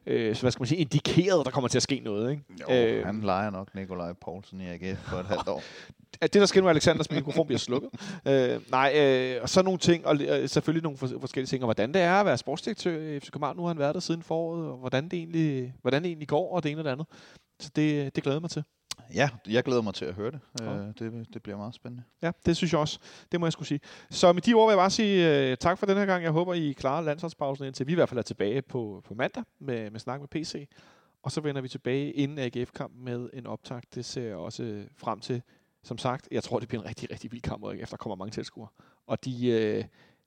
øh, 0.07 0.35
så 0.37 0.43
hvad 0.43 0.51
skal 0.51 0.61
man 0.61 0.67
sige, 0.67 0.79
indikeret, 0.79 1.41
at 1.41 1.45
der 1.45 1.51
kommer 1.51 1.69
til 1.69 1.79
at 1.79 1.83
ske 1.83 2.01
noget. 2.05 2.31
Ikke? 2.31 2.43
Jo, 2.61 2.75
øh, 2.75 3.07
han 3.07 3.21
leger 3.21 3.51
nok 3.51 3.75
Nikolaj 3.75 4.13
Poulsen 4.13 4.61
i 4.61 4.67
AGF 4.67 4.99
for 4.99 5.17
et 5.17 5.27
halvt 5.27 5.49
år. 5.49 5.63
At 6.21 6.35
det, 6.35 6.41
der 6.41 6.47
sker 6.47 6.63
nu, 6.63 6.69
Alexanders 6.69 7.11
mikrofon 7.11 7.47
bliver 7.47 7.59
slukket. 7.59 7.91
øh, 8.27 8.61
nej, 8.71 8.93
øh, 8.97 9.43
og 9.43 9.49
så 9.49 9.63
nogle 9.63 9.79
ting, 9.79 10.07
og 10.07 10.21
øh, 10.21 10.49
selvfølgelig 10.49 10.83
nogle 10.83 10.99
for, 10.99 11.09
forskellige 11.21 11.47
ting, 11.47 11.63
og 11.63 11.67
hvordan 11.67 11.95
det 11.95 12.03
er 12.03 12.15
at 12.15 12.27
være 12.27 12.39
sportsdirektør 12.39 12.99
i 12.99 13.21
FC 13.21 13.31
København. 13.31 13.57
Nu 13.57 13.63
har 13.63 13.69
han 13.69 13.79
været 13.79 13.95
der 13.95 14.01
siden 14.01 14.23
foråret, 14.23 14.71
og 14.71 14.77
hvordan 14.77 15.05
det 15.05 15.13
egentlig, 15.13 15.75
hvordan 15.83 16.03
det 16.03 16.09
egentlig 16.09 16.29
går, 16.29 16.55
og 16.55 16.63
det 16.63 16.71
ene 16.71 16.81
og 16.81 16.85
det 16.85 16.91
andet. 16.91 17.07
Så 17.61 17.71
det, 17.77 18.17
det 18.17 18.23
glæder 18.23 18.37
jeg 18.37 18.41
mig 18.41 18.51
til. 18.51 18.63
Ja, 19.15 19.29
jeg 19.49 19.65
glæder 19.65 19.83
mig 19.83 19.95
til 19.95 20.05
at 20.05 20.15
høre 20.15 20.31
det. 20.31 20.41
Ja. 20.61 20.77
Øh, 20.77 20.87
det. 20.99 21.35
Det 21.35 21.43
bliver 21.43 21.57
meget 21.57 21.75
spændende. 21.75 22.05
Ja, 22.23 22.33
det 22.47 22.57
synes 22.57 22.73
jeg 22.73 22.81
også. 22.81 22.99
Det 23.33 23.41
må 23.41 23.47
jeg 23.47 23.53
skulle 23.53 23.69
sige. 23.69 23.81
Så 24.11 24.33
med 24.33 24.43
de 24.43 24.55
ord 24.55 24.69
vil 24.69 24.73
jeg 24.73 24.79
bare 24.79 24.91
sige 24.91 25.51
uh, 25.51 25.57
tak 25.57 25.79
for 25.79 25.87
den 25.87 25.97
her 25.97 26.07
gang. 26.07 26.25
Jeg 26.25 26.31
håber, 26.31 26.55
I 26.55 26.73
klarer 26.73 27.01
landsholdspausen 27.01 27.67
indtil 27.67 27.87
vi 27.87 27.93
i 27.93 27.95
hvert 27.95 28.09
fald 28.09 28.19
er 28.19 28.23
tilbage 28.23 28.63
på, 28.63 29.03
på 29.05 29.15
mandag 29.15 29.45
med, 29.59 29.91
med 29.91 30.01
snak 30.01 30.21
med 30.21 30.29
PC. 30.29 30.69
Og 31.23 31.33
så 31.33 31.41
vender 31.41 31.63
vi 31.63 31.69
tilbage 31.69 32.13
inden 32.13 32.39
AGF-kampen 32.39 33.05
med 33.05 33.31
en 33.33 33.47
optag. 33.47 33.83
Det 33.95 34.05
ser 34.05 34.23
jeg 34.23 34.37
også 34.37 34.85
frem 34.97 35.21
til. 35.21 35.43
Som 35.83 35.99
sagt, 35.99 36.29
jeg 36.31 36.43
tror, 36.43 36.59
det 36.59 36.69
bliver 36.69 36.83
en 36.83 36.89
rigtig, 36.89 37.11
rigtig 37.11 37.33
vild 37.33 37.43
kamp, 37.43 37.65
efter 37.65 37.97
der 37.97 37.97
kommer 37.97 38.17
mange 38.17 38.31
tilskuere. 38.33 38.69
Og 39.07 39.25
de, 39.25 39.31
uh, 39.31 39.85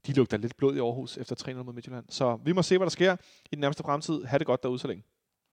de 0.07 0.13
lugter 0.13 0.37
lidt 0.37 0.57
blod 0.57 0.75
i 0.75 0.79
Aarhus 0.79 1.17
efter 1.17 1.35
300 1.35 1.65
mod 1.65 1.73
Midtjylland. 1.73 2.05
Så 2.09 2.39
vi 2.45 2.51
må 2.51 2.61
se, 2.61 2.77
hvad 2.77 2.85
der 2.85 2.91
sker 2.91 3.13
i 3.45 3.55
den 3.55 3.59
nærmeste 3.59 3.83
fremtid. 3.83 4.23
Ha' 4.23 4.37
det 4.37 4.47
godt 4.47 4.63
derude 4.63 4.79
så 4.79 4.87
længe. 4.87 5.03